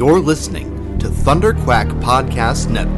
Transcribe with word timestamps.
You're 0.00 0.18
listening 0.18 0.98
to 1.00 1.10
Thunder 1.10 1.52
Quack 1.52 1.86
Podcast 1.88 2.70
Network. 2.70 2.96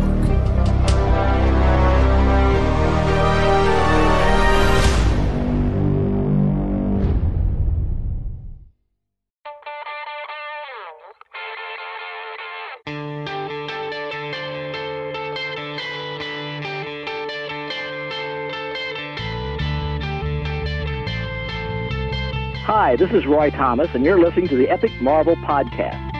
Hi, 22.65 22.95
this 22.95 23.11
is 23.11 23.27
Roy 23.27 23.51
Thomas, 23.51 23.93
and 23.93 24.05
you're 24.05 24.21
listening 24.21 24.47
to 24.47 24.57
the 24.57 24.71
Epic 24.71 24.93
Marvel 25.01 25.35
Podcast. 25.35 26.12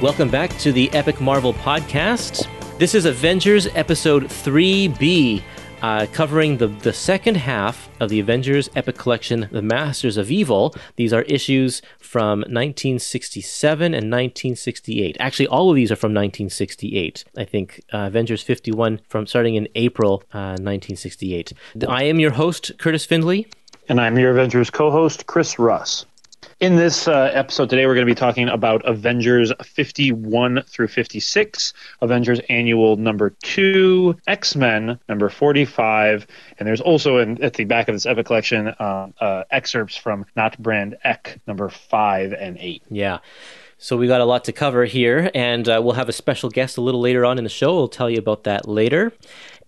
Welcome 0.00 0.30
back 0.30 0.56
to 0.58 0.70
the 0.70 0.88
Epic 0.92 1.20
Marvel 1.20 1.52
Podcast. 1.52 2.46
This 2.78 2.94
is 2.94 3.04
Avengers 3.04 3.66
Episode 3.74 4.26
3B, 4.26 5.42
uh, 5.82 6.06
covering 6.12 6.56
the, 6.56 6.68
the 6.68 6.92
second 6.92 7.36
half 7.36 7.90
of 7.98 8.08
the 8.08 8.20
Avengers 8.20 8.70
Epic 8.76 8.96
Collection, 8.96 9.48
The 9.50 9.60
Masters 9.60 10.16
of 10.16 10.30
Evil. 10.30 10.72
These 10.94 11.12
are 11.12 11.22
issues 11.22 11.82
from 11.98 12.42
1967 12.42 13.86
and 13.86 13.92
1968. 14.08 15.16
Actually, 15.18 15.48
all 15.48 15.68
of 15.68 15.74
these 15.74 15.90
are 15.90 15.96
from 15.96 16.12
1968. 16.12 17.24
I 17.36 17.44
think 17.44 17.82
uh, 17.92 18.06
Avengers 18.06 18.44
51 18.44 19.00
from 19.08 19.26
starting 19.26 19.56
in 19.56 19.66
April 19.74 20.22
uh, 20.32 20.54
1968. 20.60 21.52
I 21.88 22.04
am 22.04 22.20
your 22.20 22.30
host, 22.30 22.70
Kurtis 22.78 23.04
Findley. 23.04 23.48
And 23.88 24.00
I'm 24.00 24.16
your 24.16 24.30
Avengers 24.30 24.70
co 24.70 24.92
host, 24.92 25.26
Chris 25.26 25.58
Russ. 25.58 26.06
In 26.60 26.74
this 26.74 27.06
uh, 27.06 27.30
episode 27.32 27.70
today, 27.70 27.86
we're 27.86 27.94
going 27.94 28.06
to 28.06 28.10
be 28.10 28.18
talking 28.18 28.48
about 28.48 28.84
Avengers 28.84 29.52
51 29.62 30.62
through 30.66 30.88
56, 30.88 31.72
Avengers 32.00 32.40
Annual 32.48 32.96
number 32.96 33.30
2, 33.44 34.16
X 34.26 34.56
Men 34.56 34.98
number 35.08 35.28
45, 35.28 36.26
and 36.58 36.66
there's 36.66 36.80
also 36.80 37.18
in, 37.18 37.40
at 37.44 37.54
the 37.54 37.64
back 37.64 37.88
of 37.88 37.94
this 37.94 38.06
epic 38.06 38.26
collection 38.26 38.68
uh, 38.68 39.08
uh, 39.20 39.44
excerpts 39.52 39.96
from 39.96 40.26
Not 40.34 40.60
Brand 40.60 40.96
Echh 41.04 41.38
number 41.46 41.68
5 41.68 42.32
and 42.32 42.56
8. 42.58 42.82
Yeah. 42.90 43.18
So 43.80 43.96
we 43.96 44.08
got 44.08 44.20
a 44.20 44.24
lot 44.24 44.42
to 44.46 44.52
cover 44.52 44.84
here, 44.86 45.30
and 45.36 45.68
uh, 45.68 45.80
we'll 45.80 45.94
have 45.94 46.08
a 46.08 46.12
special 46.12 46.50
guest 46.50 46.76
a 46.76 46.80
little 46.80 47.00
later 47.00 47.24
on 47.24 47.38
in 47.38 47.44
the 47.44 47.50
show. 47.50 47.76
We'll 47.76 47.86
tell 47.86 48.10
you 48.10 48.18
about 48.18 48.42
that 48.42 48.66
later. 48.66 49.12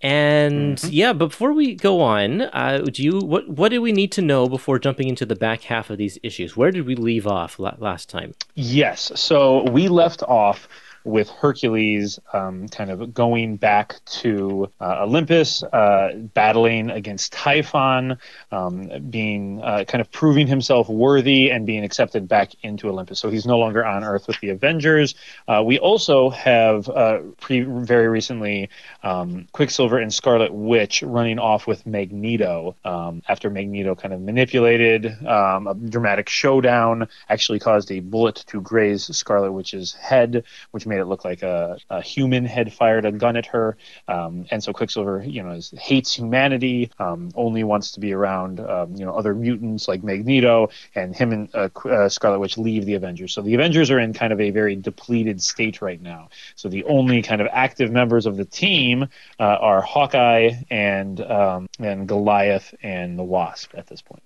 And 0.03 0.77
mm-hmm. 0.77 0.89
yeah, 0.91 1.13
before 1.13 1.53
we 1.53 1.75
go 1.75 2.01
on, 2.01 2.43
uh, 2.43 2.87
do 2.91 3.03
you 3.03 3.19
what 3.19 3.49
what 3.49 3.69
do 3.71 3.83
we 3.83 3.93
need 3.93 4.13
to 4.13 4.23
know 4.23 4.49
before 4.49 4.79
jumping 4.79 5.09
into 5.09 5.27
the 5.27 5.37
back 5.37 5.63
half 5.63 5.91
of 5.91 5.99
these 5.99 6.19
issues? 6.23 6.57
Where 6.57 6.71
did 6.71 6.87
we 6.87 6.95
leave 6.95 7.27
off 7.27 7.59
la- 7.59 7.75
last 7.79 8.09
time? 8.09 8.35
Yes, 8.55 9.13
so 9.15 9.69
we 9.71 9.89
left 9.89 10.23
off 10.23 10.69
with 11.05 11.31
Hercules 11.31 12.19
um, 12.33 12.69
kind 12.69 12.91
of 12.91 13.15
going 13.15 13.57
back 13.57 14.01
to 14.07 14.71
uh, 14.81 15.03
Olympus, 15.03 15.63
uh, 15.63 16.13
battling 16.35 16.91
against 16.91 17.33
Typhon, 17.33 18.19
um, 18.53 18.91
being 19.11 19.63
uh, 19.63 19.85
kind 19.87 20.01
of 20.01 20.11
proving 20.11 20.47
himself 20.47 20.89
worthy 20.89 21.51
and 21.51 21.67
being 21.67 21.85
accepted 21.85 22.29
back 22.29 22.53
into 22.63 22.89
Olympus. 22.89 23.19
So 23.19 23.31
he's 23.31 23.47
no 23.47 23.59
longer 23.59 23.85
on 23.85 24.05
Earth 24.05 24.27
with 24.27 24.39
the 24.41 24.51
Avengers. 24.51 25.15
Uh, 25.49 25.63
we 25.65 25.79
also 25.79 26.31
have 26.31 26.89
uh, 26.89 27.21
pre- 27.41 27.63
very 27.63 28.09
recently 28.09 28.69
um, 29.03 29.49
Quicksilver 29.53 29.99
and 29.99 30.13
Scarlet 30.13 30.53
Witch 30.53 31.03
running 31.03 31.39
off 31.39 31.67
with 31.67 31.87
Magneto 31.87 32.77
um, 32.85 33.23
after 33.29 33.51
Magneto 33.51 33.95
kind 33.95 34.13
of 34.13 34.21
manipulated 34.21 35.07
um, 35.27 35.67
a 35.67 35.75
dramatic 35.75 36.29
showdown, 36.29 37.09
actually 37.29 37.59
caused 37.59 37.91
a 37.91 38.01
bullet 38.01 38.37
to 38.49 38.61
graze 38.61 39.05
Scarlet 39.17 39.53
Witch's 39.53 39.95
head, 39.95 40.45
which 40.71 40.87
made 40.91 41.01
it 41.01 41.07
look 41.07 41.25
like 41.25 41.43
a, 41.43 41.79
a 41.89 42.03
human 42.03 42.45
had 42.45 42.73
fired 42.73 43.07
a 43.07 43.13
gun 43.13 43.37
at 43.37 43.47
her. 43.47 43.79
Um, 44.09 44.45
and 44.51 44.63
so 44.63 44.73
Quicksilver, 44.73 45.25
you 45.27 45.43
know, 45.43 45.53
is, 45.53 45.73
hates 45.79 46.15
humanity, 46.15 46.91
um, 46.99 47.31
only 47.35 47.65
wants 47.65 47.93
to 47.93 48.01
be 48.01 48.13
around, 48.13 48.61
um, 48.61 48.95
you 48.95 49.07
know, 49.07 49.15
other 49.15 49.35
mutants 49.35 49.89
like 49.89 50.03
Magneto, 50.05 50.69
and 50.95 51.17
him 51.17 51.33
and 51.33 51.49
uh, 51.55 51.69
uh, 51.89 52.09
Scarlet 52.09 52.41
Witch 52.41 52.59
leave 52.59 52.85
the 52.85 52.95
Avengers. 52.95 53.33
So 53.33 53.41
the 53.41 53.55
Avengers 53.55 53.91
are 53.91 53.99
in 53.99 54.13
kind 54.13 54.33
of 54.33 54.41
a 54.41 54.51
very 54.51 54.77
depleted 54.77 55.41
state 55.41 55.81
right 55.81 56.03
now. 56.03 56.29
So 56.57 56.69
the 56.69 56.85
only 56.85 57.23
kind 57.23 57.41
of 57.41 57.49
active 57.51 57.91
members 57.91 58.27
of 58.27 58.37
the 58.37 58.45
team 58.45 59.05
uh, 59.39 59.43
are 59.43 59.81
Hawkeye 59.81 60.51
and 60.71 61.21
um, 61.21 61.69
and 61.79 62.09
Goliath 62.09 62.75
and 62.83 63.19
the 63.19 63.25
Wasp 63.25 63.73
at 63.75 63.87
this 63.87 64.03
point. 64.03 64.23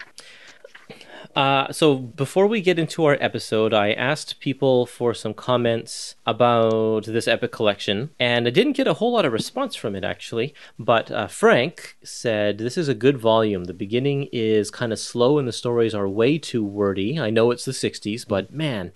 Uh, 1.34 1.72
so 1.72 1.96
before 1.96 2.46
we 2.46 2.60
get 2.60 2.78
into 2.78 3.04
our 3.04 3.16
episode, 3.20 3.74
I 3.74 3.92
asked 3.92 4.38
people 4.38 4.86
for 4.86 5.14
some 5.14 5.34
comments 5.34 6.14
about 6.26 7.06
this 7.06 7.26
epic 7.26 7.50
collection, 7.50 8.10
and 8.20 8.46
I 8.46 8.50
didn't 8.50 8.74
get 8.74 8.86
a 8.86 8.94
whole 8.94 9.12
lot 9.12 9.24
of 9.24 9.32
response 9.32 9.74
from 9.74 9.96
it 9.96 10.04
actually. 10.04 10.54
But 10.78 11.10
uh, 11.10 11.26
Frank 11.26 11.96
said 12.04 12.58
this 12.58 12.78
is 12.78 12.88
a 12.88 12.94
good 12.94 13.18
volume. 13.18 13.64
The 13.64 13.74
beginning 13.74 14.28
is 14.32 14.70
kind 14.70 14.92
of 14.92 14.98
slow, 14.98 15.38
and 15.38 15.48
the 15.48 15.52
stories 15.52 15.94
are 15.94 16.08
way 16.08 16.38
too 16.38 16.64
wordy. 16.64 17.18
I 17.18 17.30
know 17.30 17.50
it's 17.50 17.64
the 17.64 17.72
'60s, 17.72 18.26
but 18.26 18.52
man. 18.52 18.92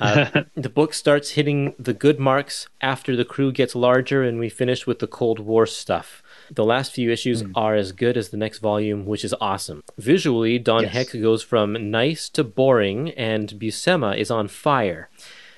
Uh, 0.00 0.44
the 0.54 0.70
book 0.70 0.94
starts 0.94 1.32
hitting 1.32 1.74
the 1.78 1.92
good 1.92 2.18
marks 2.18 2.66
after 2.80 3.14
the 3.14 3.26
crew 3.26 3.52
gets 3.52 3.74
larger 3.74 4.22
and 4.22 4.38
we 4.38 4.48
finish 4.48 4.86
with 4.86 5.00
the 5.00 5.06
Cold 5.06 5.38
War 5.38 5.66
stuff. 5.66 6.21
The 6.54 6.64
last 6.64 6.92
few 6.92 7.10
issues 7.10 7.42
mm. 7.42 7.52
are 7.54 7.74
as 7.74 7.92
good 7.92 8.16
as 8.16 8.28
the 8.28 8.36
next 8.36 8.58
volume, 8.58 9.06
which 9.06 9.24
is 9.24 9.34
awesome. 9.40 9.82
Visually, 9.96 10.58
Don 10.58 10.82
yes. 10.82 10.92
Heck 10.92 11.12
goes 11.12 11.42
from 11.42 11.90
nice 11.90 12.28
to 12.30 12.44
boring, 12.44 13.10
and 13.12 13.48
Buscema 13.48 14.16
is 14.16 14.30
on 14.30 14.48
fire 14.48 15.08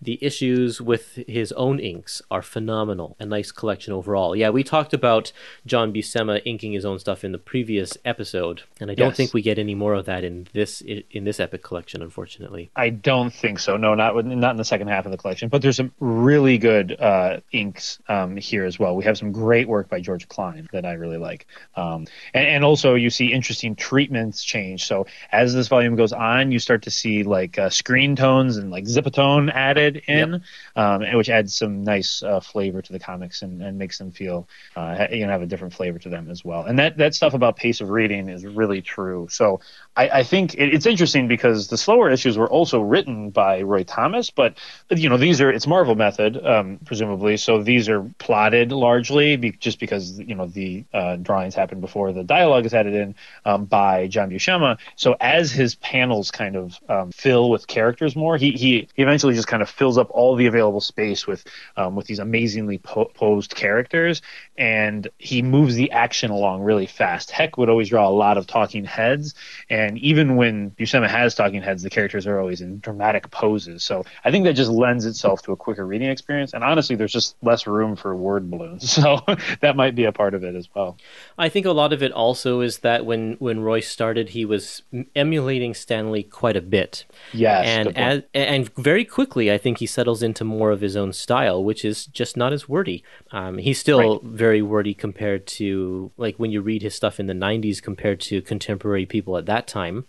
the 0.05 0.19
issues 0.23 0.81
with 0.81 1.19
his 1.27 1.51
own 1.53 1.81
inks 1.81 2.21
are 2.31 2.43
phenomenal. 2.43 3.17
A 3.19 3.25
nice 3.25 3.51
collection 3.51 3.93
overall. 3.93 4.37
Yeah, 4.37 4.51
we 4.51 4.63
talked 4.63 4.93
about 4.93 5.33
John 5.65 5.93
Buscema 5.93 6.43
inking 6.45 6.73
his 6.73 6.85
own 6.85 6.99
stuff 6.99 7.25
in 7.25 7.33
the 7.33 7.39
previous 7.39 7.97
episode, 8.05 8.63
and 8.81 8.91
I 8.91 8.95
don't 8.95 9.09
yes. 9.09 9.17
think 9.17 9.35
we 9.35 9.41
get 9.41 9.59
any 9.59 9.75
more 9.75 9.95
of 9.95 10.05
that 10.05 10.23
in 10.23 10.47
this 10.53 10.83
in 10.83 11.25
this 11.25 11.41
epic 11.41 11.63
collection, 11.63 12.03
unfortunately. 12.03 12.71
I 12.77 12.91
don't 12.91 13.33
think 13.33 13.59
so. 13.59 13.77
No, 13.79 13.95
not 13.95 14.15
not 14.27 14.51
in 14.51 14.57
the 14.59 14.65
second 14.65 14.89
half 14.89 15.07
of 15.07 15.11
the 15.11 15.17
collection. 15.17 15.49
But 15.49 15.63
there's 15.63 15.77
some 15.77 15.93
really 16.01 16.59
good 16.59 17.01
uh, 17.01 17.41
inks 17.51 17.99
um, 18.09 18.37
here 18.37 18.65
as 18.65 18.79
well. 18.79 18.97
We 18.97 19.05
have 19.05 19.17
some 19.17 19.33
great 19.33 19.69
work 19.69 19.89
by 19.89 20.01
George 20.01 20.29
Klein 20.29 20.69
that 20.73 20.85
I 20.85 20.93
really 20.93 21.19
like, 21.19 21.47
um, 21.77 22.07
and, 22.35 22.47
and, 22.47 22.65
also 22.65 22.95
you 22.95 23.11
see 23.11 23.33
interesting 23.33 23.77
treatments 23.77 24.43
change. 24.43 24.85
So 24.85 25.07
as 25.33 25.55
this 25.55 25.69
volume 25.69 25.97
goes 25.97 26.13
on, 26.13 26.53
you 26.53 26.59
start 26.59 26.83
to 26.83 26.91
see 26.91 27.23
like 27.23 27.59
uh, 27.59 27.71
screen 27.71 28.17
tones 28.17 28.57
and 28.57 28.71
like 28.71 28.85
zipatone 28.85 29.51
added 29.53 29.94
in, 29.97 30.33
yep. 30.33 30.43
um, 30.77 31.03
which 31.17 31.29
adds 31.29 31.55
some 31.55 31.85
nice 31.85 32.23
uh, 32.23 32.41
flavor 32.41 32.83
to 32.83 32.93
the 32.93 32.99
comics 32.99 33.43
and, 33.43 33.63
and 33.63 33.79
makes 33.79 33.99
them 33.99 34.11
feel 34.11 34.49
uh, 34.77 35.07
you 35.11 35.27
know 35.27 35.33
have 35.33 35.43
a 35.43 35.47
different 35.47 35.75
flavor 35.75 35.99
to 35.99 36.09
them 36.09 36.31
as 36.31 36.45
well. 36.45 36.65
And 36.65 36.79
that 36.79 36.97
that 36.99 37.15
stuff 37.15 37.35
about 37.35 37.57
pace 37.57 37.81
of 37.81 37.91
reading 37.91 38.29
is 38.29 38.45
really 38.45 38.83
true. 38.83 39.29
So 39.31 39.61
I, 39.97 40.09
I 40.09 40.23
think 40.23 40.55
it, 40.55 40.75
it's 40.75 40.87
interesting 40.87 41.29
because 41.29 41.69
the 41.69 41.77
slower 41.77 42.11
issues 42.11 42.37
were 42.37 42.49
also 42.49 42.81
written 42.81 43.31
by 43.31 43.63
Roy 43.63 43.85
Thomas, 43.85 44.31
but 44.31 44.57
you 44.91 45.09
know 45.09 45.17
these 45.17 45.41
are 45.41 45.51
it's 45.51 45.67
Marvel 45.67 45.95
method 45.95 46.45
um, 46.45 46.79
presumably, 46.85 47.37
so 47.37 47.63
these 47.63 47.89
are 47.89 48.03
plotted 48.19 48.73
largely 48.73 49.37
be, 49.37 49.53
just 49.53 49.79
because 49.79 50.19
you 50.19 50.35
know 50.35 50.47
the 50.47 50.85
uh, 50.93 51.17
drawings 51.17 51.55
happened 51.55 51.81
before 51.81 52.13
the 52.13 52.25
dialogue 52.25 52.67
is 52.67 52.75
added 52.75 52.95
in 52.95 53.15
um, 53.45 53.65
by 53.65 54.07
John 54.07 54.31
Buscema. 54.31 54.79
So 54.97 55.17
as 55.21 55.53
his 55.53 55.75
panels 55.77 56.31
kind 56.31 56.57
of 56.57 56.79
um, 56.89 57.13
fill 57.13 57.51
with 57.51 57.67
characters 57.67 58.17
more, 58.17 58.37
he 58.37 58.53
he 58.53 58.89
eventually 58.97 59.35
just 59.35 59.49
kind 59.49 59.63
of 59.63 59.69
fills 59.75 59.99
up 59.99 60.09
all 60.11 60.37
the 60.37 60.47
available 60.47 60.81
space 60.81 61.27
with 61.27 61.45
um, 61.77 61.97
with 61.97 62.07
these 62.07 62.19
amazingly 62.19 62.79
po- 62.79 63.11
posed 63.15 63.55
characters, 63.55 64.23
and 64.57 65.09
he 65.19 65.43
moves 65.43 65.75
the 65.75 65.91
action 65.91 66.31
along 66.31 66.63
really 66.63 66.87
fast. 66.87 67.31
Heck 67.31 67.59
would 67.59 67.69
always 67.69 67.89
draw 67.89 68.09
a 68.09 68.11
lot 68.11 68.39
of 68.39 68.47
talking 68.47 68.85
heads, 68.85 69.35
and 69.69 69.99
even 69.99 70.37
when 70.37 70.71
Buscema 70.71 71.09
has 71.09 71.35
talking 71.35 71.63
heads, 71.63 71.83
the 71.83 71.91
characters 71.91 72.27
are 72.27 72.39
always 72.39 72.61
in 72.61 72.79
dramatic 72.79 73.31
poses. 73.31 73.83
So 73.83 74.05
I 74.25 74.31
think 74.31 74.45
that 74.45 74.55
just 74.55 74.71
lends 74.71 75.07
itself 75.07 75.43
to 75.43 75.53
a 75.53 75.57
quicker 75.57 75.85
reading 75.85 76.09
experience. 76.09 76.55
And 76.55 76.63
honestly, 76.63 76.97
there's 76.97 77.13
just 77.13 77.37
less 77.43 77.67
room 77.67 77.97
for 77.97 78.15
word 78.15 78.51
balloons, 78.51 78.91
so 79.03 79.21
that 79.61 79.77
might 79.77 79.95
be 79.95 80.05
a 80.05 80.13
part 80.13 80.35
of 80.35 80.45
it 80.45 80.55
as 80.55 80.69
well. 80.75 80.97
I 81.37 81.49
think 81.49 81.67
a 81.67 81.73
lot 81.73 81.93
of 81.93 82.03
it 82.03 82.13
also 82.13 82.61
is 82.61 82.79
that 82.79 83.05
when 83.05 83.35
when 83.41 83.61
Royce 83.61 83.89
started, 83.89 84.31
he 84.31 84.45
was 84.45 84.83
emulating 85.17 85.75
Stan 85.75 86.13
Lee 86.13 86.23
quite 86.23 86.57
a 86.57 86.61
bit. 86.61 87.05
Yes, 87.33 87.67
and 87.67 87.99
as, 87.99 88.23
and 88.33 88.73
very 88.77 89.05
quickly, 89.05 89.51
I 89.51 89.59
think 89.65 89.79
he 89.79 89.87
settles 89.87 90.23
into 90.23 90.45
more 90.45 90.71
of 90.71 90.83
his 90.83 90.95
own 90.95 91.15
style, 91.15 91.65
which 91.65 91.87
is 91.87 92.05
just 92.05 92.37
not 92.37 92.53
as 92.53 92.69
wordy. 92.69 93.03
Um, 93.33 93.57
he's 93.57 93.81
still 93.81 94.21
right. 94.21 94.23
very 94.23 94.61
wordy 94.61 94.93
compared 94.93 95.47
to 95.59 96.13
like 96.19 96.37
when 96.37 96.51
you 96.53 96.61
read 96.61 96.83
his 96.83 96.95
stuff 96.95 97.19
in 97.19 97.27
the 97.27 97.33
'90s 97.33 97.83
compared 97.83 98.21
to 98.21 98.43
contemporary 98.43 99.07
people 99.07 99.39
at 99.39 99.47
that 99.47 99.67
time. 99.67 100.05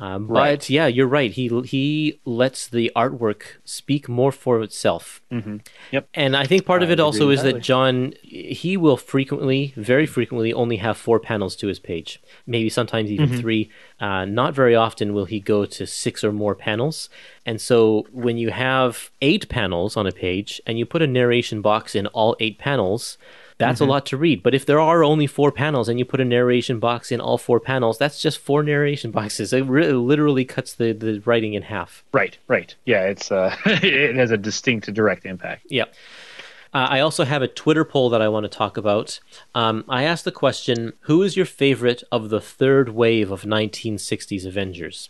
Um, 0.00 0.28
but 0.28 0.70
yeah, 0.70 0.86
you're 0.86 1.08
right. 1.08 1.32
He 1.32 1.48
he 1.64 2.20
lets 2.24 2.68
the 2.68 2.92
artwork 2.94 3.42
speak 3.64 4.08
more 4.08 4.30
for 4.30 4.62
itself. 4.62 5.20
Mm-hmm. 5.32 5.56
Yep. 5.90 6.08
And 6.14 6.36
I 6.36 6.46
think 6.46 6.64
part 6.64 6.82
of 6.82 6.90
I 6.90 6.92
it 6.92 7.00
also 7.00 7.30
is 7.30 7.42
that. 7.42 7.60
John, 7.60 8.14
he 8.22 8.76
will 8.76 8.96
frequently, 8.96 9.74
very 9.76 10.06
frequently, 10.06 10.52
only 10.52 10.76
have 10.76 10.96
four 10.96 11.18
panels 11.18 11.56
to 11.56 11.66
his 11.66 11.80
page. 11.80 12.22
Maybe 12.46 12.68
sometimes 12.68 13.10
even 13.10 13.28
Mm-hmm. 13.28 13.40
three. 13.40 13.70
Uh, 14.00 14.24
not 14.24 14.54
very 14.54 14.76
often 14.76 15.12
will 15.14 15.24
he 15.24 15.40
go 15.40 15.66
to 15.66 15.86
six 15.86 16.22
or 16.22 16.32
more 16.32 16.54
panels. 16.54 17.10
And 17.44 17.60
so 17.60 18.06
when 18.12 18.38
you 18.38 18.50
have 18.50 19.10
eight 19.20 19.48
panels 19.48 19.96
on 19.96 20.06
a 20.06 20.12
page 20.12 20.60
and 20.66 20.78
you 20.78 20.86
put 20.86 21.02
a 21.02 21.06
narration 21.06 21.60
box 21.60 21.94
in 21.96 22.06
all 22.08 22.36
eight 22.38 22.58
panels, 22.58 23.18
that's 23.58 23.80
Mm-hmm. 23.80 23.88
a 23.88 23.92
lot 23.92 24.06
to 24.06 24.16
read. 24.16 24.42
But 24.42 24.54
if 24.54 24.64
there 24.64 24.80
are 24.80 25.02
only 25.04 25.26
four 25.26 25.50
panels 25.52 25.88
and 25.88 25.98
you 25.98 26.04
put 26.04 26.20
a 26.20 26.24
narration 26.24 26.78
box 26.78 27.10
in 27.12 27.20
all 27.20 27.38
four 27.38 27.58
panels, 27.60 27.98
that's 27.98 28.20
just 28.22 28.38
four 28.38 28.62
narration 28.62 29.10
boxes. 29.18 29.52
It 29.52 29.66
re- 29.66 29.92
literally 29.92 30.44
cuts 30.44 30.72
the, 30.74 30.92
the 30.92 31.20
writing 31.24 31.54
in 31.54 31.62
half. 31.62 32.04
Right, 32.12 32.38
right. 32.48 32.74
Yeah, 32.86 33.02
it's 33.06 33.30
uh, 33.32 33.54
it 33.66 34.14
has 34.16 34.30
a 34.30 34.36
distinct 34.36 34.92
direct 34.94 35.26
impact. 35.26 35.66
Yep. 35.68 35.92
Uh, 36.74 36.86
I 36.90 37.00
also 37.00 37.24
have 37.24 37.40
a 37.40 37.48
Twitter 37.48 37.84
poll 37.84 38.10
that 38.10 38.20
I 38.20 38.28
want 38.28 38.44
to 38.44 38.48
talk 38.48 38.76
about. 38.76 39.20
Um, 39.54 39.84
I 39.88 40.04
asked 40.04 40.24
the 40.26 40.30
question 40.32 40.92
Who 41.02 41.22
is 41.22 41.34
your 41.36 41.46
favorite 41.46 42.02
of 42.12 42.28
the 42.28 42.40
third 42.42 42.90
wave 42.90 43.30
of 43.30 43.42
1960s 43.42 44.44
Avengers? 44.46 45.08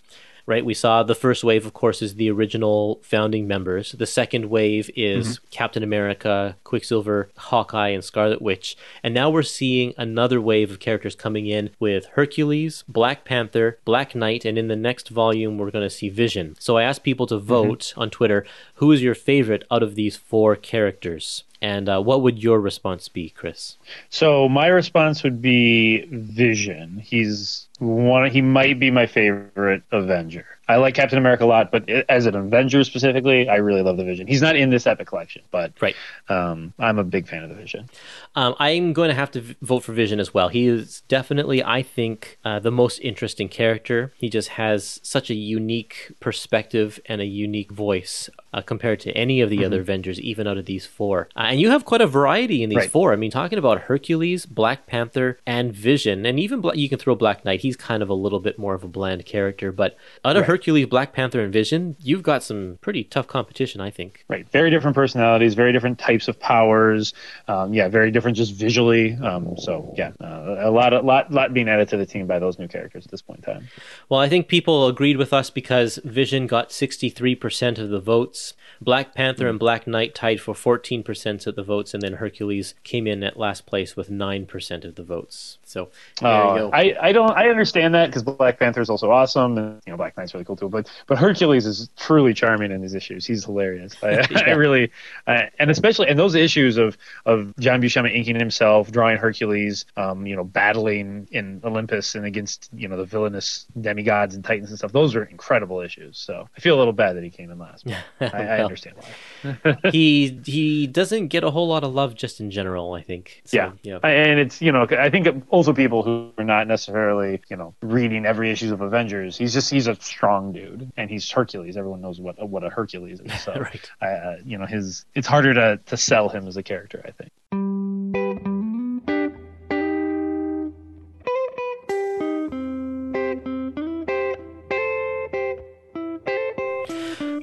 Right, 0.49 0.65
we 0.65 0.73
saw 0.73 1.03
the 1.03 1.15
first 1.15 1.45
wave, 1.45 1.67
of 1.67 1.75
course, 1.75 2.01
is 2.01 2.15
the 2.15 2.31
original 2.31 3.01
founding 3.03 3.47
members. 3.47 3.93
The 3.93 4.07
second 4.07 4.47
wave 4.47 4.91
is 4.97 5.27
mm-hmm. 5.37 5.47
Captain 5.51 5.83
America, 5.83 6.57
Quicksilver, 6.65 7.29
Hawkeye, 7.37 7.91
and 7.91 8.03
Scarlet 8.03 8.41
Witch. 8.41 8.75
And 9.03 9.13
now 9.13 9.29
we're 9.29 9.43
seeing 9.43 9.93
another 9.99 10.41
wave 10.41 10.71
of 10.71 10.81
characters 10.81 11.15
coming 11.15 11.47
in 11.47 11.69
with 11.79 12.07
Hercules, 12.15 12.83
Black 12.89 13.27
Panther, 13.27 13.79
Black 13.85 14.15
Knight, 14.15 14.47
and 14.47 14.57
in 14.57 14.69
the 14.69 14.75
next 14.75 15.11
volume, 15.11 15.59
we're 15.59 15.71
going 15.71 15.85
to 15.85 15.91
see 15.91 16.09
Vision. 16.09 16.57
So 16.59 16.79
I 16.79 16.83
asked 16.83 17.03
people 17.03 17.27
to 17.27 17.35
mm-hmm. 17.35 17.47
vote 17.47 17.93
on 17.95 18.09
Twitter 18.09 18.47
who 18.77 18.91
is 18.91 19.03
your 19.03 19.15
favorite 19.15 19.65
out 19.71 19.83
of 19.83 19.97
these 19.97 20.17
four 20.17 20.57
characters? 20.57 21.45
And 21.61 21.89
uh, 21.89 22.01
what 22.01 22.23
would 22.23 22.43
your 22.43 22.61
response 22.61 23.09
be, 23.09 23.31
Chris? 23.31 23.77
So 24.11 24.49
my 24.49 24.69
response 24.69 25.23
would 25.25 25.43
be 25.43 26.07
Vision. 26.11 26.99
He's 26.99 27.67
one. 27.79 28.31
He 28.31 28.43
might 28.43 28.79
be 28.79 28.91
my 28.91 29.07
favorite 29.07 29.83
Avenger. 29.91 30.47
I 30.69 30.77
like 30.77 30.95
Captain 30.95 31.19
America 31.19 31.45
a 31.45 31.47
lot, 31.47 31.71
but 31.73 31.89
as 32.09 32.27
an 32.27 32.35
Avenger 32.35 32.85
specifically, 32.85 33.49
I 33.49 33.57
really 33.57 33.81
love 33.83 33.97
the 33.97 34.05
Vision. 34.05 34.27
He's 34.27 34.43
not 34.43 34.55
in 34.57 34.71
this 34.71 34.87
epic 34.87 35.07
collection, 35.07 35.43
but 35.51 35.73
Right. 35.81 35.95
um, 36.29 36.75
I'm 36.79 36.99
a 36.99 37.05
big 37.05 37.27
fan 37.27 37.43
of 37.43 37.49
the 37.49 37.55
Vision. 37.55 37.89
Um, 38.37 38.55
I'm 38.59 38.93
going 38.93 39.09
to 39.09 39.15
have 39.15 39.31
to 39.33 39.43
vote 39.63 39.81
for 39.81 39.93
Vision 39.93 40.21
as 40.21 40.35
well. 40.35 40.49
He 40.49 40.67
is 40.67 41.01
definitely, 41.09 41.65
I 41.65 41.83
think, 41.83 42.39
uh, 42.45 42.59
the 42.59 42.71
most 42.71 42.99
interesting 42.99 43.49
character. 43.49 44.13
He 44.19 44.29
just 44.29 44.51
has 44.51 45.01
such 45.03 45.31
a 45.31 45.35
unique 45.35 46.13
perspective 46.21 47.01
and 47.07 47.21
a 47.21 47.25
unique 47.27 47.73
voice 47.73 48.29
uh, 48.53 48.61
compared 48.63 49.01
to 49.01 49.11
any 49.13 49.41
of 49.41 49.51
the 49.51 49.65
other 49.65 49.81
Avengers, 49.81 50.21
even 50.21 50.47
out 50.47 50.57
of 50.59 50.67
these 50.67 50.87
four. 50.87 51.29
Uh, 51.37 51.41
and 51.51 51.61
you 51.61 51.71
have 51.71 51.85
quite 51.85 52.01
a 52.01 52.07
variety 52.07 52.63
in 52.63 52.69
these 52.71 52.77
Right. 52.79 52.91
four. 52.91 53.13
I 53.13 53.17
mean, 53.17 53.31
talking 53.31 53.59
about 53.59 53.83
Hercules, 53.83 54.47
Black 54.47 54.87
Panther, 54.87 55.39
and 55.47 55.73
Vision, 55.73 56.25
and 56.27 56.39
even 56.39 56.61
Bla- 56.61 56.75
you 56.77 56.89
can 56.89 56.99
throw 56.99 57.15
Black 57.15 57.45
Knight. 57.45 57.61
He's 57.61 57.77
kind 57.77 58.03
of 58.03 58.09
a 58.09 58.15
little 58.15 58.41
bit 58.41 58.59
more 58.59 58.75
of 58.75 58.85
a 58.85 58.89
bland 58.89 59.25
character, 59.27 59.73
but 59.73 59.97
out 60.25 60.37
of 60.37 60.45
Hercules, 60.45 60.58
Black 60.89 61.13
Panther, 61.13 61.41
and 61.41 61.53
Vision, 61.53 61.97
you've 62.01 62.23
got 62.23 62.43
some 62.43 62.79
pretty 62.81 63.05
tough 63.05 63.27
competition, 63.27 63.81
I 63.81 63.91
think. 63.91 64.25
Right. 64.29 64.49
Very 64.51 64.71
different 64.71 64.95
personalities, 64.95 65.55
very 65.55 65.73
different 65.73 65.99
types 65.99 66.29
of 66.29 66.39
powers. 66.39 67.15
Um, 67.47 67.73
yeah, 67.73 67.89
very 67.89 68.11
different 68.11 68.37
just 68.37 68.53
visually. 68.55 69.15
Um, 69.15 69.57
so 69.57 69.95
yeah, 69.97 70.13
uh, 70.21 70.57
a 70.59 70.71
lot, 70.71 70.93
a 70.93 71.01
lot, 71.01 71.31
lot 71.33 71.53
being 71.55 71.69
added 71.69 71.89
to 71.91 71.97
the 71.97 72.07
team 72.07 72.27
by 72.27 72.39
those 72.39 72.59
new 72.59 72.69
characters 72.69 73.05
at 73.05 73.11
this 73.11 73.23
point 73.23 73.45
in 73.47 73.55
time. 73.55 73.69
Well, 74.09 74.21
I 74.21 74.29
think 74.29 74.49
people 74.49 74.87
agreed 74.87 75.17
with 75.17 75.33
us 75.33 75.51
because 75.51 75.99
Vision 76.05 76.47
got 76.47 76.71
63% 76.71 77.79
of 77.79 77.89
the 77.91 78.01
votes. 78.01 78.55
Black 78.81 79.15
Panther 79.15 79.49
and 79.49 79.59
Black 79.59 79.87
Knight 79.87 80.15
tied 80.15 80.41
for 80.41 80.55
14% 80.55 81.47
of 81.47 81.57
the 81.57 81.63
votes, 81.63 81.95
and 81.95 82.03
then 82.03 82.15
Hercules 82.15 82.75
came 82.85 83.07
in 83.07 83.23
at 83.25 83.37
last 83.39 83.67
place 83.67 83.97
with 83.97 84.09
9% 84.09 84.85
of 84.85 84.95
the 84.95 85.03
votes. 85.03 85.59
So 85.65 85.89
there 86.21 86.31
Uh, 86.31 86.55
you 86.55 86.61
go. 86.61 86.71
I, 86.73 86.97
I 87.01 87.13
don't 87.13 87.31
I 87.33 87.49
understand 87.49 87.95
that 87.95 88.07
because 88.07 88.23
Black 88.23 88.59
Panther 88.59 88.81
is 88.81 88.89
also 88.91 89.11
awesome 89.11 89.59
and 89.59 89.81
you 89.87 89.93
know 89.93 89.97
Black 89.97 90.17
Knight's 90.17 90.33
really 90.35 90.45
cool 90.49 90.57
too. 90.57 90.69
But 90.69 90.91
but 91.07 91.19
Hercules 91.19 91.67
is 91.67 91.89
truly 91.97 92.35
charming 92.35 92.73
in 92.73 92.83
his 92.83 92.95
issues. 92.95 93.27
He's 93.27 93.45
hilarious. 93.45 93.95
I, 94.03 94.27
I 94.47 94.51
really 94.51 94.91
I, 95.27 95.51
and 95.59 95.71
especially 95.71 96.09
and 96.09 96.19
those 96.19 96.35
issues 96.35 96.77
of 96.79 96.97
of 97.27 97.55
John 97.59 97.81
Buscema 97.81 98.13
inking 98.13 98.39
himself, 98.39 98.91
drawing 98.91 99.19
Hercules, 99.19 99.85
um, 99.97 100.27
you 100.27 100.35
know, 100.35 100.45
battling 100.45 101.29
in 101.31 101.61
Olympus 101.65 102.15
and 102.15 102.25
against 102.25 102.71
you 102.75 102.89
know 102.89 102.97
the 102.97 103.05
villainous 103.05 103.67
demigods 103.81 104.35
and 104.35 104.43
titans 104.45 104.71
and 104.71 104.79
stuff. 104.79 104.93
Those 104.93 105.15
are 105.15 105.25
incredible 105.25 105.81
issues. 105.81 106.19
So 106.19 106.49
I 106.57 106.61
feel 106.61 106.77
a 106.77 106.79
little 106.79 106.93
bad 106.93 107.17
that 107.17 107.23
he 107.23 107.31
came 107.31 107.51
in 107.51 107.59
last. 107.59 107.87
I, 108.21 108.27
I 108.27 108.61
understand 108.63 108.97
why. 109.43 109.77
he 109.93 110.41
he 110.45 110.87
doesn't 110.87 111.29
get 111.29 111.45
a 111.45 111.51
whole 111.51 111.69
lot 111.69 111.85
of 111.85 111.95
love 111.95 112.15
just 112.15 112.41
in 112.41 112.51
general, 112.51 112.95
I 112.95 113.03
think. 113.03 113.43
So, 113.45 113.57
yeah, 113.57 113.73
yeah. 113.83 113.99
I- 114.03 114.11
and 114.11 114.41
it's 114.41 114.61
you 114.61 114.73
know 114.73 114.87
I 114.91 115.11
think 115.11 115.29
also 115.51 115.73
people 115.73 116.03
who 116.03 116.33
are 116.39 116.45
not 116.45 116.67
necessarily 116.67 117.41
you 117.51 117.57
know 117.57 117.75
reading 117.83 118.25
every 118.27 118.51
issues 118.51 118.71
of 118.71 118.81
Avengers. 118.81 119.37
He's 119.37 119.53
just 119.53 119.71
he's 119.71 119.87
a 119.87 119.95
strong 119.97 120.38
dude, 120.53 120.93
and 120.97 121.11
he's 121.11 121.31
Hercules. 121.31 121.77
Everyone 121.77 122.01
knows 122.01 122.21
what 122.21 122.49
what 122.49 122.65
a 122.65 122.71
Hercules 122.71 123.21
is. 123.21 123.41
So 123.41 123.53
Right. 123.61 123.91
Uh, 124.01 124.37
you 124.45 124.59
know 124.59 124.67
his 124.67 125.05
it's 125.15 125.27
harder 125.27 125.55
to 125.55 125.81
to 125.87 125.97
sell 125.97 126.29
him 126.29 126.47
as 126.47 126.57
a 126.57 126.63
character. 126.63 127.03
I 127.07 127.11
think. 127.11 127.33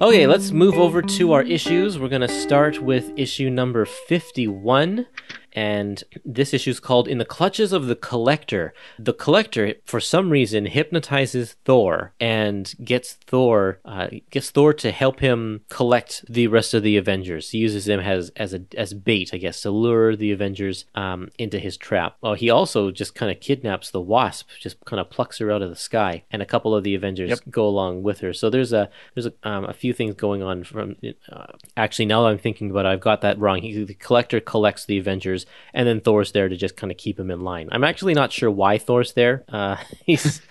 Okay, 0.01 0.27
let's 0.27 0.51
move 0.51 0.75
over 0.75 1.01
to 1.01 1.31
our 1.31 1.41
issues. 1.41 1.97
We're 1.97 2.09
going 2.09 2.21
to 2.21 2.27
start 2.27 2.81
with 2.81 3.11
issue 3.15 3.49
number 3.49 3.85
51. 3.85 5.07
And 5.55 6.03
this 6.25 6.53
issue 6.53 6.71
is 6.71 6.79
called 6.81 7.07
In 7.07 7.17
the 7.17 7.25
Clutches 7.25 7.71
of 7.71 7.87
the 7.87 7.95
Collector. 7.95 8.73
The 8.99 9.13
Collector, 9.13 9.75
for 9.85 9.99
some 10.01 10.29
reason, 10.29 10.65
hypnotizes 10.65 11.55
Thor 11.65 12.13
and 12.19 12.73
gets 12.83 13.13
Thor 13.13 13.79
uh, 13.85 14.07
gets 14.29 14.51
Thor 14.51 14.73
to 14.73 14.91
help 14.91 15.21
him 15.21 15.61
collect 15.69 16.25
the 16.29 16.47
rest 16.47 16.73
of 16.73 16.83
the 16.83 16.97
Avengers. 16.97 17.51
He 17.51 17.59
uses 17.59 17.85
them 17.85 18.01
as 18.01 18.31
as 18.35 18.53
a 18.53 18.61
as 18.77 18.93
bait, 18.93 19.31
I 19.33 19.37
guess, 19.37 19.61
to 19.61 19.71
lure 19.71 20.15
the 20.15 20.31
Avengers 20.31 20.85
um, 20.93 21.29
into 21.39 21.57
his 21.57 21.77
trap. 21.77 22.17
Well, 22.21 22.33
he 22.33 22.49
also 22.49 22.91
just 22.91 23.15
kind 23.15 23.31
of 23.31 23.39
kidnaps 23.39 23.91
the 23.91 24.01
Wasp, 24.01 24.49
just 24.59 24.83
kind 24.85 24.99
of 24.99 25.09
plucks 25.09 25.37
her 25.37 25.51
out 25.51 25.61
of 25.61 25.69
the 25.69 25.75
sky, 25.75 26.23
and 26.31 26.41
a 26.41 26.45
couple 26.45 26.75
of 26.75 26.83
the 26.83 26.95
Avengers 26.95 27.29
Yep. 27.29 27.39
go 27.49 27.65
along 27.65 28.03
with 28.03 28.19
her. 28.19 28.33
So 28.33 28.49
there's 28.49 28.73
a 28.73 28.89
there's 29.13 29.27
a, 29.27 29.33
um, 29.43 29.63
a 29.65 29.73
few 29.73 29.93
things 29.93 30.15
going 30.15 30.43
on 30.43 30.63
from. 30.65 30.97
Uh, 31.31 31.45
actually, 31.77 32.05
now 32.05 32.23
that 32.23 32.29
I'm 32.29 32.37
thinking 32.37 32.69
about, 32.69 32.85
it, 32.85 32.89
I've 32.89 32.99
got 32.99 33.21
that 33.21 33.39
wrong. 33.39 33.61
He, 33.61 33.83
the 33.83 33.93
collector 33.93 34.39
collects 34.39 34.85
the 34.85 34.97
Avengers, 34.97 35.44
and 35.73 35.87
then 35.87 36.01
Thor's 36.01 36.31
there 36.31 36.49
to 36.49 36.55
just 36.55 36.75
kind 36.77 36.91
of 36.91 36.97
keep 36.97 37.19
him 37.19 37.31
in 37.31 37.41
line. 37.41 37.69
I'm 37.71 37.83
actually 37.83 38.13
not 38.13 38.31
sure 38.31 38.49
why 38.51 38.77
Thor's 38.77 39.13
there. 39.13 39.43
Uh, 39.49 39.77
he's. 40.05 40.41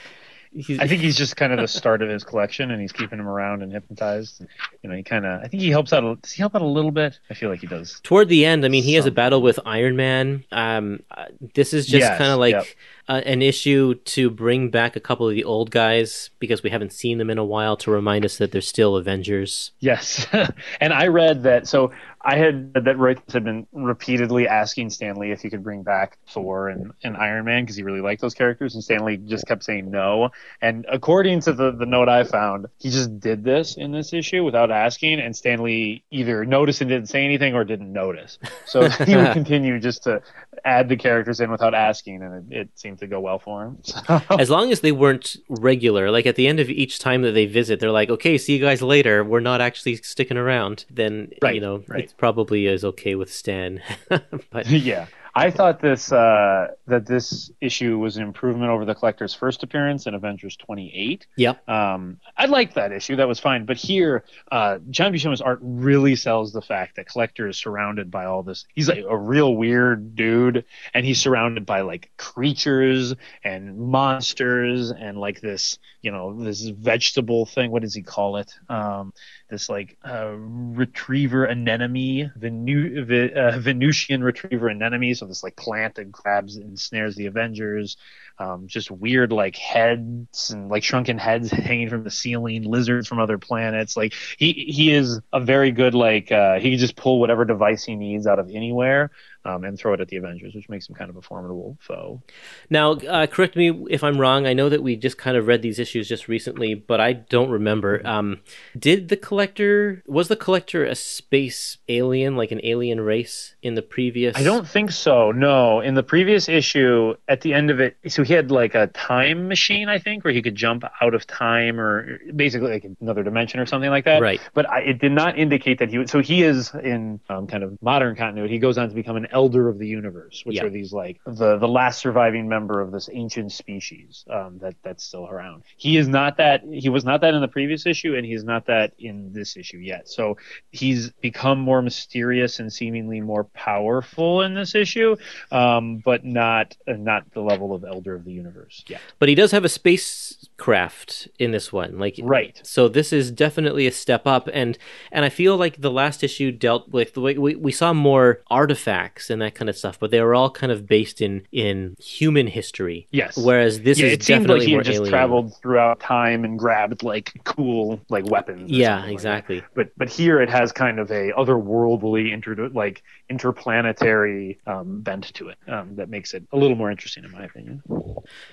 He's, 0.56 0.78
I 0.78 0.86
think 0.86 1.02
he's 1.02 1.16
just 1.16 1.34
kind 1.36 1.52
of 1.52 1.58
the 1.58 1.66
start 1.66 2.00
of 2.00 2.08
his 2.08 2.22
collection, 2.22 2.70
and 2.70 2.80
he's 2.80 2.92
keeping 2.92 3.18
him 3.18 3.26
around 3.26 3.64
and 3.64 3.72
hypnotized. 3.72 4.40
You 4.84 4.88
know, 4.88 4.94
he 4.94 5.02
kind 5.02 5.26
of 5.26 5.42
I 5.42 5.48
think 5.48 5.60
he 5.64 5.68
helps 5.70 5.92
out. 5.92 6.04
a- 6.04 6.14
Does 6.14 6.30
he 6.30 6.40
help 6.42 6.54
out 6.54 6.62
a 6.62 6.64
little 6.64 6.92
bit? 6.92 7.18
I 7.28 7.34
feel 7.34 7.50
like 7.50 7.58
he 7.58 7.66
does. 7.66 7.98
toward 8.04 8.28
the 8.28 8.44
end, 8.46 8.64
I 8.64 8.68
mean, 8.68 8.84
he 8.84 8.94
has 8.94 9.04
a 9.04 9.10
battle 9.10 9.42
with 9.42 9.58
Iron 9.66 9.96
Man. 9.96 10.44
Um, 10.52 11.02
uh, 11.10 11.24
this 11.56 11.74
is 11.74 11.86
just 11.88 12.02
Yes, 12.02 12.18
kind 12.18 12.30
of 12.30 12.38
like 12.38 12.52
yep. 12.52 12.66
Uh, 13.06 13.20
an 13.26 13.42
issue 13.42 13.94
to 13.96 14.30
bring 14.30 14.70
back 14.70 14.96
a 14.96 15.00
couple 15.00 15.28
of 15.28 15.34
the 15.34 15.44
old 15.44 15.70
guys 15.70 16.30
because 16.38 16.62
we 16.62 16.70
haven't 16.70 16.90
seen 16.90 17.18
them 17.18 17.28
in 17.28 17.36
a 17.36 17.44
while 17.44 17.76
to 17.76 17.90
remind 17.90 18.24
us 18.24 18.38
that 18.38 18.50
they're 18.50 18.62
still 18.62 18.96
Avengers. 18.96 19.72
Yes, 19.78 20.26
and 20.80 20.92
I 20.92 21.08
read 21.08 21.42
that. 21.42 21.68
So 21.68 21.92
I 22.24 22.36
had 22.36 22.72
that 22.72 22.96
Royce 22.96 23.18
had 23.30 23.44
been 23.44 23.66
repeatedly 23.72 24.48
asking 24.48 24.88
Stan 24.88 25.16
Lee 25.16 25.30
if 25.30 25.42
he 25.42 25.50
could 25.50 25.62
bring 25.62 25.82
back 25.82 26.16
Thor 26.26 26.70
and, 26.70 26.92
and 27.02 27.18
Iron 27.18 27.44
Man 27.44 27.64
because 27.64 27.76
he 27.76 27.82
really 27.82 28.00
liked 28.00 28.22
those 28.22 28.32
characters, 28.32 28.74
and 28.74 28.82
Stan 28.82 29.04
Lee 29.04 29.18
just 29.18 29.46
kept 29.46 29.62
saying 29.62 29.90
no. 29.90 30.30
And 30.62 30.86
according 30.90 31.40
to 31.40 31.52
the 31.52 31.70
the 31.72 31.84
note 31.84 32.08
I 32.08 32.24
found, 32.24 32.66
he 32.78 32.90
just 32.90 33.20
did 33.20 33.44
this 33.44 33.76
in 33.76 33.92
this 33.92 34.14
issue 34.14 34.42
without 34.42 34.70
asking, 34.70 35.20
and 35.20 35.36
Stan 35.36 35.62
Lee 35.62 36.02
either 36.10 36.46
noticed 36.46 36.80
and 36.80 36.88
didn't 36.88 37.10
say 37.10 37.22
anything 37.22 37.54
or 37.54 37.64
didn't 37.64 37.92
notice. 37.92 38.38
So 38.64 38.88
he 38.88 39.16
would 39.16 39.32
continue 39.34 39.78
just 39.78 40.04
to 40.04 40.22
add 40.64 40.88
the 40.88 40.96
characters 40.96 41.40
in 41.40 41.50
without 41.50 41.74
asking, 41.74 42.22
and 42.22 42.50
it, 42.52 42.56
it 42.56 42.68
seemed 42.74 42.93
to 42.96 43.06
go 43.06 43.20
well 43.20 43.38
for 43.38 43.64
him. 43.64 43.78
So, 43.82 44.22
as 44.38 44.50
long 44.50 44.72
as 44.72 44.80
they 44.80 44.92
weren't 44.92 45.36
regular, 45.48 46.10
like 46.10 46.26
at 46.26 46.36
the 46.36 46.46
end 46.46 46.60
of 46.60 46.70
each 46.70 46.98
time 46.98 47.22
that 47.22 47.32
they 47.32 47.46
visit, 47.46 47.80
they're 47.80 47.90
like, 47.90 48.10
"Okay, 48.10 48.38
see 48.38 48.54
you 48.56 48.60
guys 48.60 48.82
later. 48.82 49.24
We're 49.24 49.40
not 49.40 49.60
actually 49.60 49.96
sticking 49.96 50.36
around." 50.36 50.84
Then 50.90 51.32
you 51.42 51.60
know 51.60 51.82
right. 51.88 52.04
it 52.04 52.14
probably 52.16 52.66
is 52.66 52.84
okay 52.84 53.14
with 53.14 53.32
Stan. 53.32 53.82
but 54.50 54.66
yeah. 54.68 55.06
I 55.36 55.50
thought 55.50 55.80
this 55.80 56.12
uh, 56.12 56.68
that 56.86 57.06
this 57.06 57.50
issue 57.60 57.98
was 57.98 58.16
an 58.16 58.22
improvement 58.22 58.70
over 58.70 58.84
the 58.84 58.94
Collector's 58.94 59.34
first 59.34 59.64
appearance 59.64 60.06
in 60.06 60.14
Avengers 60.14 60.56
28. 60.56 61.26
Yep. 61.36 61.68
Um, 61.68 62.20
I 62.36 62.46
liked 62.46 62.74
that 62.74 62.92
issue; 62.92 63.16
that 63.16 63.28
was 63.28 63.38
fine. 63.38 63.64
But 63.64 63.76
here, 63.76 64.24
uh, 64.50 64.78
John 64.90 65.12
Buscema's 65.12 65.40
art 65.40 65.60
really 65.62 66.16
sells 66.16 66.52
the 66.52 66.62
fact 66.62 66.96
that 66.96 67.06
Collector 67.06 67.48
is 67.48 67.56
surrounded 67.56 68.10
by 68.10 68.24
all 68.24 68.42
this. 68.42 68.66
He's 68.74 68.88
like 68.88 69.04
a 69.08 69.16
real 69.16 69.54
weird 69.54 70.16
dude, 70.16 70.64
and 70.92 71.06
he's 71.06 71.20
surrounded 71.20 71.64
by 71.64 71.82
like 71.82 72.10
creatures 72.16 73.14
and 73.44 73.78
monsters 73.78 74.90
and 74.90 75.18
like 75.18 75.40
this, 75.40 75.78
you 76.02 76.10
know, 76.10 76.42
this 76.42 76.62
vegetable 76.62 77.46
thing. 77.46 77.70
What 77.70 77.82
does 77.82 77.94
he 77.94 78.02
call 78.02 78.38
it? 78.38 78.52
Um, 78.68 79.12
this 79.48 79.68
like 79.68 79.96
uh, 80.04 80.32
retriever 80.36 81.44
anemone, 81.44 82.32
Venu- 82.36 83.30
uh, 83.36 83.58
Venusian 83.58 84.24
retriever 84.24 84.68
anemone. 84.68 85.14
So 85.14 85.26
this 85.26 85.42
like 85.44 85.56
plant 85.56 85.94
that 85.96 86.10
grabs 86.10 86.56
and 86.56 86.78
snares 86.78 87.14
the 87.14 87.26
Avengers. 87.26 87.96
Um, 88.38 88.66
just 88.66 88.90
weird 88.90 89.32
like 89.32 89.56
heads 89.56 90.50
and 90.50 90.68
like 90.68 90.82
shrunken 90.82 91.18
heads 91.18 91.50
hanging 91.52 91.88
from 91.88 92.04
the 92.04 92.10
ceiling, 92.10 92.64
lizards 92.64 93.06
from 93.06 93.20
other 93.20 93.38
planets. 93.38 93.96
Like 93.96 94.14
he 94.38 94.52
he 94.52 94.92
is 94.92 95.20
a 95.32 95.40
very 95.40 95.70
good 95.70 95.94
like 95.94 96.32
uh, 96.32 96.58
he 96.58 96.70
can 96.70 96.78
just 96.78 96.96
pull 96.96 97.20
whatever 97.20 97.44
device 97.44 97.84
he 97.84 97.94
needs 97.96 98.26
out 98.26 98.38
of 98.38 98.50
anywhere 98.50 99.10
um, 99.44 99.64
and 99.64 99.78
throw 99.78 99.92
it 99.92 100.00
at 100.00 100.08
the 100.08 100.16
Avengers, 100.16 100.54
which 100.54 100.68
makes 100.68 100.88
him 100.88 100.94
kind 100.94 101.10
of 101.10 101.16
a 101.16 101.22
formidable 101.22 101.76
foe. 101.80 102.22
Now, 102.70 102.92
uh, 102.92 103.26
correct 103.26 103.56
me 103.56 103.86
if 103.90 104.02
I'm 104.02 104.18
wrong. 104.18 104.46
I 104.46 104.52
know 104.52 104.68
that 104.68 104.82
we 104.82 104.96
just 104.96 105.18
kind 105.18 105.36
of 105.36 105.46
read 105.46 105.62
these 105.62 105.78
issues 105.78 106.08
just 106.08 106.28
recently, 106.28 106.74
but 106.74 107.00
I 107.00 107.12
don't 107.12 107.50
remember. 107.50 108.00
Um, 108.06 108.40
did 108.78 109.08
the 109.08 109.16
collector 109.16 110.02
was 110.06 110.28
the 110.28 110.36
collector 110.36 110.84
a 110.84 110.94
space 110.94 111.78
alien, 111.88 112.36
like 112.36 112.52
an 112.52 112.60
alien 112.62 113.00
race, 113.00 113.54
in 113.62 113.74
the 113.74 113.82
previous? 113.82 114.36
I 114.36 114.42
don't 114.42 114.66
think 114.66 114.92
so. 114.92 115.32
No, 115.32 115.80
in 115.80 115.94
the 115.94 116.02
previous 116.02 116.48
issue, 116.48 117.14
at 117.28 117.42
the 117.42 117.54
end 117.54 117.70
of 117.70 117.80
it, 117.80 117.96
so 118.08 118.22
he 118.22 118.32
had 118.32 118.50
like 118.50 118.74
a 118.74 118.86
time 118.88 119.48
machine, 119.48 119.88
I 119.88 119.98
think, 119.98 120.24
where 120.24 120.32
he 120.32 120.42
could 120.42 120.54
jump 120.54 120.84
out 121.00 121.14
of 121.14 121.26
time 121.26 121.78
or 121.78 122.18
basically 122.34 122.70
like 122.70 122.86
another 123.00 123.22
dimension 123.22 123.60
or 123.60 123.66
something 123.66 123.90
like 123.90 124.04
that. 124.04 124.22
Right. 124.22 124.40
But 124.54 124.68
I, 124.68 124.80
it 124.80 124.98
did 124.98 125.12
not 125.12 125.38
indicate 125.38 125.78
that 125.78 125.90
he 125.90 125.98
would. 125.98 126.08
So 126.08 126.20
he 126.20 126.42
is 126.42 126.72
in 126.74 127.20
um, 127.28 127.46
kind 127.46 127.62
of 127.62 127.80
modern 127.82 128.16
continuity. 128.16 128.54
He 128.54 128.58
goes 128.58 128.78
on 128.78 128.88
to 128.88 128.94
become 128.94 129.16
an 129.16 129.26
elder 129.34 129.68
of 129.68 129.78
the 129.78 129.86
universe, 129.86 130.42
which 130.44 130.56
Yeah. 130.56 130.64
are 130.64 130.70
these 130.70 130.92
like 130.92 131.20
the 131.26 131.58
the 131.58 131.68
last 131.68 131.98
surviving 132.00 132.48
member 132.48 132.80
of 132.80 132.92
this 132.92 133.10
ancient 133.12 133.52
species 133.52 134.24
um, 134.30 134.58
that 134.60 134.76
that's 134.82 135.04
still 135.04 135.26
around. 135.28 135.64
He 135.76 135.96
is 135.98 136.08
not 136.08 136.36
that. 136.38 136.62
He 136.70 136.88
was 136.88 137.04
not 137.04 137.20
that 137.22 137.34
in 137.34 137.40
the 137.40 137.48
previous 137.48 137.84
issue, 137.84 138.14
and 138.16 138.24
he's 138.24 138.44
not 138.44 138.66
that 138.66 138.92
in 138.98 139.32
this 139.32 139.56
issue 139.56 139.78
yet. 139.78 140.08
So 140.08 140.36
he's 140.70 141.10
become 141.20 141.58
more 141.58 141.82
mysterious 141.82 142.60
and 142.60 142.72
seemingly 142.72 143.20
more 143.20 143.44
powerful 143.44 144.42
in 144.42 144.54
this 144.54 144.74
issue, 144.74 145.16
um, 145.50 145.98
but 146.04 146.24
not 146.24 146.76
uh, 146.88 146.92
not 146.92 147.30
the 147.32 147.40
level 147.42 147.74
of 147.74 147.84
elder 147.84 148.14
of 148.14 148.24
the 148.24 148.32
universe 148.32 148.84
Yeah, 148.88 148.98
But 149.18 149.28
he 149.28 149.34
does 149.34 149.50
have 149.50 149.64
a 149.64 149.68
spacecraft 149.68 151.28
in 151.38 151.50
this 151.50 151.72
one, 151.72 151.98
like 151.98 152.18
Right. 152.22 152.60
So 152.62 152.88
this 152.88 153.12
is 153.12 153.30
definitely 153.30 153.86
a 153.86 153.92
step 153.92 154.26
up, 154.26 154.48
and 154.52 154.78
and 155.10 155.24
I 155.24 155.28
feel 155.28 155.56
like 155.56 155.80
the 155.80 155.90
last 155.90 156.22
issue 156.22 156.52
dealt 156.52 156.90
with 156.90 157.14
the 157.14 157.20
way 157.20 157.36
we, 157.36 157.56
we 157.56 157.72
saw 157.72 157.92
more 157.92 158.40
artifacts 158.50 159.23
and 159.30 159.40
that 159.42 159.54
kind 159.54 159.68
of 159.68 159.76
stuff, 159.76 159.98
but 159.98 160.10
they 160.10 160.20
were 160.20 160.34
all 160.34 160.50
kind 160.50 160.72
of 160.72 160.86
based 160.86 161.20
in 161.20 161.46
in 161.52 161.96
human 161.98 162.46
history. 162.46 163.08
Yes. 163.10 163.36
Whereas 163.36 163.82
this 163.82 163.98
yeah, 163.98 164.06
is 164.06 164.12
it 164.14 164.22
seemed 164.22 164.46
definitely 164.46 164.74
like 164.76 164.86
he 164.86 164.90
just 164.90 164.96
alien. 164.98 165.10
traveled 165.10 165.56
throughout 165.60 166.00
time 166.00 166.44
and 166.44 166.58
grabbed 166.58 167.02
like 167.02 167.32
cool 167.44 168.00
like 168.08 168.26
weapons. 168.26 168.70
Yeah, 168.70 168.96
something 168.96 169.04
like 169.06 169.12
exactly. 169.12 169.62
but 169.74 169.90
but 169.96 170.08
here 170.08 170.40
it 170.40 170.50
has 170.50 170.72
kind 170.72 170.98
of 170.98 171.10
a 171.10 171.32
otherworldly 171.32 172.32
inter 172.32 172.54
like 172.68 173.02
interplanetary 173.28 174.58
um, 174.66 175.00
bent 175.00 175.32
to 175.34 175.48
it 175.48 175.58
um, 175.68 175.96
that 175.96 176.08
makes 176.08 176.34
it 176.34 176.44
a 176.52 176.56
little 176.56 176.76
more 176.76 176.90
interesting 176.90 177.24
in 177.24 177.30
my 177.30 177.44
opinion. 177.44 177.82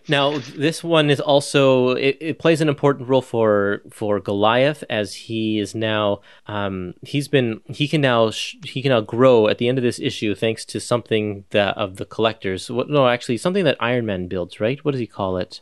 Now, 0.08 0.40
this 0.40 0.84
one 0.84 1.10
is 1.10 1.20
also 1.20 1.92
it, 1.92 2.18
it 2.20 2.40
plays 2.40 2.62
an 2.62 2.70
important 2.70 3.10
role 3.10 3.22
for 3.22 3.82
for 3.90 4.20
Goliath 4.20 4.84
as 4.90 5.14
he 5.14 5.60
is 5.60 5.76
now 5.76 6.22
um, 6.48 6.94
he's 7.02 7.28
been 7.28 7.62
he 7.66 7.88
can 7.88 8.02
now 8.02 8.32
sh- 8.32 8.56
he 8.64 8.82
can 8.82 8.90
now 8.90 9.02
grow 9.02 9.48
at 9.48 9.58
the 9.58 9.68
end 9.68 9.78
of 9.78 9.84
this 9.84 10.00
issue 10.00 10.36
thanks 10.36 10.61
to 10.66 10.80
something 10.80 11.46
that 11.52 11.78
of 11.78 11.98
the 11.98 12.06
collectors. 12.06 12.70
What, 12.70 12.90
no, 12.90 13.08
actually, 13.08 13.38
something 13.38 13.64
that 13.66 13.78
Iron 13.80 14.06
Man 14.06 14.28
builds. 14.28 14.60
Right? 14.60 14.84
What 14.84 14.92
does 14.92 15.00
he 15.00 15.08
call 15.08 15.38
it? 15.38 15.62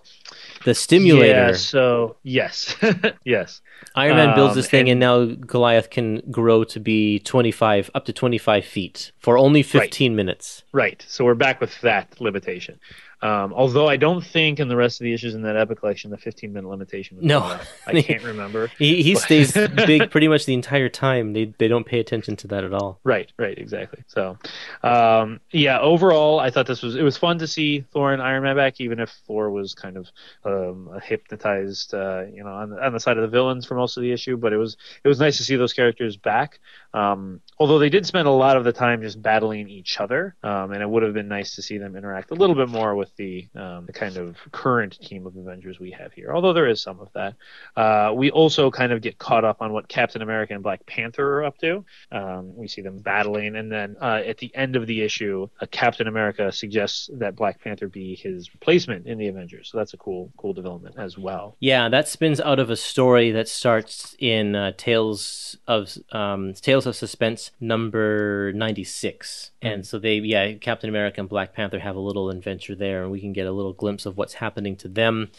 The 0.66 0.74
stimulator. 0.76 1.34
Yeah, 1.48 1.52
so 1.54 2.16
yes, 2.24 2.76
yes. 3.26 3.62
Iron 3.96 4.18
Man 4.18 4.36
builds 4.36 4.52
Um, 4.52 4.58
this 4.58 4.70
thing, 4.70 4.90
and, 4.90 5.02
and- 5.04 5.32
now 5.32 5.36
Goliath 5.46 5.90
can 5.90 6.22
grow 6.32 6.64
to 6.66 6.80
be 6.80 7.20
twenty 7.20 7.52
five 7.52 7.90
up 7.96 8.06
to 8.06 8.14
twenty 8.14 8.38
five 8.38 8.66
feet 8.66 9.12
for 9.20 9.38
only 9.38 9.64
fifteen 9.64 10.16
minutes. 10.16 10.64
Right. 10.72 11.04
So 11.08 11.26
we're 11.26 11.36
back 11.36 11.62
with 11.62 11.80
that 11.82 12.20
limitation. 12.20 12.80
Um, 13.22 13.54
although 13.54 13.88
I 13.88 13.98
don't 13.98 14.24
think 14.24 14.60
in 14.60 14.70
the 14.70 14.78
rest 14.78 15.02
of 15.02 15.04
the 15.04 15.14
issues 15.14 15.36
in 15.36 15.42
that 15.42 15.58
Epic 15.58 15.80
collection 15.80 16.10
the 16.10 16.18
15 16.18 16.54
minute 16.54 16.70
limitation 16.70 17.18
was 17.18 17.26
No. 17.26 17.60
I 17.86 18.02
can't 18.02 18.24
remember. 18.24 18.72
He 18.78 19.04
he 19.04 19.16
stays 19.16 19.52
big 19.54 20.10
pretty 20.12 20.28
much 20.28 20.46
the 20.46 20.54
entire 20.54 20.90
time. 20.90 21.34
They 21.34 21.54
they 21.58 21.68
don't 21.68 21.86
pay 21.86 22.00
attention 22.00 22.36
to 22.38 22.48
that 22.48 22.64
at 22.64 22.74
all. 22.74 23.00
Right, 23.04 23.32
right, 23.38 23.58
exactly. 23.58 24.04
So, 24.08 24.38
um, 24.84 25.42
yeah, 25.52 25.80
overall, 25.80 26.40
I 26.40 26.50
thought 26.50 26.68
this 26.68 26.82
was 26.82 26.96
it 26.96 27.04
was 27.04 27.18
fun 27.18 27.40
to 27.40 27.48
see 27.48 27.82
Thor 27.92 28.14
and 28.14 28.22
Iron 28.22 28.44
Man 28.44 28.56
back, 28.56 28.80
even 28.80 29.00
if 29.00 29.10
Thor 29.28 29.50
was 29.50 29.74
kind 29.74 29.98
of 29.98 30.08
um, 30.46 31.00
hypnotized, 31.04 31.94
uh, 31.94 32.24
you 32.34 32.44
know, 32.44 32.52
on 32.52 32.70
the, 32.70 32.86
on 32.86 32.94
the 32.94 33.00
side 33.00 33.18
of 33.18 33.22
the 33.24 33.28
villains 33.28 33.66
for 33.66 33.76
most 33.76 33.98
of 33.98 34.04
the 34.04 34.12
issue. 34.12 34.38
But 34.38 34.54
it 34.54 34.58
was 34.58 34.78
it 35.04 35.08
was 35.08 35.20
nice 35.20 35.38
to 35.38 35.44
see 35.44 35.56
those 35.56 35.74
characters 35.74 36.16
back. 36.16 36.60
Um, 36.94 37.42
although 37.58 37.80
they 37.80 37.90
did 37.90 38.06
spend 38.06 38.28
a 38.28 38.32
lot 38.32 38.58
of 38.58 38.64
the 38.64 38.74
time 38.74 39.02
just 39.02 39.22
battling 39.22 39.70
each 39.70 40.00
other, 40.00 40.36
um, 40.44 40.72
and 40.72 40.82
it 40.82 40.90
would 40.90 41.04
have 41.04 41.14
been 41.14 41.28
nice 41.28 41.56
to 41.56 41.62
see 41.62 41.78
them 41.78 41.96
interact 41.96 42.32
a 42.32 42.36
little 42.36 42.56
bit 42.56 42.70
more 42.70 42.96
with 42.96 43.09
the 43.18 43.48
um, 43.56 43.86
the 43.86 43.94
kind 43.94 44.18
of 44.18 44.38
current 44.52 45.00
team 45.00 45.26
of 45.26 45.36
Avengers 45.36 45.80
we 45.80 45.92
have 45.92 46.14
here. 46.14 46.34
Although 46.34 46.54
there 46.54 46.68
is 46.68 46.82
some 46.82 47.00
of 47.00 47.10
that. 47.14 47.36
Uh, 47.76 48.14
we 48.14 48.32
also 48.32 48.72
kind 48.72 48.92
of 48.92 49.02
get 49.02 49.18
caught 49.18 49.44
up 49.44 49.62
on 49.62 49.74
what 49.74 49.88
Captain 49.88 50.22
America 50.22 50.54
and 50.54 50.64
Black 50.64 50.86
Panther 50.86 51.40
are 51.40 51.46
up 51.46 51.58
to. 51.60 51.86
Um, 52.12 52.56
we 52.56 52.68
see 52.68 52.82
them 52.82 53.00
battling, 53.00 53.56
and 53.56 53.72
then 53.72 53.96
uh, 54.02 54.22
at 54.26 54.38
the 54.38 54.54
end 54.56 54.76
of 54.76 54.88
the 54.88 55.02
issue, 55.02 55.48
uh, 55.62 55.66
Captain 55.72 56.08
America 56.08 56.52
suggests 56.52 57.10
that 57.14 57.36
Black 57.36 57.62
Panther 57.64 57.88
be 57.88 58.16
his 58.16 58.54
replacement 58.54 59.08
in 59.08 59.18
the 59.18 59.28
Avengers. 59.28 59.70
So 59.72 59.78
that's 59.78 59.94
a 59.94 59.98
cool, 59.98 60.32
cool 60.38 60.54
development 60.54 60.96
as 60.98 61.18
well. 61.18 61.56
Yeah, 61.60 61.90
that 61.90 62.08
spins 62.08 62.40
out 62.42 62.60
of 62.60 62.70
a 62.70 62.76
story 62.76 63.32
that 63.32 63.48
starts 63.48 64.16
in 64.20 64.56
uh, 64.56 64.74
Tales 64.78 65.58
of 65.68 65.98
um, 66.12 66.54
Tales 66.54 66.86
of 66.86 66.96
Suspense 66.96 67.52
number 67.60 68.52
ninety 68.54 68.84
six, 68.84 69.52
and 69.62 69.86
so 69.86 70.00
they 70.00 70.16
yeah 70.16 70.54
Captain 70.54 70.90
America 70.90 71.22
and 71.22 71.30
Black 71.30 71.54
Panther 71.54 71.80
have 71.80 71.96
a 71.96 72.00
little 72.00 72.30
adventure 72.30 72.76
there, 72.76 72.99
and 73.04 73.12
we 73.12 73.20
can 73.20 73.34
get 73.34 73.48
a 73.48 73.52
little 73.52 73.74
glimpse 73.74 74.06
of 74.06 74.18
what's 74.18 74.36
happening 74.36 74.76
to 74.78 74.88
them, 74.88 75.32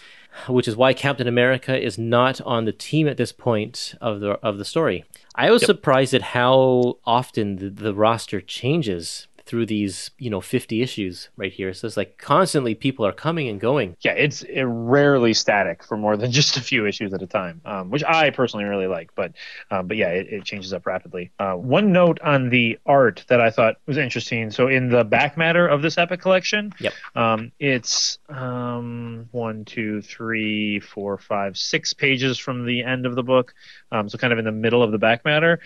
which 0.49 0.69
is 0.69 0.77
why 0.77 0.93
Captain 0.93 1.27
America 1.27 1.79
is 1.79 1.99
not 1.99 2.41
on 2.43 2.65
the 2.65 2.73
team 2.73 3.09
at 3.09 3.17
this 3.17 3.33
point 3.33 3.95
of 4.01 4.21
the 4.21 4.31
of 4.45 4.59
the 4.59 4.65
story. 4.65 5.05
I 5.35 5.51
was 5.51 5.65
surprised 5.65 6.15
at 6.15 6.23
how 6.23 6.99
often 7.05 7.57
the, 7.57 7.71
the 7.71 7.95
roster 7.95 8.41
changes 8.41 9.27
through 9.51 9.67
these 9.67 10.13
you 10.17 10.31
know 10.31 10.41
50 10.41 10.81
issues 10.81 11.29
right 11.37 11.53
here 11.53 11.75
so 11.75 11.89
it's 11.89 11.97
like 11.97 12.19
constantly 12.19 12.73
people 12.73 13.05
are 13.05 13.13
coming 13.13 13.49
and 13.49 13.61
going 13.61 13.97
Yeah, 14.05 14.13
it's 14.13 14.45
rarely 14.65 15.35
static 15.35 15.83
for 15.83 15.97
more 15.97 16.17
than 16.17 16.31
just 16.41 16.57
a 16.57 16.61
few 16.61 16.87
issues 16.87 17.13
at 17.13 17.21
a 17.21 17.27
time, 17.27 17.61
um, 17.65 17.91
which 17.91 18.05
I 18.05 18.31
personally 18.31 18.65
really 18.65 18.87
like. 18.87 19.11
But 19.17 19.33
um, 19.73 19.89
but 19.89 19.97
yeah, 19.97 20.11
it, 20.11 20.29
it 20.29 20.45
changes 20.45 20.73
up 20.73 20.87
rapidly. 20.87 21.33
Uh, 21.41 21.55
one 21.55 21.91
note 21.91 22.21
on 22.21 22.49
the 22.51 22.79
art 22.87 23.25
that 23.27 23.41
I 23.41 23.51
thought 23.51 23.75
was 23.87 23.99
interesting. 23.99 24.53
So 24.53 24.69
in 24.69 24.89
the 24.89 25.03
back 25.03 25.37
matter 25.37 25.67
of 25.67 25.83
this 25.83 25.99
epic 25.99 26.21
collection, 26.21 26.73
Yep. 26.79 26.93
um, 27.17 27.51
it's 27.59 28.19
um, 28.29 29.29
one, 29.33 29.65
two, 29.65 30.01
three, 30.03 30.79
four, 30.81 31.19
five, 31.19 31.57
six 31.57 31.93
pages 31.93 32.39
from 32.39 32.67
the 32.67 32.85
end 32.85 33.05
of 33.07 33.15
the 33.17 33.23
book. 33.25 33.53
Um, 33.93 34.09
so 34.09 34.17
kind 34.19 34.33
of 34.33 34.39
in 34.39 34.45
the 34.45 34.53
middle 34.53 34.83
of 34.83 34.93
the 34.93 34.99
back 34.99 35.25
matter. 35.25 35.59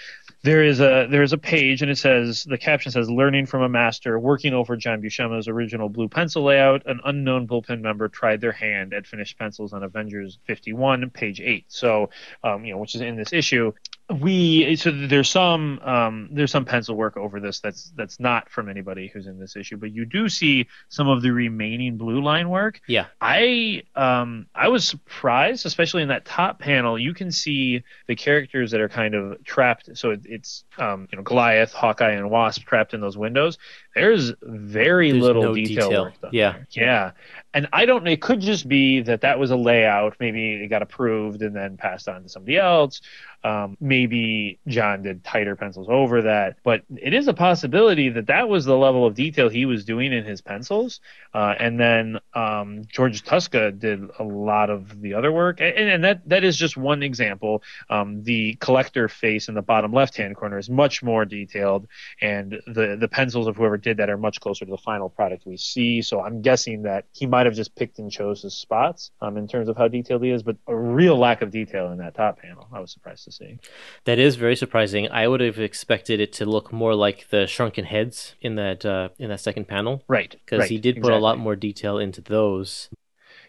There 0.42 0.62
is 0.64 0.80
a 0.80 1.06
there 1.10 1.22
is 1.22 1.32
a 1.32 1.38
page 1.38 1.82
and 1.82 1.90
it 1.90 1.98
says 1.98 2.44
the 2.44 2.58
caption 2.58 2.92
says 2.92 3.08
learning 3.10 3.46
from 3.46 3.62
a 3.62 3.68
master 3.74 4.18
working 4.18 4.54
over 4.54 4.76
John 4.76 5.02
Buscema's 5.02 5.48
original 5.48 5.90
blue 5.90 6.08
pencil 6.08 6.44
layout 6.44 6.86
an 6.86 7.00
unknown 7.04 7.46
bullpen 7.46 7.80
member 7.82 8.08
tried 8.08 8.40
their 8.40 8.52
hand 8.52 8.94
at 8.94 9.06
finished 9.06 9.38
pencils 9.38 9.74
on 9.74 9.82
Avengers 9.82 10.38
51 10.46 11.10
page 11.10 11.40
8 11.40 11.64
so 11.68 12.08
um, 12.42 12.64
you 12.64 12.72
know 12.72 12.78
which 12.78 12.94
is 12.94 13.02
in 13.02 13.16
this 13.16 13.32
issue 13.32 13.72
we 14.20 14.76
so 14.76 14.90
there's 14.90 15.30
some 15.30 15.78
um, 15.80 16.28
there's 16.30 16.50
some 16.50 16.64
pencil 16.64 16.94
work 16.94 17.16
over 17.16 17.40
this 17.40 17.60
that's 17.60 17.90
that's 17.96 18.20
not 18.20 18.50
from 18.50 18.68
anybody 18.68 19.10
who's 19.12 19.26
in 19.26 19.38
this 19.38 19.56
issue 19.56 19.78
but 19.78 19.92
you 19.92 20.04
do 20.04 20.28
see 20.28 20.66
some 20.90 21.08
of 21.08 21.22
the 21.22 21.30
remaining 21.30 21.96
blue 21.96 22.22
line 22.22 22.50
work 22.50 22.80
yeah 22.86 23.06
I 23.20 23.82
um 23.96 24.46
I 24.54 24.68
was 24.68 24.86
surprised, 24.86 25.64
especially 25.64 26.02
in 26.02 26.08
that 26.08 26.24
top 26.26 26.58
panel. 26.58 26.98
You 26.98 27.14
can 27.14 27.32
see 27.32 27.82
the 28.06 28.14
characters 28.14 28.70
that 28.72 28.80
are 28.80 28.88
kind 28.88 29.14
of 29.14 29.42
trapped. 29.44 29.96
So 29.96 30.10
it, 30.10 30.20
it's 30.24 30.64
um 30.76 31.08
you 31.10 31.16
know 31.16 31.22
Goliath, 31.22 31.72
Hawkeye, 31.72 32.10
and 32.12 32.30
Wasp 32.30 32.64
trapped 32.64 32.92
in 32.92 33.00
those 33.00 33.16
windows. 33.16 33.58
There's 33.94 34.32
very 34.42 35.12
There's 35.12 35.22
little 35.22 35.42
no 35.42 35.54
detail, 35.54 35.88
detail. 35.88 36.12
Yeah. 36.32 36.52
there. 36.52 36.66
yeah. 36.70 37.10
And 37.54 37.68
I 37.72 37.86
don't 37.86 38.04
know. 38.04 38.10
It 38.10 38.20
could 38.20 38.40
just 38.40 38.68
be 38.68 39.00
that 39.02 39.22
that 39.22 39.38
was 39.38 39.50
a 39.50 39.56
layout. 39.56 40.16
Maybe 40.20 40.54
it 40.54 40.68
got 40.68 40.82
approved 40.82 41.40
and 41.42 41.54
then 41.54 41.76
passed 41.76 42.08
on 42.08 42.24
to 42.24 42.28
somebody 42.28 42.58
else. 42.58 43.00
Um, 43.44 43.76
maybe 43.78 44.58
John 44.66 45.02
did 45.02 45.22
tighter 45.22 45.54
pencils 45.54 45.88
over 45.90 46.22
that, 46.22 46.56
but 46.64 46.82
it 46.96 47.12
is 47.12 47.28
a 47.28 47.34
possibility 47.34 48.08
that 48.08 48.26
that 48.28 48.48
was 48.48 48.64
the 48.64 48.76
level 48.76 49.06
of 49.06 49.14
detail 49.14 49.50
he 49.50 49.66
was 49.66 49.84
doing 49.84 50.14
in 50.14 50.24
his 50.24 50.40
pencils. 50.40 51.00
Uh, 51.34 51.54
and 51.58 51.78
then 51.78 52.18
um, 52.32 52.86
George 52.90 53.22
Tuska 53.22 53.78
did 53.78 54.00
a 54.18 54.24
lot 54.24 54.70
of 54.70 54.98
the 55.02 55.12
other 55.12 55.30
work, 55.30 55.60
and, 55.60 55.76
and 55.76 56.04
that 56.04 56.26
that 56.26 56.42
is 56.42 56.56
just 56.56 56.78
one 56.78 57.02
example. 57.02 57.62
Um, 57.90 58.22
the 58.22 58.54
collector 58.60 59.08
face 59.08 59.48
in 59.48 59.54
the 59.54 59.62
bottom 59.62 59.92
left-hand 59.92 60.36
corner 60.36 60.56
is 60.56 60.70
much 60.70 61.02
more 61.02 61.26
detailed, 61.26 61.86
and 62.22 62.62
the 62.66 62.96
the 62.98 63.08
pencils 63.08 63.46
of 63.46 63.56
whoever 63.56 63.76
did 63.76 63.98
that 63.98 64.08
are 64.08 64.16
much 64.16 64.40
closer 64.40 64.64
to 64.64 64.70
the 64.70 64.78
final 64.78 65.10
product 65.10 65.44
we 65.44 65.58
see. 65.58 66.00
So 66.00 66.22
I'm 66.22 66.40
guessing 66.40 66.82
that 66.82 67.04
he 67.12 67.26
might 67.26 67.43
have 67.44 67.54
just 67.54 67.74
picked 67.74 67.98
and 67.98 68.10
chose 68.10 68.42
his 68.42 68.54
spots 68.54 69.10
um, 69.20 69.36
in 69.36 69.46
terms 69.48 69.68
of 69.68 69.76
how 69.76 69.88
detailed 69.88 70.22
he 70.22 70.30
is, 70.30 70.42
but 70.42 70.56
a 70.66 70.74
real 70.76 71.16
lack 71.16 71.42
of 71.42 71.50
detail 71.50 71.90
in 71.92 71.98
that 71.98 72.14
top 72.14 72.38
panel. 72.40 72.66
I 72.72 72.80
was 72.80 72.92
surprised 72.92 73.24
to 73.24 73.32
see. 73.32 73.58
That 74.04 74.18
is 74.18 74.36
very 74.36 74.56
surprising. 74.56 75.08
I 75.10 75.28
would 75.28 75.40
have 75.40 75.58
expected 75.58 76.20
it 76.20 76.32
to 76.34 76.46
look 76.46 76.72
more 76.72 76.94
like 76.94 77.28
the 77.30 77.46
shrunken 77.46 77.84
heads 77.84 78.34
in 78.40 78.54
that 78.56 78.84
uh, 78.84 79.08
in 79.18 79.28
that 79.30 79.40
second 79.40 79.68
panel, 79.68 80.02
Right. 80.08 80.36
because 80.44 80.60
right, 80.60 80.70
he 80.70 80.78
did 80.78 81.00
put 81.00 81.12
a 81.12 81.18
lot 81.18 81.38
more 81.38 81.56
detail 81.56 81.98
into 81.98 82.20
those. 82.20 82.88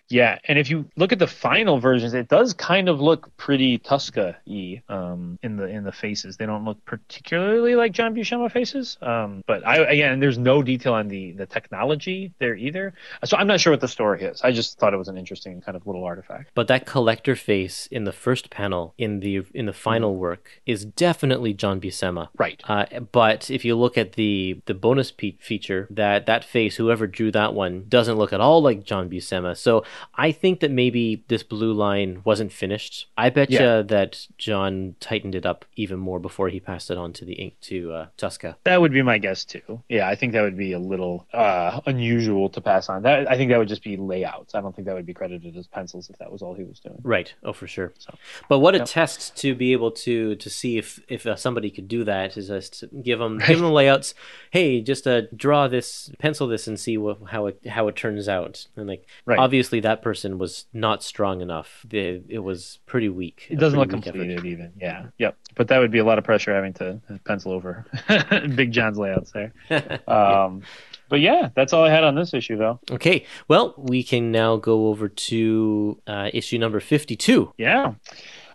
Yeah, 0.09 0.37
and 0.47 0.59
if 0.59 0.69
you 0.69 0.85
look 0.95 1.11
at 1.11 1.19
the 1.19 1.27
final 1.27 1.79
versions, 1.79 2.13
it 2.13 2.27
does 2.27 2.53
kind 2.53 2.89
of 2.89 3.01
look 3.01 3.35
pretty 3.37 3.79
Tuska-y 3.79 4.83
um, 4.87 5.39
in 5.41 5.57
the 5.57 5.65
in 5.65 5.83
the 5.83 5.91
faces. 5.91 6.37
They 6.37 6.45
don't 6.45 6.63
look 6.63 6.83
particularly 6.85 7.75
like 7.75 7.91
John 7.91 8.13
Buscema 8.13 8.51
faces. 8.51 8.97
Um, 9.01 9.43
but 9.47 9.65
I 9.65 9.77
again, 9.77 10.19
there's 10.19 10.37
no 10.37 10.61
detail 10.61 10.93
on 10.93 11.07
the 11.07 11.31
the 11.31 11.47
technology 11.47 12.33
there 12.39 12.55
either. 12.55 12.93
So 13.23 13.35
I'm 13.37 13.47
not 13.47 13.59
sure 13.59 13.73
what 13.73 13.81
the 13.81 13.87
story 13.87 14.23
is. 14.23 14.41
I 14.43 14.51
just 14.51 14.77
thought 14.77 14.93
it 14.93 14.97
was 14.97 15.07
an 15.07 15.17
interesting 15.17 15.61
kind 15.61 15.75
of 15.75 15.87
little 15.87 16.03
artifact. 16.03 16.51
But 16.53 16.67
that 16.67 16.85
collector 16.85 17.35
face 17.35 17.87
in 17.87 18.03
the 18.03 18.11
first 18.11 18.51
panel 18.51 18.93
in 18.97 19.21
the 19.21 19.43
in 19.55 19.65
the 19.65 19.73
final 19.73 20.15
work 20.15 20.61
is 20.67 20.85
definitely 20.85 21.53
John 21.53 21.81
Buscema. 21.81 22.29
Right. 22.37 22.61
Uh, 22.67 22.85
but 23.11 23.49
if 23.49 23.65
you 23.65 23.75
look 23.75 23.97
at 23.97 24.13
the 24.13 24.61
the 24.65 24.75
bonus 24.75 25.11
pe- 25.11 25.37
feature, 25.39 25.87
that 25.89 26.27
that 26.27 26.43
face, 26.43 26.75
whoever 26.75 27.07
drew 27.07 27.31
that 27.31 27.55
one, 27.55 27.85
doesn't 27.89 28.17
look 28.17 28.33
at 28.33 28.39
all 28.39 28.61
like 28.61 28.83
John 28.83 29.09
Buscema. 29.09 29.57
So 29.57 29.83
I 30.15 30.31
think 30.31 30.59
that 30.59 30.71
maybe 30.71 31.23
this 31.27 31.43
blue 31.43 31.73
line 31.73 32.21
wasn't 32.23 32.51
finished. 32.51 33.07
I 33.17 33.29
bet 33.29 33.49
you 33.49 33.59
Yeah. 33.59 33.81
that 33.83 34.27
John 34.37 34.95
tightened 34.99 35.35
it 35.35 35.45
up 35.45 35.65
even 35.75 35.99
more 35.99 36.19
before 36.19 36.49
he 36.49 36.59
passed 36.59 36.89
it 36.91 36.97
on 36.97 37.13
to 37.13 37.25
the 37.25 37.33
ink 37.33 37.55
to 37.61 37.91
uh, 37.93 38.07
Tuska. 38.17 38.55
That 38.63 38.81
would 38.81 38.91
be 38.91 39.01
my 39.01 39.17
guess 39.17 39.45
too. 39.45 39.83
Yeah, 39.89 40.07
I 40.07 40.15
think 40.15 40.33
that 40.33 40.41
would 40.41 40.57
be 40.57 40.71
a 40.73 40.79
little 40.79 41.27
uh, 41.33 41.81
unusual 41.85 42.49
to 42.49 42.61
pass 42.61 42.89
on. 42.89 43.03
That 43.03 43.29
I 43.29 43.37
think 43.37 43.49
that 43.51 43.57
would 43.59 43.67
just 43.67 43.83
be 43.83 43.97
layouts. 43.97 44.55
I 44.55 44.61
don't 44.61 44.75
think 44.75 44.87
that 44.87 44.95
would 44.95 45.05
be 45.05 45.13
credited 45.13 45.55
as 45.57 45.67
pencils 45.67 46.09
if 46.09 46.17
that 46.19 46.31
was 46.31 46.41
all 46.41 46.53
he 46.53 46.63
was 46.63 46.79
doing. 46.79 46.99
Right. 47.03 47.33
Oh, 47.43 47.53
for 47.53 47.67
sure. 47.67 47.93
So, 47.97 48.13
But 48.49 48.59
what 48.59 48.75
a 48.75 48.79
test 48.79 49.35
to 49.37 49.55
be 49.55 49.71
able 49.73 49.91
to 49.91 50.35
to 50.35 50.49
see 50.49 50.77
if 50.77 50.99
if 51.07 51.25
uh, 51.25 51.35
somebody 51.35 51.69
could 51.69 51.87
do 51.87 52.03
that 52.03 52.37
is 52.37 52.47
just 52.47 52.79
to 52.79 52.87
give 52.87 53.19
them 53.19 53.39
give 53.47 53.59
them 53.59 53.71
layouts. 53.71 54.13
Hey, 54.51 54.81
just 54.81 55.07
uh, 55.07 55.21
draw 55.35 55.67
this, 55.67 56.11
pencil 56.19 56.47
this, 56.47 56.67
and 56.67 56.79
see 56.79 56.97
what, 56.97 57.17
how 57.31 57.47
it 57.47 57.59
how 57.67 57.87
it 57.87 57.95
turns 57.95 58.27
out. 58.29 58.67
And 58.75 58.87
like 58.87 59.05
Right. 59.25 59.39
obviously 59.39 59.79
that 59.85 60.01
person 60.01 60.39
was 60.39 60.65
not 60.73 61.03
strong 61.03 61.41
enough. 61.41 61.85
The, 61.87 62.23
it 62.27 62.39
was 62.39 62.79
pretty 62.87 63.07
weak. 63.07 63.45
It 63.51 63.59
doesn't 63.59 63.77
look 63.77 63.89
weak 63.91 64.01
effort. 64.01 64.17
completed 64.17 64.43
even. 64.43 64.73
Yeah. 64.81 65.05
Yep. 65.19 65.37
But 65.55 65.67
that 65.67 65.77
would 65.77 65.91
be 65.91 65.99
a 65.99 66.03
lot 66.03 66.17
of 66.17 66.23
pressure 66.23 66.53
having 66.55 66.73
to 66.73 66.99
pencil 67.23 67.51
over 67.51 67.85
Big 68.55 68.71
John's 68.71 68.97
layouts 68.97 69.31
there. 69.31 69.53
Um, 70.07 70.63
but 71.07 71.19
yeah, 71.19 71.49
that's 71.55 71.71
all 71.71 71.83
I 71.83 71.91
had 71.91 72.03
on 72.03 72.15
this 72.15 72.33
issue 72.33 72.57
though. 72.57 72.79
Okay, 72.89 73.25
well, 73.47 73.75
we 73.77 74.03
can 74.03 74.31
now 74.31 74.57
go 74.57 74.87
over 74.87 75.07
to 75.07 76.01
uh, 76.07 76.29
issue 76.33 76.57
number 76.57 76.79
fifty-two. 76.79 77.53
Yeah. 77.57 77.93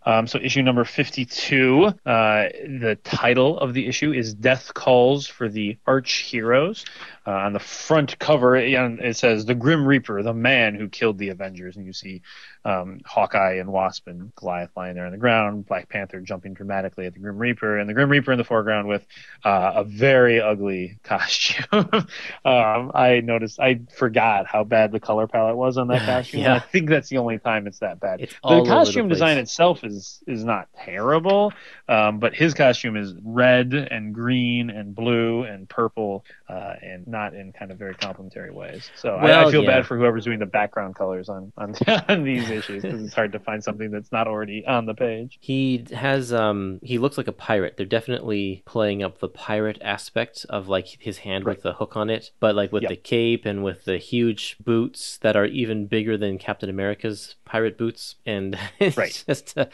Um, 0.04 0.26
so 0.26 0.38
issue 0.38 0.62
number 0.62 0.85
52, 0.85 1.85
uh, 1.85 1.92
the 2.04 2.99
title 3.04 3.59
of 3.59 3.75
the 3.75 3.87
issue 3.87 4.12
is 4.12 4.35
Death 4.35 4.73
Calls 4.73 5.26
for 5.26 5.49
the 5.49 5.76
Arch 5.87 6.12
Heroes. 6.19 6.85
Uh, 7.26 7.33
on 7.33 7.52
the 7.52 7.61
front 7.61 8.19
cover, 8.19 8.57
it, 8.57 9.16
says 9.16 9.45
The 9.45 9.54
Grim 9.54 9.87
Reaper, 9.87 10.23
the 10.23 10.33
man 10.33 10.75
who 10.75 10.88
killed 10.88 11.19
the 11.19 11.28
Avengers. 11.28 11.76
And 11.76 11.85
you 11.85 11.92
see 11.92 12.23
um, 12.64 13.00
Hawkeye 13.04 13.54
and 13.54 13.71
Wasp 13.71 14.09
and 14.09 14.35
Goliath 14.35 14.71
lying 14.75 14.95
there 14.95 15.04
on 15.04 15.12
the 15.12 15.19
ground, 15.19 15.66
Black 15.66 15.88
Panther 15.88 16.21
jumping 16.21 16.54
dramatically 16.54 17.07
at 17.07 17.12
the 17.12 17.21
Grim 17.21 17.37
Reaper, 17.37 17.78
and 17.78 17.88
the 17.88 17.95
Grim 17.95 18.11
Reaper 18.11 18.33
in 18.33 18.38
the 18.38 18.45
foreground 18.45 18.88
with 18.88 19.07
uh, 19.45 19.73
a 19.76 19.85
very 19.85 20.40
ugly 20.40 20.99
costume. 21.04 21.88
um, 22.45 22.90
I 22.95 23.21
noticed, 23.23 23.61
I 23.61 23.80
forgot 23.97 24.47
how 24.47 24.64
bad 24.64 24.90
the 24.90 25.00
color 25.00 25.26
palette 25.26 25.57
was 25.57 25.76
on 25.76 25.88
that 25.88 26.02
costume. 26.07 26.40
Yeah. 26.40 26.54
I 26.54 26.59
think 26.59 26.88
that's 26.88 27.11
the 27.11 27.19
only 27.19 27.38
time 27.38 27.66
it's 27.66 27.80
that 27.80 28.00
bad. 28.00 28.21
It's 28.23 28.35
The 28.35 28.49
over 28.49 28.64
the 28.64 28.69
costume 28.69 29.09
design 29.09 29.38
itself 29.38 29.85
is 29.85 29.89
is 29.90 30.23
is 30.26 30.44
not 30.44 30.68
terrible, 30.85 31.52
um, 31.88 32.18
but 32.18 32.35
his 32.35 32.54
costume 32.54 32.97
is 32.97 33.14
red 33.23 33.75
and 33.75 34.14
green 34.14 34.70
and 34.70 34.94
blue 34.94 35.42
and 35.42 35.68
purple, 35.68 36.25
uh, 36.50 36.75
and 36.83 37.07
not 37.07 37.35
in 37.35 37.53
kind 37.53 37.70
of 37.70 37.79
very 37.79 37.94
complimentary 37.94 38.51
ways. 38.51 38.90
So 38.96 39.14
I, 39.14 39.46
I 39.46 39.51
feel 39.51 39.62
yeah. 39.62 39.70
bad 39.77 39.87
for 39.87 39.96
whoever's 39.96 40.24
doing 40.24 40.40
the 40.40 40.46
background 40.46 40.96
colors 40.96 41.29
on 41.29 41.53
on, 41.57 41.74
on 42.09 42.24
these 42.24 42.51
issues 42.51 42.83
because 42.83 43.03
it's 43.05 43.14
hard 43.14 43.33
to 43.33 43.38
find 43.38 43.62
something 43.62 43.90
that's 43.90 44.11
not 44.11 44.27
already 44.27 44.66
on 44.66 44.87
the 44.87 44.94
page. 44.94 45.38
He 45.40 45.85
has 45.94 46.33
um 46.33 46.81
he 46.83 46.98
looks 46.98 47.16
like 47.16 47.29
a 47.29 47.33
pirate. 47.33 47.77
They're 47.77 47.87
definitely 47.87 48.62
playing 48.66 49.03
up 49.03 49.20
the 49.20 49.29
pirate 49.29 49.79
aspect 49.81 50.44
of 50.48 50.66
like 50.68 50.88
his 50.98 51.18
hand 51.18 51.44
with 51.44 51.62
the 51.62 51.74
hook 51.74 51.96
on 51.96 52.11
it, 52.11 52.33
but 52.40 52.55
like 52.57 52.72
with 52.72 52.83
Yep. 52.83 52.90
the 52.90 52.96
cape 52.96 53.44
and 53.46 53.62
with 53.62 53.85
the 53.85 53.98
huge 53.98 54.57
boots 54.64 55.18
that 55.18 55.37
are 55.37 55.46
even 55.46 55.87
bigger 55.87 56.16
than 56.16 56.38
Captain 56.38 56.68
America's 56.70 57.37
pirate 57.44 57.79
boots 57.79 58.16
and 58.27 58.59
Right. 58.96 59.22
just 59.29 59.57
uh, 59.57 59.66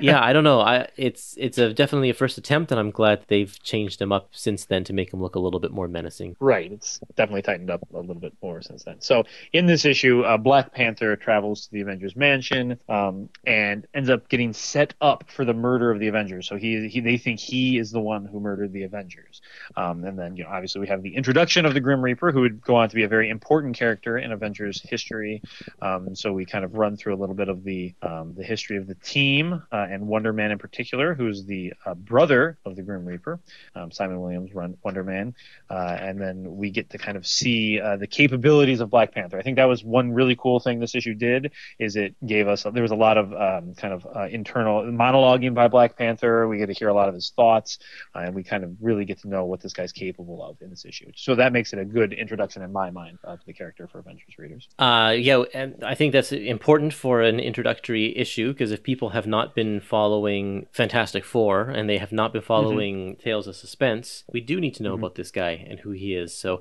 yeah, 0.00 0.20
I 0.22 0.32
don't 0.32 0.44
know. 0.44 0.60
I 0.60 0.88
it's 0.96 1.36
it's 1.38 1.58
a 1.58 1.72
definitely 1.72 2.10
a 2.10 2.14
first 2.14 2.38
attempt 2.38 2.72
and 2.72 2.80
I'm 2.80 2.90
glad 2.90 3.24
they've 3.28 3.56
changed 3.62 4.00
him 4.02 4.10
up 4.10 4.30
since 4.32 4.64
then 4.64 4.82
to 4.84 4.92
make 4.92 5.12
him 5.12 5.20
look 5.20 5.36
a 5.36 5.38
little 5.38 5.60
bit 5.60 5.70
more 5.70 5.86
menacing. 5.86 6.07
Right. 6.40 6.72
It's 6.72 7.00
definitely 7.16 7.42
tightened 7.42 7.70
up 7.70 7.86
a 7.92 7.96
little 7.98 8.14
bit 8.14 8.34
more 8.42 8.62
since 8.62 8.84
then. 8.84 9.00
So 9.00 9.24
in 9.52 9.66
this 9.66 9.84
issue, 9.84 10.22
uh, 10.22 10.36
Black 10.36 10.72
Panther 10.72 11.16
travels 11.16 11.66
to 11.66 11.72
the 11.72 11.80
Avengers 11.80 12.16
mansion 12.16 12.78
um, 12.88 13.28
and 13.46 13.86
ends 13.94 14.10
up 14.10 14.28
getting 14.28 14.52
set 14.52 14.94
up 15.00 15.24
for 15.30 15.44
the 15.44 15.54
murder 15.54 15.90
of 15.90 16.00
the 16.00 16.08
Avengers. 16.08 16.48
So 16.48 16.56
he, 16.56 16.88
he 16.88 17.00
they 17.00 17.18
think 17.18 17.40
he 17.40 17.78
is 17.78 17.90
the 17.90 18.00
one 18.00 18.24
who 18.24 18.40
murdered 18.40 18.72
the 18.72 18.84
Avengers. 18.84 19.40
Um, 19.76 20.04
and 20.04 20.18
then 20.18 20.36
you 20.36 20.44
know 20.44 20.50
obviously 20.50 20.80
we 20.80 20.88
have 20.88 21.02
the 21.02 21.14
introduction 21.14 21.66
of 21.66 21.74
the 21.74 21.80
Grim 21.80 22.02
Reaper, 22.02 22.32
who 22.32 22.40
would 22.42 22.60
go 22.60 22.76
on 22.76 22.88
to 22.88 22.94
be 22.94 23.04
a 23.04 23.08
very 23.08 23.30
important 23.30 23.76
character 23.76 24.18
in 24.18 24.32
Avengers 24.32 24.80
history. 24.82 25.42
Um, 25.82 26.14
so 26.14 26.32
we 26.32 26.44
kind 26.44 26.64
of 26.64 26.74
run 26.74 26.96
through 26.96 27.14
a 27.14 27.18
little 27.18 27.34
bit 27.34 27.48
of 27.48 27.64
the 27.64 27.94
um, 28.02 28.34
the 28.36 28.44
history 28.44 28.76
of 28.76 28.86
the 28.86 28.94
team 28.96 29.62
uh, 29.72 29.86
and 29.90 30.06
Wonder 30.06 30.32
Man 30.32 30.50
in 30.50 30.58
particular, 30.58 31.14
who's 31.14 31.44
the 31.44 31.72
uh, 31.86 31.94
brother 31.94 32.58
of 32.64 32.76
the 32.76 32.82
Grim 32.82 33.04
Reaper. 33.04 33.40
Um, 33.74 33.90
Simon 33.90 34.20
Williams 34.20 34.54
run 34.54 34.76
Wonder 34.82 35.04
Man 35.04 35.34
uh, 35.70 35.97
and 35.98 36.20
then 36.20 36.56
we 36.56 36.70
get 36.70 36.90
to 36.90 36.98
kind 36.98 37.16
of 37.16 37.26
see 37.26 37.80
uh, 37.80 37.96
the 37.96 38.06
capabilities 38.06 38.80
of 38.80 38.90
Black 38.90 39.12
Panther. 39.12 39.38
I 39.38 39.42
think 39.42 39.56
that 39.56 39.66
was 39.66 39.84
one 39.84 40.12
really 40.12 40.36
cool 40.36 40.60
thing 40.60 40.80
this 40.80 40.94
issue 40.94 41.14
did 41.14 41.52
is 41.78 41.96
it 41.96 42.14
gave 42.26 42.48
us 42.48 42.64
there 42.72 42.82
was 42.82 42.92
a 42.92 42.96
lot 42.96 43.18
of 43.18 43.32
um, 43.32 43.74
kind 43.74 43.92
of 43.94 44.06
uh, 44.14 44.28
internal 44.30 44.82
monologuing 44.84 45.54
by 45.54 45.68
Black 45.68 45.96
Panther. 45.96 46.48
We 46.48 46.58
get 46.58 46.66
to 46.66 46.72
hear 46.72 46.88
a 46.88 46.94
lot 46.94 47.08
of 47.08 47.14
his 47.14 47.32
thoughts, 47.34 47.78
uh, 48.14 48.20
and 48.20 48.34
we 48.34 48.42
kind 48.42 48.64
of 48.64 48.76
really 48.80 49.04
get 49.04 49.20
to 49.22 49.28
know 49.28 49.44
what 49.44 49.60
this 49.60 49.72
guy's 49.72 49.92
capable 49.92 50.42
of 50.42 50.60
in 50.60 50.70
this 50.70 50.84
issue. 50.84 51.10
So 51.16 51.34
that 51.34 51.52
makes 51.52 51.72
it 51.72 51.78
a 51.78 51.84
good 51.84 52.12
introduction 52.12 52.62
in 52.62 52.72
my 52.72 52.90
mind 52.90 53.18
uh, 53.24 53.36
to 53.36 53.46
the 53.46 53.52
character 53.52 53.88
for 53.88 53.98
Avengers 53.98 54.38
readers. 54.38 54.68
Uh, 54.78 55.14
yeah, 55.16 55.42
and 55.54 55.82
I 55.84 55.94
think 55.94 56.12
that's 56.12 56.32
important 56.32 56.94
for 56.94 57.22
an 57.22 57.40
introductory 57.40 58.16
issue 58.16 58.52
because 58.52 58.70
if 58.70 58.82
people 58.82 59.10
have 59.10 59.26
not 59.26 59.54
been 59.54 59.80
following 59.80 60.66
Fantastic 60.72 61.24
Four 61.24 61.68
and 61.70 61.88
they 61.88 61.98
have 61.98 62.12
not 62.12 62.32
been 62.32 62.42
following 62.42 63.16
Tales 63.16 63.46
of 63.46 63.56
Suspense, 63.56 64.24
we 64.32 64.40
do 64.40 64.60
need 64.60 64.74
to 64.74 64.82
know 64.82 64.94
about 64.94 65.14
this 65.14 65.30
guy 65.30 65.64
and 65.68 65.80
who 65.80 65.87
he 65.92 66.14
is. 66.14 66.32
So, 66.34 66.60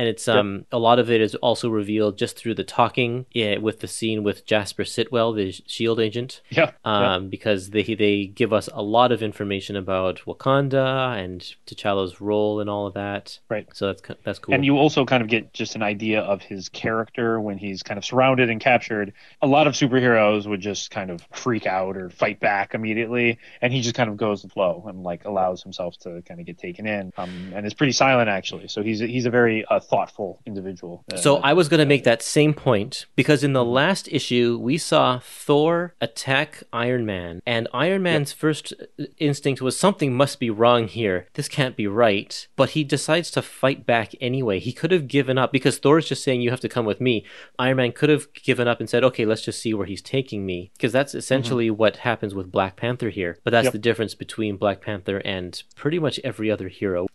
and 0.00 0.08
it's 0.08 0.26
um 0.28 0.64
a 0.72 0.78
lot 0.78 0.98
of 0.98 1.10
it 1.10 1.20
is 1.20 1.34
also 1.36 1.68
revealed 1.68 2.16
just 2.16 2.34
through 2.38 2.54
the 2.54 2.64
talking 2.64 3.26
yeah, 3.32 3.58
with 3.58 3.80
the 3.80 3.86
scene 3.86 4.24
with 4.24 4.46
Jasper 4.46 4.84
Sitwell, 4.84 5.36
the 5.36 5.52
Shield 5.66 6.00
agent, 6.00 6.40
Yeah, 6.48 6.70
yeah. 6.86 7.14
um, 7.16 7.28
because 7.28 7.68
they 7.68 7.82
they 7.82 8.24
give 8.24 8.50
us 8.54 8.70
a 8.72 8.82
lot 8.82 9.12
of 9.12 9.22
information 9.22 9.76
about 9.76 10.20
Wakanda 10.26 11.22
and 11.22 11.40
T'Challa's 11.66 12.18
role 12.18 12.60
and 12.60 12.70
all 12.70 12.86
of 12.86 12.94
that. 12.94 13.38
Right. 13.50 13.68
So 13.74 13.88
that's 13.88 14.02
that's 14.24 14.38
cool. 14.38 14.54
And 14.54 14.64
you 14.64 14.78
also 14.78 15.04
kind 15.04 15.22
of 15.22 15.28
get 15.28 15.52
just 15.52 15.74
an 15.74 15.82
idea 15.82 16.20
of 16.22 16.40
his 16.40 16.70
character 16.70 17.38
when 17.38 17.58
he's 17.58 17.82
kind 17.82 17.98
of 17.98 18.04
surrounded 18.04 18.48
and 18.48 18.58
captured. 18.58 19.12
A 19.42 19.46
lot 19.46 19.66
of 19.66 19.74
superheroes 19.74 20.46
would 20.46 20.62
just 20.62 20.90
kind 20.90 21.10
of 21.10 21.20
freak 21.32 21.66
out 21.66 21.98
or 21.98 22.08
fight 22.08 22.40
back 22.40 22.72
immediately, 22.74 23.38
and 23.60 23.70
he 23.70 23.82
just 23.82 23.94
kind 23.94 24.08
of 24.08 24.16
goes 24.16 24.40
the 24.40 24.48
flow 24.48 24.82
and 24.88 25.02
like 25.02 25.26
allows 25.26 25.62
himself 25.62 25.98
to 25.98 26.22
kind 26.22 26.40
of 26.40 26.46
get 26.46 26.56
taken 26.56 26.86
in. 26.86 27.12
Um, 27.18 27.52
and 27.54 27.66
is 27.66 27.74
pretty 27.74 27.92
silent 27.92 28.30
actually. 28.30 28.68
So 28.68 28.82
he's 28.82 29.00
he's 29.00 29.26
a 29.26 29.30
very 29.30 29.64
uh, 29.66 29.80
thoughtful 29.90 30.40
individual. 30.46 31.04
Uh, 31.12 31.16
So 31.16 31.36
I 31.38 31.52
was 31.52 31.68
going 31.68 31.80
to 31.80 31.86
make 31.94 32.04
that 32.04 32.22
same 32.22 32.54
point 32.54 33.06
because 33.16 33.42
in 33.44 33.52
the 33.52 33.60
Mm-hmm. 33.64 33.70
last 33.82 34.08
issue 34.10 34.58
we 34.60 34.78
saw 34.78 35.18
Thor 35.22 35.94
attack 36.00 36.62
Iron 36.72 37.04
Man, 37.04 37.42
and 37.46 37.68
Iron 37.74 38.02
Man's 38.02 38.32
first 38.32 38.72
instinct 39.18 39.60
was 39.60 39.78
something 39.78 40.14
must 40.14 40.38
be 40.40 40.50
wrong 40.50 40.88
here. 40.88 41.26
This 41.34 41.48
can't 41.48 41.76
be 41.76 41.86
right. 41.86 42.46
But 42.56 42.70
he 42.70 42.84
decides 42.84 43.30
to 43.32 43.42
fight 43.42 43.84
back 43.86 44.14
anyway. 44.20 44.58
He 44.60 44.72
could 44.72 44.92
have 44.92 45.08
given 45.08 45.36
up 45.38 45.52
because 45.52 45.78
Thor's 45.78 46.08
just 46.08 46.22
saying 46.24 46.40
you 46.40 46.50
have 46.50 46.60
to 46.60 46.68
come 46.68 46.86
with 46.86 47.00
me. 47.00 47.24
Iron 47.58 47.76
Man 47.78 47.92
could 47.92 48.08
have 48.08 48.32
given 48.32 48.68
up 48.68 48.80
and 48.80 48.88
said, 48.88 49.04
"Okay, 49.04 49.24
let's 49.26 49.42
just 49.44 49.60
see 49.60 49.74
where 49.74 49.86
he's 49.86 50.02
taking 50.02 50.46
me," 50.46 50.70
because 50.76 50.92
that's 50.92 51.14
essentially 51.14 51.70
what 51.70 51.98
happens 51.98 52.34
with 52.34 52.50
Black 52.52 52.76
Panther 52.76 53.10
here. 53.10 53.38
But 53.44 53.50
that's 53.50 53.60
Mm-hmm. 53.60 53.66
Yep. 53.66 53.72
the 53.72 53.88
difference 53.90 54.14
between 54.14 54.56
Black 54.56 54.80
Panther 54.80 55.18
and 55.24 55.62
pretty 55.76 55.98
much 55.98 56.18
every 56.24 56.50
other 56.50 56.68
hero. 56.68 57.06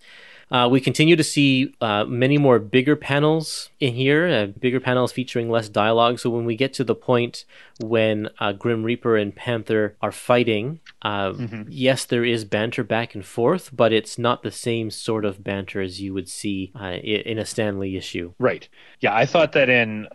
Uh, 0.51 0.67
we 0.71 0.79
continue 0.79 1.15
to 1.15 1.23
see 1.23 1.73
uh, 1.81 2.05
many 2.05 2.38
more 2.38 2.60
bigger 2.60 2.95
panels 2.95 3.69
in 3.79 3.93
here, 3.95 4.27
uh, 4.27 4.45
bigger 4.45 4.79
panels 4.79 5.12
featuring 5.12 5.49
less 5.49 5.69
dialogue. 5.69 6.19
So 6.19 6.29
when 6.29 6.45
we 6.45 6.55
get 6.55 6.73
to 6.73 6.84
the 6.84 6.95
point 6.95 7.45
when 7.81 8.29
uh, 8.39 8.53
Grim 8.53 8.84
Reaper 8.84 9.17
and 9.17 9.36
Panther 9.36 9.95
are 10.01 10.12
fighting, 10.12 10.79
uh, 11.01 11.34
yes, 11.67 12.05
there 12.05 12.23
is 12.23 12.45
banter 12.45 12.84
back 12.84 13.15
and 13.15 13.25
forth, 13.25 13.75
but 13.75 13.91
it's 13.91 14.17
not 14.17 14.43
the 14.43 14.51
same 14.51 14.91
sort 14.91 15.25
of 15.25 15.43
banter 15.43 15.81
as 15.81 15.99
you 15.99 16.13
would 16.13 16.29
see 16.29 16.71
uh, 16.79 16.93
in 16.93 17.38
a 17.39 17.45
Stan 17.45 17.79
Lee 17.79 17.97
issue. 17.97 18.34
Right. 18.39 18.69
Yeah, 19.01 19.15
I 19.15 19.25
thought 19.25 19.53
that 19.53 19.69
in 19.69 20.08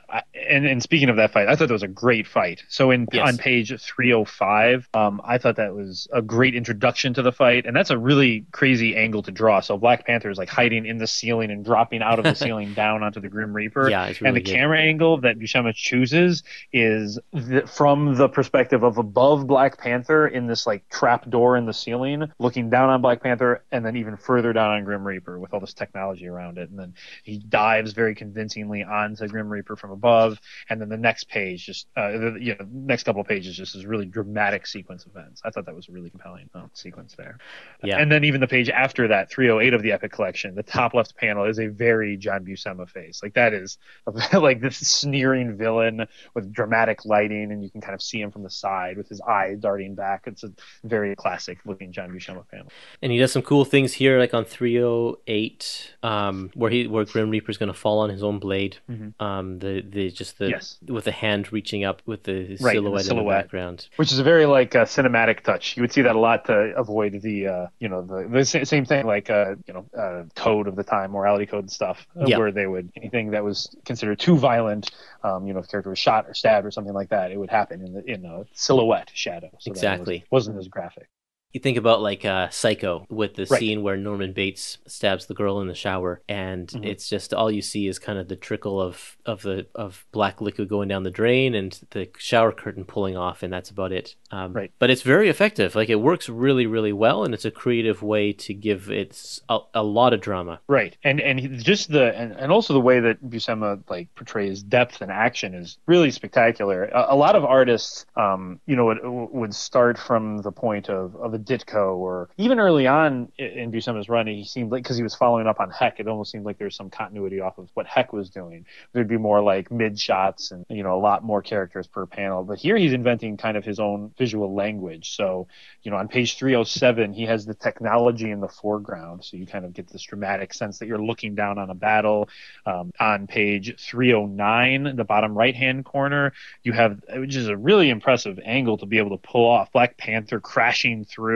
and 0.49 0.67
and 0.67 0.83
speaking 0.83 1.09
of 1.09 1.17
that 1.17 1.33
fight, 1.33 1.49
I 1.49 1.57
thought 1.57 1.69
that 1.69 1.75
was 1.75 1.83
a 1.83 1.89
great 1.89 2.27
fight. 2.27 2.63
So 2.69 2.91
in 2.91 3.07
Yes. 3.13 3.29
on 3.29 3.39
page 3.39 3.73
305, 3.81 4.89
um, 4.95 5.21
I 5.25 5.39
thought 5.39 5.57
that 5.57 5.75
was 5.75 6.09
a 6.13 6.23
great 6.23 6.55
introduction 6.55 7.15
to 7.15 7.23
the 7.23 7.33
fight, 7.33 7.67
and 7.67 7.75
that's 7.77 7.91
a 7.91 7.99
really 7.99 8.47
crazy 8.53 8.97
angle 8.97 9.23
to 9.25 9.31
draw. 9.33 9.61
So 9.61 9.77
Black 9.77 10.07
Panther 10.07 10.20
is 10.29 10.39
like 10.39 10.49
hiding 10.49 10.85
in 10.85 10.99
the 10.99 11.07
ceiling 11.07 11.51
and 11.51 11.65
dropping 11.65 12.03
out 12.03 12.19
of 12.19 12.25
the 12.25 12.35
ceiling 12.45 12.75
down 12.75 13.03
onto 13.03 13.21
the 13.21 13.29
Grim 13.29 13.55
Reaper. 13.55 13.89
Yeah, 13.89 14.07
it's 14.07 14.21
and 14.21 14.37
the 14.37 14.41
good. 14.41 14.53
camera 14.53 14.79
angle 14.79 15.21
that 15.21 15.39
Buscema 15.39 15.75
chooses 15.75 16.43
is 16.73 17.19
the, 17.33 17.63
from 17.67 18.17
the 18.17 18.29
perspective 18.29 18.83
of 18.83 18.99
above 18.99 19.47
Black 19.47 19.79
Panther 19.79 20.27
in 20.27 20.47
this 20.47 20.67
like 20.67 20.89
trap 20.89 21.31
door 21.31 21.57
in 21.57 21.67
the 21.67 21.73
ceiling, 21.73 22.31
looking 22.39 22.69
down 22.69 22.91
on 22.91 23.01
Black 23.01 23.23
Panther, 23.23 23.65
and 23.71 23.85
then 23.85 23.97
even 23.97 24.17
further 24.17 24.53
down 24.53 24.71
on 24.71 24.85
Grim 24.85 25.07
Reaper 25.07 25.39
with 25.39 25.55
all 25.55 25.61
this 25.61 25.75
technology 25.75 26.27
around 26.27 26.59
it. 26.59 26.69
And 26.71 26.79
then 26.79 26.95
he 27.23 27.39
dives 27.39 27.93
very 27.93 28.15
convincingly 28.15 28.83
onto 28.83 29.27
Grim 29.29 29.49
Reaper 29.49 29.77
from 29.77 29.93
above, 29.93 30.39
and 30.69 30.81
then 30.81 30.89
the 30.89 30.97
next 30.97 31.29
page, 31.29 31.67
just 31.67 31.87
uh, 31.97 32.11
the, 32.11 32.37
you 32.41 32.57
know, 32.59 32.67
next 32.71 33.05
couple 33.05 33.21
of 33.21 33.29
pages, 33.29 33.57
just 33.57 33.75
is 33.77 33.87
really 33.87 34.07
dramatic 34.07 34.67
sequence 34.67 35.05
of 35.05 35.13
events. 35.13 35.41
I 35.45 35.51
thought 35.51 35.67
that 35.67 35.75
was 35.75 35.89
a 35.89 35.93
really 35.93 36.11
compelling 36.11 36.51
uh, 36.55 36.67
sequence 36.73 37.15
there. 37.17 37.39
Yeah. 37.83 37.99
And 37.99 38.11
then 38.11 38.25
even 38.25 38.41
the 38.41 38.49
page 38.49 38.69
after 38.69 39.09
that, 39.09 39.31
308 39.31 39.75
of 39.75 39.83
the 39.83 39.93
Epic 39.93 40.10
Collection, 40.11 40.55
the 40.55 40.63
top 40.63 40.95
left 40.95 41.17
panel 41.17 41.45
is 41.45 41.59
a 41.59 41.67
very 41.69 42.17
John 42.17 42.45
Buscema 42.45 42.89
face. 42.89 43.23
Like 43.23 43.35
that 43.35 43.53
is 43.55 43.79
like 44.33 44.61
this 44.61 44.77
sneering 44.79 45.57
villain 45.57 46.07
with 46.35 46.53
dramatic 46.53 47.05
lighting, 47.05 47.53
and 47.53 47.63
you 47.63 47.71
can 47.71 47.81
kind 47.81 47.95
of 47.95 48.03
see 48.03 48.21
him 48.21 48.31
from 48.31 48.43
the 48.43 48.51
side 48.51 48.97
with 48.97 49.09
his 49.09 49.21
eye 49.21 49.57
darting 49.59 49.95
back. 49.95 50.25
It's 50.27 50.45
a 50.45 50.53
very 50.85 51.15
classic 51.17 51.59
looking 51.65 51.93
John 51.93 52.11
Buscema 52.11 52.47
panel. 52.49 52.69
And 53.03 53.13
he 53.13 53.19
does 53.19 53.33
some 53.33 53.43
cool 53.43 53.65
things 53.65 53.93
here, 53.95 54.19
like 54.19 54.35
on 54.35 54.45
308, 54.45 55.95
um, 56.03 56.51
where 56.55 56.71
he 56.71 56.87
where 56.87 57.05
Grim 57.05 57.31
Reaper's 57.31 57.57
going 57.59 57.73
to 57.73 57.79
fall 57.79 58.01
on 58.01 58.11
his 58.11 58.23
own 58.23 58.39
blade. 58.39 58.79
Um, 59.21 59.59
the 59.59 59.83
the 59.89 60.11
just 60.11 60.39
the 60.39 60.51
Yes. 60.51 60.79
with 60.87 61.05
the 61.05 61.13
hand 61.13 61.53
reaching 61.53 61.85
up 61.85 62.03
with 62.07 62.25
the 62.25 62.57
Right, 62.61 62.77
and 62.77 62.87
the 62.87 63.03
silhouette 63.03 63.11
in 63.11 63.17
the 63.17 63.23
background. 63.31 63.89
which 63.97 64.13
is 64.13 64.19
a 64.19 64.25
very 64.25 64.47
like 64.47 64.75
uh, 64.75 64.85
cinematic 64.85 65.41
touch. 65.43 65.77
You 65.77 65.83
would 65.83 65.93
see 65.93 66.03
that 66.03 66.17
a 66.17 66.19
lot 66.19 66.45
to 66.47 66.75
avoid 66.77 67.21
the 67.23 67.47
uh, 67.47 67.67
you 67.79 67.89
know 67.89 68.03
the, 68.03 68.27
the 68.29 68.45
same 68.45 68.85
thing 68.85 69.07
like 69.07 69.31
uh, 69.31 69.55
you 69.67 69.75
know 69.75 69.87
uh, 70.01 70.25
code 70.35 70.67
of 70.67 70.77
the 70.77 70.85
time, 70.85 71.11
morality 71.13 71.47
code 71.47 71.65
and 71.65 71.71
stuff, 71.71 72.07
uh, 72.21 72.25
Yeah. 72.27 72.39
where 72.39 72.53
they 72.53 72.67
would 72.67 72.91
anything 72.97 73.31
that 73.31 73.45
was 73.45 73.75
considered 73.85 74.19
too 74.19 74.37
violent, 74.37 74.91
um, 75.23 75.47
you 75.47 75.53
know, 75.53 75.61
if 75.61 75.67
the 75.67 75.71
character 75.71 75.91
was 75.91 75.99
shot 75.99 76.27
or 76.27 76.35
stabbed 76.35 76.67
or 76.67 76.71
something 76.71 76.95
like 76.95 77.11
that, 77.11 77.31
it 77.31 77.39
would 77.39 77.51
happen 77.51 77.85
in 77.87 77.93
the 77.93 78.05
in 78.05 78.25
a 78.25 78.45
silhouette 78.53 79.11
shadow. 79.15 79.51
So 79.59 79.71
Exactly. 79.71 80.25
was, 80.31 80.47
wasn't 80.47 80.59
as 80.59 80.69
graphic. 80.69 81.09
You 81.53 81.61
think 81.61 81.77
about 81.77 82.01
like 82.01 82.25
uh, 82.25 82.49
Psycho 82.51 83.07
with 83.09 83.35
the 83.35 83.47
Right. 83.51 83.59
scene 83.59 83.83
where 83.83 83.97
Norman 83.97 84.33
Bates 84.33 84.79
stabs 84.87 85.27
the 85.27 85.35
girl 85.35 85.61
in 85.61 85.67
the 85.69 85.75
shower, 85.75 86.23
and 86.29 86.69
Mm-hmm. 86.69 86.85
it's 86.85 87.09
just 87.09 87.35
all 87.35 87.51
you 87.51 87.63
see 87.63 87.89
is 87.89 87.99
kind 87.99 88.19
of 88.19 88.29
the 88.29 88.37
trickle 88.37 88.81
of 88.81 89.17
of 89.27 89.43
the 89.43 89.67
of 89.75 90.07
black 90.13 90.41
liquid 90.41 90.69
going 90.69 90.89
down 90.89 91.03
the 91.03 91.11
drain 91.11 91.55
and 91.57 91.81
the 91.91 92.09
shower 92.19 92.53
curtain 92.53 92.85
pulling 92.85 93.17
off, 93.17 93.43
and 93.43 93.53
that's 93.53 93.71
about 93.71 93.91
it. 93.93 94.15
Um, 94.31 94.53
Right. 94.53 94.71
But 94.79 94.91
it's 94.91 95.03
very 95.03 95.29
effective. 95.29 95.75
Like 95.75 95.89
it 95.89 95.97
works 95.97 96.29
really, 96.29 96.67
really 96.67 96.93
well, 96.93 97.25
and 97.25 97.35
it's 97.35 97.45
a 97.45 97.51
creative 97.51 98.01
way 98.03 98.33
to 98.33 98.55
give 98.55 98.89
it 98.91 99.41
a 99.75 99.83
lot 99.83 100.13
of 100.13 100.21
drama. 100.21 100.61
Right, 100.69 100.97
and 101.03 101.21
and 101.21 101.59
just 101.65 101.91
the 101.91 102.15
and, 102.17 102.33
and 102.33 102.53
also 102.53 102.75
the 102.75 102.81
way 102.81 103.01
that 103.01 103.25
Buscema 103.29 103.81
like 103.89 104.15
portrays 104.15 104.63
depth 104.63 105.01
and 105.03 105.11
action 105.11 105.55
is 105.55 105.79
really 105.87 106.13
spectacular. 106.13 106.85
A, 106.85 107.07
a 107.11 107.17
lot 107.17 107.35
of 107.35 107.45
artists, 107.45 108.07
um, 108.17 108.61
you 108.67 108.77
know, 108.77 108.85
would 108.87 108.99
would 109.03 109.55
start 109.55 109.99
from 109.99 110.43
the 110.43 110.53
point 110.53 110.89
of 110.89 111.17
of 111.17 111.35
a 111.35 111.40
Ditko 111.45 111.97
or 111.97 112.29
even 112.37 112.59
early 112.59 112.87
on 112.87 113.31
in 113.39 113.71
Buscema's 113.71 114.09
run, 114.09 114.27
he 114.27 114.45
seemed 114.45 114.71
like 114.71 114.83
because 114.83 114.97
he 114.97 115.03
was 115.03 115.15
following 115.15 115.47
up 115.47 115.61
on 115.61 115.71
Heck, 115.71 116.01
it 116.01 116.09
almost 116.09 116.31
seemed 116.33 116.45
like 116.45 116.59
there 116.59 116.67
was 116.67 116.77
some 116.77 116.91
continuity 116.91 117.41
off 117.41 117.59
of 117.59 117.69
what 117.75 117.87
Heck 117.87 118.13
was 118.13 118.31
doing. 118.31 118.67
There'd 118.93 119.09
be 119.09 119.17
more 119.17 119.43
like 119.43 119.71
mid 119.71 119.99
shots 119.99 120.51
and 120.51 120.65
you 120.69 120.83
know 120.83 120.95
a 120.95 121.01
lot 121.01 121.25
more 121.25 121.43
characters 121.43 121.87
per 121.87 122.07
panel, 122.07 122.45
but 122.45 122.59
here 122.59 122.77
he's 122.77 122.93
inventing 122.93 123.37
kind 123.37 123.57
of 123.57 123.65
his 123.65 123.81
own 123.81 124.13
visual 124.19 124.55
language. 124.55 125.17
So 125.17 125.49
you 125.83 125.91
know, 125.91 125.97
on 125.97 126.09
page 126.09 126.37
307, 126.37 127.13
he 127.13 127.25
has 127.25 127.47
the 127.47 127.55
technology 127.55 128.31
in 128.31 128.41
the 128.41 128.49
foreground. 128.49 129.25
So 129.25 129.37
you 129.37 129.47
kind 129.47 129.65
of 129.65 129.73
get 129.73 129.89
this 129.89 130.03
dramatic 130.03 130.53
sense 130.53 130.79
that 130.79 130.87
you're 130.87 131.03
looking 131.03 131.35
down 131.35 131.59
on 131.59 131.71
a 131.71 131.75
battle. 131.75 132.29
Um, 132.67 132.93
on 133.01 133.27
page 133.27 133.81
309, 133.81 134.97
the 134.97 135.05
bottom 135.05 135.37
right 135.37 135.55
hand 135.55 135.85
corner, 135.85 136.33
you 136.63 136.73
have, 136.73 137.01
which 137.15 137.37
is 137.37 137.49
a 137.49 137.57
really 137.57 137.91
impressive 137.91 138.39
angle 138.45 138.79
to 138.79 138.87
be 138.87 138.99
able 138.99 139.17
to 139.17 139.29
pull 139.29 139.49
off 139.49 139.73
Black 139.73 139.97
Panther 139.97 140.41
crashing 140.41 141.05
through 141.05 141.30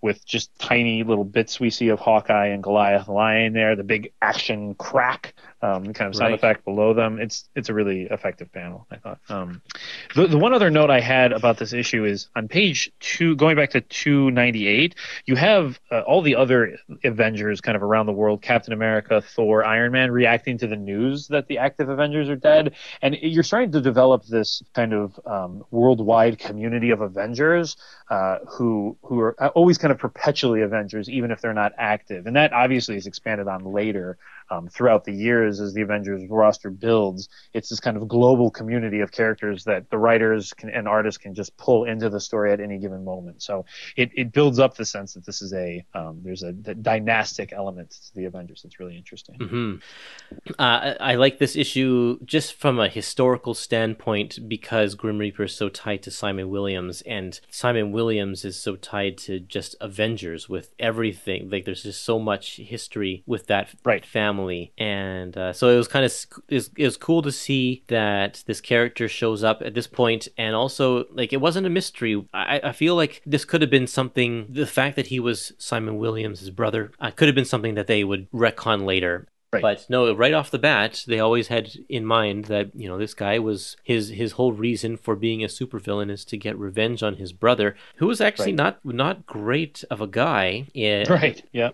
with 0.00 0.24
just 0.24 0.56
tiny 0.58 1.02
little 1.02 1.24
bits 1.24 1.60
we 1.60 1.70
see 1.70 1.88
of 1.88 1.98
Hawkeye 1.98 2.48
and 2.48 2.62
Goliath 2.62 3.08
lying 3.08 3.52
there, 3.52 3.76
the 3.76 3.84
big 3.84 4.12
action 4.20 4.74
crack, 4.74 5.34
um, 5.60 5.92
kind 5.92 6.08
of 6.08 6.14
sound 6.14 6.30
Right. 6.30 6.34
effect 6.38 6.64
below 6.64 6.94
them. 6.94 7.18
It's, 7.20 7.48
it's 7.54 7.68
a 7.68 7.74
really 7.74 8.02
effective 8.02 8.52
panel, 8.52 8.86
I 8.90 8.96
thought. 8.96 9.18
Um, 9.28 9.62
the, 10.14 10.26
the 10.26 10.38
one 10.38 10.52
other 10.54 10.70
note 10.70 10.90
I 10.90 11.00
had 11.00 11.32
about 11.32 11.58
this 11.58 11.72
issue 11.72 12.04
is 12.04 12.28
on 12.36 12.48
page 12.48 12.90
two, 13.00 13.34
going 13.36 13.56
back 13.56 13.70
to 13.70 13.80
298, 13.80 14.94
you 15.26 15.36
have 15.36 15.80
uh, 15.90 16.00
all 16.00 16.22
the 16.22 16.36
other 16.36 16.78
Avengers 17.04 17.60
kind 17.60 17.76
of 17.76 17.82
around 17.82 18.06
the 18.06 18.12
world 18.12 18.42
Captain 18.42 18.72
America, 18.72 19.20
Thor, 19.20 19.64
Iron 19.64 19.92
Man 19.92 20.10
reacting 20.10 20.58
to 20.58 20.66
the 20.66 20.76
news 20.76 21.28
that 21.28 21.48
the 21.48 21.58
active 21.58 21.88
Avengers 21.88 22.28
are 22.28 22.36
dead. 22.36 22.74
And 23.02 23.16
you're 23.20 23.42
starting 23.42 23.72
to 23.72 23.80
develop 23.80 24.24
this 24.26 24.62
kind 24.74 24.92
of 24.92 25.18
um, 25.26 25.64
worldwide 25.70 26.38
community 26.38 26.90
of 26.90 27.00
Avengers 27.00 27.76
uh, 28.10 28.38
who, 28.48 28.96
who 29.02 29.20
are 29.20 29.34
always 29.50 29.78
kind 29.78 29.92
of 29.92 29.98
perpetually 29.98 30.62
Avengers, 30.62 31.08
even 31.08 31.30
if 31.30 31.40
they're 31.40 31.54
not 31.54 31.72
active. 31.78 32.26
And 32.26 32.36
that 32.36 32.52
obviously 32.52 32.96
is 32.96 33.06
expanded 33.06 33.48
on 33.48 33.64
later 33.64 34.18
um, 34.50 34.68
throughout 34.68 35.04
the 35.04 35.12
years 35.12 35.47
as 35.48 35.74
the 35.74 35.82
Avengers 35.82 36.22
roster 36.28 36.70
builds. 36.70 37.28
It's 37.54 37.68
this 37.70 37.80
kind 37.80 37.96
of 37.96 38.06
global 38.08 38.50
community 38.50 39.00
of 39.00 39.10
characters 39.10 39.64
that 39.64 39.88
the 39.90 39.98
writers 39.98 40.52
can, 40.52 40.68
and 40.70 40.86
artists 40.86 41.18
can 41.18 41.34
just 41.34 41.56
pull 41.56 41.84
into 41.84 42.08
the 42.10 42.20
story 42.20 42.52
at 42.52 42.60
any 42.60 42.78
given 42.78 43.04
moment. 43.04 43.42
So 43.42 43.64
it, 43.96 44.10
it 44.14 44.32
builds 44.32 44.58
up 44.58 44.76
the 44.76 44.84
sense 44.84 45.14
that 45.14 45.24
this 45.24 45.40
is 45.42 45.52
a 45.54 45.84
um, 45.94 46.20
there's 46.22 46.42
a, 46.42 46.52
d- 46.52 46.74
dynastic 46.74 47.52
element 47.52 47.90
to 47.90 48.14
the 48.14 48.24
Avengers 48.26 48.60
that's 48.62 48.78
really 48.80 48.96
interesting. 48.96 49.36
hmm 49.36 49.74
Uh, 50.58 50.94
I, 51.00 51.12
I 51.12 51.14
like 51.14 51.38
this 51.38 51.56
issue 51.56 52.18
just 52.24 52.52
from 52.54 52.78
a 52.78 52.88
historical 52.88 53.54
standpoint 53.54 54.48
because 54.48 54.94
Grim 54.94 55.18
Reaper 55.18 55.44
is 55.44 55.54
so 55.54 55.68
tied 55.68 56.02
to 56.02 56.10
Simon 56.10 56.50
Williams, 56.50 57.02
and 57.02 57.40
Simon 57.50 57.92
Williams 57.92 58.44
is 58.44 58.56
so 58.60 58.76
tied 58.76 59.16
to 59.18 59.40
just 59.40 59.76
Avengers 59.80 60.48
with 60.48 60.70
everything. 60.78 61.48
Like 61.50 61.64
there's 61.64 61.84
just 61.84 62.04
so 62.04 62.18
much 62.18 62.56
history 62.56 63.22
with 63.26 63.46
that 63.46 63.68
Right. 63.84 64.04
family, 64.04 64.72
and 64.76 65.36
uh, 65.38 65.52
so 65.52 65.68
it 65.68 65.76
was 65.76 65.88
kind 65.88 66.04
of 66.04 66.12
it 66.48 66.70
was, 66.78 66.96
cool 66.96 67.22
to 67.22 67.32
see 67.32 67.84
that 67.88 68.42
this 68.46 68.60
character 68.60 69.08
shows 69.08 69.44
up 69.44 69.62
at 69.62 69.74
this 69.74 69.86
point, 69.86 70.28
and 70.36 70.54
also 70.54 71.06
like 71.12 71.32
it 71.32 71.40
wasn't 71.40 71.66
a 71.66 71.70
mystery. 71.70 72.22
I, 72.34 72.60
I 72.64 72.72
feel 72.72 72.94
like 72.94 73.22
this 73.24 73.44
could 73.44 73.60
have 73.62 73.70
been 73.70 73.86
something. 73.86 74.46
The 74.48 74.66
fact 74.66 74.96
that 74.96 75.08
he 75.08 75.20
was 75.20 75.52
Simon 75.58 75.98
Williams' 75.98 76.50
brother 76.50 76.92
uh, 77.00 77.10
could 77.10 77.28
have 77.28 77.34
been 77.34 77.44
something 77.44 77.74
that 77.74 77.86
they 77.86 78.04
would 78.04 78.30
retcon 78.30 78.84
later. 78.84 79.28
Right. 79.50 79.62
But 79.62 79.86
no, 79.88 80.12
right 80.14 80.34
off 80.34 80.50
the 80.50 80.58
bat, 80.58 81.04
they 81.06 81.20
always 81.20 81.48
had 81.48 81.70
in 81.88 82.04
mind 82.04 82.44
that 82.46 82.74
you 82.74 82.86
know 82.86 82.98
this 82.98 83.14
guy 83.14 83.38
was 83.38 83.78
his 83.82 84.10
his 84.10 84.32
whole 84.32 84.52
reason 84.52 84.98
for 84.98 85.16
being 85.16 85.42
a 85.42 85.46
supervillain 85.46 86.10
is 86.10 86.22
to 86.26 86.36
get 86.36 86.58
revenge 86.58 87.02
on 87.02 87.14
his 87.16 87.32
brother, 87.32 87.74
who 87.96 88.06
was 88.06 88.20
actually 88.20 88.52
Right. 88.52 88.56
not 88.56 88.84
not 88.84 89.24
great 89.26 89.84
of 89.90 90.02
a 90.02 90.06
guy. 90.06 90.66
Right. 90.76 91.42
Yeah. 91.52 91.70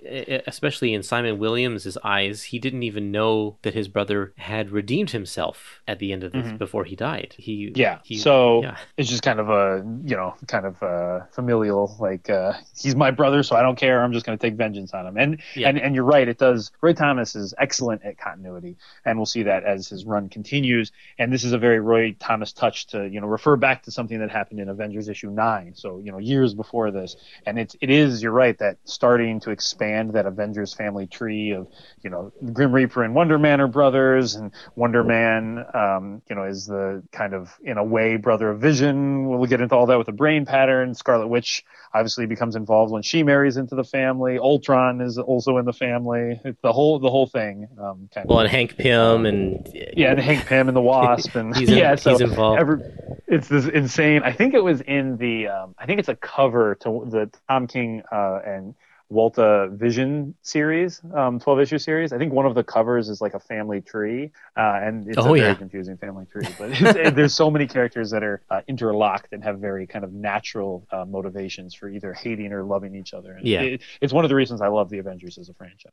Especially 0.47 0.95
in 0.95 1.03
Simon 1.03 1.39
Williams' 1.39 1.99
eyes, 2.05 2.45
he 2.45 2.59
didn't 2.61 2.85
even 2.85 3.11
know 3.11 3.57
that 3.63 3.75
his 3.75 3.89
brother 3.89 4.33
had 4.37 4.71
redeemed 4.71 5.11
himself 5.11 5.81
at 5.89 5.99
the 5.99 6.13
end 6.13 6.23
of 6.23 6.33
this 6.33 6.53
before 6.53 6.85
he 6.85 6.95
died. 6.95 7.35
He 7.39 7.55
Mm-hmm. 7.67 7.79
Yeah. 7.81 7.99
he- 8.05 8.19
so 8.19 8.63
yeah. 8.63 8.77
it's 8.97 9.09
just 9.11 9.23
kind 9.23 9.41
of 9.41 9.49
a 9.51 9.83
you 10.05 10.15
know 10.17 10.35
kind 10.47 10.67
of 10.67 10.81
uh, 10.83 11.21
familial 11.33 11.97
like 11.99 12.31
uh, 12.31 12.53
he's 12.81 12.95
my 12.95 13.11
brother, 13.11 13.43
so 13.43 13.57
I 13.57 13.63
don't 13.63 13.77
care. 13.77 14.03
I'm 14.03 14.13
just 14.13 14.25
going 14.27 14.39
to 14.39 14.43
take 14.43 14.55
vengeance 14.55 14.95
on 14.95 15.07
him. 15.09 15.17
And 15.17 15.41
Yeah. 15.57 15.69
and 15.71 15.79
and 15.79 15.95
you're 15.95 16.05
right. 16.05 16.29
It 16.29 16.39
does. 16.39 16.71
Roy 16.81 16.93
Thomas 16.93 17.35
is 17.35 17.53
excellent 17.65 18.05
at 18.05 18.19
continuity, 18.19 18.77
and 19.07 19.19
we'll 19.19 19.25
see 19.25 19.45
that 19.45 19.65
as 19.65 19.89
his 19.89 20.05
run 20.05 20.29
continues. 20.29 20.93
And 21.19 21.33
this 21.33 21.45
is 21.45 21.53
a 21.55 21.59
very 21.59 21.81
Roy 21.81 22.15
Thomas 22.21 22.53
touch 22.53 22.89
to 22.89 23.09
you 23.09 23.23
know 23.23 23.27
refer 23.27 23.57
back 23.57 23.85
to 23.85 23.91
something 23.91 24.19
that 24.21 24.31
happened 24.31 24.61
in 24.61 24.69
Avengers 24.69 25.09
issue 25.09 25.31
nine, 25.31 25.73
so 25.75 25.99
you 26.05 26.13
know 26.13 26.19
years 26.19 26.53
before 26.53 26.91
this. 26.91 27.17
And 27.47 27.59
it's 27.59 27.75
it 27.81 27.89
is 27.89 28.23
you're 28.23 28.33
right 28.33 28.59
that 28.59 28.77
starting 28.85 29.41
to 29.41 29.51
expand 29.51 30.13
that 30.13 30.27
Avengers 30.27 30.75
family 30.75 31.07
tree 31.07 31.53
of 31.53 31.67
you 32.03 32.11
know 32.11 32.33
Grim 32.53 32.73
Reaper 32.73 33.03
and 33.03 33.15
Wonder 33.15 33.39
Man 33.39 33.63
are 33.63 33.69
brothers, 33.69 34.35
and 34.35 34.53
Wonder 34.77 35.03
Man 35.03 35.65
um, 35.73 36.21
you 36.29 36.37
know 36.37 36.45
is 36.45 36.67
the 36.67 37.03
kind 37.13 37.33
of 37.33 37.59
in 37.63 37.79
a 37.79 37.85
way 37.85 38.17
brother 38.17 38.51
of 38.51 38.61
Vision. 38.61 39.27
We'll 39.27 39.47
get 39.47 39.63
into 39.63 39.75
all 39.75 39.87
that 39.87 39.97
with 39.97 40.07
the 40.07 40.13
brain 40.13 40.45
pattern. 40.45 40.95
Scarlet 40.95 41.29
Witch 41.29 41.65
obviously 41.95 42.27
becomes 42.27 42.57
involved 42.57 42.93
when 42.93 43.03
she 43.03 43.23
marries 43.23 43.57
into 43.57 43.75
the 43.75 43.85
family. 43.85 44.39
Ultron 44.39 45.01
is 45.01 45.17
also 45.17 45.57
in 45.59 45.65
the 45.65 45.73
family. 45.73 46.41
It's 46.45 46.61
the 46.61 46.73
whole 46.73 46.99
the 46.99 47.11
whole 47.11 47.27
thing. 47.27 47.54
Um, 47.79 48.09
kind 48.13 48.29
well, 48.29 48.39
of. 48.39 48.45
and 48.45 48.51
Hank 48.51 48.77
Pym 48.77 49.27
and 49.27 49.69
yeah, 49.73 50.11
and 50.11 50.21
Hank 50.21 50.47
Pym 50.47 50.69
and 50.69 50.77
the 50.77 50.83
Wasp 50.83 51.35
and 51.35 51.57
he's 51.57 51.69
in, 51.69 51.79
yeah, 51.79 51.95
so 51.95 52.11
he's 52.11 52.21
involved. 52.21 52.61
Every, 52.61 52.81
it's 53.27 53.49
this 53.49 53.67
insane. 53.67 54.23
I 54.23 54.33
think 54.33 54.55
it 54.55 54.63
was 54.63 54.81
in 54.83 55.17
the 55.17 55.49
um, 55.49 55.75
I 55.79 55.87
think 55.87 55.99
it's 56.01 56.09
a 56.09 56.17
cover 56.17 56.75
to 56.77 57.07
the 57.11 57.31
Tom 57.49 57.67
King 57.67 58.03
uh, 58.11 58.41
and 58.45 58.75
Walta 59.11 59.71
Vision 59.73 60.35
series, 60.43 61.01
um, 61.15 61.39
12 61.39 61.61
issue 61.61 61.79
series. 61.79 62.13
I 62.13 62.19
think 62.19 62.33
one 62.33 62.47
of 62.47 62.55
the 62.55 62.65
covers 62.65 63.09
is 63.09 63.21
like 63.21 63.35
a 63.35 63.41
family 63.41 63.81
tree, 63.81 64.33
uh, 64.57 64.81
and 64.83 65.07
it's 65.07 65.19
oh, 65.19 65.23
a 65.23 65.25
very 65.25 65.41
yeah. 65.41 65.55
confusing 65.55 65.97
family 65.97 66.27
tree. 66.27 66.47
But 66.59 66.71
it, 66.81 67.15
there's 67.15 67.35
so 67.35 67.51
many 67.51 67.67
characters 67.67 68.11
that 68.11 68.25
are 68.25 68.43
uh, 68.51 68.63
interlocked 68.67 69.33
and 69.33 69.45
have 69.45 69.59
very 69.59 69.87
kind 69.87 70.05
of 70.05 70.13
natural 70.13 70.87
uh, 70.91 71.05
motivations 71.05 71.75
for 71.75 71.89
either 71.89 72.13
hating 72.13 72.53
or 72.53 72.65
loving 72.65 72.95
each 72.95 73.15
other. 73.15 73.33
And 73.33 73.47
yeah, 73.47 73.61
it, 73.61 73.83
it's 74.01 74.13
one 74.13 74.25
of 74.25 74.31
the 74.31 74.35
reasons 74.35 74.61
I 74.61 74.69
love 74.69 74.91
the 74.91 74.99
Avengers 74.99 75.39
as 75.39 75.49
a 75.49 75.55
franchise. 75.55 75.93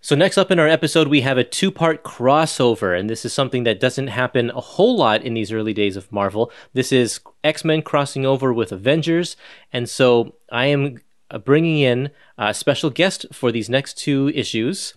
So, 0.00 0.14
next 0.14 0.38
up 0.38 0.52
in 0.52 0.60
our 0.60 0.68
episode, 0.68 1.08
we 1.08 1.22
have 1.22 1.38
a 1.38 1.44
two 1.44 1.72
part 1.72 2.04
crossover, 2.04 2.98
and 2.98 3.10
this 3.10 3.24
is 3.24 3.32
something 3.32 3.64
that 3.64 3.80
doesn't 3.80 4.06
happen 4.06 4.50
a 4.50 4.60
whole 4.60 4.96
lot 4.96 5.22
in 5.22 5.34
these 5.34 5.50
early 5.50 5.74
days 5.74 5.96
of 5.96 6.10
Marvel. 6.12 6.52
This 6.72 6.92
is 6.92 7.18
X 7.42 7.64
Men 7.64 7.82
crossing 7.82 8.24
over 8.24 8.52
with 8.52 8.70
Avengers, 8.70 9.36
and 9.72 9.88
so 9.88 10.36
I 10.52 10.66
am 10.66 11.00
uh, 11.32 11.38
bringing 11.38 11.80
in 11.80 12.10
a 12.38 12.54
special 12.54 12.90
guest 12.90 13.26
for 13.32 13.50
these 13.50 13.68
next 13.68 13.98
two 13.98 14.30
issues. 14.36 14.94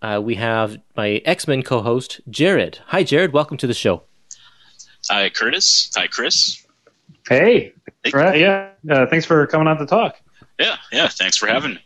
Uh, 0.00 0.20
we 0.22 0.36
have 0.36 0.78
my 0.96 1.22
X 1.24 1.48
Men 1.48 1.64
co 1.64 1.82
host, 1.82 2.20
Jared. 2.30 2.78
Hi, 2.86 3.02
Jared. 3.02 3.32
Welcome 3.32 3.56
to 3.56 3.66
the 3.66 3.74
show. 3.74 4.04
Hi, 5.10 5.28
Kurtis. 5.28 5.90
Hi, 5.96 6.06
Chris. 6.06 6.64
Hey. 7.28 7.72
hey. 8.04 8.40
Yeah. 8.40 8.70
Uh, 8.88 9.06
thanks 9.06 9.26
for 9.26 9.44
coming 9.48 9.66
on 9.66 9.78
to 9.78 9.86
talk. 9.86 10.20
Yeah. 10.60 10.76
Yeah. 10.92 11.08
Thanks 11.08 11.36
for 11.36 11.48
having 11.48 11.74
me. 11.74 11.85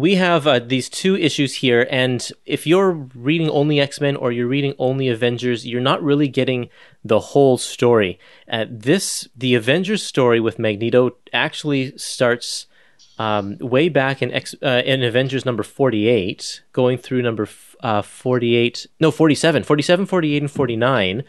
We 0.00 0.14
have 0.14 0.46
uh, 0.46 0.60
these 0.60 0.88
two 0.88 1.14
issues 1.14 1.56
here, 1.56 1.86
and 1.90 2.26
if 2.46 2.66
you're 2.66 2.90
reading 2.90 3.50
only 3.50 3.80
X 3.80 4.00
Men 4.00 4.16
or 4.16 4.32
you're 4.32 4.46
reading 4.46 4.74
only 4.78 5.08
Avengers, 5.08 5.66
you're 5.66 5.78
not 5.78 6.02
really 6.02 6.26
getting 6.26 6.70
the 7.04 7.20
whole 7.20 7.58
story. 7.58 8.18
Uh, 8.50 8.64
this, 8.66 9.28
the 9.36 9.54
Avengers 9.54 10.02
story 10.02 10.40
with 10.40 10.58
Magneto, 10.58 11.16
actually 11.34 11.98
starts 11.98 12.66
um, 13.18 13.58
way 13.58 13.90
back 13.90 14.22
in 14.22 14.32
X, 14.32 14.54
uh, 14.62 14.80
in 14.86 15.02
Avengers 15.02 15.44
number 15.44 15.62
48, 15.62 16.62
going 16.72 16.96
through 16.96 17.20
number 17.20 17.46
uh, 17.82 18.00
48, 18.00 18.86
no, 19.00 19.10
47, 19.10 19.64
47, 19.64 20.06
48, 20.06 20.42
and 20.44 20.50
49. 20.50 21.24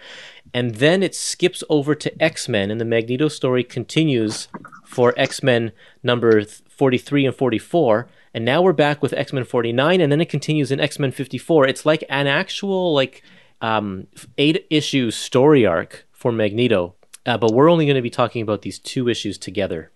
And 0.54 0.76
then 0.76 1.04
it 1.04 1.14
skips 1.14 1.62
over 1.70 1.94
to 1.96 2.24
X 2.24 2.48
Men, 2.48 2.72
and 2.72 2.80
the 2.80 2.86
Magneto 2.86 3.28
story 3.28 3.66
continues 3.66 4.48
for 4.86 5.14
X 5.18 5.44
Men 5.44 5.74
number 6.02 6.46
43 6.46 7.26
and 7.26 7.36
44. 7.36 8.08
And 8.34 8.46
now 8.46 8.62
we're 8.62 8.74
back 8.74 9.02
with 9.02 9.14
X 9.14 9.34
Men 9.34 9.44
49, 9.44 10.00
and 10.00 10.12
then 10.12 10.22
it 10.22 10.30
continues 10.30 10.72
in 10.72 10.80
X 10.80 11.00
Men 11.00 11.12
54. 11.12 11.68
It's 11.68 11.86
like 11.86 12.04
an 12.10 12.28
actual, 12.28 12.94
like, 12.94 13.24
um, 13.62 14.08
eight 14.38 14.66
issue 14.70 15.12
story 15.12 15.66
arc 15.66 16.08
for 16.12 16.32
Magneto. 16.32 16.96
Uh, 17.26 17.38
but 17.38 17.54
we're 17.54 17.70
only 17.70 17.86
going 17.86 17.96
to 17.96 18.02
be 18.02 18.10
talking 18.10 18.42
about 18.42 18.62
these 18.62 18.80
two 18.80 19.08
issues 19.08 19.38
together. 19.38 19.92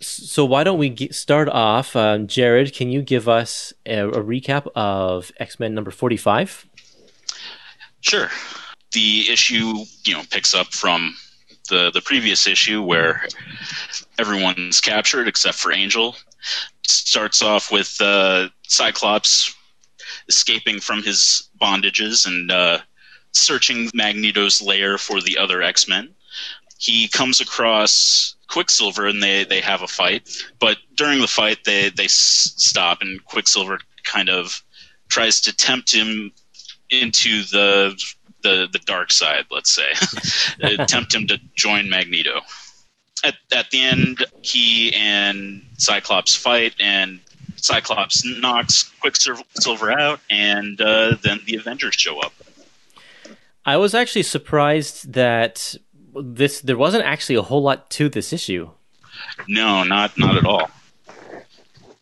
So 0.00 0.44
why 0.44 0.64
don't 0.64 0.78
we 0.78 0.88
get, 0.88 1.14
start 1.14 1.48
off, 1.48 1.96
um, 1.96 2.26
Jared? 2.26 2.74
Can 2.74 2.90
you 2.90 3.02
give 3.02 3.28
us 3.28 3.72
a, 3.86 4.06
a 4.08 4.22
recap 4.22 4.68
of 4.74 5.32
X 5.38 5.58
Men 5.58 5.74
number 5.74 5.90
forty-five? 5.90 6.66
Sure. 8.02 8.28
The 8.92 9.30
issue, 9.30 9.84
you 10.04 10.14
know, 10.14 10.22
picks 10.30 10.54
up 10.54 10.68
from 10.68 11.16
the 11.68 11.90
the 11.90 12.02
previous 12.02 12.46
issue 12.46 12.82
where 12.82 13.26
everyone's 14.18 14.80
captured 14.80 15.26
except 15.26 15.56
for 15.56 15.72
Angel. 15.72 16.16
Starts 16.86 17.42
off 17.42 17.70
with 17.70 18.00
uh, 18.00 18.48
Cyclops 18.66 19.54
escaping 20.28 20.80
from 20.80 21.02
his 21.02 21.48
bondages 21.60 22.26
and 22.26 22.50
uh, 22.50 22.78
searching 23.32 23.90
Magneto's 23.94 24.60
lair 24.62 24.98
for 24.98 25.20
the 25.20 25.38
other 25.38 25.62
X 25.62 25.88
Men. 25.88 26.14
He 26.78 27.08
comes 27.08 27.40
across 27.40 28.34
Quicksilver 28.48 29.06
and 29.06 29.22
they 29.22 29.44
they 29.44 29.60
have 29.60 29.82
a 29.82 29.88
fight. 29.88 30.44
But 30.58 30.78
during 30.94 31.20
the 31.20 31.26
fight, 31.26 31.64
they 31.64 31.90
they 31.90 32.08
stop 32.08 33.00
and 33.00 33.24
Quicksilver 33.24 33.78
kind 34.04 34.28
of 34.28 34.62
tries 35.08 35.40
to 35.42 35.54
tempt 35.54 35.92
him 35.92 36.32
into 36.90 37.42
the 37.44 37.98
the 38.42 38.68
the 38.72 38.80
dark 38.80 39.12
side. 39.12 39.46
Let's 39.50 39.72
say, 39.72 39.92
uh, 40.62 40.84
tempt 40.86 41.14
him 41.14 41.26
to 41.28 41.40
join 41.54 41.88
Magneto. 41.88 42.40
At 43.24 43.34
at 43.54 43.70
the 43.70 43.80
end, 43.80 44.24
he 44.42 44.94
and 44.94 45.62
Cyclops 45.78 46.34
fight 46.34 46.74
and. 46.80 47.20
Cyclops 47.56 48.24
knocks 48.40 48.90
Quicksilver 49.00 49.92
out, 49.92 50.18
and 50.28 50.80
uh, 50.80 51.14
then 51.22 51.38
the 51.46 51.54
Avengers 51.54 51.94
show 51.94 52.18
up. 52.18 52.32
I 53.64 53.76
was 53.76 53.94
actually 53.94 54.24
surprised 54.24 55.12
that 55.12 55.76
this 56.14 56.60
there 56.60 56.76
wasn't 56.76 57.04
actually 57.04 57.36
a 57.36 57.42
whole 57.42 57.62
lot 57.62 57.88
to 57.90 58.08
this 58.08 58.32
issue. 58.32 58.70
No, 59.46 59.84
not 59.84 60.18
not 60.18 60.36
at 60.36 60.44
all. 60.44 60.70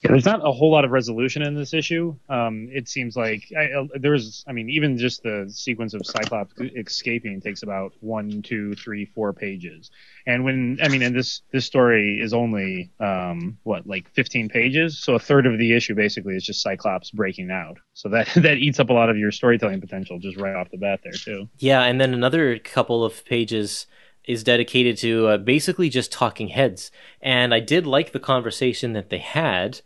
Yeah, 0.02 0.12
there's 0.12 0.24
not 0.24 0.40
a 0.46 0.50
whole 0.50 0.70
lot 0.70 0.86
of 0.86 0.92
resolution 0.92 1.42
in 1.42 1.54
this 1.54 1.74
issue. 1.74 2.16
Um, 2.30 2.68
it 2.72 2.88
seems 2.88 3.16
like 3.16 3.44
I, 3.56 3.66
uh, 3.66 3.84
there's, 4.00 4.44
I 4.48 4.52
mean, 4.52 4.70
even 4.70 4.96
just 4.96 5.22
the 5.22 5.44
sequence 5.52 5.92
of 5.92 6.00
Cyclops 6.06 6.54
escaping 6.58 7.42
takes 7.42 7.62
about 7.62 7.92
one, 8.00 8.40
two, 8.40 8.74
three, 8.76 9.04
four 9.04 9.34
pages. 9.34 9.90
And 10.26 10.42
when, 10.42 10.78
I 10.82 10.88
mean, 10.88 11.02
and 11.02 11.14
this 11.14 11.42
this 11.52 11.66
story 11.66 12.18
is 12.18 12.32
only 12.32 12.90
um, 12.98 13.58
what, 13.62 13.86
like 13.86 14.10
15 14.14 14.48
pages, 14.48 14.98
so 14.98 15.16
a 15.16 15.18
third 15.18 15.46
of 15.46 15.58
the 15.58 15.76
issue 15.76 15.94
basically 15.94 16.34
is 16.34 16.44
just 16.44 16.62
Cyclops 16.62 17.10
breaking 17.10 17.50
out. 17.50 17.76
So 17.92 18.08
that 18.08 18.28
that 18.36 18.56
eats 18.56 18.80
up 18.80 18.88
a 18.88 18.94
lot 18.94 19.10
of 19.10 19.18
your 19.18 19.32
storytelling 19.32 19.82
potential 19.82 20.18
just 20.18 20.38
right 20.38 20.54
off 20.54 20.70
the 20.70 20.78
bat 20.78 21.00
there 21.04 21.12
too. 21.12 21.48
Yeah, 21.58 21.82
and 21.82 22.00
then 22.00 22.14
another 22.14 22.58
couple 22.58 23.04
of 23.04 23.22
pages 23.26 23.86
is 24.24 24.44
dedicated 24.44 24.96
to 24.98 25.28
uh, 25.28 25.36
basically 25.38 25.88
just 25.88 26.12
talking 26.12 26.48
heads. 26.48 26.90
And 27.20 27.54
I 27.54 27.60
did 27.60 27.86
like 27.86 28.12
the 28.12 28.20
conversation 28.20 28.92
that 28.92 29.10
they 29.10 29.18
had. 29.18 29.80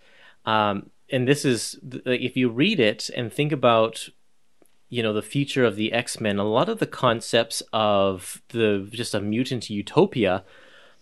Um, 0.44 0.90
and 1.11 1.29
this 1.29 1.44
is, 1.44 1.79
if 2.05 2.37
you 2.37 2.49
read 2.49 2.81
it 2.81 3.11
and 3.16 3.33
think 3.33 3.53
about, 3.53 4.09
you 4.88 5.03
know, 5.03 5.12
the 5.12 5.23
future 5.23 5.64
of 5.64 5.77
the 5.77 5.92
X 5.92 6.20
Men, 6.20 6.38
a 6.38 6.44
lot 6.44 6.68
of 6.68 6.79
the 6.79 6.87
concepts 6.87 7.62
of 7.73 8.42
the 8.49 8.88
just 8.90 9.14
a 9.14 9.20
mutant 9.20 9.70
utopia. 9.70 10.44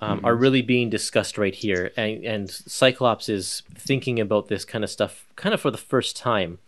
Um, 0.01 0.17
mm-hmm. 0.17 0.27
Are 0.27 0.35
really 0.35 0.63
being 0.63 0.91
discussed 0.91 1.39
right 1.39 1.55
here, 1.55 1.93
and, 1.97 2.25
and, 2.25 2.51
Cyclops 2.51 3.29
is 3.29 3.63
thinking 3.73 4.19
about 4.19 4.49
this 4.49 4.65
kind 4.65 4.83
of 4.83 4.91
stuff, 4.91 5.29
kind 5.37 5.55
of 5.55 5.61
for 5.61 5.71
the 5.71 5.79
first 5.79 6.17
time. 6.17 6.59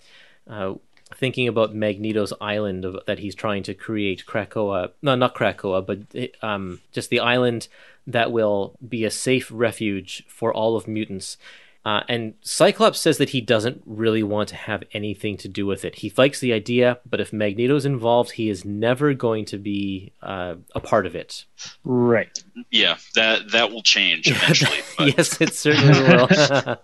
Uh, 0.48 0.74
thinking 1.16 1.48
about 1.48 1.74
Magneto's 1.74 2.32
island 2.40 2.84
of, 2.84 2.98
that 3.06 3.18
he's 3.18 3.34
trying 3.34 3.62
to 3.64 3.74
create, 3.74 4.24
Krakoa. 4.26 4.90
No, 5.02 5.14
not 5.14 5.34
Krakoa, 5.34 5.84
but 5.84 6.44
um, 6.46 6.80
just 6.92 7.10
the 7.10 7.20
island 7.20 7.68
that 8.06 8.32
will 8.32 8.76
be 8.86 9.04
a 9.04 9.10
safe 9.10 9.48
refuge 9.52 10.24
for 10.28 10.52
all 10.52 10.76
of 10.76 10.86
mutants. 10.86 11.36
Uh, 11.84 12.02
and 12.08 12.32
Cyclops 12.40 12.98
says 12.98 13.18
that 13.18 13.30
he 13.30 13.42
doesn't 13.42 13.82
really 13.84 14.22
want 14.22 14.48
to 14.48 14.56
have 14.56 14.84
anything 14.94 15.36
to 15.36 15.48
do 15.48 15.66
with 15.66 15.84
it. 15.84 15.96
He 15.96 16.10
likes 16.16 16.40
the 16.40 16.52
idea, 16.54 16.98
but 17.04 17.20
if 17.20 17.30
Magneto's 17.30 17.84
involved, 17.84 18.32
he 18.32 18.48
is 18.48 18.64
never 18.64 19.12
going 19.12 19.44
to 19.46 19.58
be 19.58 20.12
uh, 20.22 20.54
a 20.74 20.80
part 20.80 21.04
of 21.04 21.14
it. 21.14 21.44
Right. 21.84 22.42
Yeah, 22.70 22.96
that 23.16 23.50
that 23.52 23.70
will 23.70 23.82
change 23.82 24.30
eventually. 24.30 24.78
yes, 25.16 25.38
it 25.42 25.52
certainly 25.52 26.00
will. 26.00 26.26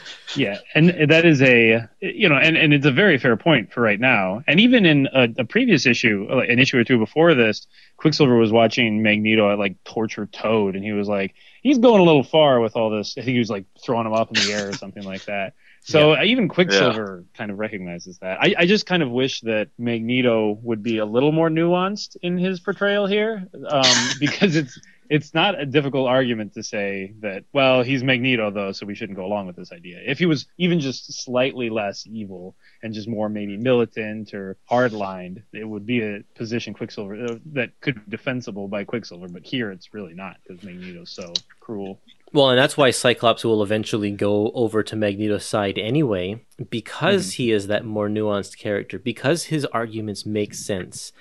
Yeah, 0.36 0.58
and 0.74 1.10
that 1.10 1.24
is 1.24 1.40
a 1.40 1.88
you 2.00 2.28
know, 2.28 2.36
and, 2.36 2.56
and 2.56 2.74
it's 2.74 2.86
a 2.86 2.92
very 2.92 3.18
fair 3.18 3.36
point 3.36 3.72
for 3.72 3.80
right 3.80 3.98
now. 3.98 4.42
And 4.46 4.60
even 4.60 4.84
in 4.84 5.08
a, 5.12 5.28
a 5.38 5.44
previous 5.44 5.86
issue, 5.86 6.28
an 6.30 6.58
issue 6.58 6.78
or 6.78 6.84
two 6.84 6.98
before 6.98 7.34
this, 7.34 7.66
Quicksilver 7.96 8.36
was 8.36 8.52
watching 8.52 9.02
Magneto 9.02 9.50
at 9.50 9.58
like 9.58 9.82
torture 9.84 10.26
Toad, 10.26 10.76
and 10.76 10.84
he 10.84 10.92
was 10.92 11.08
like, 11.08 11.34
he's 11.62 11.78
going 11.78 12.00
a 12.00 12.04
little 12.04 12.22
far 12.22 12.60
with 12.60 12.76
all 12.76 12.90
this. 12.90 13.14
I 13.16 13.20
think 13.22 13.34
he 13.34 13.38
was 13.38 13.50
like 13.50 13.64
throwing 13.82 14.06
him 14.06 14.12
up 14.12 14.28
in 14.28 14.42
the 14.42 14.52
air 14.52 14.68
or 14.68 14.72
something 14.72 15.04
like 15.04 15.24
that. 15.24 15.54
So 15.82 16.12
yeah. 16.12 16.24
even 16.24 16.48
Quicksilver 16.48 17.24
yeah. 17.24 17.38
kind 17.38 17.50
of 17.50 17.58
recognizes 17.58 18.18
that. 18.18 18.38
I, 18.42 18.54
I 18.58 18.66
just 18.66 18.84
kind 18.84 19.02
of 19.02 19.10
wish 19.10 19.40
that 19.42 19.68
Magneto 19.78 20.58
would 20.62 20.82
be 20.82 20.98
a 20.98 21.06
little 21.06 21.32
more 21.32 21.48
nuanced 21.48 22.16
in 22.20 22.36
his 22.36 22.60
portrayal 22.60 23.06
here, 23.06 23.46
um, 23.68 24.08
because 24.20 24.56
it's 24.56 24.78
it's 25.10 25.34
not 25.34 25.60
a 25.60 25.66
difficult 25.66 26.08
argument 26.08 26.54
to 26.54 26.62
say 26.62 27.14
that 27.20 27.44
well 27.52 27.82
he's 27.82 28.02
Magneto 28.02 28.50
though, 28.50 28.72
so 28.72 28.86
we 28.86 28.94
shouldn't 28.94 29.18
go 29.18 29.24
along 29.24 29.46
with 29.46 29.56
this 29.56 29.72
idea. 29.72 30.00
If 30.04 30.18
he 30.18 30.26
was 30.26 30.46
even 30.58 30.80
just 30.80 31.12
slightly 31.24 31.70
less 31.70 32.06
evil 32.06 32.56
and 32.82 32.94
just 32.94 33.08
more 33.08 33.28
maybe 33.28 33.56
militant 33.56 34.34
or 34.34 34.56
hardlined, 34.70 35.42
it 35.52 35.64
would 35.64 35.86
be 35.86 36.02
a 36.02 36.22
position 36.34 36.74
Quicksilver 36.74 37.24
uh, 37.24 37.36
that 37.52 37.70
could 37.80 37.94
be 38.04 38.10
defensible 38.10 38.68
by 38.68 38.84
Quicksilver. 38.84 39.28
But 39.28 39.44
here 39.44 39.70
it's 39.70 39.94
really 39.94 40.14
not 40.14 40.36
because 40.46 40.62
Magneto's 40.62 41.10
so 41.10 41.32
cruel. 41.60 42.00
Well, 42.32 42.50
and 42.50 42.58
that's 42.58 42.76
why 42.76 42.90
Cyclops 42.90 43.42
will 43.42 43.62
eventually 43.62 44.10
go 44.10 44.50
over 44.50 44.82
to 44.82 44.96
Magneto's 44.96 45.46
side 45.46 45.78
anyway, 45.78 46.44
because 46.68 47.32
he 47.32 47.50
is 47.50 47.68
that 47.68 47.86
more 47.86 48.08
nuanced 48.08 48.58
character, 48.58 48.98
because 48.98 49.44
his 49.44 49.64
arguments 49.66 50.26
make 50.26 50.52
sense. 50.52 51.12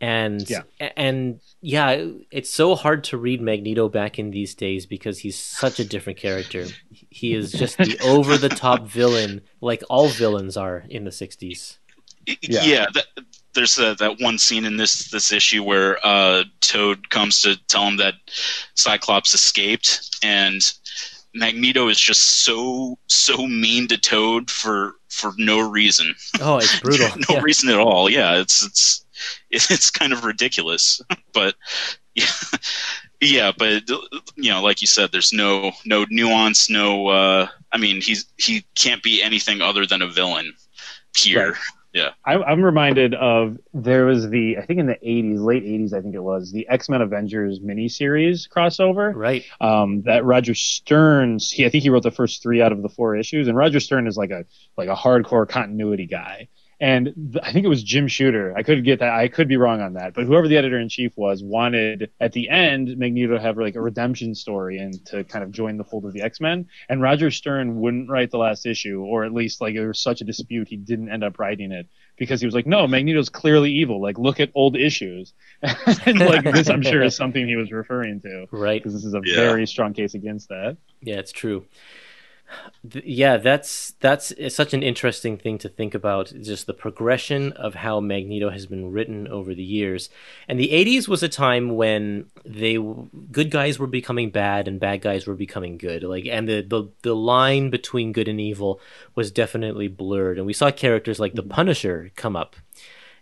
And 0.00 0.48
Yeah. 0.48 0.62
and 0.96 1.40
yeah, 1.60 2.06
it's 2.30 2.50
so 2.50 2.74
hard 2.76 3.04
to 3.04 3.16
read 3.16 3.40
Magneto 3.40 3.88
back 3.88 4.18
in 4.18 4.30
these 4.30 4.54
days 4.54 4.86
because 4.86 5.18
he's 5.18 5.38
such 5.38 5.80
a 5.80 5.84
different 5.84 6.18
character. 6.18 6.66
He 7.10 7.34
is 7.34 7.50
just 7.52 7.78
the 7.78 7.98
over 8.04 8.36
the 8.38 8.48
top 8.48 8.86
villain, 8.86 9.40
like 9.60 9.82
all 9.90 10.08
villains 10.08 10.56
are 10.56 10.84
in 10.88 11.04
the 11.04 11.10
'60s. 11.10 11.78
Yeah. 12.26 12.62
Yeah, 12.62 12.86
that, 12.94 13.06
there's 13.54 13.78
a, 13.78 13.94
that 13.96 14.20
one 14.20 14.38
scene 14.38 14.64
in 14.64 14.76
this 14.76 15.10
this 15.10 15.32
issue 15.32 15.62
where 15.64 15.98
uh, 16.06 16.44
Toad 16.60 17.10
comes 17.10 17.40
to 17.40 17.56
tell 17.66 17.88
him 17.88 17.96
that 17.96 18.14
Cyclops 18.74 19.34
escaped, 19.34 20.18
and 20.22 20.60
Magneto 21.34 21.88
is 21.88 21.98
just 21.98 22.42
so 22.44 22.98
so 23.08 23.46
mean 23.46 23.88
to 23.88 23.98
Toad 23.98 24.50
for 24.50 24.94
for 25.08 25.32
no 25.38 25.58
reason, 25.68 26.14
Oh, 26.40 26.58
it's 26.58 26.78
brutal. 26.80 27.08
no 27.28 27.36
Yeah. 27.36 27.40
reason 27.40 27.70
at 27.70 27.78
all. 27.78 28.10
Yeah, 28.10 28.38
it's 28.40 28.62
it's 28.64 29.04
it's 29.50 29.90
kind 29.90 30.12
of 30.12 30.24
ridiculous, 30.24 31.00
but 31.32 31.54
yeah, 32.14 32.26
yeah, 33.20 33.52
but 33.56 33.88
you 34.36 34.50
know, 34.50 34.62
like 34.62 34.80
you 34.80 34.86
said, 34.86 35.10
there's 35.12 35.32
no 35.32 35.72
no 35.84 36.06
nuance, 36.10 36.70
no. 36.70 37.08
Uh, 37.08 37.48
I 37.72 37.78
mean, 37.78 38.00
he's 38.00 38.26
he 38.36 38.64
can't 38.74 39.02
be 39.02 39.22
anything 39.22 39.60
other 39.60 39.86
than 39.86 40.02
a 40.02 40.08
villain 40.08 40.54
here. 41.16 41.50
Right. 41.50 41.58
I, 42.24 42.34
I'm 42.34 42.62
reminded 42.62 43.14
of 43.14 43.58
there 43.72 44.04
was 44.04 44.28
the 44.28 44.58
I 44.58 44.66
think 44.66 44.80
in 44.80 44.86
the 44.86 44.98
80s, 45.04 45.44
late 45.44 45.64
80s, 45.64 45.92
I 45.92 46.00
think 46.00 46.14
it 46.14 46.20
was 46.20 46.52
the 46.52 46.68
X 46.68 46.88
Men 46.88 47.00
Avengers 47.00 47.60
miniseries 47.60 48.48
crossover. 48.48 49.14
Right. 49.14 49.44
um, 49.60 50.02
that 50.02 50.24
Roger 50.24 50.54
Stern's 50.54 51.50
he 51.50 51.64
I 51.64 51.70
think 51.70 51.82
he 51.82 51.90
wrote 51.90 52.02
the 52.02 52.10
first 52.10 52.42
three 52.42 52.60
out 52.62 52.72
of 52.72 52.82
the 52.82 52.88
four 52.88 53.16
issues, 53.16 53.48
and 53.48 53.56
Roger 53.56 53.80
Stern 53.80 54.06
is 54.06 54.16
like 54.16 54.30
a 54.30 54.44
like 54.76 54.88
a 54.88 54.94
hardcore 54.94 55.48
continuity 55.48 56.06
guy. 56.06 56.48
And 56.80 57.06
th- 57.32 57.42
I 57.44 57.52
think 57.52 57.64
it 57.64 57.68
was 57.68 57.82
Jim 57.82 58.06
Shooter. 58.06 58.54
I 58.56 58.62
could 58.62 58.84
get 58.84 59.00
that. 59.00 59.12
I 59.12 59.26
could 59.28 59.48
be 59.48 59.56
wrong 59.56 59.80
on 59.80 59.94
that. 59.94 60.14
But 60.14 60.26
whoever 60.26 60.46
the 60.46 60.56
editor 60.56 60.78
in 60.78 60.88
chief 60.88 61.12
was 61.16 61.42
wanted 61.42 62.10
at 62.20 62.32
the 62.32 62.48
end 62.48 62.96
Magneto 62.96 63.34
to 63.34 63.40
have 63.40 63.56
like 63.58 63.74
a 63.74 63.80
redemption 63.80 64.34
story 64.34 64.78
and 64.78 65.04
to 65.06 65.24
kind 65.24 65.42
of 65.42 65.50
join 65.50 65.76
the 65.76 65.82
fold 65.84 66.04
of 66.04 66.12
the 66.12 66.22
X 66.22 66.40
Men. 66.40 66.66
And 66.88 67.02
Roger 67.02 67.30
Stern 67.32 67.80
wouldn't 67.80 68.08
write 68.08 68.30
the 68.30 68.38
last 68.38 68.64
issue, 68.64 69.00
or 69.02 69.24
at 69.24 69.32
least 69.32 69.60
like 69.60 69.74
there 69.74 69.88
was 69.88 69.98
such 70.00 70.20
a 70.20 70.24
dispute 70.24 70.68
he 70.68 70.76
didn't 70.76 71.10
end 71.10 71.24
up 71.24 71.38
writing 71.40 71.72
it 71.72 71.88
because 72.16 72.40
he 72.40 72.46
was 72.46 72.54
like, 72.54 72.66
no, 72.66 72.86
Magneto's 72.86 73.28
clearly 73.28 73.72
evil. 73.72 74.00
Like 74.00 74.16
look 74.18 74.38
at 74.38 74.50
old 74.54 74.76
issues. 74.76 75.32
and 75.62 76.18
like 76.20 76.44
this, 76.44 76.68
I'm 76.70 76.82
sure 76.82 77.02
is 77.02 77.16
something 77.16 77.46
he 77.46 77.56
was 77.56 77.72
referring 77.72 78.20
to 78.20 78.46
Right. 78.52 78.80
because 78.80 78.92
this 78.94 79.04
is 79.04 79.14
a 79.14 79.20
Yeah. 79.24 79.34
very 79.36 79.66
strong 79.66 79.94
case 79.94 80.14
against 80.14 80.48
that. 80.50 80.76
Yeah, 81.00 81.16
it's 81.16 81.32
true. 81.32 81.64
Yeah, 82.82 83.36
that's 83.36 83.92
that's 84.00 84.32
such 84.54 84.72
an 84.72 84.82
interesting 84.82 85.36
thing 85.36 85.58
to 85.58 85.68
think 85.68 85.94
about. 85.94 86.32
Just 86.40 86.66
the 86.66 86.74
progression 86.74 87.52
of 87.52 87.74
how 87.74 88.00
Magneto 88.00 88.50
has 88.50 88.66
been 88.66 88.90
written 88.90 89.28
over 89.28 89.54
the 89.54 89.62
years. 89.62 90.08
And 90.46 90.58
the 90.58 90.68
'80s 90.68 91.08
was 91.08 91.22
a 91.22 91.28
time 91.28 91.76
when 91.76 92.26
they 92.44 92.78
good 93.30 93.50
guys 93.50 93.78
were 93.78 93.86
becoming 93.86 94.30
bad 94.30 94.68
and 94.68 94.80
bad 94.80 95.02
guys 95.02 95.26
were 95.26 95.34
becoming 95.34 95.76
good. 95.76 96.02
Like, 96.02 96.26
and 96.26 96.48
the 96.48 96.62
the, 96.62 96.88
the 97.02 97.16
line 97.16 97.70
between 97.70 98.12
good 98.12 98.28
and 98.28 98.40
evil 98.40 98.80
was 99.14 99.30
definitely 99.30 99.88
blurred. 99.88 100.38
And 100.38 100.46
we 100.46 100.52
saw 100.52 100.70
characters 100.70 101.20
like 101.20 101.34
the 101.34 101.42
mm-hmm. 101.42 101.50
Punisher 101.50 102.10
come 102.16 102.36
up 102.36 102.56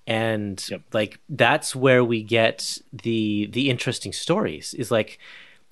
and 0.07 0.65
Yep. 0.71 0.83
like 0.93 1.21
that's 1.29 1.75
where 1.75 2.05
we 2.05 2.23
get 2.23 2.79
the 2.93 3.47
the 3.47 3.71
interesting 3.71 4.13
stories 4.13 4.73
is 4.75 4.91
like 4.91 5.19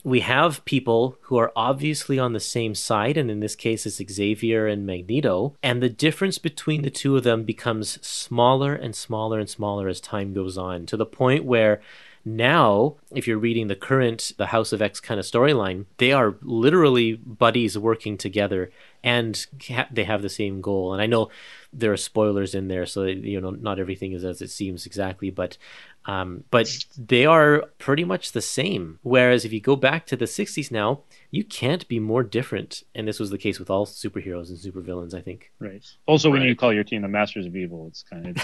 we 0.04 0.20
have 0.20 0.64
people 0.66 1.16
who 1.22 1.38
are 1.38 1.50
obviously 1.56 2.18
on 2.18 2.34
the 2.34 2.40
same 2.40 2.74
side 2.74 3.16
and 3.16 3.30
in 3.30 3.40
this 3.40 3.56
case 3.56 3.86
it's 3.86 4.00
Xavier 4.12 4.66
and 4.66 4.86
Magneto 4.86 5.56
and 5.62 5.82
the 5.82 5.88
difference 5.88 6.38
between 6.38 6.82
the 6.82 6.90
two 6.90 7.16
of 7.16 7.24
them 7.24 7.42
becomes 7.42 8.06
smaller 8.06 8.74
and 8.74 8.94
smaller 8.94 9.40
and 9.40 9.48
smaller 9.48 9.88
as 9.88 10.00
time 10.00 10.34
goes 10.34 10.58
on 10.58 10.86
to 10.86 10.96
the 10.96 11.06
point 11.06 11.44
where 11.44 11.80
now 12.26 12.96
if 13.14 13.26
you're 13.26 13.38
reading 13.38 13.68
the 13.68 13.74
current 13.74 14.32
the 14.36 14.46
House 14.46 14.72
of 14.72 14.82
X 14.82 15.00
kind 15.00 15.18
of 15.18 15.26
storyline 15.26 15.86
they 15.96 16.12
are 16.12 16.36
literally 16.42 17.14
buddies 17.14 17.78
working 17.78 18.18
together 18.18 18.70
and 19.04 19.46
ha- 19.68 19.86
they 19.92 20.04
have 20.04 20.22
the 20.22 20.28
same 20.30 20.62
goal. 20.62 20.94
And 20.94 21.02
I 21.02 21.06
know 21.06 21.28
there 21.72 21.92
are 21.92 21.96
spoilers 21.96 22.54
in 22.54 22.68
there, 22.68 22.86
so 22.86 23.04
you 23.04 23.40
know 23.40 23.50
not 23.50 23.78
everything 23.78 24.12
is 24.12 24.24
as 24.24 24.40
it 24.40 24.50
seems 24.50 24.86
exactly, 24.86 25.30
but 25.30 25.58
um, 26.06 26.44
but 26.50 26.68
they 26.98 27.24
are 27.26 27.64
pretty 27.78 28.04
much 28.04 28.32
the 28.32 28.42
same. 28.42 28.98
Whereas 29.02 29.44
if 29.44 29.52
you 29.52 29.60
go 29.60 29.76
back 29.76 30.06
to 30.06 30.16
the 30.16 30.24
'60s 30.26 30.70
now, 30.70 31.00
you 31.30 31.44
can't 31.44 31.86
be 31.88 31.98
more 31.98 32.22
different, 32.22 32.82
and 32.94 33.08
this 33.08 33.18
was 33.18 33.30
the 33.30 33.38
case 33.38 33.58
with 33.58 33.70
all 33.70 33.86
superheroes 33.86 34.48
and 34.50 34.58
supervillains. 34.58 35.14
I 35.14 35.20
think 35.20 35.50
Right. 35.58 35.82
Also, 36.06 36.30
when 36.30 36.40
Right. 36.40 36.48
you 36.50 36.56
call 36.56 36.72
your 36.72 36.84
team 36.84 37.02
the 37.02 37.08
Masters 37.08 37.46
of 37.46 37.56
Evil, 37.56 37.86
it's 37.88 38.02
kind 38.02 38.26
of 38.28 38.36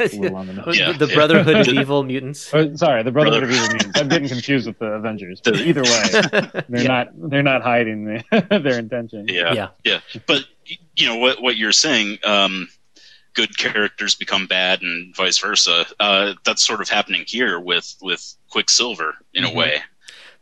it's 0.00 0.14
a 0.16 0.20
little 0.20 0.36
on 0.36 0.46
the 0.46 0.52
nose. 0.54 0.78
Yeah, 0.78 0.92
the 0.92 1.06
yeah. 1.06 1.14
Brotherhood 1.14 1.56
of 1.56 1.68
Evil 1.68 2.02
Mutants. 2.04 2.52
Oh, 2.54 2.74
sorry, 2.76 3.02
the 3.02 3.10
Brotherhood 3.12 3.42
of 3.44 3.50
Evil 3.50 3.68
Mutants. 3.68 4.00
I'm 4.00 4.08
getting 4.08 4.28
confused 4.28 4.66
with 4.66 4.78
the 4.78 4.86
Avengers. 4.86 5.40
But 5.42 5.56
either 5.56 5.82
way, 5.82 6.02
they're 6.68 6.82
Yeah. 6.82 6.86
not 6.86 7.30
they're 7.30 7.42
not 7.42 7.62
hiding 7.62 8.04
the, 8.04 8.60
their 8.62 8.78
intention. 8.78 9.26
Yeah, 9.28 9.52
Yeah. 9.52 9.68
yeah. 9.84 10.00
But 10.26 10.44
you 10.96 11.06
know 11.08 11.16
what 11.16 11.42
what 11.42 11.56
you're 11.56 11.72
saying. 11.72 12.18
Um, 12.24 12.68
good 13.40 13.56
characters 13.58 14.14
become 14.14 14.46
bad, 14.46 14.82
and 14.82 15.14
vice 15.16 15.38
versa. 15.38 15.86
Uh, 15.98 16.34
that's 16.44 16.62
sort 16.66 16.80
of 16.80 16.88
happening 16.88 17.24
here 17.26 17.58
with 17.60 17.96
with 18.02 18.36
Quicksilver 18.50 19.14
in 19.34 19.44
Mhm. 19.44 19.52
a 19.52 19.54
way. 19.54 19.82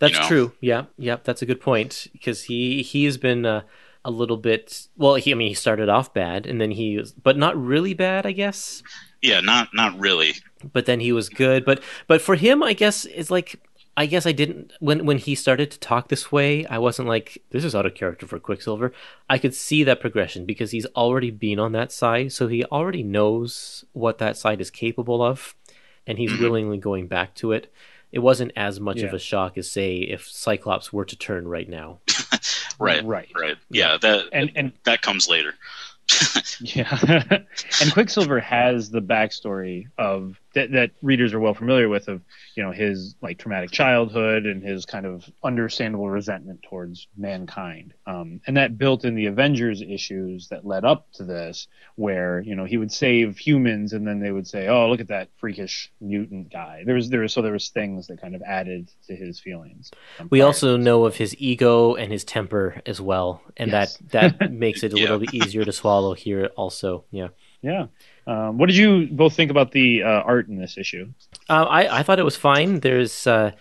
That's 0.00 0.14
you 0.14 0.20
know. 0.20 0.28
true. 0.28 0.52
Yeah, 0.60 0.84
yeah, 0.96 1.16
that's 1.24 1.42
a 1.42 1.46
good 1.46 1.60
point 1.60 2.06
because 2.12 2.44
he 2.44 2.82
he 2.82 3.04
has 3.04 3.18
been 3.18 3.44
uh, 3.46 3.62
a 4.04 4.10
little 4.10 4.36
bit. 4.36 4.88
Well, 4.96 5.14
he 5.16 5.32
I 5.32 5.34
mean 5.34 5.48
he 5.48 5.54
started 5.54 5.88
off 5.88 6.12
bad, 6.14 6.46
and 6.46 6.60
then 6.60 6.70
he 6.72 6.96
was, 6.98 7.12
but 7.12 7.36
not 7.36 7.56
really 7.56 7.94
bad, 7.94 8.26
I 8.26 8.32
guess. 8.32 8.82
Yeah, 9.22 9.40
not 9.40 9.68
not 9.74 9.98
really. 9.98 10.34
but 10.72 10.86
then 10.86 10.98
he 10.98 11.12
was 11.12 11.28
good 11.28 11.64
but 11.64 11.80
but 12.08 12.20
for 12.20 12.34
him 12.34 12.64
i 12.64 12.72
guess 12.72 13.04
it's 13.04 13.30
like 13.30 13.60
i 13.98 14.06
guess 14.06 14.24
i 14.24 14.32
didn't 14.32 14.72
when 14.80 15.04
when 15.04 15.18
he 15.18 15.34
started 15.34 15.70
to 15.70 15.78
talk 15.78 16.08
this 16.08 16.32
way 16.32 16.64
i 16.66 16.78
wasn't 16.78 17.06
like 17.06 17.42
this 17.50 17.64
is 17.64 17.74
out 17.74 17.84
of 17.84 17.94
character 17.94 18.26
for 18.26 18.38
quicksilver 18.38 18.92
i 19.28 19.36
could 19.36 19.54
see 19.54 19.84
that 19.84 20.00
progression 20.00 20.46
because 20.46 20.70
he's 20.70 20.86
already 20.96 21.30
been 21.30 21.58
on 21.58 21.72
that 21.72 21.92
side 21.92 22.32
so 22.32 22.48
he 22.48 22.64
already 22.64 23.02
knows 23.02 23.84
what 23.92 24.18
that 24.18 24.36
side 24.36 24.60
is 24.60 24.70
capable 24.70 25.22
of 25.22 25.54
and 26.06 26.16
he's 26.18 26.38
willingly 26.40 26.78
going 26.78 27.06
back 27.06 27.34
to 27.34 27.52
it 27.52 27.70
it 28.10 28.20
wasn't 28.20 28.50
as 28.56 28.80
much 28.80 29.02
of 29.02 29.12
a 29.12 29.18
shock 29.18 29.58
as 29.58 29.70
say 29.70 29.96
if 29.98 30.26
cyclops 30.26 30.92
were 30.92 31.04
to 31.04 31.16
turn 31.16 31.46
right 31.46 31.68
now 31.68 31.98
Right, 32.78 33.04
Right. 33.04 33.28
right. 33.34 33.56
Yeah, 33.70 33.98
that 34.00 34.26
And 34.32 34.52
and 34.54 34.72
that 34.84 35.02
comes 35.02 35.28
later. 35.28 35.54
yeah, 36.60 36.96
and 37.82 37.92
Quicksilver 37.92 38.40
has 38.40 38.90
the 38.90 39.02
backstory 39.02 39.88
of 39.98 40.40
that, 40.58 40.72
that 40.72 40.90
readers 41.02 41.32
are 41.34 41.40
well 41.40 41.54
familiar 41.54 41.88
with 41.88 42.08
of 42.08 42.22
you 42.56 42.62
know 42.62 42.72
his 42.72 43.14
like 43.22 43.38
traumatic 43.38 43.70
childhood 43.70 44.46
and 44.46 44.62
his 44.62 44.84
kind 44.86 45.06
of 45.06 45.24
understandable 45.44 46.10
resentment 46.10 46.60
towards 46.68 47.08
mankind, 47.16 47.94
um, 48.06 48.40
and 48.46 48.56
that 48.56 48.76
built 48.78 49.04
in 49.04 49.14
the 49.14 49.26
Avengers 49.26 49.80
issues 49.82 50.48
that 50.48 50.64
led 50.66 50.84
up 50.84 51.06
to 51.14 51.24
this, 51.24 51.66
where 51.96 52.40
you 52.40 52.54
know 52.56 52.64
he 52.64 52.76
would 52.76 52.92
save 52.92 53.38
humans 53.38 53.92
and 53.92 54.06
then 54.06 54.20
they 54.20 54.30
would 54.32 54.46
say, 54.46 54.68
oh 54.68 54.88
look 54.88 55.00
at 55.00 55.08
that 55.08 55.28
freakish 55.38 55.90
mutant 56.00 56.50
guy. 56.52 56.82
There 56.84 56.94
was 56.94 57.08
there 57.10 57.20
was 57.20 57.32
so 57.32 57.42
there 57.42 57.52
was 57.52 57.68
things 57.68 58.06
that 58.08 58.20
kind 58.20 58.34
of 58.34 58.42
added 58.42 58.90
to 59.06 59.14
his 59.16 59.40
feelings. 59.40 59.90
um, 60.18 60.28
we 60.30 60.40
also 60.40 60.76
to 60.76 60.82
know 60.82 61.04
of 61.04 61.16
his 61.16 61.34
ego 61.38 61.94
and 61.94 62.10
his 62.12 62.24
temper 62.24 62.80
as 62.86 63.00
well 63.00 63.42
and 63.56 63.70
Yes. 63.70 63.96
that 64.10 64.10
that 64.38 64.50
makes 64.66 64.82
it 64.82 64.92
a 64.92 64.96
Yeah. 64.96 65.02
little 65.02 65.18
bit 65.18 65.34
easier 65.34 65.64
to 65.64 65.72
swallow 65.72 66.14
here 66.14 66.46
also 66.56 67.04
yeah 67.10 67.28
Yeah. 67.62 67.86
Um, 68.28 68.58
what 68.58 68.66
did 68.66 68.76
you 68.76 69.08
both 69.10 69.34
think 69.34 69.50
about 69.50 69.72
the 69.72 70.02
uh, 70.02 70.08
art 70.32 70.48
in 70.48 70.56
this 70.58 70.76
issue? 70.76 71.08
Uh, 71.48 71.64
I 71.64 71.98
I 72.00 72.02
thought 72.02 72.18
it 72.18 72.24
was 72.24 72.36
fine. 72.36 72.80
There's 72.80 73.26
uh, 73.26 73.52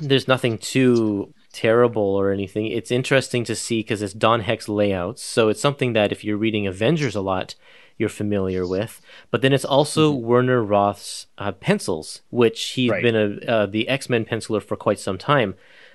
there's 0.00 0.26
nothing 0.26 0.58
too 0.58 1.32
terrible 1.52 2.02
or 2.02 2.32
anything. 2.32 2.66
It's 2.66 2.90
interesting 2.90 3.44
to 3.44 3.54
see 3.54 3.80
because 3.80 4.02
it's 4.02 4.12
Don 4.14 4.40
Heck's 4.40 4.68
layouts, 4.68 5.22
so 5.22 5.48
it's 5.48 5.60
something 5.60 5.92
that 5.92 6.10
if 6.12 6.24
you're 6.24 6.36
reading 6.36 6.66
Avengers 6.66 7.14
a 7.14 7.20
lot, 7.20 7.54
you're 7.98 8.08
familiar 8.08 8.66
with. 8.66 9.00
But 9.30 9.42
then 9.42 9.52
it's 9.52 9.64
also 9.64 10.10
Werner 10.10 10.62
Roth's 10.64 11.26
uh, 11.38 11.52
pencils, 11.52 12.22
which 12.30 12.60
he's 12.70 12.90
Right. 12.90 13.02
been 13.02 13.16
a 13.16 13.50
uh, 13.50 13.66
the 13.66 13.86
X 13.88 14.08
Men 14.08 14.24
penciler 14.24 14.62
for 14.62 14.76
quite 14.76 14.98
some 14.98 15.18
time. 15.18 15.54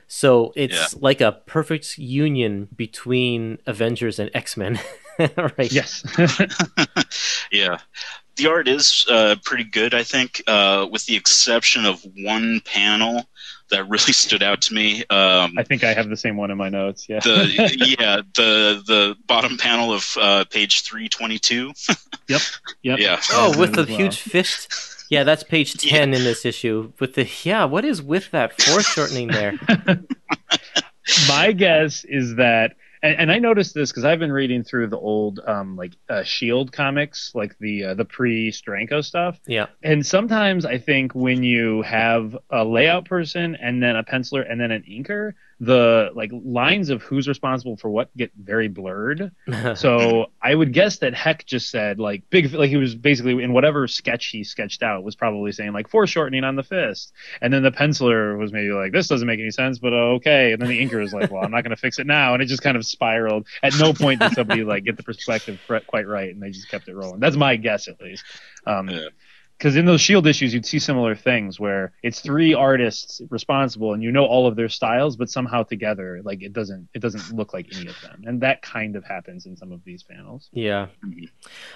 So 0.09 0.53
it's 0.55 0.95
like 1.01 1.19
a 1.19 1.33
perfect 1.45 1.97
union 1.97 2.69
between 2.73 3.57
Avengers 3.65 4.19
and 4.19 4.29
X 4.33 4.55
Men. 4.55 4.79
right. 5.37 5.71
Yes. 5.71 6.03
yeah. 7.51 7.79
The 8.35 8.47
art 8.47 8.67
is 8.67 9.05
uh, 9.09 9.35
pretty 9.43 9.63
good, 9.63 9.93
I 9.95 10.03
think, 10.03 10.43
uh, 10.45 10.87
with 10.91 11.05
the 11.07 11.15
exception 11.15 11.85
of 11.85 12.05
one 12.19 12.61
panel 12.63 13.27
that 13.69 13.83
really 13.85 13.97
stood 14.13 14.43
out 14.43 14.61
to 14.63 14.73
me. 14.73 15.01
Um, 15.09 15.55
I 15.57 15.63
think 15.63 15.83
I 15.83 15.93
have 15.93 16.09
the 16.09 16.17
same 16.17 16.37
one 16.37 16.51
in 16.51 16.57
my 16.57 16.69
notes. 16.69 17.07
Yeah. 17.09 17.19
the 17.19 17.95
yeah 17.99 18.21
the 18.35 18.83
the 18.85 19.15
bottom 19.25 19.57
panel 19.57 19.91
of 19.91 20.15
uh, 20.19 20.45
page 20.49 20.81
three 20.81 21.09
twenty 21.09 21.39
two. 21.39 21.73
Yep. 22.29 22.41
Yep. 22.83 22.99
Yeah. 22.99 23.21
Oh, 23.31 23.57
with 23.57 23.73
the 23.73 23.85
well. 23.85 23.97
huge 23.97 24.19
fist. 24.19 25.05
Yeah, 25.09 25.23
that's 25.23 25.43
page 25.43 25.73
ten 25.73 26.13
in 26.13 26.23
this 26.23 26.45
issue. 26.45 26.91
With 26.99 27.15
the 27.15 27.27
yeah, 27.43 27.65
what 27.65 27.85
is 27.85 28.01
with 28.01 28.29
that 28.31 28.61
foreshortening 28.61 29.29
there? 29.29 29.57
my 31.27 31.53
guess 31.53 32.03
is 32.03 32.35
that 32.35 32.75
and, 33.07 33.21
and 33.21 33.31
I 33.31 33.39
noticed 33.39 33.73
this 33.73 33.91
because 33.91 34.05
I've 34.05 34.19
been 34.19 34.31
reading 34.31 34.63
through 34.63 34.87
the 34.87 34.97
old 34.97 35.39
um, 35.45 35.75
like 35.75 35.93
uh, 36.09 36.23
Shield 36.23 36.71
comics, 36.71 37.31
like 37.33 37.57
the 37.59 37.85
uh, 37.85 37.93
the 37.93 38.05
pre 38.05 38.51
Steranko 38.51 39.03
stuff, 39.03 39.39
Yeah, 39.47 39.67
and 39.83 40.05
sometimes 40.05 40.65
I 40.65 40.77
think 40.77 41.15
when 41.15 41.43
you 41.43 41.81
have 41.83 42.37
a 42.49 42.63
layout 42.63 43.05
person 43.05 43.55
and 43.55 43.81
then 43.81 43.95
a 43.95 44.03
penciler 44.03 44.49
and 44.49 44.59
then 44.59 44.71
an 44.71 44.83
inker, 44.83 45.33
the 45.59 46.11
like 46.13 46.29
lines 46.31 46.89
of 46.89 47.01
who's 47.01 47.27
responsible 47.27 47.77
for 47.77 47.89
what 47.89 48.15
get 48.15 48.31
very 48.39 48.67
blurred. 48.67 49.31
So 49.75 50.27
I 50.41 50.53
would 50.53 50.71
guess 50.71 50.97
that 50.99 51.13
Heck 51.13 51.45
just 51.45 51.69
said 51.69 51.99
like 51.99 52.29
big, 52.29 52.53
like 52.53 52.69
he 52.69 52.77
was 52.77 52.95
basically 52.95 53.43
in 53.43 53.53
whatever 53.53 53.87
sketch 53.87 54.27
he 54.27 54.43
sketched 54.43 54.83
out 54.83 55.03
was 55.03 55.15
probably 55.15 55.51
saying 55.51 55.73
like 55.73 55.89
foreshortening 55.89 56.43
on 56.43 56.55
the 56.55 56.63
fist, 56.63 57.11
and 57.41 57.51
then 57.53 57.63
the 57.63 57.71
penciler 57.71 58.37
was 58.37 58.53
maybe 58.53 58.71
like 58.71 58.91
this 58.91 59.07
doesn't 59.07 59.27
make 59.27 59.39
any 59.39 59.51
sense, 59.51 59.79
but 59.79 59.93
uh, 59.93 60.13
okay, 60.17 60.53
and 60.53 60.61
then 60.61 60.69
the 60.69 60.79
inker 60.79 60.99
was 61.01 61.13
like, 61.13 61.31
well, 61.31 61.43
I'm 61.43 61.51
not 61.51 61.63
going 61.63 61.75
to 61.75 61.81
fix 61.81 61.99
it 61.99 62.07
now, 62.07 62.33
and 62.33 62.41
it 62.43 62.45
just 62.45 62.61
kind 62.61 62.77
of 62.77 62.85
spiraled. 62.85 63.45
At 63.63 63.73
no 63.79 63.93
point 63.93 64.21
did 64.21 64.33
somebody 64.33 64.63
like 64.63 64.83
get 64.83 64.97
the 64.97 65.03
perspective 65.03 65.59
quite 65.87 66.07
right, 66.07 66.33
and 66.33 66.41
they 66.41 66.51
just 66.51 66.69
kept 66.69 66.87
it 66.87 66.95
rolling. 66.95 67.19
That's 67.19 67.35
my 67.35 67.55
guess 67.55 67.87
at 67.87 67.99
least. 67.99 68.23
Um, 68.65 68.89
Yeah. 68.89 69.07
Because 69.57 69.75
in 69.75 69.85
those 69.85 70.01
shield 70.01 70.27
issues 70.27 70.53
you'd 70.53 70.65
see 70.65 70.79
similar 70.79 71.15
things 71.15 71.59
where 71.59 71.91
it's 72.03 72.19
three 72.19 72.53
artists 72.53 73.21
responsible 73.29 73.93
and 73.93 74.03
you 74.03 74.11
know 74.11 74.25
all 74.25 74.47
of 74.47 74.55
their 74.55 74.69
styles 74.69 75.15
but 75.15 75.29
somehow 75.29 75.63
together 75.63 76.21
like 76.23 76.41
it 76.41 76.53
doesn't 76.53 76.87
it 76.93 76.99
doesn't 76.99 77.35
look 77.35 77.53
like 77.53 77.67
any 77.75 77.87
of 77.87 77.99
them 78.01 78.23
and 78.25 78.41
that 78.41 78.61
kind 78.61 78.95
of 78.95 79.03
happens 79.03 79.45
in 79.45 79.55
some 79.55 79.71
of 79.71 79.83
these 79.83 80.03
panels 80.03 80.49
yeah. 80.57 80.87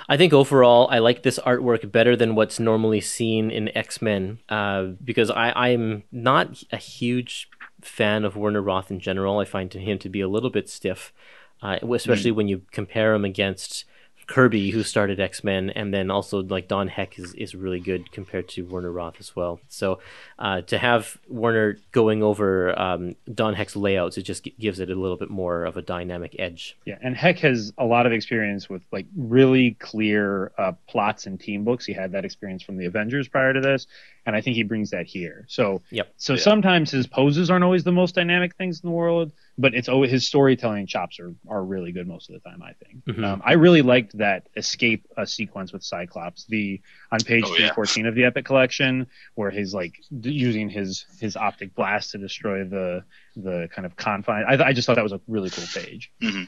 I 0.10 0.18
think 0.18 0.34
overall, 0.34 0.88
I 0.90 1.00
like 1.00 1.24
this 1.24 1.40
artwork 1.40 1.92
better 1.92 2.16
than 2.16 2.36
what's 2.36 2.60
normally 2.60 3.02
seen 3.02 3.52
in 3.52 3.76
X 3.78 4.02
Men, 4.02 4.40
uh, 4.50 4.84
because 5.04 5.30
I 5.30 5.52
I'm 5.52 6.04
not 6.12 6.64
a 6.72 6.78
huge 6.78 7.50
fan 7.82 8.26
of 8.26 8.36
Werner 8.36 8.62
Roth 8.62 8.92
in 8.92 9.00
general. 9.00 9.40
I 9.40 9.46
find 9.46 9.72
him 9.72 10.00
to 10.00 10.10
be 10.10 10.22
a 10.22 10.28
little 10.28 10.50
bit 10.50 10.70
stiff, 10.70 11.14
uh, 11.62 11.78
especially 11.82 12.32
when 12.32 12.48
you 12.48 12.64
compare 12.72 13.14
him 13.14 13.26
against. 13.26 13.86
Kirby, 14.32 14.72
who 14.72 14.82
started 14.84 15.20
X 15.20 15.44
Men, 15.44 15.70
and 15.72 15.94
then 15.94 16.10
also 16.10 16.42
like 16.42 16.68
Don 16.70 16.88
Heck 16.88 17.20
is, 17.20 17.34
is 17.34 17.54
really 17.54 17.80
good 17.82 18.12
compared 18.14 18.48
to 18.50 18.66
Werner 18.66 18.92
Roth 18.92 19.18
as 19.20 19.36
well. 19.36 19.60
So 19.68 20.00
uh, 20.40 20.62
to 20.62 20.78
have 20.78 21.18
Werner 21.28 21.78
going 21.92 22.24
over 22.24 22.78
um, 22.80 23.16
Don 23.34 23.54
Heck's 23.54 23.76
layouts, 23.76 24.18
it 24.18 24.24
just 24.24 24.46
g- 24.46 24.56
gives 24.58 24.80
it 24.80 24.90
a 24.90 24.96
little 24.96 25.18
bit 25.18 25.30
more 25.30 25.66
of 25.66 25.76
a 25.76 25.82
dynamic 25.82 26.36
edge. 26.40 26.78
yeah 26.86 26.98
and 27.02 27.16
heck 27.16 27.40
has 27.40 27.74
a 27.78 27.86
lot 27.86 28.06
of 28.06 28.14
experience 28.14 28.70
with 28.70 28.82
like 28.92 29.06
really 29.18 29.72
clear 29.80 30.52
uh, 30.58 30.72
plots 30.88 31.26
and 31.28 31.40
team 31.40 31.64
books 31.66 31.86
he 31.86 31.94
had 31.94 32.12
that 32.14 32.24
experience 32.26 32.64
from 32.64 32.78
the 32.78 32.86
avengers 32.86 33.28
prior 33.28 33.54
to 33.54 33.60
this 33.60 33.86
and 34.26 34.36
i 34.36 34.42
think 34.42 34.56
he 34.56 34.64
brings 34.64 34.90
that 34.92 35.06
here 35.06 35.46
so 35.48 35.82
Yep. 35.92 36.14
so 36.18 36.34
Yeah. 36.34 36.40
sometimes 36.40 36.92
his 36.92 37.06
poses 37.08 37.50
aren't 37.50 37.64
always 37.66 37.84
the 37.84 37.92
most 37.92 38.16
dynamic 38.16 38.56
things 38.56 38.80
in 38.82 38.88
the 38.90 38.96
world 38.96 39.32
but 39.58 39.74
it's 39.74 39.90
always 39.90 40.10
his 40.12 40.26
storytelling 40.26 40.88
chops 40.88 41.20
are, 41.20 41.34
are 41.50 41.64
really 41.64 41.92
good 41.92 42.08
most 42.08 42.30
of 42.30 42.34
the 42.36 42.50
time 42.50 42.62
i 42.64 42.72
think 42.84 43.04
Mhm. 43.06 43.24
um, 43.26 43.42
i 43.46 43.54
really 43.54 43.82
liked 43.82 44.18
that 44.18 44.48
escape 44.56 45.06
uh, 45.18 45.26
sequence 45.26 45.74
with 45.74 45.84
cyclops 45.84 46.46
the 46.46 46.80
on 47.12 47.20
page 47.20 47.44
Oh, 47.46 47.50
yeah. 47.52 47.74
314 47.74 48.06
of 48.06 48.16
the 48.16 48.24
epic 48.24 48.46
collection 48.46 49.08
where 49.36 49.52
he's 49.52 49.74
like 49.74 49.94
d- 50.20 50.32
using 50.32 50.70
his 50.70 51.06
his 51.20 51.36
optic 51.36 51.76
blast 51.76 52.12
to 52.12 52.18
destroy 52.18 52.64
the 52.64 53.04
the 53.36 53.68
kind 53.74 53.86
of 53.86 53.96
confine 53.96 54.44
i, 54.48 54.54
I 54.64 54.74
just 54.74 54.86
thought 54.86 54.96
that 54.96 55.04
was 55.04 55.14
a 55.14 55.22
really 55.28 55.50
cool 55.50 55.66
page 55.74 56.12
hmm 56.22 56.44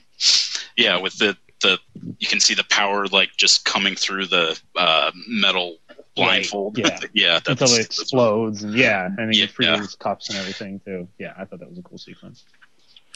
Yeah, 0.75 0.97
with 0.99 1.17
the 1.17 1.37
the 1.61 1.77
you 2.19 2.27
can 2.27 2.39
see 2.39 2.53
the 2.55 2.63
power 2.65 3.05
like 3.07 3.29
just 3.37 3.63
coming 3.63 3.95
through 3.95 4.25
the 4.25 4.59
uh, 4.75 5.11
metal 5.27 5.77
blindfold. 6.15 6.77
yeah. 6.77 6.99
yeah, 7.13 7.33
that's, 7.33 7.49
until 7.49 7.67
it 7.67 7.71
that's- 7.71 7.85
explodes 8.01 8.63
and 8.63 8.73
yeah 8.73 9.07
and 9.17 9.33
he 9.33 9.41
Yeah, 9.41 9.47
frees 9.47 9.67
yeah. 9.67 9.77
his 9.77 9.95
cuffs 9.95 10.29
and 10.29 10.37
everything 10.39 10.79
too 10.83 11.07
yeah 11.19 11.33
i 11.37 11.45
thought 11.45 11.59
that 11.59 11.69
was 11.69 11.77
a 11.79 11.83
cool 11.83 11.97
sequence 11.97 12.45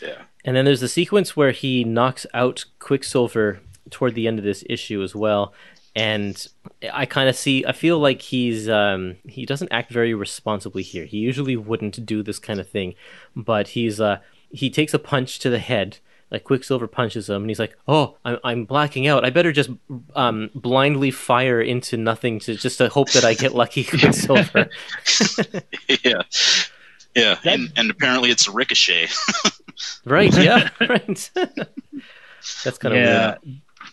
yeah. 0.02 0.24
And 0.46 0.56
then 0.56 0.66
there's 0.66 0.82
the 0.82 0.88
sequence 0.88 1.36
where 1.36 1.52
he 1.52 1.84
knocks 1.84 2.26
out 2.34 2.66
Quicksilver 2.80 3.60
toward 3.90 4.16
the 4.16 4.28
end 4.28 4.40
of 4.40 4.46
this 4.46 4.64
issue 4.70 5.02
as 5.04 5.16
well. 5.16 5.54
And 5.96 6.46
I 6.94 7.06
kind 7.06 7.28
of 7.28 7.36
see, 7.36 7.66
I 7.66 7.72
feel 7.72 7.98
like 8.00 8.22
he's, 8.22 8.70
um, 8.70 9.18
he 9.28 9.46
doesn't 9.46 9.72
act 9.72 9.92
very 9.92 10.14
responsibly 10.14 10.84
here. 10.84 11.06
He 11.06 11.18
usually 11.18 11.58
wouldn't 11.58 12.06
do 12.06 12.22
this 12.22 12.38
kind 12.38 12.60
of 12.60 12.70
thing, 12.70 12.94
but 13.36 13.70
he's, 13.70 14.00
uh, 14.00 14.20
he 14.52 14.70
takes 14.70 14.94
a 14.94 15.00
punch 15.00 15.40
to 15.40 15.50
the 15.50 15.60
head. 15.60 15.98
Like 16.30 16.44
Quicksilver 16.44 16.88
punches 16.88 17.30
him, 17.30 17.44
and 17.44 17.50
he's 17.50 17.58
like, 17.58 17.78
"Oh, 17.88 18.18
I'm, 18.26 18.38
I'm 18.44 18.66
blacking 18.66 19.08
out. 19.08 19.24
I 19.24 19.30
better 19.30 19.54
just 19.54 19.70
um, 20.14 20.50
blindly 20.54 21.10
fire 21.10 21.62
into 21.62 21.96
nothing 21.96 22.40
to 22.42 22.56
just 22.56 22.80
to 22.80 22.90
hope 22.90 23.12
that 23.14 23.24
I 23.24 23.34
get 23.34 23.56
lucky, 23.56 23.84
Quicksilver." 23.86 24.68
yeah. 26.04 26.22
Yeah, 27.16 27.36
That- 27.36 27.46
and, 27.46 27.72
and 27.78 27.90
apparently 27.90 28.30
it's 28.30 28.46
a 28.46 28.52
ricochet. 28.52 29.08
right? 30.06 30.36
Yeah, 30.36 30.70
right. 30.90 31.32
That's 32.64 32.78
kind 32.78 32.94
of 32.94 33.02
yeah 33.02 33.04
weird. 33.04 33.40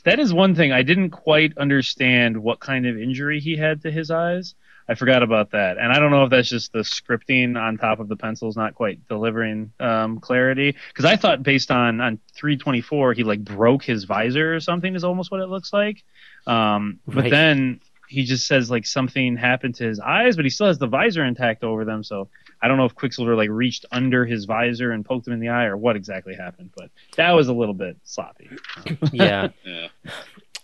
that 0.05 0.19
is 0.19 0.33
one 0.33 0.55
thing 0.55 0.73
i 0.73 0.83
didn't 0.83 1.11
quite 1.11 1.57
understand 1.59 2.37
what 2.37 2.61
kind 2.61 2.87
of 2.87 2.97
injury 2.99 3.41
he 3.41 3.57
had 3.57 3.83
to 3.83 3.91
his 3.91 4.11
eyes 4.11 4.55
i 4.89 4.95
forgot 4.95 5.23
about 5.23 5.51
that 5.53 5.79
and 5.79 5.93
i 5.93 5.99
don't 5.99 6.11
know 6.11 6.25
if 6.25 6.31
that's 6.31 6.49
just 6.49 6.73
the 6.73 6.81
scripting 6.81 7.61
on 7.61 7.77
top 7.79 8.01
of 8.01 8.09
the 8.09 8.17
pencils 8.17 8.57
not 8.57 8.75
quite 8.75 9.07
delivering 9.09 9.73
um, 9.81 10.21
clarity 10.21 10.75
because 10.89 11.05
i 11.05 11.17
thought 11.17 11.43
based 11.43 11.71
on 11.71 12.01
on 12.01 12.19
324 12.35 13.13
he 13.15 13.25
like 13.25 13.43
broke 13.45 13.83
his 13.83 14.05
visor 14.05 14.55
or 14.55 14.61
something 14.61 14.95
is 14.95 15.05
almost 15.05 15.31
what 15.31 15.41
it 15.41 15.49
looks 15.49 15.73
like 15.73 16.03
um, 16.47 17.01
but 17.07 17.25
Right. 17.25 17.31
then 17.31 17.81
he 18.09 18.25
just 18.25 18.47
says 18.47 18.71
like 18.71 18.87
something 18.87 19.37
happened 19.37 19.75
to 19.77 19.85
his 19.85 19.99
eyes 20.01 20.37
but 20.37 20.45
he 20.45 20.51
still 20.51 20.67
has 20.67 20.79
the 20.79 20.87
visor 20.87 21.25
intact 21.25 21.65
over 21.65 21.85
them 21.85 22.05
so 22.05 22.29
I 22.65 22.69
don't 22.69 22.79
know 22.79 22.87
if 22.87 22.95
Quicksilver 22.95 23.37
like 23.37 23.51
reached 23.51 23.85
under 23.93 24.25
his 24.25 24.47
visor 24.47 24.91
and 24.91 25.05
poked 25.05 25.27
him 25.27 25.35
in 25.35 25.41
the 25.41 25.51
eye 25.51 25.67
or 25.67 25.77
what 25.77 25.97
exactly 25.97 26.35
happened, 26.35 26.71
but 26.75 26.89
that 27.17 27.33
was 27.33 27.49
a 27.49 27.53
little 27.53 27.75
bit 27.75 27.99
sloppy. 28.05 28.49
Yeah, 29.13 29.49
yeah. 29.65 29.89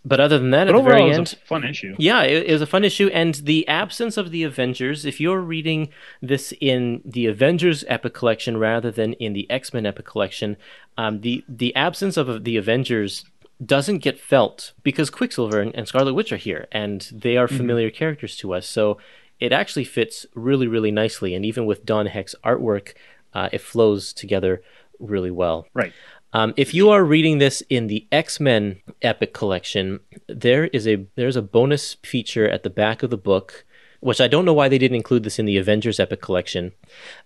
but 0.03 0.19
other 0.19 0.39
than 0.39 0.51
that, 0.53 0.67
But 0.67 0.77
at 0.77 0.79
the 0.79 0.91
very 0.91 1.03
it 1.03 1.09
was 1.09 1.19
end, 1.19 1.39
a 1.43 1.47
fun 1.47 1.65
issue. 1.65 1.95
Yeah, 1.99 2.23
it, 2.23 2.47
it 2.47 2.53
was 2.53 2.63
a 2.63 2.67
fun 2.67 2.85
issue, 2.85 3.09
and 3.13 3.35
the 3.35 3.69
absence 3.69 4.17
of 4.17 4.31
the 4.31 4.45
Avengers. 4.45 5.05
If 5.05 5.21
you're 5.21 5.41
reading 5.41 5.91
this 6.23 6.55
in 6.59 7.03
the 7.05 7.27
Avengers 7.27 7.85
Epic 7.87 8.15
Collection 8.15 8.57
rather 8.57 8.91
than 8.91 9.13
in 9.15 9.35
the 9.35 9.49
X 9.51 9.75
Men 9.75 9.85
Epic 9.85 10.07
Collection, 10.07 10.57
um, 10.97 11.21
the 11.21 11.45
the 11.47 11.77
absence 11.77 12.17
of 12.17 12.45
the 12.45 12.57
Avengers 12.57 13.27
doesn't 13.65 13.99
get 13.99 14.19
felt 14.19 14.73
because 14.83 15.11
Quicksilver 15.11 15.61
and, 15.61 15.75
and 15.77 15.87
Scarlet 15.87 16.15
Witch 16.15 16.33
are 16.33 16.39
here, 16.39 16.67
and 16.73 17.11
they 17.13 17.37
are 17.37 17.47
familiar 17.47 17.91
characters 17.91 18.39
to 18.39 18.55
us. 18.55 18.67
So 18.67 18.97
it 19.41 19.53
actually 19.53 19.85
fits 19.85 20.27
really, 20.35 20.67
really 20.67 20.91
nicely, 20.91 21.35
and 21.35 21.45
even 21.45 21.67
with 21.67 21.87
Don 21.87 22.07
Heck's 22.07 22.35
artwork, 22.45 22.95
uh, 23.33 23.49
it 23.53 23.61
flows 23.61 24.13
together 24.13 24.63
really 24.99 25.31
well. 25.31 25.67
Right. 25.75 25.93
Um, 26.33 26.55
if 26.57 26.75
you 26.75 26.91
are 26.91 27.03
reading 27.03 27.39
this 27.39 27.63
in 27.69 27.89
the 27.89 28.07
X 28.13 28.39
Men 28.39 28.81
Epic 29.03 29.35
Collection, 29.35 30.01
there 30.29 30.67
is 30.67 30.87
a 30.87 31.07
there's 31.17 31.37
a 31.37 31.43
bonus 31.43 31.95
feature 32.05 32.49
at 32.49 32.63
the 32.63 32.71
back 32.71 33.03
of 33.03 33.11
the 33.11 33.17
book, 33.17 33.65
which 33.99 34.21
I 34.21 34.29
don't 34.29 34.45
know 34.45 34.53
why 34.53 34.69
they 34.69 34.79
didn't 34.79 34.97
include 34.97 35.25
this 35.25 35.41
in 35.41 35.47
the 35.47 35.57
Avengers 35.57 35.99
Epic 35.99 36.21
Collection. 36.21 36.73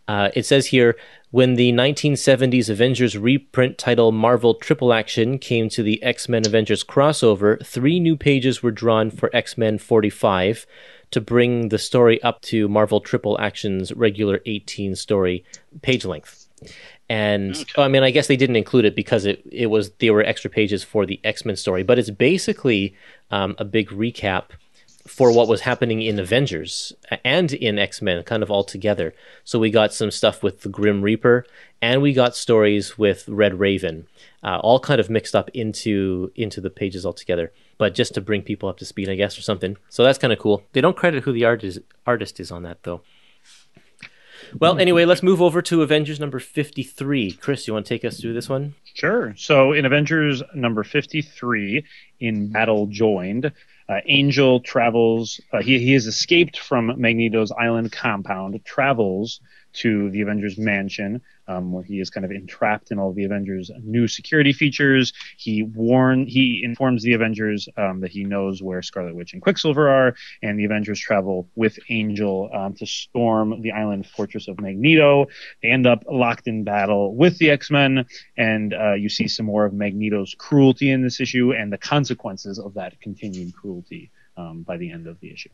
Uh, 0.09 0.31
it 0.35 0.47
says 0.47 0.67
here 0.67 0.97
when 1.33 1.57
the 1.57 1.73
1970s 1.73 2.71
Avengers 2.71 3.19
reprint 3.19 3.77
title 3.77 4.11
Marvel 4.11 4.55
Triple 4.55 4.95
Action 4.95 5.39
came 5.39 5.69
to 5.69 5.83
the 5.83 6.03
X 6.03 6.27
Men 6.27 6.47
Avengers 6.47 6.83
crossover, 6.83 7.65
three 7.67 8.01
new 8.01 8.17
pages 8.17 8.63
were 8.63 8.71
drawn 8.71 9.11
for 9.11 9.29
X 9.35 9.59
Men 9.59 9.77
45 9.77 10.67
to 11.11 11.21
bring 11.21 11.69
the 11.69 11.79
story 11.79 12.23
up 12.23 12.41
to 12.43 12.69
Marvel 12.69 13.01
Triple 13.01 13.41
Action's 13.41 13.93
regular 13.93 14.41
18 14.47 14.95
story 14.97 15.45
page 15.83 16.05
length. 16.05 16.47
And 17.09 17.65
I 17.77 17.89
mean, 17.89 18.03
I 18.03 18.11
guess 18.11 18.29
they 18.29 18.37
didn't 18.37 18.57
include 18.57 18.87
it 18.87 18.97
because 18.97 19.27
it, 19.27 19.43
it 19.51 19.67
was 19.67 19.91
there 19.99 20.15
were 20.15 20.25
extra 20.25 20.51
pages 20.51 20.83
for 20.83 21.05
the 21.05 21.21
X 21.23 21.45
Men 21.45 21.57
story, 21.57 21.83
but 21.83 21.99
it's 21.99 22.11
basically 22.11 22.95
um, 23.31 23.55
a 23.59 23.65
big 23.65 23.91
recap 23.91 24.45
for 25.07 25.31
what 25.31 25.49
was 25.49 25.61
happening 25.61 26.01
in 26.01 26.19
Avengers 26.19 26.95
and 27.25 27.53
in 27.53 27.79
X 27.79 28.01
Men, 28.01 28.23
kind 28.23 28.43
of 28.43 28.51
all 28.51 28.65
together. 28.65 29.15
So 29.45 29.59
we 29.59 29.71
got 29.71 29.93
some 29.93 30.11
stuff 30.11 30.43
with 30.43 30.63
the 30.63 30.71
Grim 30.71 31.03
Reaper, 31.03 31.45
and 31.83 32.01
we 32.01 32.15
got 32.15 32.35
stories 32.35 32.97
with 32.97 33.29
Red 33.29 33.59
Raven, 33.61 34.07
uh, 34.43 34.61
all 34.63 34.81
kind 34.81 35.01
of 35.01 35.11
mixed 35.11 35.35
up 35.35 35.51
into 35.51 36.33
into 36.35 36.61
the 36.61 36.71
pages 36.71 37.05
all 37.05 37.13
together. 37.13 37.53
But 37.77 37.95
just 37.95 38.15
to 38.15 38.21
bring 38.21 38.43
people 38.43 38.69
up 38.69 38.79
to 38.79 38.85
speed, 38.85 39.09
I 39.09 39.15
guess, 39.15 39.39
or 39.39 39.43
something. 39.43 39.77
So 39.89 40.05
that's 40.05 40.19
kind 40.19 40.33
of 40.33 40.39
cool. 40.39 40.63
They 40.73 40.81
don't 40.81 40.97
credit 40.97 41.25
who 41.25 41.33
the 41.33 41.45
artist 41.45 41.81
artist 42.07 42.39
is 42.41 42.51
on 42.51 42.63
that 42.63 42.83
though. 42.83 43.03
Well, 44.59 44.79
anyway, 44.79 45.05
let's 45.05 45.23
move 45.23 45.43
over 45.43 45.63
to 45.63 45.83
Avengers 45.83 46.21
number 46.21 46.39
53. 46.39 47.33
Chris, 47.33 47.67
you 47.67 47.73
want 47.73 47.87
to 47.87 47.89
take 47.89 48.05
us 48.05 48.21
through 48.21 48.35
this 48.35 48.49
one? 48.49 48.75
Sure. 48.95 49.35
So 49.37 49.73
in 49.73 49.85
Avengers 49.85 50.43
number 50.55 50.85
53, 50.85 51.85
in 52.21 52.53
Battle 52.53 52.87
Joined, 52.87 53.53
uh, 53.89 54.01
Angel 54.07 54.61
travels, 54.61 55.41
uh, 55.53 55.61
he, 55.61 55.79
he 55.79 55.93
has 55.93 56.07
escaped 56.07 56.59
from 56.59 56.93
Magneto's 56.99 57.53
island 57.53 57.91
compound, 57.91 58.61
travels 58.65 59.41
to 59.75 60.11
the 60.11 60.23
Avengers 60.23 60.57
mansion, 60.59 61.21
um, 61.49 61.73
where 61.73 61.85
he 61.85 62.01
is 62.01 62.11
kind 62.11 62.25
of 62.25 62.31
entrapped 62.31 62.91
in 62.91 62.99
all 62.99 63.13
the 63.13 63.25
Avengers' 63.25 63.71
new 63.83 64.09
security 64.09 64.53
features. 64.53 65.13
He 65.37 65.63
warn 65.63 66.27
he 66.27 66.63
informs 66.65 67.03
the 67.03 67.15
Avengers 67.15 67.69
um, 67.77 68.01
that 68.01 68.11
he 68.11 68.25
knows 68.25 68.63
where 68.63 68.83
Scarlet 68.83 69.15
Witch 69.15 69.33
and 69.33 69.43
Quicksilver 69.43 69.89
are, 69.89 70.15
and 70.43 70.59
the 70.59 70.65
Avengers 70.65 71.01
travel 71.01 71.49
with 71.55 71.79
Angel 71.89 72.51
um, 72.53 72.75
to 72.75 72.87
storm 72.87 73.61
the 73.63 73.73
island 73.73 74.07
fortress 74.07 74.49
of 74.49 74.61
Magneto. 74.61 75.27
They 75.63 75.71
end 75.71 75.87
up 75.87 76.05
locked 76.11 76.47
in 76.47 76.65
battle 76.65 77.15
with 77.15 77.39
the 77.39 77.51
X 77.51 77.71
Men, 77.71 78.07
and 78.37 78.73
uh, 78.73 78.95
you 78.95 79.09
see 79.09 79.29
some 79.29 79.47
more 79.47 79.65
of 79.65 79.73
Magneto's 79.73 80.35
cruelty 80.39 80.91
in 80.91 81.03
this 81.03 81.21
issue 81.21 81.53
and 81.53 81.73
the 81.73 81.79
consequences 81.79 82.59
of 82.59 82.75
that 82.75 83.01
continued 83.01 83.55
cruelty 83.55 84.11
um, 84.37 84.63
by 84.63 84.77
the 84.77 84.91
end 84.91 85.07
of 85.07 85.21
the 85.21 85.33
issue. 85.33 85.51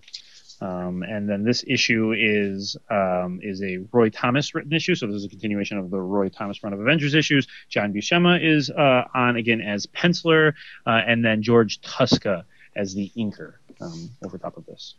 Um, 0.60 1.02
and 1.02 1.28
then 1.28 1.42
this 1.42 1.64
issue 1.66 2.12
is 2.16 2.76
um, 2.90 3.40
is 3.42 3.62
a 3.62 3.78
Roy 3.92 4.10
Thomas 4.10 4.54
written 4.54 4.72
issue, 4.72 4.94
so 4.94 5.06
this 5.06 5.16
is 5.16 5.24
a 5.24 5.28
continuation 5.28 5.78
of 5.78 5.90
the 5.90 6.00
Roy 6.00 6.28
Thomas 6.28 6.62
run 6.62 6.72
of 6.72 6.80
Avengers 6.80 7.14
issues. 7.14 7.46
John 7.68 7.92
Buscema 7.94 8.42
is 8.42 8.70
uh, 8.70 9.04
on 9.14 9.36
again 9.36 9.60
as 9.60 9.86
penciler, 9.86 10.52
uh, 10.86 11.00
and 11.06 11.24
then 11.24 11.42
George 11.42 11.80
Tuska 11.80 12.44
as 12.76 12.94
the 12.94 13.10
inker 13.16 13.54
um, 13.80 14.10
over 14.24 14.38
top 14.38 14.56
of 14.56 14.66
this. 14.66 14.94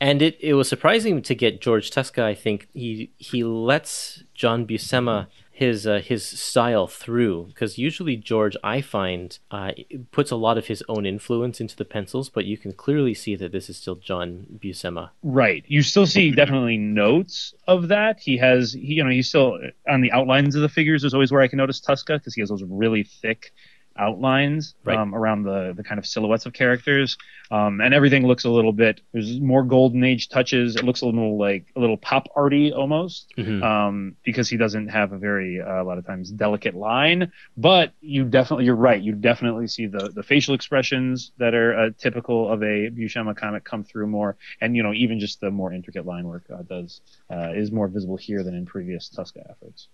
And 0.00 0.20
it, 0.20 0.36
it 0.40 0.54
was 0.54 0.68
surprising 0.68 1.22
to 1.22 1.34
get 1.34 1.60
George 1.60 1.90
Tuska. 1.90 2.22
I 2.22 2.34
think 2.34 2.68
he 2.74 3.12
he 3.16 3.44
lets 3.44 4.24
John 4.34 4.66
Buscema 4.66 5.28
his 5.56 5.86
uh, 5.86 6.02
his 6.04 6.22
style 6.22 6.86
through 6.86 7.46
because 7.46 7.78
usually 7.78 8.14
George 8.14 8.58
I 8.62 8.82
find 8.82 9.38
uh, 9.50 9.70
puts 10.10 10.30
a 10.30 10.36
lot 10.36 10.58
of 10.58 10.66
his 10.66 10.84
own 10.86 11.06
influence 11.06 11.62
into 11.62 11.74
the 11.74 11.86
pencils, 11.86 12.28
but 12.28 12.44
you 12.44 12.58
can 12.58 12.74
clearly 12.74 13.14
see 13.14 13.36
that 13.36 13.52
this 13.52 13.70
is 13.70 13.78
still 13.78 13.94
John 13.94 14.46
Buscema. 14.62 15.12
Right. 15.22 15.64
You 15.66 15.80
still 15.80 16.04
see 16.04 16.30
definitely 16.42 16.76
notes 16.76 17.54
of 17.66 17.88
that. 17.88 18.20
He 18.20 18.36
has, 18.36 18.74
he, 18.74 18.96
you 18.96 19.04
know, 19.04 19.08
he's 19.08 19.30
still 19.30 19.58
on 19.88 20.02
the 20.02 20.12
outlines 20.12 20.56
of 20.56 20.60
the 20.60 20.68
figures. 20.68 21.04
Is 21.04 21.14
always 21.14 21.32
where 21.32 21.40
I 21.40 21.48
can 21.48 21.56
notice 21.56 21.80
Tuska 21.80 22.18
because 22.18 22.34
he 22.34 22.42
has 22.42 22.50
those 22.50 22.62
really 22.62 23.04
thick 23.04 23.54
outlines 23.98 24.74
Right. 24.84 24.96
um, 24.98 25.14
around 25.14 25.42
the 25.44 25.72
the 25.76 25.82
kind 25.84 25.98
of 25.98 26.06
silhouettes 26.06 26.46
of 26.46 26.52
characters, 26.52 27.16
um, 27.50 27.80
and 27.80 27.92
everything 27.94 28.26
looks 28.26 28.44
a 28.44 28.50
little 28.50 28.72
bit. 28.72 29.00
There's 29.12 29.40
more 29.40 29.62
golden 29.64 30.02
age 30.04 30.28
touches. 30.28 30.76
It 30.76 30.84
looks 30.84 31.00
a 31.02 31.06
little 31.06 31.38
like 31.38 31.66
a 31.76 31.80
little 31.80 31.96
pop 31.96 32.28
arty 32.36 32.72
almost, 32.72 33.32
Mhm. 33.36 33.62
um, 33.62 34.16
because 34.24 34.48
he 34.48 34.56
doesn't 34.56 34.88
have 34.88 35.12
a 35.12 35.18
very 35.18 35.60
uh, 35.60 35.82
a 35.82 35.84
lot 35.84 35.98
of 35.98 36.06
times 36.06 36.30
delicate 36.30 36.74
line. 36.74 37.30
But 37.56 37.92
you 38.00 38.24
definitely, 38.24 38.64
you're 38.66 38.74
right. 38.76 39.00
You 39.02 39.12
definitely 39.12 39.66
see 39.68 39.86
the 39.86 40.10
the 40.14 40.22
facial 40.22 40.54
expressions 40.54 41.32
that 41.38 41.54
are 41.54 41.78
uh, 41.78 41.90
typical 41.98 42.50
of 42.50 42.62
a 42.62 42.90
Buscema 42.90 43.36
comic 43.36 43.64
come 43.64 43.84
through 43.84 44.06
more, 44.06 44.36
and 44.60 44.76
you 44.76 44.82
know 44.82 44.92
even 44.92 45.18
just 45.20 45.40
the 45.40 45.50
more 45.50 45.72
intricate 45.72 46.06
line 46.06 46.26
work 46.26 46.44
uh, 46.52 46.62
does 46.62 47.00
uh, 47.30 47.52
is 47.54 47.70
more 47.72 47.88
visible 47.88 48.16
here 48.16 48.42
than 48.42 48.54
in 48.54 48.66
previous 48.66 49.08
Tuska 49.10 49.48
efforts. 49.50 49.88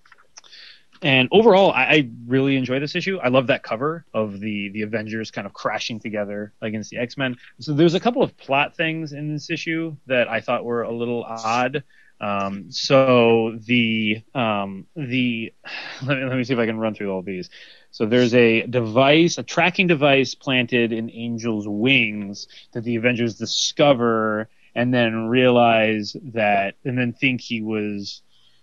And 1.02 1.28
overall, 1.32 1.72
I, 1.72 1.82
I 1.82 2.10
really 2.26 2.56
enjoy 2.56 2.78
this 2.78 2.94
issue. 2.94 3.18
I 3.18 3.28
love 3.28 3.48
that 3.48 3.64
cover 3.64 4.04
of 4.14 4.38
the 4.38 4.68
the 4.70 4.82
Avengers 4.82 5.30
kind 5.32 5.46
of 5.46 5.52
crashing 5.52 5.98
together 5.98 6.52
against 6.62 6.90
the 6.90 6.98
X 6.98 7.16
Men. 7.16 7.36
So 7.58 7.74
there's 7.74 7.94
a 7.94 8.00
couple 8.00 8.22
of 8.22 8.36
plot 8.36 8.76
things 8.76 9.12
in 9.12 9.32
this 9.32 9.50
issue 9.50 9.96
that 10.06 10.28
I 10.28 10.40
thought 10.40 10.64
were 10.64 10.82
a 10.82 10.92
little 10.92 11.24
odd. 11.24 11.82
Um, 12.20 12.70
so 12.70 13.58
the 13.66 14.22
um, 14.32 14.86
the 14.94 15.52
let 16.06 16.18
me, 16.18 16.24
let 16.24 16.36
me 16.36 16.44
see 16.44 16.54
if 16.54 16.60
I 16.60 16.66
can 16.66 16.78
run 16.78 16.94
through 16.94 17.10
all 17.10 17.22
these. 17.22 17.50
So 17.90 18.06
there's 18.06 18.32
a 18.32 18.66
device, 18.66 19.38
a 19.38 19.42
tracking 19.42 19.88
device 19.88 20.34
planted 20.34 20.92
in 20.92 21.10
Angel's 21.10 21.68
wings 21.68 22.46
that 22.72 22.84
the 22.84 22.96
Avengers 22.96 23.34
discover 23.34 24.48
and 24.74 24.94
then 24.94 25.26
realize 25.26 26.16
that, 26.32 26.76
and 26.84 26.96
then 26.96 27.12
think 27.12 27.42
he 27.42 27.60
was 27.60 28.22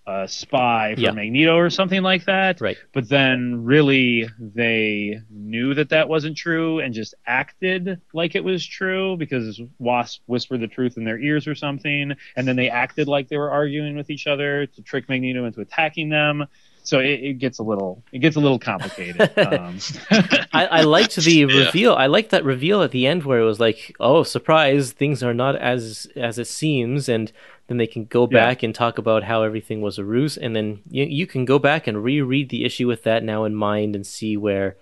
a 0.09 0.27
spy 0.27 0.93
for 0.95 1.01
Yeah. 1.01 1.11
Magneto 1.11 1.55
or 1.55 1.69
something 1.69 2.01
like 2.01 2.25
that. 2.25 2.59
Right. 2.61 2.77
But 2.93 3.07
then 3.09 3.63
really 3.63 4.27
they 4.39 5.19
knew 5.29 5.73
that 5.75 5.89
that 5.89 6.09
wasn't 6.09 6.35
true 6.35 6.79
and 6.79 6.93
just 6.93 7.13
acted 7.27 8.01
like 8.13 8.33
it 8.35 8.43
was 8.43 8.65
true 8.65 9.17
because 9.17 9.61
Wasp 9.77 10.21
whispered 10.25 10.61
the 10.61 10.67
truth 10.67 10.97
in 10.97 11.03
their 11.05 11.19
ears 11.19 11.47
or 11.47 11.53
something. 11.55 12.13
And 12.35 12.47
then 12.47 12.55
they 12.55 12.69
acted 12.69 13.07
like 13.07 13.29
they 13.29 13.37
were 13.37 13.51
arguing 13.51 13.95
with 13.95 14.09
each 14.09 14.25
other 14.25 14.65
to 14.65 14.81
trick 14.81 15.07
Magneto 15.09 15.45
into 15.45 15.61
attacking 15.61 16.09
them. 16.09 16.45
So 16.81 16.99
it, 16.99 17.19
it 17.21 17.33
gets 17.39 17.59
a 17.59 17.63
little 17.63 18.03
it 18.11 18.19
gets 18.19 18.35
a 18.35 18.39
little 18.39 18.57
complicated. 18.57 19.21
um, 19.37 19.77
I, 20.53 20.65
I 20.65 20.81
liked 20.81 21.17
the 21.17 21.31
Yeah. 21.31 21.45
reveal. 21.65 21.93
I 21.93 22.07
liked 22.07 22.31
that 22.31 22.43
reveal 22.43 22.81
at 22.81 22.89
the 22.91 23.05
end 23.05 23.25
where 23.25 23.39
it 23.39 23.43
was 23.45 23.59
like, 23.59 23.95
"Oh, 23.99 24.23
surprise! 24.23 24.91
Things 24.93 25.21
are 25.21 25.33
not 25.33 25.55
as 25.57 26.07
as 26.15 26.39
it 26.39 26.47
seems," 26.47 27.07
and 27.07 27.31
then 27.69 27.77
they 27.77 27.87
can 27.87 28.05
go 28.05 28.23
Yeah. 28.29 28.39
back 28.45 28.63
and 28.63 28.75
talk 28.75 28.97
about 28.97 29.23
how 29.23 29.43
everything 29.43 29.79
was 29.81 29.97
a 29.97 30.03
ruse, 30.03 30.35
and 30.37 30.53
then 30.55 30.81
you 30.89 31.05
you 31.05 31.25
can 31.27 31.45
go 31.45 31.59
back 31.59 31.87
and 31.87 32.03
reread 32.03 32.49
the 32.49 32.65
issue 32.65 32.87
with 32.87 33.03
that 33.03 33.23
now 33.23 33.45
in 33.45 33.55
mind 33.55 33.95
and 33.95 34.05
see 34.05 34.35
where 34.35 34.75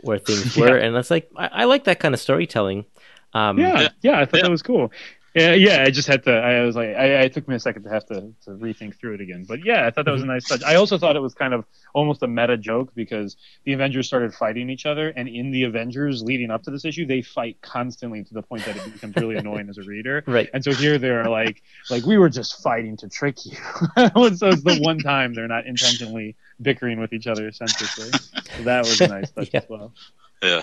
where 0.00 0.18
things 0.18 0.56
were, 0.62 0.76
and 0.76 0.94
that's 0.96 1.10
like 1.10 1.30
I, 1.36 1.48
I 1.52 1.64
like 1.64 1.84
that 1.84 2.00
kind 2.00 2.14
of 2.14 2.20
storytelling. 2.20 2.86
Um, 3.34 3.58
yeah, 3.58 3.80
Yeah. 3.82 3.88
yeah, 4.02 4.20
I 4.20 4.24
thought 4.24 4.38
Yeah. 4.38 4.44
that 4.44 4.50
was 4.50 4.62
cool. 4.62 4.90
Yeah, 5.38 5.54
yeah. 5.54 5.82
I 5.82 5.90
just 5.90 6.08
had 6.08 6.24
to. 6.24 6.32
I 6.32 6.64
was 6.64 6.76
like, 6.76 6.88
I, 6.88 7.22
it 7.22 7.32
took 7.32 7.46
me 7.48 7.54
a 7.54 7.60
second 7.60 7.84
to 7.84 7.90
have 7.90 8.06
to, 8.06 8.32
to 8.44 8.50
rethink 8.50 8.98
through 8.98 9.14
it 9.14 9.20
again. 9.20 9.44
But 9.46 9.64
yeah, 9.64 9.86
I 9.86 9.90
thought 9.90 10.04
that 10.04 10.10
was 10.10 10.22
a 10.22 10.24
mm-hmm. 10.24 10.32
nice 10.32 10.48
touch. 10.48 10.62
I 10.62 10.74
also 10.74 10.98
thought 10.98 11.16
it 11.16 11.20
was 11.20 11.34
kind 11.34 11.54
of 11.54 11.64
almost 11.94 12.22
a 12.22 12.26
meta 12.26 12.56
joke 12.56 12.92
because 12.94 13.36
the 13.64 13.72
Avengers 13.72 14.06
started 14.06 14.34
fighting 14.34 14.70
each 14.70 14.86
other, 14.86 15.08
and 15.10 15.28
in 15.28 15.50
the 15.50 15.64
Avengers 15.64 16.22
leading 16.22 16.50
up 16.50 16.62
to 16.64 16.70
this 16.70 16.84
issue, 16.84 17.06
they 17.06 17.22
fight 17.22 17.58
constantly 17.62 18.24
to 18.24 18.34
the 18.34 18.42
point 18.42 18.64
that 18.64 18.76
it 18.76 18.92
becomes 18.92 19.16
really 19.16 19.36
annoying 19.42 19.68
as 19.68 19.78
a 19.78 19.82
reader. 19.82 20.24
Right. 20.26 20.48
And 20.52 20.62
so 20.64 20.72
here 20.72 20.98
they're 20.98 21.28
like, 21.28 21.62
like 21.90 22.04
we 22.04 22.18
were 22.18 22.28
just 22.28 22.62
fighting 22.62 22.96
to 22.98 23.08
trick 23.08 23.44
you. 23.44 23.52
so 23.96 24.48
it's 24.48 24.62
the 24.62 24.78
one 24.82 24.98
time 24.98 25.34
they're 25.34 25.48
not 25.48 25.66
intentionally 25.66 26.36
bickering 26.60 27.00
with 27.00 27.12
each 27.12 27.26
other 27.26 27.50
senselessly. 27.52 28.10
So 28.56 28.62
that 28.64 28.80
was 28.80 29.00
a 29.00 29.08
nice 29.08 29.30
touch 29.30 29.50
Yeah. 29.52 29.60
as 29.60 29.68
well. 29.68 29.94
Yeah. 30.42 30.62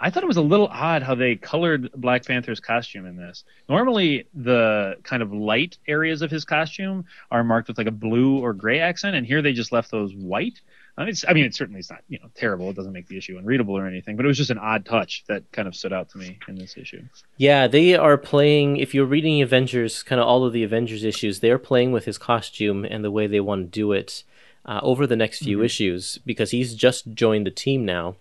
I 0.00 0.10
thought 0.10 0.22
it 0.22 0.26
was 0.26 0.38
a 0.38 0.42
little 0.42 0.68
odd 0.68 1.02
how 1.02 1.14
they 1.14 1.36
colored 1.36 1.90
Black 1.92 2.24
Panther's 2.24 2.60
costume 2.60 3.06
in 3.06 3.16
this. 3.16 3.44
Normally, 3.68 4.26
the 4.34 4.96
kind 5.02 5.22
of 5.22 5.32
light 5.32 5.76
areas 5.86 6.22
of 6.22 6.30
his 6.30 6.44
costume 6.44 7.04
are 7.30 7.44
marked 7.44 7.68
with 7.68 7.78
like 7.78 7.86
a 7.86 7.92
blue 7.92 8.38
or 8.38 8.54
gray 8.54 8.80
accent, 8.80 9.14
and 9.14 9.26
here 9.26 9.42
they 9.42 9.52
just 9.52 9.72
left 9.72 9.90
those 9.90 10.14
white. 10.14 10.60
I 10.96 11.02
mean, 11.02 11.10
it's, 11.10 11.24
I 11.28 11.32
mean, 11.32 11.44
it 11.44 11.54
certainly 11.54 11.80
is 11.80 11.90
not 11.90 12.02
you 12.08 12.18
know 12.18 12.30
terrible. 12.34 12.70
It 12.70 12.76
doesn't 12.76 12.92
make 12.92 13.08
the 13.08 13.18
issue 13.18 13.38
unreadable 13.38 13.76
or 13.76 13.86
anything, 13.86 14.16
but 14.16 14.24
it 14.24 14.28
was 14.28 14.38
just 14.38 14.50
an 14.50 14.58
odd 14.58 14.84
touch 14.84 15.24
that 15.28 15.50
kind 15.52 15.68
of 15.68 15.76
stood 15.76 15.92
out 15.92 16.08
to 16.10 16.18
me 16.18 16.38
in 16.48 16.56
this 16.56 16.76
issue. 16.76 17.02
Yeah, 17.36 17.66
they 17.66 17.94
are 17.94 18.16
playing. 18.16 18.78
If 18.78 18.94
you're 18.94 19.06
reading 19.06 19.42
Avengers, 19.42 20.02
kind 20.02 20.20
of 20.20 20.26
all 20.26 20.44
of 20.44 20.52
the 20.52 20.64
Avengers 20.64 21.04
issues, 21.04 21.40
they're 21.40 21.58
playing 21.58 21.92
with 21.92 22.06
his 22.06 22.18
costume 22.18 22.84
and 22.84 23.04
the 23.04 23.10
way 23.10 23.26
they 23.26 23.40
want 23.40 23.66
to 23.66 23.70
do 23.70 23.92
it 23.92 24.24
uh, 24.64 24.80
over 24.82 25.06
the 25.06 25.16
next 25.16 25.40
few 25.40 25.62
issues 25.62 26.18
because 26.24 26.50
he's 26.50 26.74
just 26.74 27.14
joined 27.14 27.46
the 27.46 27.50
team 27.50 27.84
now, 27.84 28.16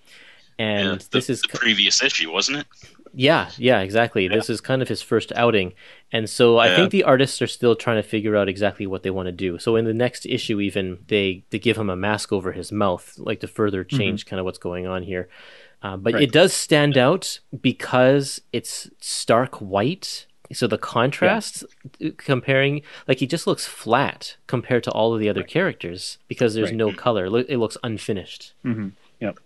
and 0.60 0.86
yeah. 0.90 0.96
The, 0.98 1.08
this 1.12 1.30
is 1.32 1.42
the 1.42 1.58
previous 1.58 2.04
issue, 2.04 2.32
wasn't 2.32 2.60
it? 2.60 2.68
yeah, 3.14 3.50
yeah, 3.58 3.80
exactly. 3.80 4.28
This 4.28 4.52
is 4.52 4.62
kind 4.62 4.84
of 4.84 4.88
his 4.88 5.02
first 5.02 5.32
outing, 5.36 5.74
and 6.12 6.30
so 6.30 6.58
I 6.58 6.68
Yeah. 6.68 6.76
think 6.76 6.92
the 6.92 7.04
artists 7.06 7.42
are 7.42 7.48
still 7.48 7.76
trying 7.76 7.98
to 8.02 8.08
figure 8.08 8.36
out 8.38 8.48
exactly 8.48 8.86
what 8.86 9.02
they 9.02 9.10
want 9.10 9.26
to 9.26 9.32
do. 9.32 9.58
So 9.58 9.76
in 9.76 9.86
the 9.86 9.94
next 9.96 10.28
issue, 10.28 10.60
even 10.60 11.00
they 11.08 11.44
they 11.50 11.58
give 11.58 11.78
him 11.78 11.90
a 11.90 11.96
mask 11.96 12.32
over 12.32 12.52
his 12.52 12.72
mouth, 12.72 13.16
like 13.18 13.40
to 13.40 13.48
further 13.48 13.84
change 13.84 14.28
kind 14.28 14.40
of 14.40 14.46
what's 14.46 14.60
going 14.60 14.86
on 14.86 15.02
here. 15.04 15.28
Uh, 15.82 15.96
but 15.98 16.14
Right. 16.14 16.24
it 16.24 16.32
does 16.34 16.54
stand 16.54 16.98
out 16.98 17.40
because 17.62 18.42
it's 18.52 18.90
stark 19.00 19.56
white. 19.62 20.26
So 20.52 20.66
the 20.68 20.80
contrast 20.80 21.64
uh, 22.04 22.10
comparing, 22.18 22.82
like 23.08 23.20
he 23.20 23.28
just 23.28 23.46
looks 23.48 23.66
flat 23.68 24.36
compared 24.48 24.84
to 24.86 24.92
all 24.92 25.14
of 25.14 25.20
the 25.20 25.30
other 25.30 25.44
characters 25.44 26.18
because 26.28 26.54
there's 26.56 26.70
Right. 26.72 26.76
no 26.86 26.92
color. 26.92 27.26
It 27.48 27.58
looks 27.60 27.78
unfinished. 27.84 28.54
Yep. 29.22 29.40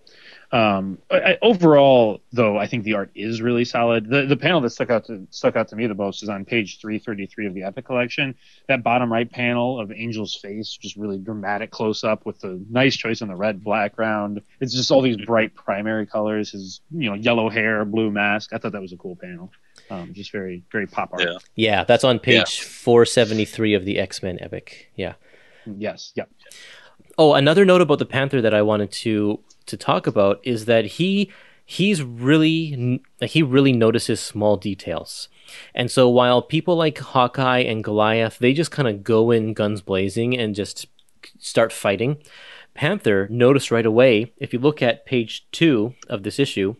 Um, 0.53 0.99
I, 1.09 1.15
I, 1.15 1.37
overall, 1.41 2.21
though, 2.31 2.59
I 2.59 2.67
think 2.67 2.83
the 2.83 2.93
art 2.93 3.09
is 3.15 3.41
really 3.41 3.65
solid. 3.65 4.07
The 4.07 4.27
the 4.27 4.37
panel 4.37 4.61
that 4.61 4.69
stuck 4.69 4.91
out 4.91 5.05
to 5.05 5.27
stuck 5.31 5.55
out 5.55 5.67
to 5.69 5.75
me 5.75 5.87
the 5.87 5.95
most 5.95 6.21
is 6.21 6.29
on 6.29 6.45
page 6.45 6.79
333 6.79 7.47
of 7.47 7.55
the 7.55 7.63
Epic 7.63 7.85
Collection. 7.85 8.35
That 8.67 8.83
bottom 8.83 9.11
right 9.11 9.29
panel 9.29 9.79
of 9.79 9.91
Angel's 9.91 10.35
face, 10.35 10.77
just 10.79 10.95
really 10.95 11.17
dramatic 11.17 11.71
close 11.71 12.03
up 12.03 12.27
with 12.27 12.39
the 12.39 12.63
nice 12.69 12.95
choice 12.95 13.23
on 13.23 13.29
the 13.29 13.35
red 13.35 13.63
background. 13.63 14.43
It's 14.59 14.75
just 14.75 14.91
all 14.91 15.01
these 15.01 15.17
bright 15.17 15.55
primary 15.55 16.05
colors. 16.05 16.51
His 16.51 16.81
you 16.91 17.09
know 17.09 17.15
yellow 17.15 17.49
hair, 17.49 17.83
blue 17.83 18.11
mask. 18.11 18.53
I 18.53 18.59
thought 18.59 18.73
that 18.73 18.81
was 18.81 18.93
a 18.93 18.97
cool 18.97 19.15
panel. 19.15 19.51
Um, 19.89 20.13
just 20.13 20.31
very 20.31 20.63
very 20.71 20.85
pop 20.85 21.13
art. 21.13 21.23
Yeah. 21.23 21.37
Yeah, 21.55 21.83
that's 21.83 22.03
on 22.03 22.19
page 22.19 22.61
473 22.61 23.73
of 23.73 23.85
the 23.85 23.97
X 23.97 24.21
Men 24.21 24.37
epic. 24.39 24.91
Yeah. 24.95 25.15
Yes. 25.65 26.11
Yep. 26.15 26.29
Oh, 27.17 27.33
another 27.33 27.65
note 27.65 27.81
about 27.81 27.99
the 27.99 28.05
Panther 28.05 28.41
that 28.41 28.53
I 28.53 28.61
wanted 28.61 28.91
to 28.91 29.39
to 29.65 29.77
talk 29.77 30.07
about 30.07 30.39
is 30.43 30.65
that 30.65 30.85
he 30.85 31.31
he's 31.65 32.01
really 32.01 33.01
he 33.21 33.43
really 33.43 33.73
notices 33.73 34.19
small 34.19 34.57
details. 34.57 35.29
And 35.75 35.91
so 35.91 36.09
while 36.09 36.41
people 36.41 36.75
like 36.75 36.97
Hawkeye 36.97 37.59
and 37.59 37.83
Goliath, 37.83 38.39
they 38.39 38.53
just 38.53 38.71
kind 38.71 38.87
of 38.87 39.03
go 39.03 39.31
in 39.31 39.53
guns 39.53 39.81
blazing 39.81 40.37
and 40.37 40.55
just 40.55 40.87
start 41.39 41.71
fighting. 41.71 42.17
Panther 42.73 43.27
noticed 43.29 43.69
right 43.69 43.85
away, 43.85 44.33
if 44.37 44.51
you 44.51 44.57
look 44.57 44.81
at 44.81 45.05
page 45.05 45.45
two 45.51 45.93
of 46.09 46.23
this 46.23 46.39
issue, 46.39 46.75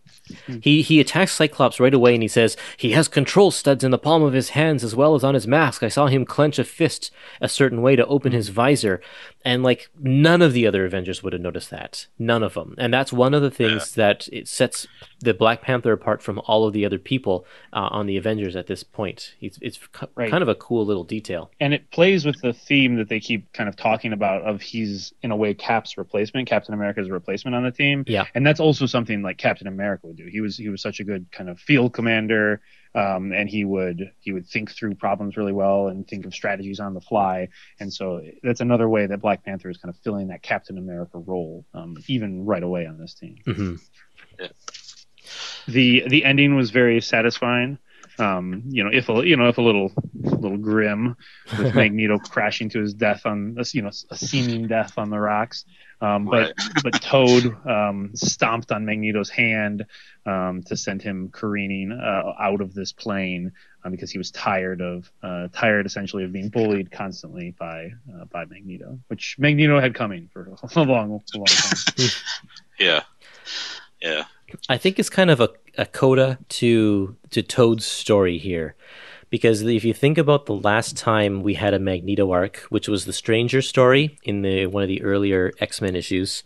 hmm. 0.48 0.58
he, 0.60 0.82
he 0.82 1.00
attacks 1.00 1.34
Cyclops 1.34 1.80
right 1.80 1.94
away 1.94 2.16
and 2.16 2.24
he 2.24 2.28
says, 2.28 2.58
He 2.78 2.92
has 2.92 3.08
control 3.08 3.52
studs 3.52 3.84
in 3.84 3.92
the 3.92 4.00
palm 4.00 4.24
of 4.24 4.34
his 4.34 4.50
hands 4.50 4.84
as 4.84 4.96
well 4.96 5.14
as 5.14 5.24
on 5.24 5.36
his 5.36 5.48
mask. 5.48 5.84
I 5.84 5.90
saw 5.90 6.08
him 6.08 6.26
clench 6.26 6.58
a 6.58 6.64
fist 6.64 7.12
a 7.40 7.48
certain 7.48 7.82
way 7.84 7.96
to 7.96 8.06
open 8.08 8.32
his 8.32 8.50
visor. 8.50 9.02
And 9.46 9.62
like 9.64 9.90
none 10.00 10.42
of 10.42 10.54
the 10.54 10.66
other 10.66 10.86
Avengers 10.86 11.22
would 11.22 11.34
have 11.34 11.42
noticed 11.42 11.70
that. 11.70 12.08
None 12.18 12.44
of 12.44 12.54
them. 12.54 12.76
And 12.78 12.94
that's 12.94 13.12
one 13.12 13.34
of 13.34 13.42
the 13.42 13.52
things 13.52 13.94
that 13.96 14.28
it 14.32 14.48
sets 14.48 14.88
the 15.20 15.34
Black 15.34 15.62
Panther 15.62 15.92
apart 15.92 16.22
from 16.22 16.40
all 16.46 16.66
of 16.66 16.74
the 16.74 16.86
other 16.86 16.98
people 16.98 17.46
uh, 17.74 17.90
on 17.92 18.06
the 18.06 18.16
Avengers 18.18 18.56
at 18.56 18.68
this 18.68 18.84
point. 18.84 19.36
It's, 19.42 19.58
it's 19.62 19.80
Right. 20.16 20.30
kind 20.32 20.42
of 20.44 20.48
a 20.50 20.56
cool 20.56 20.86
little 20.86 21.04
detail. 21.04 21.52
and 21.60 21.74
it 21.74 21.92
plays 21.92 22.26
with 22.26 22.40
the 22.42 22.54
theme 22.54 22.96
that 22.96 23.10
they 23.10 23.20
keep 23.20 23.52
kind 23.54 23.68
of 23.68 23.76
talking 23.76 24.14
about 24.14 24.42
of 24.44 24.62
he's 24.62 25.14
in 25.22 25.32
a 25.32 25.36
way 25.36 25.54
Cap's 25.54 25.98
replacement, 25.98 26.48
Captain 26.48 26.74
America's 26.74 27.10
replacement 27.10 27.54
on 27.56 27.64
the 27.64 27.72
team. 27.72 28.04
Yeah. 28.08 28.26
and 28.36 28.46
that's 28.48 28.60
also 28.60 28.86
something 28.86 29.22
like 29.22 29.38
Captain 29.38 29.68
America 29.68 30.08
would 30.08 30.16
do. 30.18 30.26
He 30.26 30.40
was 30.42 30.56
he 30.58 30.70
was 30.70 30.82
such 30.82 31.00
a 31.00 31.04
good 31.04 31.26
kind 31.32 31.50
of 31.50 31.60
field 31.60 31.94
commander, 31.94 32.62
um, 32.96 33.32
and 33.34 33.50
he 33.50 33.66
would 33.66 34.12
he 34.20 34.32
would 34.32 34.48
think 34.48 34.72
through 34.72 34.96
problems 34.96 35.38
really 35.38 35.54
well 35.54 35.88
and 35.88 36.08
think 36.08 36.26
of 36.26 36.34
strategies 36.34 36.80
on 36.80 36.94
the 36.94 37.02
fly. 37.02 37.50
And 37.80 37.94
so 37.94 38.22
that's 38.44 38.62
another 38.62 38.88
way 38.88 39.08
that 39.08 39.22
Black 39.22 39.44
Panther 39.44 39.70
is 39.70 39.78
kind 39.78 39.94
of 39.94 40.00
filling 40.04 40.28
that 40.28 40.42
Captain 40.42 40.78
America 40.78 41.18
role, 41.18 41.66
um, 41.74 41.98
even 42.08 42.46
right 42.46 42.64
away 42.64 42.86
on 42.86 42.98
this 42.98 43.14
team. 43.14 43.38
hmm 43.46 43.76
the 45.68 46.04
the 46.08 46.26
ending 46.26 46.56
was 46.56 46.72
very 46.72 47.02
satisfying. 47.02 47.78
Um, 48.20 48.64
you 48.68 48.84
know, 48.84 48.92
if 48.94 49.10
a 49.10 49.26
you 49.26 49.36
know 49.36 49.48
if 49.48 49.58
a 49.58 49.62
little 49.62 49.92
little 50.14 50.58
grim 50.58 51.16
with 51.58 51.76
Magneto 51.76 52.20
crashing 52.20 52.70
to 52.70 52.80
his 52.80 52.94
death 52.94 53.26
on 53.26 53.58
you 53.74 53.82
know 53.82 53.92
a 54.12 54.18
seeming 54.18 54.68
death 54.68 54.98
on 54.98 55.10
the 55.10 55.20
rocks. 55.20 55.66
Um, 56.04 56.26
but 56.26 56.54
but 56.84 57.02
Toad 57.02 57.56
um, 57.66 58.12
stomped 58.14 58.72
on 58.72 58.86
Magneto's 58.86 59.30
hand 59.30 59.86
um, 60.26 60.62
to 60.64 60.76
send 60.76 61.02
him 61.02 61.30
careening 61.30 61.92
uh, 61.94 62.34
out 62.40 62.62
of 62.62 62.74
this 62.74 62.92
plane 62.92 63.54
uh, 63.84 63.90
because 63.90 64.12
he 64.12 64.18
was 64.18 64.30
tired 64.30 64.82
of 64.82 65.10
uh, 65.24 65.48
tired 65.54 65.86
essentially 65.86 66.26
of 66.26 66.34
being 66.34 66.50
bullied 66.50 66.92
constantly 66.92 67.56
by 67.58 67.92
uh, 68.14 68.26
by 68.26 68.44
Magneto, 68.46 69.00
which 69.08 69.38
Magneto 69.40 69.80
had 69.80 69.96
coming 69.96 70.30
for 70.34 70.42
a 70.76 70.84
long 70.84 71.22
a 71.34 71.38
long 71.38 71.46
time. 71.46 72.10
Yeah. 72.80 73.04
Yeah. 74.02 74.24
I 74.68 74.78
think 74.78 75.00
it's 75.00 75.10
kind 75.10 75.30
of 75.30 75.40
a, 75.40 75.50
a 75.78 75.86
coda 75.86 76.40
to 76.50 77.16
to 77.30 77.44
Toad's 77.44 77.86
story 77.86 78.40
here. 78.40 78.76
Because 79.34 79.64
if 79.64 79.84
you 79.84 79.96
think 79.96 80.20
about 80.20 80.46
the 80.46 80.54
last 80.54 80.96
time 80.96 81.42
we 81.42 81.56
had 81.56 81.74
a 81.74 81.80
Magneto 81.80 82.32
arc, 82.32 82.58
which 82.70 82.88
was 82.88 83.06
the 83.06 83.12
Stranger 83.12 83.64
story 83.64 84.20
in 84.24 84.44
the 84.44 84.68
one 84.68 84.84
of 84.84 84.90
the 84.90 85.02
earlier 85.02 85.52
X 85.60 85.82
Men 85.82 85.96
issues, 85.96 86.44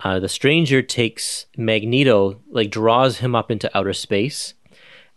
uh, 0.00 0.18
the 0.18 0.30
Stranger 0.30 0.80
takes 0.80 1.44
Magneto, 1.58 2.40
like 2.50 2.70
draws 2.70 3.18
him 3.18 3.34
up 3.34 3.50
into 3.50 3.76
outer 3.76 3.92
space, 3.92 4.54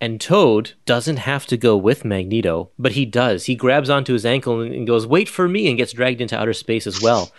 and 0.01 0.20
Toad 0.20 0.74
doesn't 0.86 1.16
have 1.16 1.45
to 1.45 1.55
go 1.55 1.78
with 1.78 2.03
Magneto, 2.03 2.72
but 2.78 2.91
he 2.91 3.05
does. 3.05 3.45
He 3.45 3.55
grabs 3.55 3.89
onto 3.89 4.11
his 4.11 4.26
ankle 4.26 4.59
and 4.59 4.86
goes, 4.86 5.07
"Wait 5.07 5.30
for 5.30 5.47
me," 5.47 5.70
and 5.70 5.78
gets 5.78 5.93
dragged 5.93 6.20
into 6.20 6.38
outer 6.38 6.51
space 6.51 6.86
as 6.86 7.01
well. 7.01 7.32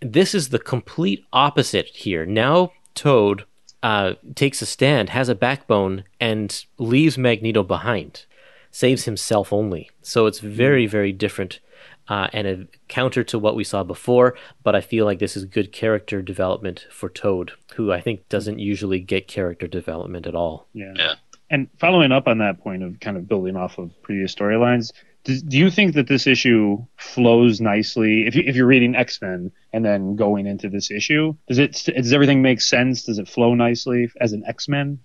This 0.00 0.34
is 0.34 0.50
the 0.50 0.58
complete 0.58 1.24
opposite 1.32 1.86
here. 1.86 2.26
Now 2.26 2.72
Toad 2.94 3.46
uh, 3.82 4.12
takes 4.34 4.60
a 4.60 4.66
stand, 4.66 5.08
has 5.08 5.30
a 5.30 5.34
backbone, 5.34 6.04
and 6.20 6.66
leaves 6.76 7.16
Magneto 7.16 7.62
behind, 7.62 8.26
saves 8.72 9.04
himself 9.04 9.52
only. 9.52 9.90
So 10.00 10.26
it's 10.26 10.40
very, 10.40 10.86
very 10.86 11.12
different 11.12 11.60
uh, 12.08 12.28
and 12.32 12.46
a 12.46 12.66
counter 12.88 13.22
to 13.22 13.38
what 13.38 13.54
we 13.54 13.62
saw 13.62 13.84
before. 13.84 14.34
But 14.64 14.74
I 14.74 14.80
feel 14.80 15.04
like 15.04 15.20
this 15.20 15.36
is 15.36 15.44
good 15.44 15.72
character 15.72 16.20
development 16.20 16.86
for 16.90 17.08
Toad, 17.08 17.52
who 17.76 17.92
I 17.92 18.00
think 18.00 18.28
doesn't 18.28 18.58
usually 18.58 18.98
get 18.98 19.28
character 19.28 19.68
development 19.68 20.26
at 20.26 20.34
all. 20.34 20.66
Yeah. 20.72 20.94
Yeah. 20.96 21.14
And 21.50 21.68
following 21.78 22.12
up 22.12 22.26
on 22.26 22.38
that 22.38 22.60
point 22.60 22.82
of 22.82 22.98
kind 23.00 23.16
of 23.16 23.28
building 23.28 23.56
off 23.56 23.78
of 23.78 23.90
previous 24.02 24.34
storylines, 24.34 24.90
do, 25.24 25.38
do 25.40 25.58
you 25.58 25.70
think 25.70 25.94
that 25.94 26.08
this 26.08 26.26
issue 26.26 26.78
flows 26.96 27.60
nicely? 27.60 28.26
If, 28.26 28.34
you, 28.34 28.42
if 28.46 28.56
you're 28.56 28.66
reading 28.66 28.96
X 28.96 29.20
Men 29.20 29.52
and 29.72 29.84
then 29.84 30.16
going 30.16 30.46
into 30.46 30.68
this 30.68 30.90
issue, 30.90 31.34
does 31.46 31.58
it 31.58 31.84
does 31.94 32.12
everything 32.12 32.42
make 32.42 32.60
sense? 32.60 33.04
Does 33.04 33.18
it 33.18 33.28
flow 33.28 33.54
nicely 33.54 34.10
as 34.20 34.32
an 34.32 34.42
X 34.48 34.66
Men 34.66 34.98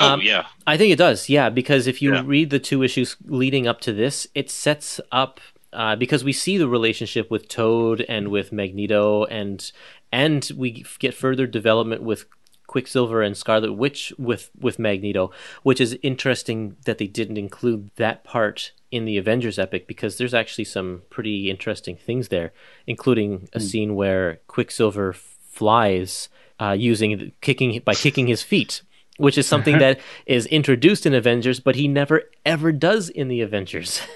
Oh 0.00 0.06
Um, 0.14 0.20
yeah. 0.22 0.46
I 0.66 0.76
think 0.76 0.92
it 0.92 0.96
does, 0.98 1.28
yeah, 1.28 1.48
because 1.50 1.86
if 1.86 2.00
you 2.02 2.12
Yeah. 2.14 2.22
read 2.24 2.50
the 2.50 2.58
two 2.58 2.82
issues 2.82 3.16
leading 3.26 3.66
up 3.66 3.80
to 3.82 3.92
this, 3.92 4.26
it 4.34 4.50
sets 4.50 5.00
up 5.12 5.40
uh, 5.72 5.94
because 5.96 6.24
we 6.24 6.32
see 6.32 6.56
the 6.56 6.68
relationship 6.68 7.30
with 7.30 7.46
Toad 7.48 8.04
and 8.08 8.28
with 8.28 8.52
Magneto, 8.52 9.24
and 9.24 9.70
and 10.10 10.50
we 10.56 10.84
get 10.98 11.12
further 11.12 11.46
development 11.46 12.02
with 12.02 12.24
Quicksilver 12.66 13.20
and 13.22 13.36
Scarlet 13.36 13.74
Witch 13.74 14.12
with 14.18 14.50
with 14.58 14.78
Magneto, 14.78 15.30
which 15.62 15.78
is 15.80 15.98
interesting 16.02 16.76
that 16.86 16.96
they 16.98 17.06
didn't 17.06 17.36
include 17.36 17.90
that 17.96 18.24
part 18.24 18.72
in 18.90 19.04
the 19.04 19.18
Avengers 19.18 19.58
epic 19.58 19.86
because 19.86 20.16
there's 20.16 20.32
actually 20.32 20.64
some 20.64 21.02
pretty 21.10 21.50
interesting 21.50 21.96
things 21.96 22.28
there, 22.28 22.52
including 22.86 23.48
a 23.52 23.60
scene 23.60 23.94
where 23.94 24.40
Quicksilver 24.46 25.12
flies 25.12 26.28
uh, 26.60 26.72
using 26.72 27.32
kicking 27.40 27.80
by 27.84 27.94
kicking 27.94 28.26
his 28.26 28.42
feet, 28.42 28.80
which 29.18 29.36
is 29.36 29.46
something 29.46 29.78
that 29.84 30.00
is 30.26 30.46
introduced 30.46 31.04
in 31.04 31.12
Avengers, 31.12 31.60
but 31.60 31.74
he 31.76 31.86
never 31.86 32.22
ever 32.46 32.72
does 32.72 33.10
in 33.10 33.28
the 33.28 33.42
Avengers. 33.42 34.00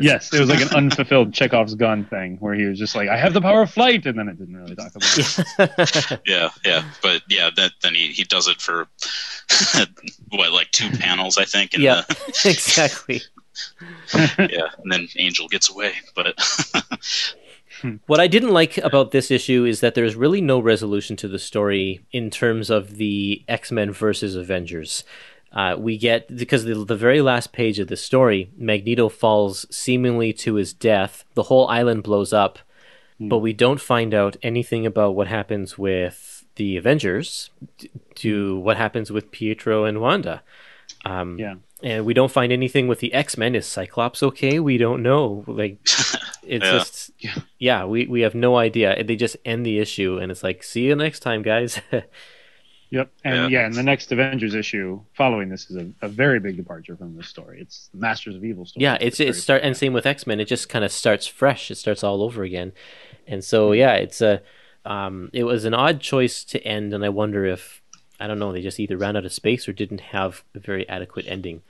Yes, 0.00 0.34
it 0.34 0.40
was 0.40 0.48
like 0.48 0.60
an 0.60 0.74
unfulfilled 0.74 1.32
Chekhov's 1.32 1.76
gun 1.76 2.04
thing 2.06 2.36
where 2.40 2.52
he 2.52 2.64
was 2.64 2.80
just 2.80 2.96
like, 2.96 3.08
"I 3.08 3.16
have 3.16 3.32
the 3.32 3.40
power 3.40 3.62
of 3.62 3.70
flight," 3.70 4.06
and 4.06 4.18
then 4.18 4.28
it 4.28 4.36
didn't 4.36 4.56
really 4.56 4.74
talk 4.74 4.92
about 4.96 5.18
it. 5.18 6.20
Yeah, 6.26 6.48
yeah, 6.64 6.84
but 7.00 7.22
yeah, 7.28 7.48
that 7.54 7.70
then 7.80 7.94
he, 7.94 8.08
he 8.08 8.24
does 8.24 8.48
it 8.48 8.60
for 8.60 8.88
what 10.30 10.52
like 10.52 10.72
two 10.72 10.90
panels, 10.90 11.38
I 11.38 11.44
think. 11.44 11.74
And, 11.74 11.82
yeah, 11.84 12.02
exactly. 12.44 13.22
yeah, 14.38 14.68
and 14.82 14.90
then 14.90 15.06
Angel 15.16 15.46
gets 15.46 15.70
away. 15.70 15.92
But 16.16 16.34
What 18.06 18.20
I 18.20 18.26
didn't 18.26 18.50
like 18.50 18.78
about 18.78 19.10
this 19.10 19.30
issue 19.30 19.64
is 19.64 19.80
that 19.80 19.94
there's 19.94 20.16
really 20.16 20.40
no 20.40 20.60
resolution 20.60 21.16
to 21.16 21.28
the 21.28 21.38
story 21.38 22.00
in 22.12 22.30
terms 22.30 22.70
of 22.70 22.96
the 22.96 23.42
X 23.48 23.70
Men 23.72 23.92
versus 23.92 24.36
Avengers. 24.36 25.04
Uh, 25.52 25.76
we 25.78 25.98
get 25.98 26.34
because 26.34 26.64
the, 26.64 26.74
the 26.74 26.96
very 26.96 27.20
last 27.20 27.52
page 27.52 27.78
of 27.78 27.88
the 27.88 27.96
story, 27.96 28.50
Magneto 28.56 29.08
falls 29.08 29.66
seemingly 29.70 30.32
to 30.34 30.54
his 30.54 30.72
death. 30.72 31.24
The 31.34 31.44
whole 31.44 31.68
island 31.68 32.02
blows 32.04 32.32
up, 32.32 32.58
but 33.20 33.38
we 33.38 33.52
don't 33.52 33.80
find 33.80 34.14
out 34.14 34.36
anything 34.42 34.86
about 34.86 35.14
what 35.14 35.28
happens 35.28 35.76
with 35.76 36.46
the 36.56 36.76
Avengers, 36.76 37.50
to 38.16 38.58
what 38.60 38.76
happens 38.76 39.10
with 39.10 39.30
Pietro 39.30 39.84
and 39.84 40.00
Wanda. 40.00 40.42
Um, 41.04 41.38
Yeah. 41.38 41.54
And 41.82 42.04
we 42.04 42.14
don't 42.14 42.30
find 42.30 42.52
anything 42.52 42.88
with 42.88 43.00
the 43.00 43.12
X 43.12 43.36
Men. 43.36 43.54
Is 43.54 43.66
Cyclops 43.66 44.22
okay? 44.22 44.58
We 44.60 44.78
don't 44.78 45.02
know. 45.02 45.44
Like, 45.46 45.78
it's 45.84 46.16
Yeah. 46.42 46.58
just 46.58 47.10
yeah. 47.58 47.84
we 47.84 48.06
we 48.06 48.20
have 48.22 48.34
no 48.34 48.56
idea. 48.56 49.02
They 49.04 49.16
just 49.16 49.36
end 49.44 49.64
the 49.66 49.78
issue, 49.78 50.18
and 50.18 50.30
it's 50.30 50.42
like, 50.42 50.62
see 50.62 50.82
you 50.86 50.94
next 50.96 51.20
time, 51.20 51.42
guys. 51.42 51.80
Yep, 52.90 53.10
and 53.24 53.34
Yeah. 53.50 53.60
yeah. 53.60 53.66
and 53.66 53.74
the 53.74 53.82
next 53.82 54.12
Avengers 54.12 54.54
issue 54.54 55.00
following 55.14 55.48
this 55.48 55.70
is 55.70 55.76
a, 55.78 55.90
a 56.02 56.08
very 56.10 56.38
big 56.40 56.58
departure 56.58 56.94
from 56.94 57.16
this 57.16 57.26
story. 57.26 57.58
It's 57.58 57.88
the 57.94 57.98
Masters 57.98 58.36
of 58.36 58.44
Evil 58.44 58.66
story. 58.66 58.82
yeah, 58.82 58.98
it's 59.00 59.18
it 59.18 59.34
start 59.34 59.62
and 59.62 59.74
same 59.74 59.94
with 59.94 60.04
X 60.04 60.26
Men. 60.26 60.40
It 60.40 60.44
just 60.44 60.68
kind 60.68 60.84
of 60.84 60.92
starts 60.92 61.26
fresh. 61.26 61.70
It 61.70 61.76
starts 61.76 62.04
all 62.04 62.22
over 62.22 62.42
again, 62.42 62.72
and 63.26 63.42
so 63.42 63.72
yeah, 63.72 63.94
it's 63.94 64.20
a 64.20 64.42
um, 64.84 65.30
it 65.32 65.44
was 65.44 65.64
an 65.64 65.72
odd 65.72 66.00
choice 66.00 66.44
to 66.44 66.62
end, 66.66 66.92
and 66.92 67.02
I 67.02 67.08
wonder 67.08 67.46
if 67.46 67.81
I 68.22 68.26
don't 68.28 68.38
know 68.38 68.52
they 68.52 68.62
just 68.62 68.78
either 68.80 68.96
ran 68.96 69.16
out 69.16 69.24
of 69.24 69.32
space 69.32 69.68
or 69.68 69.72
didn't 69.72 70.00
have 70.00 70.44
a 70.54 70.60
very 70.60 70.88
adequate 70.88 71.26
ending. 71.28 71.62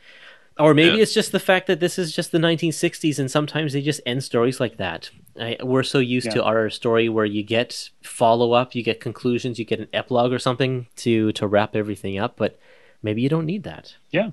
Or 0.59 0.74
maybe 0.74 0.96
Yeah. 0.96 1.03
it's 1.03 1.14
just 1.14 1.32
the 1.32 1.40
fact 1.40 1.66
that 1.66 1.80
this 1.80 1.98
is 1.98 2.14
just 2.14 2.30
the 2.30 2.38
1960s, 2.38 3.18
and 3.18 3.30
sometimes 3.30 3.72
they 3.72 3.80
just 3.80 4.03
end 4.05 4.22
stories 4.22 4.61
like 4.61 4.76
that. 4.76 5.09
I, 5.40 5.57
we're 5.62 5.82
so 5.82 5.98
used 5.98 6.30
to 6.32 6.44
our 6.44 6.68
story 6.68 7.09
where 7.09 7.24
you 7.24 7.42
get 7.42 7.88
follow 8.03 8.53
up, 8.53 8.74
you 8.74 8.82
get 8.82 9.00
conclusions, 9.00 9.59
you 9.59 9.64
get 9.64 9.80
an 9.80 9.88
epilogue 9.94 10.30
or 10.32 10.38
something 10.38 10.88
to 10.96 11.32
to 11.32 11.46
wrap 11.46 11.74
everything 11.74 12.18
up. 12.18 12.36
But 12.36 12.59
maybe 13.03 13.22
you 13.22 13.30
don't 13.30 13.46
need 13.46 13.62
that. 13.62 13.96
Yeah, 14.11 14.32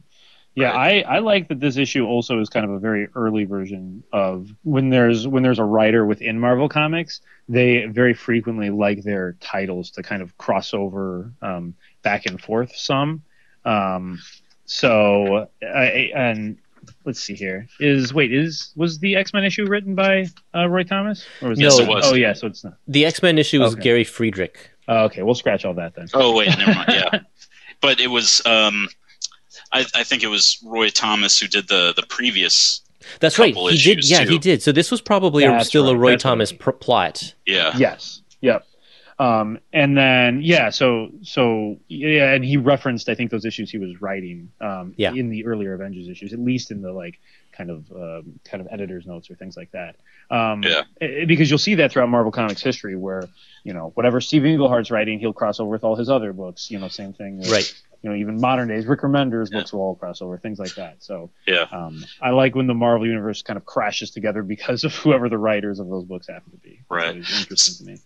yeah. 0.55 0.71
I, 0.73 1.05
I 1.07 1.19
like 1.19 1.47
that 1.47 1.61
this 1.61 1.77
issue 1.77 2.05
also 2.05 2.41
is 2.41 2.49
kind 2.49 2.65
of 2.65 2.71
a 2.71 2.79
very 2.79 3.07
early 3.15 3.45
version 3.45 4.03
of 4.11 4.49
when 4.63 4.89
there's 4.89 5.25
when 5.25 5.41
there's 5.41 5.59
a 5.59 5.63
writer 5.63 6.05
within 6.05 6.37
Marvel 6.37 6.67
Comics, 6.67 7.21
they 7.47 7.85
very 7.85 8.13
frequently 8.13 8.69
like 8.69 9.03
their 9.03 9.37
titles 9.39 9.89
to 9.91 10.03
kind 10.03 10.21
of 10.21 10.37
cross 10.37 10.73
over 10.73 11.31
um, 11.41 11.75
back 12.01 12.25
and 12.25 12.39
forth 12.41 12.75
some. 12.75 13.23
Um, 13.65 14.19
so 14.65 15.49
I, 15.63 16.11
and 16.15 16.57
let's 17.05 17.19
see 17.19 17.33
here 17.35 17.67
is 17.79 18.13
wait 18.13 18.31
is 18.33 18.71
was 18.75 18.99
the 18.99 19.15
X 19.15 19.33
Men 19.33 19.43
issue 19.43 19.65
written 19.65 19.95
by 19.95 20.27
uh, 20.55 20.67
Roy 20.67 20.83
Thomas 20.83 21.25
or 21.41 21.49
was 21.49 21.59
Yes, 21.59 21.77
that- 21.77 21.83
it 21.83 21.89
was. 21.89 22.05
Oh 22.05 22.15
yeah, 22.15 22.33
so 22.33 22.47
it's 22.47 22.63
not. 22.63 22.73
The 22.87 23.05
X 23.05 23.21
Men 23.21 23.37
issue 23.37 23.59
was 23.59 23.73
Okay. 23.73 23.81
Gary 23.81 24.03
Friedrich. 24.03 24.69
Oh, 24.87 25.05
okay, 25.05 25.21
we'll 25.23 25.35
scratch 25.35 25.65
all 25.65 25.73
that 25.75 25.95
then. 25.95 26.07
oh 26.13 26.35
wait, 26.35 26.49
never 26.57 26.73
mind. 26.73 26.85
Yeah, 26.89 27.19
but 27.81 27.99
it 27.99 28.07
was 28.07 28.41
um, 28.45 28.87
I, 29.71 29.85
I 29.93 30.03
think 30.03 30.23
it 30.23 30.27
was 30.27 30.59
Roy 30.65 30.89
Thomas 30.89 31.39
who 31.39 31.47
did 31.47 31.67
the 31.67 31.93
the 31.95 32.03
previous. 32.07 32.81
That's 33.19 33.39
right. 33.39 33.55
He 33.55 33.77
did. 33.77 34.07
Yeah, 34.07 34.23
too. 34.23 34.31
he 34.31 34.37
did. 34.37 34.61
So 34.61 34.71
this 34.71 34.91
was 34.91 35.01
probably 35.01 35.43
a, 35.43 35.49
That's 35.51 35.67
still 35.67 35.89
a 35.89 35.95
Roy 35.97 36.11
that's 36.11 36.23
Thomas 36.23 36.51
right. 36.51 36.59
pr- 36.59 36.71
plot. 36.71 37.33
Yeah, 37.45 37.75
Yes. 37.75 38.21
Yep. 38.41 38.65
Um, 39.19 39.59
and 39.73 39.97
then 39.97 40.41
yeah, 40.41 40.69
so 40.69 41.09
so 41.23 41.77
yeah, 41.89 42.33
and 42.33 42.43
he 42.45 42.55
referenced 42.57 43.09
I 43.09 43.15
think 43.15 43.31
those 43.31 43.43
issues 43.45 43.69
he 43.69 43.77
was 43.77 44.01
writing 44.01 44.49
um, 44.61 44.93
Yeah. 44.97 45.13
in 45.13 45.29
the 45.29 45.45
earlier 45.45 45.73
Avengers 45.73 46.07
issues, 46.07 46.31
at 46.31 46.39
least 46.39 46.71
in 46.71 46.81
the 46.81 46.93
like 46.93 47.19
kind 47.51 47.69
of 47.69 47.91
um, 47.91 48.39
kind 48.45 48.61
of 48.61 48.67
editor's 48.71 49.05
notes 49.05 49.29
or 49.29 49.35
things 49.35 49.57
like 49.57 49.71
that. 49.71 49.97
Um, 50.31 50.63
Yeah. 50.63 50.83
eh, 51.01 51.25
because 51.25 51.49
you'll 51.49 51.59
see 51.59 51.75
that 51.75 51.91
throughout 51.91 52.07
Marvel 52.09 52.31
Comics 52.31 52.61
history, 52.61 52.95
where 52.95 53.27
you 53.65 53.73
know 53.73 53.91
whatever 53.95 54.21
Steve 54.21 54.45
Englehart's 54.45 54.89
writing, 54.89 55.19
he'll 55.19 55.33
cross 55.33 55.59
over 55.59 55.69
with 55.69 55.83
all 55.83 55.97
his 55.97 56.09
other 56.09 56.31
books. 56.31 56.71
You 56.71 56.79
know, 56.79 56.87
same 56.87 57.11
thing. 57.11 57.39
with, 57.39 57.51
Right. 57.51 57.73
You 58.01 58.09
know, 58.09 58.15
even 58.15 58.39
modern 58.39 58.69
days, 58.69 58.85
Rick 58.85 59.01
Remender's 59.01 59.49
Yeah. 59.51 59.59
books 59.59 59.73
will 59.73 59.81
all 59.81 59.95
cross 59.95 60.21
over, 60.21 60.37
things 60.37 60.57
like 60.57 60.73
that. 60.75 61.03
So 61.03 61.31
yeah. 61.45 61.65
um, 61.69 62.05
I 62.21 62.29
like 62.29 62.55
when 62.55 62.65
the 62.67 62.73
Marvel 62.73 63.05
universe 63.05 63.41
kind 63.41 63.57
of 63.57 63.65
crashes 63.65 64.11
together 64.11 64.41
because 64.41 64.85
of 64.85 64.95
whoever 65.03 65.27
the 65.27 65.37
writers 65.37 65.79
of 65.81 65.89
those 65.89 66.05
books 66.05 66.27
happen 66.29 66.51
to 66.51 66.57
be. 66.59 66.79
Right. 66.89 67.17
It's 67.17 67.37
interesting 67.37 67.85
to 67.85 67.91
me. 67.91 67.99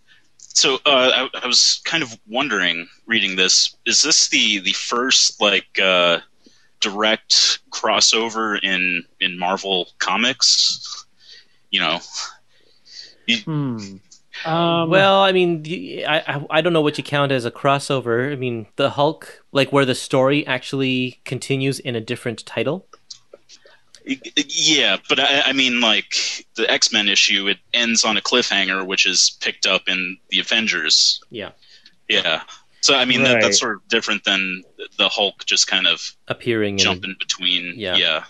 So 0.54 0.76
uh, 0.86 1.28
I, 1.34 1.40
I 1.42 1.46
was 1.46 1.80
kind 1.84 2.02
of 2.02 2.16
wondering, 2.28 2.88
reading 3.06 3.36
this, 3.36 3.76
is 3.86 4.02
this 4.02 4.28
the 4.28 4.60
the 4.60 4.72
first 4.72 5.40
like 5.40 5.78
uh, 5.82 6.20
direct 6.80 7.60
crossover 7.70 8.58
in 8.62 9.04
in 9.20 9.38
Marvel 9.38 9.88
comics? 9.98 11.06
You 11.70 11.80
know, 11.80 12.00
Hmm. 13.44 13.96
Um, 14.44 14.90
Well, 14.90 15.20
I 15.22 15.32
mean, 15.32 15.62
the- 15.62 16.04
I, 16.06 16.18
I 16.18 16.46
I 16.50 16.60
don't 16.60 16.72
know 16.72 16.80
what 16.82 16.98
you 16.98 17.04
count 17.04 17.32
as 17.32 17.44
a 17.44 17.50
crossover. 17.50 18.32
I 18.32 18.36
mean, 18.36 18.66
the 18.76 18.90
Hulk, 18.90 19.44
like 19.52 19.72
where 19.72 19.84
the 19.84 19.94
story 19.94 20.46
actually 20.46 21.20
continues 21.24 21.78
in 21.78 21.96
a 21.96 22.00
different 22.00 22.44
title. 22.44 22.86
Yeah, 24.04 24.96
but 25.08 25.18
I, 25.18 25.42
I 25.46 25.52
mean, 25.52 25.80
like 25.80 26.14
the 26.56 26.70
X 26.70 26.92
Men 26.92 27.08
issue, 27.08 27.48
it 27.48 27.58
ends 27.72 28.04
on 28.04 28.16
a 28.16 28.20
cliffhanger, 28.20 28.86
which 28.86 29.06
is 29.06 29.36
picked 29.40 29.66
up 29.66 29.88
in 29.88 30.18
the 30.30 30.40
Avengers. 30.40 31.20
Yeah, 31.30 31.52
Yeah. 32.08 32.42
So 32.80 32.94
I 32.94 33.06
mean, 33.06 33.22
that, 33.22 33.40
that's 33.40 33.58
sort 33.58 33.76
of 33.76 33.88
different 33.88 34.24
than 34.24 34.62
the 34.98 35.08
Hulk 35.08 35.46
just 35.46 35.66
kind 35.66 35.86
of 35.86 36.14
appearing 36.28 36.74
in. 36.74 36.78
jumping 36.84 37.16
between. 37.18 37.72
Yeah. 37.76 37.96
Yeah. 37.96 38.24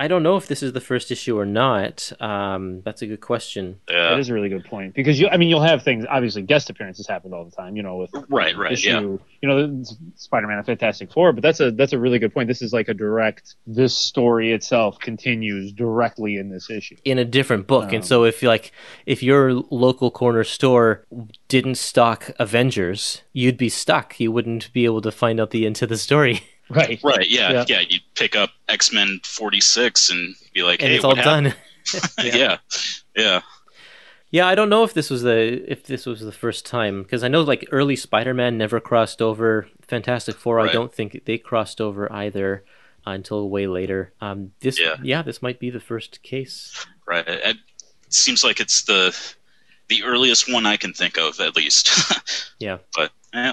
I 0.00 0.06
don't 0.06 0.22
know 0.22 0.36
if 0.36 0.46
this 0.46 0.62
is 0.62 0.72
the 0.72 0.80
first 0.80 1.10
issue 1.10 1.38
or 1.38 1.44
not. 1.44 2.12
Um, 2.20 2.82
that's 2.82 3.02
a 3.02 3.06
good 3.06 3.20
question. 3.20 3.80
Yeah. 3.90 4.10
that 4.10 4.18
is 4.20 4.28
a 4.28 4.34
really 4.34 4.48
good 4.48 4.64
point 4.64 4.94
because 4.94 5.18
you, 5.18 5.28
I 5.28 5.36
mean, 5.36 5.48
you'll 5.48 5.62
have 5.62 5.82
things. 5.82 6.04
Obviously, 6.08 6.42
guest 6.42 6.70
appearances 6.70 7.06
happen 7.08 7.32
all 7.34 7.44
the 7.44 7.50
time. 7.50 7.76
You 7.76 7.82
know, 7.82 7.96
with 7.96 8.10
Right, 8.28 8.56
right, 8.56 8.72
issue, 8.72 8.88
yeah. 8.88 9.00
You 9.42 9.48
know, 9.48 9.82
Spider-Man 10.14 10.58
and 10.58 10.66
Fantastic 10.66 11.12
Four. 11.12 11.32
But 11.32 11.42
that's 11.42 11.58
a 11.60 11.72
that's 11.72 11.92
a 11.92 11.98
really 11.98 12.18
good 12.18 12.32
point. 12.32 12.46
This 12.48 12.62
is 12.62 12.72
like 12.72 12.88
a 12.88 12.94
direct. 12.94 13.56
This 13.66 13.96
story 13.96 14.52
itself 14.52 14.98
continues 15.00 15.72
directly 15.72 16.36
in 16.36 16.48
this 16.50 16.70
issue. 16.70 16.96
in 17.04 17.18
a 17.18 17.24
different 17.24 17.66
book. 17.66 17.88
Um, 17.88 17.96
and 17.96 18.04
so 18.04 18.24
if 18.24 18.42
like 18.42 18.72
if 19.06 19.22
your 19.22 19.52
local 19.52 20.10
corner 20.10 20.44
store 20.44 21.04
didn't 21.48 21.76
stock 21.76 22.30
Avengers, 22.38 23.22
you'd 23.32 23.56
be 23.58 23.68
stuck. 23.68 24.20
You 24.20 24.30
wouldn't 24.30 24.72
be 24.72 24.84
able 24.84 25.00
to 25.02 25.10
find 25.10 25.40
out 25.40 25.50
the 25.50 25.66
end 25.66 25.76
to 25.76 25.86
the 25.86 25.96
story. 25.98 26.42
Right. 26.70 27.00
Right. 27.02 27.28
Yeah. 27.28 27.50
Yeah. 27.52 27.64
Yeah. 27.68 27.80
You 27.88 27.98
pick 28.14 28.36
up 28.36 28.50
X 28.68 28.92
Men 28.92 29.20
46 29.24 30.10
and 30.10 30.34
be 30.52 30.62
like, 30.62 30.80
and 30.82 30.90
hey, 30.90 30.96
it's 30.96 31.04
all 31.04 31.14
happened? 31.14 31.54
done. 32.16 32.26
yeah. 32.26 32.58
Yeah. 33.16 33.40
yeah, 34.30 34.46
I 34.46 34.54
don't 34.54 34.68
know 34.68 34.84
if 34.84 34.92
this 34.94 35.08
was 35.10 35.22
the 35.22 35.64
if 35.70 35.84
this 35.84 36.04
was 36.06 36.20
the 36.20 36.32
first 36.32 36.66
time 36.66 37.02
because 37.02 37.24
I 37.24 37.28
know 37.28 37.40
like 37.42 37.66
early 37.72 37.96
Spider-Man 37.96 38.58
never 38.58 38.78
crossed 38.80 39.22
over. 39.22 39.68
Fantastic 39.88 40.36
Four, 40.36 40.60
I 40.60 40.70
don't 40.70 40.92
think 40.92 41.24
they 41.24 41.38
crossed 41.38 41.80
over 41.80 42.12
either 42.12 42.62
uh, 43.06 43.12
until 43.12 43.48
way 43.48 43.66
later. 43.66 44.12
Um, 44.20 44.52
this 44.60 44.78
Yeah. 44.78 44.96
yeah, 45.02 45.22
this 45.22 45.40
might 45.40 45.58
be 45.58 45.70
the 45.70 45.80
first 45.80 46.22
case. 46.22 46.86
Right. 47.06 47.26
It, 47.26 47.42
it 47.44 47.56
seems 48.10 48.44
like 48.44 48.60
it's 48.60 48.82
the 48.82 49.16
the 49.88 50.02
earliest 50.04 50.52
one 50.52 50.66
I 50.66 50.76
can 50.76 50.92
think 50.92 51.16
of, 51.16 51.40
at 51.40 51.56
least. 51.56 51.90
Yeah. 52.60 52.78
But 52.94 53.12
yeah. 53.32 53.52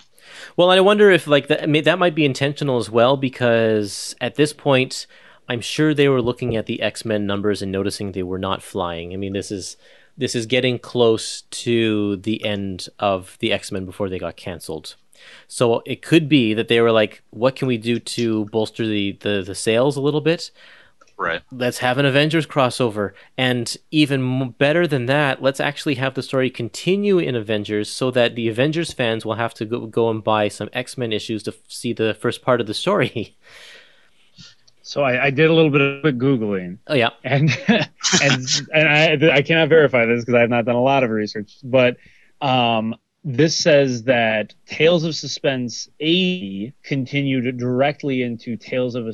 Well, 0.58 0.72
I 0.72 0.80
wonder 0.80 1.12
if 1.12 1.28
like 1.28 1.47
that 1.47 1.72
that 1.84 1.99
might 1.99 2.16
be 2.16 2.26
intentional 2.26 2.78
as 2.78 2.89
well 2.89 3.18
because 3.18 4.16
at 4.22 4.36
this 4.36 4.53
point, 4.53 5.06
I'm 5.49 5.62
sure 5.62 5.93
they 5.93 6.08
were 6.08 6.22
looking 6.22 6.56
at 6.56 6.66
the 6.66 6.82
X 6.82 7.03
Men 7.03 7.28
numbers 7.28 7.62
and 7.62 7.72
noticing 7.72 8.12
they 8.12 8.24
were 8.24 8.39
not 8.39 8.64
flying. 8.64 9.14
I 9.14 9.18
mean, 9.18 9.34
this 9.34 9.51
is 9.51 9.76
this 10.18 10.34
is 10.34 10.45
getting 10.45 10.80
close 10.80 11.41
to 11.41 12.16
the 12.18 12.43
end 12.45 12.88
of 12.99 13.38
the 13.39 13.51
X 13.51 13.72
Men 13.72 13.86
before 13.86 14.10
they 14.10 14.20
got 14.20 14.38
canceled. 14.38 14.95
So 15.47 15.82
it 15.86 16.01
could 16.01 16.30
be 16.30 16.53
that 16.53 16.68
they 16.68 16.80
were 16.82 16.91
like, 16.91 17.22
"What 17.32 17.56
can 17.56 17.68
we 17.68 17.78
do 17.78 17.99
to 17.99 18.45
bolster 18.45 18.88
the 18.88 19.18
the, 19.20 19.43
the 19.45 19.56
sales 19.56 19.97
a 19.97 20.01
little 20.01 20.22
bit?" 20.22 20.51
Right. 21.18 21.41
let's 21.51 21.78
have 21.78 21.97
an 21.97 22.05
Avengers 22.05 22.45
crossover. 22.45 23.13
And 23.38 23.76
even 23.89 24.49
better 24.51 24.86
than 24.86 25.05
that, 25.05 25.41
let's 25.41 25.59
actually 25.59 25.95
have 25.95 26.13
the 26.13 26.22
story 26.22 26.49
continue 26.49 27.20
in 27.20 27.36
Avengers 27.36 27.89
so 27.89 28.11
that 28.11 28.36
the 28.36 28.49
Avengers 28.49 28.91
fans 28.91 29.26
will 29.26 29.36
have 29.36 29.53
to 29.55 29.66
go, 29.66 29.86
go 29.86 30.09
and 30.09 30.24
buy 30.24 30.49
some 30.49 30.70
X 30.74 30.97
Men 30.97 31.13
issues 31.13 31.43
to 31.43 31.51
f- 31.51 31.57
see 31.68 31.93
the 31.93 32.13
first 32.13 32.41
part 32.41 32.59
of 32.61 32.68
the 32.68 32.74
story. 32.74 33.38
So 34.88 35.01
I, 35.01 35.26
I 35.26 35.30
did 35.32 35.49
a 35.49 35.53
little 35.53 35.72
bit 35.72 35.82
of 35.82 36.03
googling, 36.16 36.78
oh, 36.86 36.93
yeah. 36.93 37.09
and 37.24 37.49
and 38.22 38.47
and 38.72 38.88
I 38.88 39.38
I 39.38 39.41
cannot 39.41 39.68
verify 39.68 40.05
this 40.05 40.22
because 40.22 40.36
I 40.36 40.41
have 40.41 40.51
not 40.51 40.66
done 40.66 40.76
a 40.76 40.82
lot 40.82 41.03
of 41.03 41.09
research, 41.09 41.57
but 41.63 41.97
um, 42.39 42.95
this 43.28 43.57
says 43.57 44.03
that 44.03 44.53
Tales 44.67 45.03
of 45.03 45.15
Suspense 45.15 45.89
80 45.99 46.73
continued 46.84 47.57
directly 47.57 48.21
into 48.21 48.55
Tales 48.55 48.93
of 48.93 49.07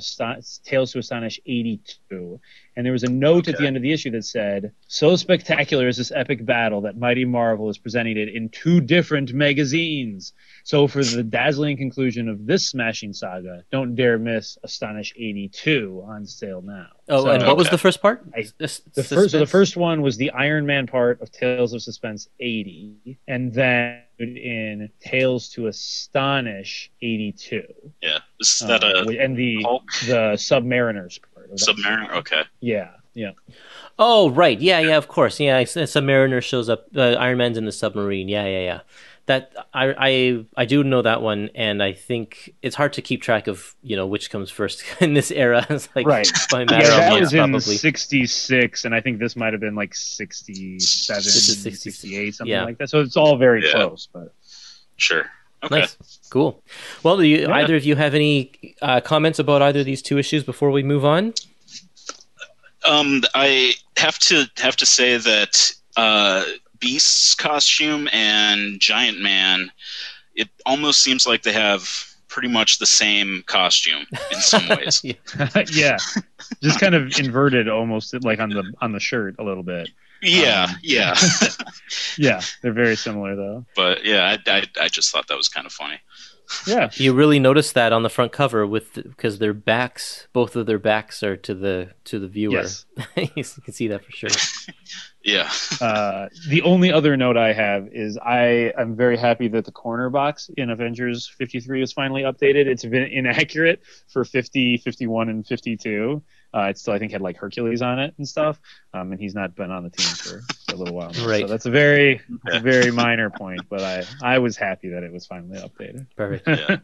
Tales 0.66 0.92
to 0.92 1.00
Astonish 1.00 1.40
82. 1.46 2.40
And 2.82 2.86
there 2.88 2.94
was 2.94 3.04
a 3.04 3.12
note 3.12 3.48
at 3.48 3.60
the 3.60 3.68
end 3.68 3.78
of 3.78 3.84
the 3.84 3.94
issue 3.94 4.10
that 4.10 4.26
said, 4.26 4.72
"So 4.88 5.16
spectacular 5.16 5.88
is 5.88 5.98
this 5.98 6.12
epic 6.12 6.44
battle 6.44 6.82
that 6.82 6.98
Mighty 6.98 7.26
Marvel 7.26 7.70
is 7.70 7.78
presenting 7.78 8.18
it 8.18 8.28
in 8.30 8.50
two 8.50 8.82
different 8.82 9.34
magazines. 9.36 10.34
So 10.64 10.88
for 10.88 11.04
the 11.04 11.22
dazzling 11.22 11.78
conclusion 11.78 12.28
of 12.28 12.48
this 12.48 12.66
smashing 12.66 13.14
saga, 13.14 13.64
don't 13.72 13.94
dare 13.94 14.18
miss 14.18 14.58
Astonish 14.64 15.14
82 15.16 16.04
on 16.08 16.26
sale 16.26 16.64
now." 16.64 16.88
Oh, 17.08 17.26
So- 17.26 17.30
and 17.30 17.44
what 17.46 17.56
was 17.56 17.70
the 17.70 17.78
first 17.78 18.02
part? 18.02 18.24
I- 18.36 18.42
Sus- 18.42 18.80
the 18.96 19.04
first, 19.04 19.30
so 19.30 19.38
the 19.38 19.46
first 19.46 19.78
one 19.78 20.02
was 20.02 20.18
the 20.18 20.32
Iron 20.32 20.66
Man 20.66 20.88
part 20.88 21.22
of 21.22 21.32
Tales 21.32 21.74
of 21.74 21.84
Suspense 21.84 22.30
80, 22.40 23.20
and 23.28 23.54
then 23.54 24.00
in 24.18 24.90
Tales 25.00 25.50
to 25.50 25.68
Astonish 25.68 26.92
82, 27.02 27.64
Yeah. 28.02 28.20
Is 28.40 28.60
that 28.60 28.84
Uh, 28.84 29.06
a 29.08 29.18
and 29.18 29.36
the 29.38 29.62
Hulk 29.64 29.84
the 30.08 30.34
Submariners 30.36 31.20
part. 31.22 31.24
Of 31.24 31.31
that. 31.31 31.31
Submariner? 31.56 32.12
Okay. 32.18 32.44
Yeah, 32.60 32.92
yeah, 33.14 33.32
Oh, 34.00 34.30
right. 34.30 34.60
Yeah, 34.60 34.80
yeah, 34.80 34.98
of 34.98 35.08
course. 35.08 35.40
Yeah, 35.40 35.58
I- 35.58 35.66
Submariner 35.66 36.42
shows 36.42 36.70
up. 36.70 36.88
Uh, 36.96 37.14
Iron 37.20 37.38
Man's 37.38 37.58
in 37.58 37.66
the 37.66 37.72
submarine. 37.72 38.30
Yeah, 38.30 38.46
yeah, 38.46 38.60
yeah. 38.62 38.80
That 39.28 39.54
I, 39.74 39.94
I 39.98 40.46
I 40.58 40.66
do 40.66 40.84
know 40.84 41.04
that 41.04 41.22
one, 41.22 41.52
and 41.54 41.84
I 41.84 41.94
think 41.94 42.56
it's 42.64 42.76
hard 42.76 42.94
to 42.94 43.02
keep 43.04 43.22
track 43.22 43.48
of 43.48 43.76
you 43.84 43.96
know 43.96 44.08
which 44.08 44.32
comes 44.32 44.50
first 44.50 44.84
in 45.02 45.14
this 45.14 45.30
era. 45.32 45.66
It's 45.70 45.88
like 45.96 46.08
Right. 46.08 46.28
by 46.50 46.62
yeah. 46.62 46.66
That 46.82 47.20
was 47.20 47.32
months, 47.34 47.68
in 47.68 47.78
'66, 47.78 48.86
and 48.86 48.96
I 48.96 49.00
think 49.02 49.20
this 49.20 49.36
might 49.36 49.54
have 49.54 49.62
been 49.62 49.76
like 49.76 49.94
'67, 49.94 50.80
This 51.24 51.36
is 51.50 51.62
60 51.62 51.92
'68, 51.92 52.36
something 52.36 52.52
yeah. 52.52 52.64
like 52.66 52.78
that. 52.80 52.90
So 52.90 53.00
it's 53.02 53.16
all 53.16 53.38
very 53.38 53.64
Yeah. 53.66 53.74
close, 53.74 54.08
but 54.12 54.34
Sure. 54.98 55.26
Okay. 55.64 55.80
Nice, 55.82 56.20
cool. 56.32 56.64
Well, 57.04 57.18
do 57.18 57.24
you, 57.24 57.42
Yeah. 57.42 57.54
either 57.54 57.76
of 57.76 57.84
you 57.86 57.96
have 57.96 58.14
any 58.16 58.52
uh, 58.82 59.00
comments 59.02 59.38
about 59.40 59.62
either 59.62 59.82
of 59.82 59.86
these 59.86 60.02
two 60.02 60.18
issues 60.18 60.44
before 60.44 60.72
we 60.72 60.82
move 60.84 61.06
on? 61.06 61.34
Um, 62.88 63.22
I 63.36 63.74
have 63.98 64.18
to 64.20 64.46
have 64.58 64.76
to 64.78 64.86
say 64.86 65.18
that 65.18 65.72
uh, 65.98 66.44
Beast's 66.80 67.36
costume 67.36 68.10
and 68.12 68.80
Giant 68.80 69.20
Man, 69.22 69.72
it 70.36 70.50
almost 70.66 71.02
seems 71.02 71.28
like 71.28 71.44
they 71.44 71.54
have 71.54 71.88
pretty 72.28 72.48
much 72.48 72.80
the 72.80 72.86
same 72.88 73.44
costume 73.46 74.06
in 74.32 74.40
some 74.40 74.68
ways. 74.78 75.02
Yeah. 75.04 75.14
yeah, 75.72 75.98
just 76.64 76.80
kind 76.80 76.96
of 76.96 77.20
inverted 77.20 77.70
almost 77.70 78.16
like 78.24 78.40
on 78.40 78.50
the 78.50 78.64
on 78.82 78.94
the 78.94 79.00
shirt 79.00 79.36
a 79.38 79.44
little 79.44 79.64
bit. 79.64 79.90
Yeah, 80.22 80.68
Um, 80.70 80.76
yeah. 80.84 81.16
Yeah, 82.18 82.42
they're 82.62 82.74
very 82.74 82.96
similar 82.96 83.36
though. 83.36 83.66
but 83.76 84.06
yeah, 84.06 84.38
I, 84.48 84.52
I, 84.52 84.64
I 84.82 84.88
just 84.88 85.12
thought 85.12 85.28
that 85.28 85.38
was 85.38 85.50
kind 85.50 85.66
of 85.66 85.74
funny. 85.74 86.00
Yeah, 86.68 86.90
You 86.96 87.14
really 87.14 87.40
notice 87.40 87.72
that 87.74 87.94
on 87.94 88.04
the 88.04 88.10
front 88.10 88.34
cover 88.34 88.68
with 88.68 88.94
because 88.96 89.40
their 89.40 89.54
backs, 89.54 90.28
both 90.34 90.56
of 90.58 90.66
their 90.66 90.80
backs 90.80 91.24
are 91.24 91.38
to 91.38 91.56
the 91.56 91.92
to 92.06 92.20
the 92.20 92.28
viewer. 92.28 92.54
Yes. 92.54 92.86
you 93.16 93.44
can 93.44 93.74
see 93.74 93.88
that 93.88 94.04
for 94.04 94.12
sure. 94.12 94.30
Yeah. 95.24 95.52
Uh, 95.80 96.30
the 96.50 96.64
only 96.64 96.92
other 96.92 97.16
note 97.16 97.38
I 97.38 97.54
have 97.54 97.88
is 97.92 98.18
I 98.18 98.74
am 98.76 98.96
very 98.96 99.18
happy 99.18 99.48
that 99.50 99.66
the 99.66 99.72
corner 99.72 100.10
box 100.10 100.50
in 100.58 100.72
Avengers 100.72 101.28
53 101.38 101.80
was 101.82 101.94
finally 101.94 102.24
updated. 102.24 102.66
It's 102.66 102.84
been 102.84 103.04
inaccurate 103.04 103.82
for 104.08 104.26
50, 104.26 104.78
51, 104.78 105.30
and 105.30 105.46
52. 105.46 106.24
Uh, 106.54 106.64
it 106.64 106.78
still, 106.78 106.94
I 106.94 107.00
think, 107.00 107.12
had 107.14 107.22
like 107.22 107.38
Hercules 107.38 107.82
on 107.82 107.98
it 108.00 108.14
and 108.18 108.28
stuff, 108.28 108.60
um, 108.94 109.12
and 109.14 109.22
he's 109.22 109.34
not 109.34 109.56
been 109.56 109.72
on 109.72 109.84
the 109.84 109.90
team 109.90 110.08
for, 110.08 110.42
for 110.68 110.76
a 110.76 110.78
little 110.78 110.94
while. 110.94 111.12
Now. 111.12 111.26
Right. 111.28 111.42
So 111.42 111.48
that's 111.48 111.66
a 111.66 111.72
very, 111.72 112.20
Yeah. 112.52 112.60
very 112.60 112.92
minor 112.92 113.30
point, 113.30 113.62
but 113.70 113.82
I, 113.82 114.04
I 114.22 114.40
was 114.40 114.58
happy 114.58 114.90
that 114.90 115.04
it 115.04 115.12
was 115.14 115.26
finally 115.26 115.58
updated. 115.60 116.08
Perfect. 116.18 116.48
yeah, 116.48 116.78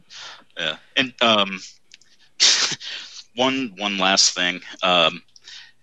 yeah. 0.58 0.76
And 0.96 1.12
um, 1.20 1.60
one 3.34 3.74
one 3.76 3.98
last 3.98 4.34
thing. 4.34 4.60
Um, 4.82 5.22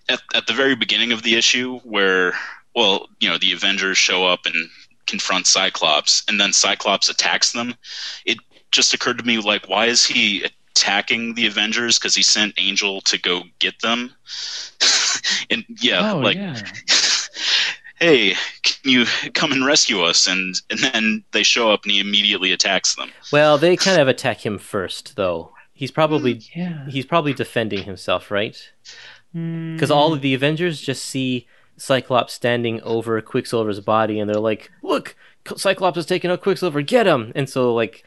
at 0.10 0.20
at 0.34 0.48
the 0.48 0.54
very 0.54 0.76
beginning 0.76 1.12
of 1.12 1.24
the 1.24 1.36
issue, 1.36 1.80
where 1.80 2.34
well, 2.76 3.08
you 3.20 3.30
know, 3.30 3.38
the 3.38 3.52
Avengers 3.54 3.98
show 3.98 4.26
up 4.26 4.46
and 4.46 4.56
confront 5.08 5.48
Cyclops, 5.48 6.24
and 6.28 6.40
then 6.40 6.52
Cyclops 6.54 7.10
attacks 7.10 7.52
them. 7.54 7.76
It 8.26 8.38
just 8.72 8.94
occurred 8.94 9.18
to 9.20 9.24
me 9.26 9.38
like, 9.40 9.70
why 9.70 9.86
is 9.86 10.06
he 10.06 10.46
attacking 10.76 11.36
the 11.36 11.48
Avengers? 11.48 11.98
Because 11.98 12.16
he 12.16 12.24
sent 12.24 12.54
Angel 12.58 13.02
to 13.02 13.20
go 13.20 13.44
get 13.60 13.80
them. 13.82 14.14
and 15.50 15.64
yeah, 15.82 16.14
oh, 16.14 16.20
like. 16.20 16.38
yeah. 16.38 16.60
Hey, 17.98 18.36
can 18.62 18.92
you 18.92 19.06
come 19.34 19.54
and 19.54 19.66
rescue 19.66 20.02
us? 20.02 20.28
And 20.28 20.54
and 20.70 20.80
then 20.80 21.24
they 21.32 21.44
show 21.44 21.72
up 21.72 21.84
and 21.84 21.94
he 21.94 22.02
immediately 22.02 22.52
attacks 22.52 22.94
them. 22.94 23.10
Well, 23.32 23.58
they 23.58 23.78
kind 23.78 24.02
of 24.02 24.10
attack 24.10 24.46
him 24.46 24.58
first, 24.60 25.16
though. 25.16 25.54
He's 25.74 25.92
probably 25.92 26.42
yeah. 26.54 26.86
he's 26.90 27.06
probably 27.06 27.34
defending 27.34 27.84
himself, 27.84 28.32
right? 28.32 28.58
Hmm. 29.32 29.76
Because 29.76 29.92
all 29.92 30.12
of 30.12 30.20
the 30.20 30.34
Avengers 30.34 30.82
just 30.82 31.06
see 31.06 31.48
Cyclops 31.78 32.34
standing 32.34 32.82
over 32.82 33.22
Quicksilver's 33.22 33.80
body, 33.80 34.20
and 34.20 34.30
they're 34.30 34.40
like, 34.40 34.72
"Look, 34.82 35.16
Cyclops 35.56 35.98
is 35.98 36.06
taking 36.06 36.32
out 36.32 36.42
Quicksilver. 36.42 36.82
Get 36.82 37.08
him!" 37.08 37.32
And 37.36 37.50
so, 37.50 37.74
like, 37.74 38.04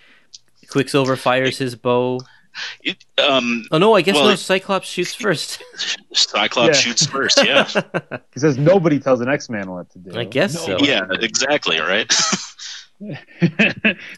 Quicksilver 0.70 1.16
fires 1.16 1.58
his 1.58 1.74
bow. 1.76 2.20
It, 2.82 3.04
um, 3.18 3.64
Oh 3.70 3.78
no, 3.78 3.94
I 3.94 4.02
guess 4.02 4.14
Well, 4.14 4.28
no. 4.28 4.34
Cyclops 4.34 4.88
shoots 4.88 5.14
first. 5.14 5.62
Cyclops 6.12 6.68
Yeah. 6.68 6.72
shoots 6.72 7.06
first. 7.06 7.40
Yeah, 7.44 7.68
He 8.34 8.40
says 8.40 8.58
nobody 8.58 8.98
tells 8.98 9.20
an 9.20 9.28
X-Man 9.28 9.70
what 9.70 9.90
to 9.90 9.98
do. 9.98 10.18
I 10.18 10.24
guess 10.24 10.64
so. 10.64 10.78
yeah, 10.80 11.06
exactly. 11.20 11.78
Right. 11.80 12.12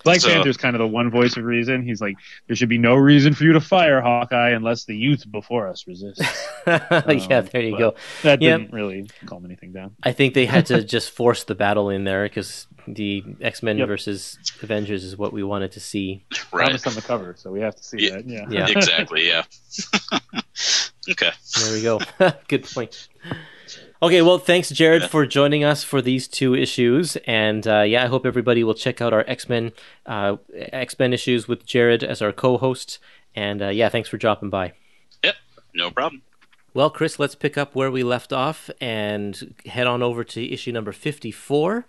Black 0.05 0.21
So- 0.21 0.29
Panther's 0.31 0.57
kind 0.57 0.75
of 0.75 0.81
the 0.81 0.87
one 0.87 1.11
voice 1.11 1.37
of 1.37 1.45
reason. 1.45 1.83
He's 1.83 2.01
like, 2.01 2.17
there 2.47 2.57
should 2.57 2.69
be 2.71 2.79
no 2.79 2.95
reason 2.95 3.35
for 3.35 3.45
you 3.45 3.53
to 3.53 3.61
fire 3.61 4.01
Hawkeye 4.01 4.51
unless 4.51 4.85
the 4.85 4.97
youth 4.97 5.31
before 5.31 5.69
us 5.69 5.87
resist. 5.87 6.23
yeah, 6.67 6.87
Um, 6.91 7.47
there 7.53 7.63
you 7.63 7.77
go. 7.77 7.95
That 8.23 8.41
Yeah. 8.41 8.57
didn't 8.57 8.73
really 8.73 9.11
calm 9.27 9.45
anything 9.45 9.73
down. 9.73 9.97
I 10.03 10.13
think 10.13 10.33
they 10.35 10.47
had 10.47 10.67
to 10.67 10.83
just 10.83 11.11
force 11.11 11.45
the 11.45 11.55
battle 11.55 11.91
in 11.91 12.05
there 12.05 12.25
because 12.25 12.67
the 12.87 13.23
X 13.41 13.63
Men 13.63 13.79
Yep. 13.79 13.89
versus 13.89 14.39
Avengers 14.63 15.05
is 15.05 15.17
what 15.17 15.33
we 15.33 15.43
wanted 15.43 15.73
to 15.73 15.81
see. 15.81 16.25
Right. 16.53 16.65
Promised 16.67 16.87
on 16.87 16.95
the 16.95 17.03
cover, 17.03 17.35
so 17.37 17.51
we 17.51 17.61
have 17.61 17.77
to 17.77 17.83
see 17.85 17.99
Yeah. 18.09 18.17
that. 18.17 18.27
Yeah. 18.29 18.47
Yeah. 18.51 18.67
Exactly. 18.77 19.27
Yeah. 19.29 19.45
okay. 21.11 21.31
There 21.63 21.73
we 21.75 21.83
go. 21.83 22.01
Good 22.49 22.65
point. 22.65 23.09
Okay, 24.03 24.23
well, 24.23 24.39
thanks, 24.39 24.71
Jared, 24.71 25.03
Yeah. 25.03 25.09
for 25.09 25.27
joining 25.27 25.63
us 25.63 25.85
for 25.85 26.01
these 26.01 26.27
two 26.27 26.55
issues, 26.55 27.17
and 27.27 27.67
uh, 27.67 27.83
yeah, 27.83 28.03
I 28.05 28.07
hope 28.07 28.25
everybody 28.25 28.65
will 28.65 28.75
check 28.75 29.01
out 29.03 29.13
our 29.13 29.25
X 29.27 29.49
Men 29.49 29.73
uh, 30.07 30.37
X 30.55 30.99
Men 30.99 31.13
issues 31.13 31.47
with 31.47 31.67
Jared 31.67 32.03
as 32.03 32.23
our 32.23 32.33
co-host. 32.33 32.99
And 33.37 33.63
uh, 33.63 33.69
yeah, 33.69 33.89
thanks 33.91 34.09
for 34.09 34.17
dropping 34.17 34.51
by. 34.51 34.73
Yep. 35.23 35.35
No 35.75 35.91
problem. 35.91 36.23
Well, 36.73 36.89
Chris, 36.91 37.19
let's 37.19 37.35
pick 37.35 37.59
up 37.59 37.75
where 37.75 37.91
we 37.91 38.03
left 38.03 38.33
off 38.33 38.71
and 38.81 39.55
head 39.67 39.87
on 39.87 40.03
over 40.03 40.23
to 40.25 40.53
issue 40.53 40.71
number 40.73 40.93
54, 40.93 41.85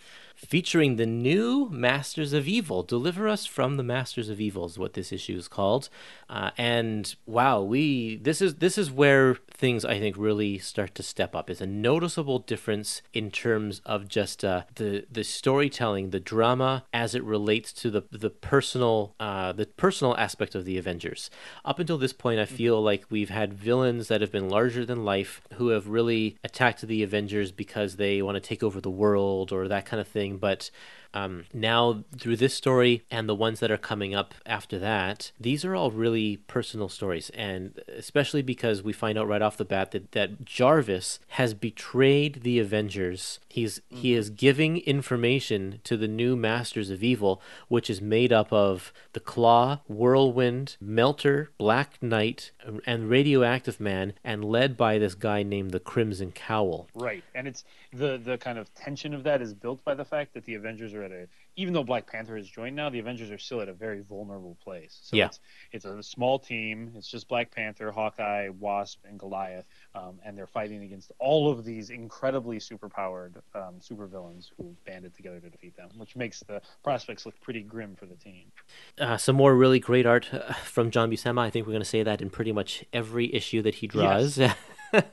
featuring 0.45 0.95
the 0.95 1.05
new 1.05 1.69
Masters 1.69 2.33
of 2.33 2.47
Evil. 2.47 2.81
Deliver 2.81 3.27
us 3.27 3.45
from 3.45 3.77
the 3.77 3.83
Masters 3.83 4.27
of 4.27 4.41
Evil 4.41 4.65
is 4.65 4.77
what 4.77 4.93
this 4.93 5.11
issue 5.11 5.37
is 5.37 5.47
called. 5.47 5.87
Uh, 6.29 6.49
and 6.57 7.15
wow, 7.25 7.61
we 7.61 8.15
this 8.17 8.41
is 8.41 8.55
this 8.55 8.77
is 8.77 8.91
where 8.91 9.37
things 9.62 9.86
I 9.86 9.99
think 9.99 10.18
really 10.18 10.57
start 10.57 10.95
to 10.95 11.03
step 11.03 11.36
up. 11.36 11.49
Is 11.49 11.62
a 11.62 11.68
noticeable 11.68 12.39
difference 12.39 13.03
in 13.14 13.30
terms 13.30 13.80
of 13.86 14.07
just 14.07 14.43
uh, 14.43 14.64
the 14.76 15.05
the 15.09 15.24
storytelling, 15.24 16.09
the 16.09 16.20
drama 16.20 16.84
as 16.91 17.14
it 17.14 17.24
relates 17.24 17.72
to 17.74 17.91
the 17.91 18.01
the 18.12 18.32
personal 18.32 19.16
uh, 19.20 19.53
the 19.53 19.68
personal 19.68 20.18
aspect 20.18 20.55
of 20.55 20.66
the 20.66 20.78
Avengers. 20.80 21.30
Up 21.64 21.78
until 21.80 21.99
this 21.99 22.12
point, 22.12 22.39
I 22.39 22.45
feel 22.45 22.82
like 22.82 23.05
we've 23.09 23.30
had 23.30 23.53
villains 23.53 24.07
that 24.07 24.22
have 24.22 24.32
been 24.32 24.49
larger 24.49 24.84
than 24.84 25.05
life 25.05 25.41
who 25.53 25.68
have 25.68 25.88
really 25.88 26.38
attacked 26.43 26.82
the 26.82 27.03
Avengers 27.03 27.51
because 27.51 27.97
they 27.97 28.22
want 28.24 28.36
to 28.36 28.41
take 28.41 28.64
over 28.64 28.82
the 28.82 28.89
world 28.89 29.51
or 29.51 29.68
that 29.68 29.86
kind 29.86 30.01
of 30.01 30.07
thing. 30.07 30.38
But 30.38 30.72
um, 31.14 31.45
now, 31.53 32.03
through 32.18 32.38
this 32.38 32.53
story 32.53 33.03
and 33.12 33.28
the 33.28 33.36
ones 33.36 33.59
that 33.59 33.72
are 33.72 33.78
coming 33.78 34.16
up 34.16 34.34
after 34.45 34.80
that, 34.80 35.32
these 35.39 35.66
are 35.66 35.76
all 35.76 35.91
really 35.91 36.38
personal 36.38 36.89
stories. 36.89 37.30
And 37.32 37.80
especially 37.88 38.41
because 38.41 38.82
we 38.82 38.93
find 38.93 39.18
out 39.18 39.28
right 39.28 39.41
off 39.41 39.57
the 39.57 39.66
bat 39.66 39.91
that, 39.91 40.12
that 40.14 40.45
Jarvis 40.45 41.20
has 41.30 41.53
betrayed 41.53 42.43
the 42.43 42.59
Avengers. 42.59 43.39
He's 43.49 43.82
he 43.89 44.14
is 44.14 44.30
giving 44.30 44.78
information 44.78 45.82
to 45.84 45.97
the 45.97 46.07
new 46.07 46.36
Masters 46.36 46.89
of 46.89 47.03
Evil, 47.03 47.41
which 47.68 47.89
is 47.89 48.01
made 48.01 48.32
up 48.32 48.51
of 48.53 48.93
the 49.14 49.20
Claw, 49.20 49.82
Whirlwind, 49.88 50.78
Melter, 50.80 51.51
Black 51.57 52.01
Knight, 52.01 52.51
and 52.86 53.09
Radioactive 53.09 53.80
Man, 53.80 54.14
and 54.24 54.45
led 54.45 54.78
by 54.78 54.97
this 54.97 55.16
guy 55.16 55.43
named 55.43 55.72
the 55.72 55.80
Crimson 55.80 56.32
Cowl. 56.32 56.88
Right, 56.95 57.24
and 57.36 57.47
it's 57.47 57.66
the 57.91 58.18
the 58.18 58.38
kind 58.38 58.57
of 58.57 58.74
tension 58.74 59.14
of 59.14 59.24
that 59.24 59.41
is 59.41 59.53
built 59.53 59.84
by 59.84 59.95
the 59.95 60.05
fact 60.05 60.34
that 60.34 60.45
the 60.45 60.55
Avengers 60.55 60.93
are 60.93 61.00
at 61.03 61.11
a 61.11 61.27
even 61.57 61.73
though 61.73 61.83
Black 61.83 62.07
Panther 62.09 62.37
has 62.37 62.47
joined 62.47 62.75
now, 62.77 62.89
the 62.89 62.99
Avengers 62.99 63.29
are 63.29 63.37
still 63.37 63.59
at 63.59 63.67
a 63.67 63.73
very 63.73 64.01
vulnerable 64.01 64.57
place. 64.63 64.99
So 65.03 65.17
Yeah. 65.17 65.25
it's 65.25 65.39
it's 65.73 65.85
a 65.85 66.01
small 66.01 66.39
team. 66.39 66.91
It's 66.95 67.07
just 67.07 67.27
Black 67.27 67.51
Panther, 67.51 67.91
Hawkeye, 67.91 68.49
Wasp, 68.49 68.99
and 69.05 69.19
Goliath, 69.19 69.65
um, 69.95 70.19
and 70.25 70.37
they're 70.37 70.47
fighting 70.47 70.83
against 70.83 71.11
all 71.19 71.49
of 71.51 71.65
these 71.65 71.89
incredibly 71.89 72.57
superpowered 72.57 73.35
um, 73.53 73.75
supervillains 73.79 74.49
who 74.57 74.75
banded 74.85 75.13
together 75.13 75.39
to 75.39 75.49
defeat 75.49 75.75
them, 75.75 75.89
which 75.97 76.15
makes 76.15 76.39
the 76.41 76.61
prospects 76.83 77.25
look 77.25 77.39
pretty 77.41 77.61
grim 77.61 77.95
for 77.95 78.05
the 78.05 78.15
team. 78.15 78.51
Uh, 78.97 79.17
some 79.17 79.35
more 79.35 79.55
really 79.55 79.79
great 79.79 80.05
art 80.05 80.33
uh, 80.33 80.53
from 80.53 80.89
John 80.91 81.11
Buscema. 81.11 81.39
I 81.39 81.49
think 81.49 81.65
we're 81.67 81.73
going 81.73 81.83
to 81.83 81.89
say 81.89 82.03
that 82.03 82.21
in 82.21 82.29
pretty 82.29 82.51
much 82.53 82.85
every 82.93 83.33
issue 83.33 83.61
that 83.61 83.75
he 83.75 83.87
draws. 83.87 84.39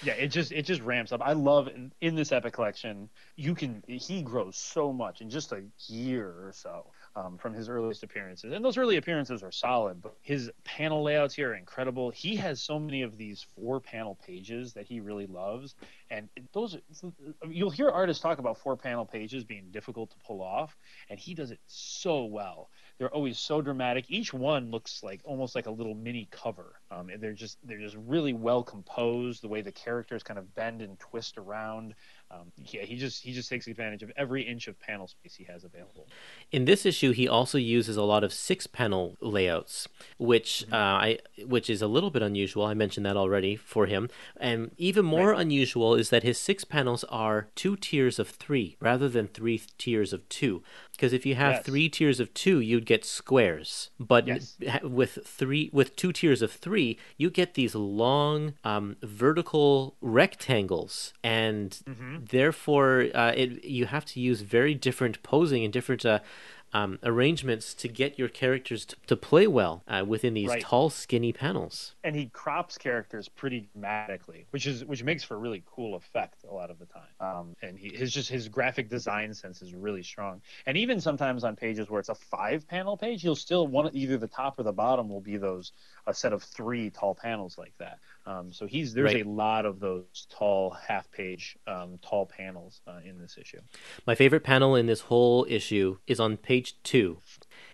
Yeah, 0.00 0.12
it 0.14 0.28
just 0.28 0.52
it 0.52 0.62
just 0.62 0.80
ramps 0.82 1.10
up. 1.12 1.20
I 1.24 1.32
love 1.32 1.66
in, 1.68 1.92
in 2.00 2.14
this 2.14 2.30
epic 2.30 2.52
collection. 2.52 3.10
You 3.36 3.54
can 3.54 3.82
he 3.88 4.22
grows 4.22 4.56
so 4.56 4.92
much 4.92 5.20
in 5.20 5.28
just 5.28 5.50
a 5.52 5.64
year 5.88 6.28
or 6.28 6.52
so 6.52 6.86
um, 7.16 7.36
from 7.36 7.52
his 7.52 7.68
earliest 7.68 8.04
appearances, 8.04 8.52
and 8.52 8.64
those 8.64 8.78
early 8.78 8.96
appearances 8.96 9.42
are 9.42 9.50
solid. 9.50 10.00
But 10.00 10.14
his 10.22 10.50
panel 10.64 11.02
layouts 11.02 11.34
here 11.34 11.50
are 11.50 11.54
incredible. 11.56 12.10
He 12.10 12.36
has 12.36 12.62
so 12.62 12.78
many 12.78 13.02
of 13.02 13.16
these 13.18 13.44
four 13.56 13.80
panel 13.80 14.14
pages 14.24 14.72
that 14.74 14.86
he 14.86 15.00
really 15.00 15.26
loves, 15.26 15.74
and 16.10 16.28
those 16.52 16.76
you'll 17.48 17.70
hear 17.70 17.90
artists 17.90 18.22
talk 18.22 18.38
about 18.38 18.58
four 18.58 18.76
panel 18.76 19.04
pages 19.04 19.44
being 19.44 19.70
difficult 19.72 20.10
to 20.10 20.16
pull 20.24 20.40
off, 20.42 20.76
and 21.10 21.18
he 21.18 21.34
does 21.34 21.50
it 21.50 21.60
so 21.66 22.24
well. 22.24 22.70
They're 22.98 23.14
always 23.14 23.38
so 23.38 23.62
dramatic. 23.62 24.06
Each 24.08 24.34
one 24.34 24.70
looks 24.70 25.02
like 25.02 25.20
almost 25.24 25.54
like 25.54 25.66
a 25.66 25.70
little 25.70 25.94
mini 25.94 26.26
cover. 26.30 26.80
Um, 26.90 27.10
and 27.10 27.22
they're 27.22 27.32
just 27.32 27.58
they're 27.64 27.78
just 27.78 27.96
really 28.06 28.32
well 28.32 28.62
composed. 28.62 29.42
The 29.42 29.48
way 29.48 29.62
the 29.62 29.72
characters 29.72 30.22
kind 30.22 30.38
of 30.38 30.54
bend 30.54 30.82
and 30.82 30.98
twist 30.98 31.38
around. 31.38 31.94
Um, 32.30 32.52
yeah, 32.56 32.82
he 32.82 32.96
just 32.96 33.22
he 33.22 33.32
just 33.32 33.48
takes 33.48 33.66
advantage 33.66 34.02
of 34.02 34.10
every 34.16 34.42
inch 34.42 34.68
of 34.68 34.78
panel 34.80 35.06
space 35.06 35.34
he 35.34 35.44
has 35.44 35.64
available. 35.64 36.06
In 36.50 36.64
this 36.64 36.84
issue, 36.84 37.12
he 37.12 37.28
also 37.28 37.56
uses 37.56 37.96
a 37.96 38.02
lot 38.02 38.22
of 38.24 38.32
six-panel 38.32 39.16
layouts, 39.20 39.88
which 40.18 40.64
uh, 40.72 40.76
I 40.76 41.18
which 41.46 41.70
is 41.70 41.80
a 41.80 41.86
little 41.86 42.10
bit 42.10 42.22
unusual. 42.22 42.64
I 42.64 42.74
mentioned 42.74 43.06
that 43.06 43.16
already 43.16 43.56
for 43.56 43.86
him, 43.86 44.10
and 44.38 44.72
even 44.76 45.04
more 45.04 45.32
unusual 45.32 45.94
is 45.94 46.10
that 46.10 46.22
his 46.22 46.38
six 46.38 46.64
panels 46.64 47.04
are 47.04 47.48
two 47.54 47.76
tiers 47.76 48.18
of 48.18 48.28
three 48.28 48.76
rather 48.80 49.08
than 49.08 49.28
three 49.28 49.62
tiers 49.78 50.12
of 50.12 50.28
two. 50.28 50.62
Because 50.98 51.12
if 51.12 51.24
you 51.24 51.36
have 51.36 51.52
Yes. 51.54 51.64
three 51.64 51.88
tiers 51.88 52.18
of 52.18 52.34
two, 52.34 52.58
you'd 52.58 52.84
get 52.84 53.04
squares, 53.04 53.90
but 54.00 54.26
Yes. 54.26 54.56
with 54.82 55.20
three 55.24 55.70
with 55.72 55.94
two 55.94 56.12
tiers 56.12 56.42
of 56.42 56.50
three, 56.50 56.98
you 57.16 57.30
get 57.30 57.54
these 57.54 57.76
long 57.76 58.54
um, 58.64 58.96
vertical 59.00 59.94
rectangles, 60.00 61.12
and 61.22 61.78
therefore 62.30 63.06
uh, 63.14 63.30
it 63.36 63.64
you 63.64 63.86
have 63.86 64.04
to 64.06 64.18
use 64.20 64.40
very 64.40 64.74
different 64.74 65.22
posing 65.22 65.62
and 65.62 65.72
different 65.72 66.04
uh, 66.04 66.18
um, 66.72 66.98
arrangements 67.02 67.74
to 67.74 67.88
get 67.88 68.18
your 68.18 68.28
characters 68.28 68.84
to, 68.86 68.96
to 69.06 69.16
play 69.16 69.46
well 69.46 69.82
uh, 69.88 70.04
within 70.06 70.34
these 70.34 70.48
Right. 70.48 70.60
tall, 70.62 70.90
skinny 70.90 71.32
panels. 71.32 71.94
and 72.04 72.14
he 72.14 72.26
crops 72.26 72.76
characters 72.78 73.28
pretty 73.28 73.68
dramatically, 73.72 74.46
which 74.50 74.66
is 74.66 74.84
which 74.84 75.02
makes 75.02 75.22
for 75.24 75.34
a 75.34 75.38
really 75.38 75.62
cool 75.66 75.94
effect 75.94 76.44
a 76.48 76.52
lot 76.54 76.70
of 76.70 76.78
the 76.78 76.86
time. 76.86 77.02
Um, 77.20 77.56
and 77.62 77.78
he, 77.78 77.88
his 77.90 78.12
just 78.12 78.28
his 78.28 78.48
graphic 78.48 78.88
design 78.88 79.32
sense 79.34 79.62
is 79.62 79.74
really 79.74 80.02
strong. 80.02 80.40
And 80.66 80.76
even 80.76 81.00
sometimes 81.00 81.44
on 81.44 81.56
pages 81.56 81.88
where 81.90 82.00
it's 82.00 82.08
a 82.10 82.14
five 82.14 82.66
panel 82.68 82.96
page, 82.96 83.24
you'll 83.24 83.34
still 83.36 83.66
want 83.66 83.94
either 83.94 84.16
the 84.18 84.28
top 84.28 84.58
or 84.58 84.62
the 84.62 84.72
bottom 84.72 85.08
will 85.08 85.20
be 85.20 85.36
those 85.36 85.72
a 86.06 86.14
set 86.14 86.32
of 86.32 86.42
three 86.42 86.90
tall 86.90 87.14
panels 87.14 87.58
like 87.58 87.72
that. 87.78 87.98
Um, 88.28 88.52
so 88.52 88.66
he's 88.66 88.92
there's 88.92 89.14
Right. 89.14 89.24
a 89.24 89.28
lot 89.28 89.64
of 89.64 89.80
those 89.80 90.26
tall 90.28 90.70
half 90.86 91.10
page 91.10 91.56
um, 91.66 91.98
tall 92.02 92.26
panels 92.26 92.82
uh, 92.86 93.00
in 93.02 93.18
this 93.18 93.38
issue. 93.38 93.60
My 94.06 94.14
favorite 94.14 94.44
panel 94.44 94.76
in 94.76 94.84
this 94.86 95.00
whole 95.02 95.46
issue 95.48 95.96
is 96.06 96.20
on 96.20 96.36
page 96.36 96.74
two. 96.82 97.18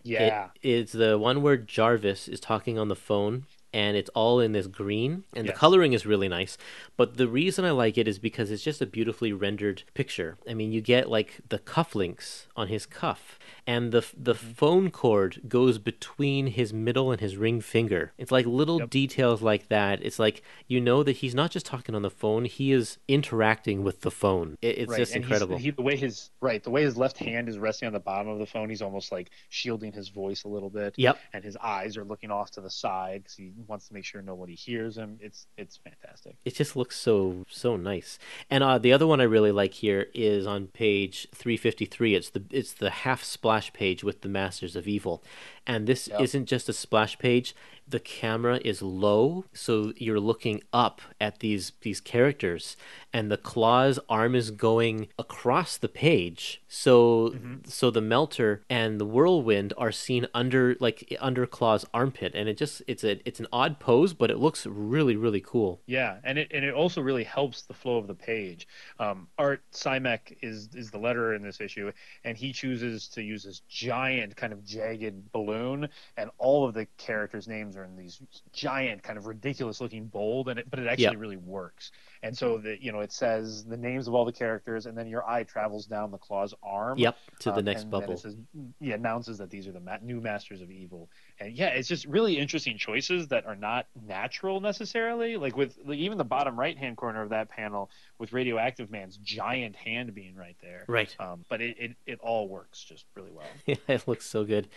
Yeah. 0.05 0.51
It 0.63 0.69
is 0.69 0.93
the 0.93 1.19
one 1.19 1.43
where 1.43 1.57
Jarvis 1.57 2.29
is 2.29 2.39
talking 2.39 2.79
on 2.79 2.89
the 2.89 2.95
phone 2.97 3.47
and 3.75 3.97
it's 3.97 4.11
all 4.15 4.41
in 4.41 4.53
this 4.53 4.67
green, 4.69 5.25
and 5.35 5.47
the 5.49 5.53
coloring 5.53 5.93
is 5.93 6.07
really 6.07 6.29
nice. 6.29 6.57
But 6.97 7.17
the 7.17 7.29
reason 7.29 7.65
I 7.65 7.73
like 7.73 7.99
it 7.99 8.07
is 8.09 8.19
because 8.19 8.51
it's 8.51 8.63
just 8.63 8.81
a 8.81 8.87
beautifully 8.87 9.33
rendered 9.33 9.83
picture. 9.95 10.39
I 10.49 10.55
mean, 10.55 10.73
you 10.73 10.81
get 10.81 11.11
like 11.11 11.41
the 11.49 11.59
cufflinks 11.59 12.47
on 12.57 12.69
his 12.69 12.87
cuff, 12.87 13.39
and 13.67 13.93
the 13.93 14.05
the 14.17 14.35
Mm-hmm. 14.35 14.53
phone 14.53 14.91
cord 14.91 15.41
goes 15.49 15.79
between 15.79 16.47
his 16.49 16.73
middle 16.73 17.11
and 17.11 17.21
his 17.21 17.37
ring 17.37 17.61
finger. 17.61 18.13
It's 18.19 18.31
like 18.33 18.47
little 18.47 18.79
Yep. 18.81 18.91
details 18.91 19.43
like 19.43 19.69
that. 19.69 20.01
It's 20.03 20.19
like 20.19 20.43
you 20.69 20.81
know 20.81 21.03
that 21.03 21.17
he's 21.19 21.35
not 21.35 21.51
just 21.51 21.67
talking 21.67 21.95
on 21.95 22.03
the 22.03 22.11
phone; 22.11 22.45
he 22.45 22.73
is 22.73 22.99
interacting 23.09 23.83
with 23.83 24.03
the 24.03 24.11
phone. 24.11 24.57
It, 24.63 24.79
it's 24.79 24.91
right. 24.91 24.99
just 24.99 25.15
and 25.15 25.25
incredible. 25.25 25.57
He, 25.57 25.71
the 25.71 25.83
way 25.83 25.97
his 25.97 26.31
right, 26.41 26.63
the 26.63 26.71
way 26.71 26.83
his 26.83 26.97
left 26.97 27.19
hand 27.19 27.49
is 27.49 27.59
resting 27.59 27.87
on 27.89 27.93
the 27.93 28.01
bottom 28.01 28.29
of 28.29 28.39
the 28.39 28.47
phone, 28.47 28.69
he's 28.69 28.83
almost 28.83 29.11
like 29.11 29.31
shielding 29.49 29.93
his 29.93 30.09
voice 30.09 30.45
a 30.45 30.49
little 30.49 30.71
bit. 30.71 30.95
Yep. 30.97 31.19
And 31.33 31.43
his 31.45 31.57
eyes 31.57 31.97
are 31.97 32.05
looking 32.05 32.31
off 32.31 32.51
to 32.53 32.61
the 32.61 32.71
side 32.71 33.23
because 33.25 33.35
he 33.37 33.53
wants 33.69 33.89
to 33.89 33.95
make 33.95 34.05
sure 34.05 34.23
nobody 34.23 34.55
hears 34.55 34.97
him. 34.97 35.19
It's 35.21 35.47
it's 35.57 35.77
fantastic. 35.77 36.37
it 36.45 36.55
just 36.55 36.77
looks 36.77 36.97
so 36.97 37.45
so 37.49 37.77
nice. 37.77 38.19
And 38.51 38.63
uh, 38.65 38.79
the 38.79 38.93
other 38.93 39.07
one 39.07 39.21
I 39.21 39.25
really 39.25 39.53
like 39.53 39.75
here 39.75 40.07
is 40.15 40.47
on 40.47 40.69
page 40.69 41.27
353. 41.35 42.15
It's 42.15 42.31
the 42.31 42.43
it's 42.51 42.73
the 42.73 42.91
half 42.91 43.23
splash 43.25 43.73
page 43.73 44.03
with 44.05 44.21
the 44.23 44.29
Masters 44.29 44.77
of 44.77 44.87
Evil, 44.89 45.23
and 45.67 45.87
this 45.87 46.09
Yep. 46.09 46.21
isn't 46.21 46.47
just 46.47 46.69
a 46.69 46.73
splash 46.73 47.19
page. 47.19 47.55
The 47.87 48.01
camera 48.01 48.61
is 48.65 48.81
low, 48.83 49.45
so 49.53 49.93
you're 49.97 50.21
looking 50.21 50.63
up 50.73 51.03
at 51.21 51.41
these 51.41 51.73
these 51.83 52.01
characters, 52.01 52.77
and 53.13 53.31
the 53.31 53.37
claw's 53.37 53.99
arm 54.09 54.35
is 54.35 54.51
going 54.51 55.09
across 55.19 55.77
the 55.77 55.89
page. 55.89 56.63
So 56.69 57.35
Mm-hmm. 57.35 57.55
so 57.67 57.91
the 57.91 58.01
melter 58.01 58.63
and 58.71 59.01
the 59.01 59.05
whirlwind 59.07 59.73
are 59.77 59.93
seen 59.93 60.27
under 60.35 60.77
like 60.81 61.15
under 61.21 61.47
claw's 61.47 61.85
armpit, 61.93 62.33
and 62.35 62.49
it 62.49 62.57
just 62.57 62.83
it's 62.87 63.05
a 63.05 63.21
it's 63.29 63.41
an 63.41 63.47
odd 63.53 63.79
pose, 63.81 64.15
but 64.15 64.31
it 64.31 64.39
looks 64.39 64.67
really 64.67 65.17
really 65.17 65.41
cool. 65.41 65.83
Yeah, 65.87 66.17
and 66.25 66.39
it 66.39 66.51
and 66.53 66.65
it 66.65 66.75
also 66.75 67.01
really 67.03 67.25
helps 67.25 67.63
the 67.63 67.75
flow 67.75 67.99
of 67.99 68.07
the 68.07 68.15
page. 68.15 68.67
Um, 68.99 69.29
Art 69.39 69.63
Simek 69.73 70.39
is 70.43 70.69
is 70.75 70.91
the 70.91 70.99
letterer 70.99 71.37
in 71.37 71.43
this 71.43 71.61
issue, 71.61 71.93
and 72.25 72.37
he 72.37 72.53
chooses 72.53 73.09
to 73.09 73.23
use 73.23 73.45
this 73.45 73.61
giant 73.69 74.37
kind 74.37 74.53
of 74.53 74.65
jagged 74.65 75.31
balloon, 75.33 75.89
and 76.17 76.31
all 76.39 76.67
of 76.67 76.75
the 76.75 76.87
characters' 76.99 77.49
names 77.49 77.74
are 77.77 77.85
in 77.85 77.97
these 77.97 78.21
giant 78.53 79.03
kind 79.03 79.19
of 79.19 79.27
ridiculous 79.27 79.81
looking 79.81 80.07
bold, 80.07 80.49
and 80.49 80.59
it 80.59 80.71
but 80.71 80.79
it 80.79 80.87
actually 80.87 81.05
Yep. 81.05 81.17
really 81.19 81.37
works. 81.37 81.91
And 82.23 82.37
so 82.37 82.59
the 82.59 82.83
you 82.83 82.93
know 82.93 83.01
it 83.01 83.13
says 83.13 83.65
the 83.65 83.77
names 83.77 84.09
of 84.09 84.15
all 84.15 84.25
the 84.25 84.33
characters, 84.33 84.87
and 84.87 84.97
then 84.97 85.07
your 85.07 85.29
eye 85.29 85.43
travels 85.45 85.87
down 85.87 86.11
the 86.11 86.19
claw's 86.19 86.55
arm. 86.63 86.99
Yep, 86.99 87.17
to 87.41 87.51
the 87.53 87.59
Um, 87.59 87.65
next 87.65 87.91
bubble. 87.91 88.15
It 88.15 88.21
says, 88.21 88.37
yeah, 88.81 88.95
announces 88.95 89.39
that 89.39 89.51
these 89.51 89.67
are 89.69 89.73
the 89.73 89.81
ma- 89.81 89.99
new 90.03 90.21
masters 90.21 90.61
of 90.63 90.71
evil, 90.71 91.11
and 91.41 91.53
yeah, 91.53 91.69
it's 91.69 91.89
just 91.89 92.07
really 92.07 92.39
interesting 92.39 92.79
choices 92.79 93.29
that 93.29 93.45
are 93.47 93.57
not 93.57 93.87
natural 94.07 94.61
necessarily. 94.61 95.37
Like 95.37 95.57
with 95.57 95.79
like 95.85 95.99
even 95.99 96.17
the 96.19 96.25
bottom 96.25 96.59
right 96.59 96.77
hand 96.79 96.97
corner 96.97 97.23
of 97.23 97.31
that 97.31 97.49
panel 97.49 97.91
with 98.19 98.33
Radioactive 98.33 98.91
Man's 98.91 99.17
giant 99.19 99.77
hand 99.77 100.15
being 100.15 100.35
right 100.37 100.57
there. 100.63 100.85
Right. 100.89 101.15
Um, 101.19 101.45
but 101.51 101.61
it, 101.61 101.77
it 101.79 101.97
it 102.07 102.21
all 102.21 102.49
works 102.49 102.83
just 102.83 103.05
really 103.15 103.31
well. 103.33 103.45
Yeah, 103.67 103.77
it 103.89 104.09
looks 104.09 104.27
so 104.27 104.45
good. 104.45 104.69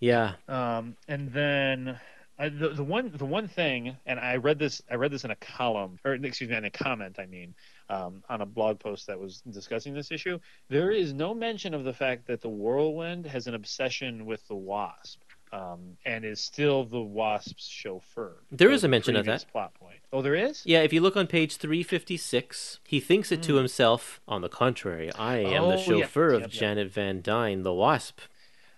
Yeah. 0.00 0.34
Um, 0.48 0.96
and 1.08 1.32
then 1.32 1.98
uh, 2.38 2.48
the 2.48 2.68
the 2.70 2.84
one 2.84 3.10
the 3.14 3.24
one 3.24 3.48
thing, 3.48 3.96
and 4.06 4.20
I 4.20 4.36
read 4.36 4.58
this 4.58 4.80
I 4.90 4.94
read 4.94 5.10
this 5.10 5.24
in 5.24 5.30
a 5.30 5.36
column 5.36 5.98
or 6.04 6.14
excuse 6.14 6.48
me 6.50 6.56
in 6.56 6.64
a 6.64 6.70
comment 6.70 7.16
I 7.18 7.26
mean 7.26 7.54
um, 7.90 8.22
on 8.28 8.40
a 8.42 8.46
blog 8.46 8.78
post 8.78 9.06
that 9.06 9.18
was 9.18 9.40
discussing 9.50 9.94
this 9.94 10.10
issue. 10.10 10.38
There 10.68 10.90
is 10.90 11.12
no 11.12 11.34
mention 11.34 11.74
of 11.74 11.84
the 11.84 11.92
fact 11.92 12.26
that 12.26 12.40
the 12.40 12.48
Whirlwind 12.48 13.26
has 13.26 13.46
an 13.46 13.54
obsession 13.54 14.26
with 14.26 14.46
the 14.48 14.54
Wasp. 14.56 15.20
Um, 15.50 15.96
and 16.04 16.26
is 16.26 16.42
still 16.42 16.84
the 16.84 17.00
Wasp's 17.00 17.66
chauffeur. 17.66 18.36
There 18.52 18.70
is 18.70 18.84
a 18.84 18.88
mention 18.88 19.16
of 19.16 19.24
that. 19.24 19.46
plot 19.50 19.72
point. 19.72 19.96
Oh, 20.12 20.20
there 20.20 20.34
is. 20.34 20.60
Yeah, 20.66 20.82
if 20.82 20.92
you 20.92 21.00
look 21.00 21.16
on 21.16 21.26
page 21.26 21.56
356, 21.56 22.80
he 22.84 23.00
thinks 23.00 23.32
it 23.32 23.42
to 23.44 23.54
himself, 23.54 24.20
on 24.28 24.42
the 24.42 24.50
contrary, 24.50 25.10
I 25.14 25.38
am 25.38 25.46
Hmm. 25.48 25.54
Oh, 25.56 25.70
the 25.70 25.76
yeah. 25.78 25.82
chauffeur 26.02 26.32
of 26.34 26.40
Yep, 26.42 26.52
yep. 26.52 26.60
Janet 26.60 26.92
Van 26.92 27.22
Dyne, 27.22 27.62
the 27.62 27.72
wasp. 27.72 28.20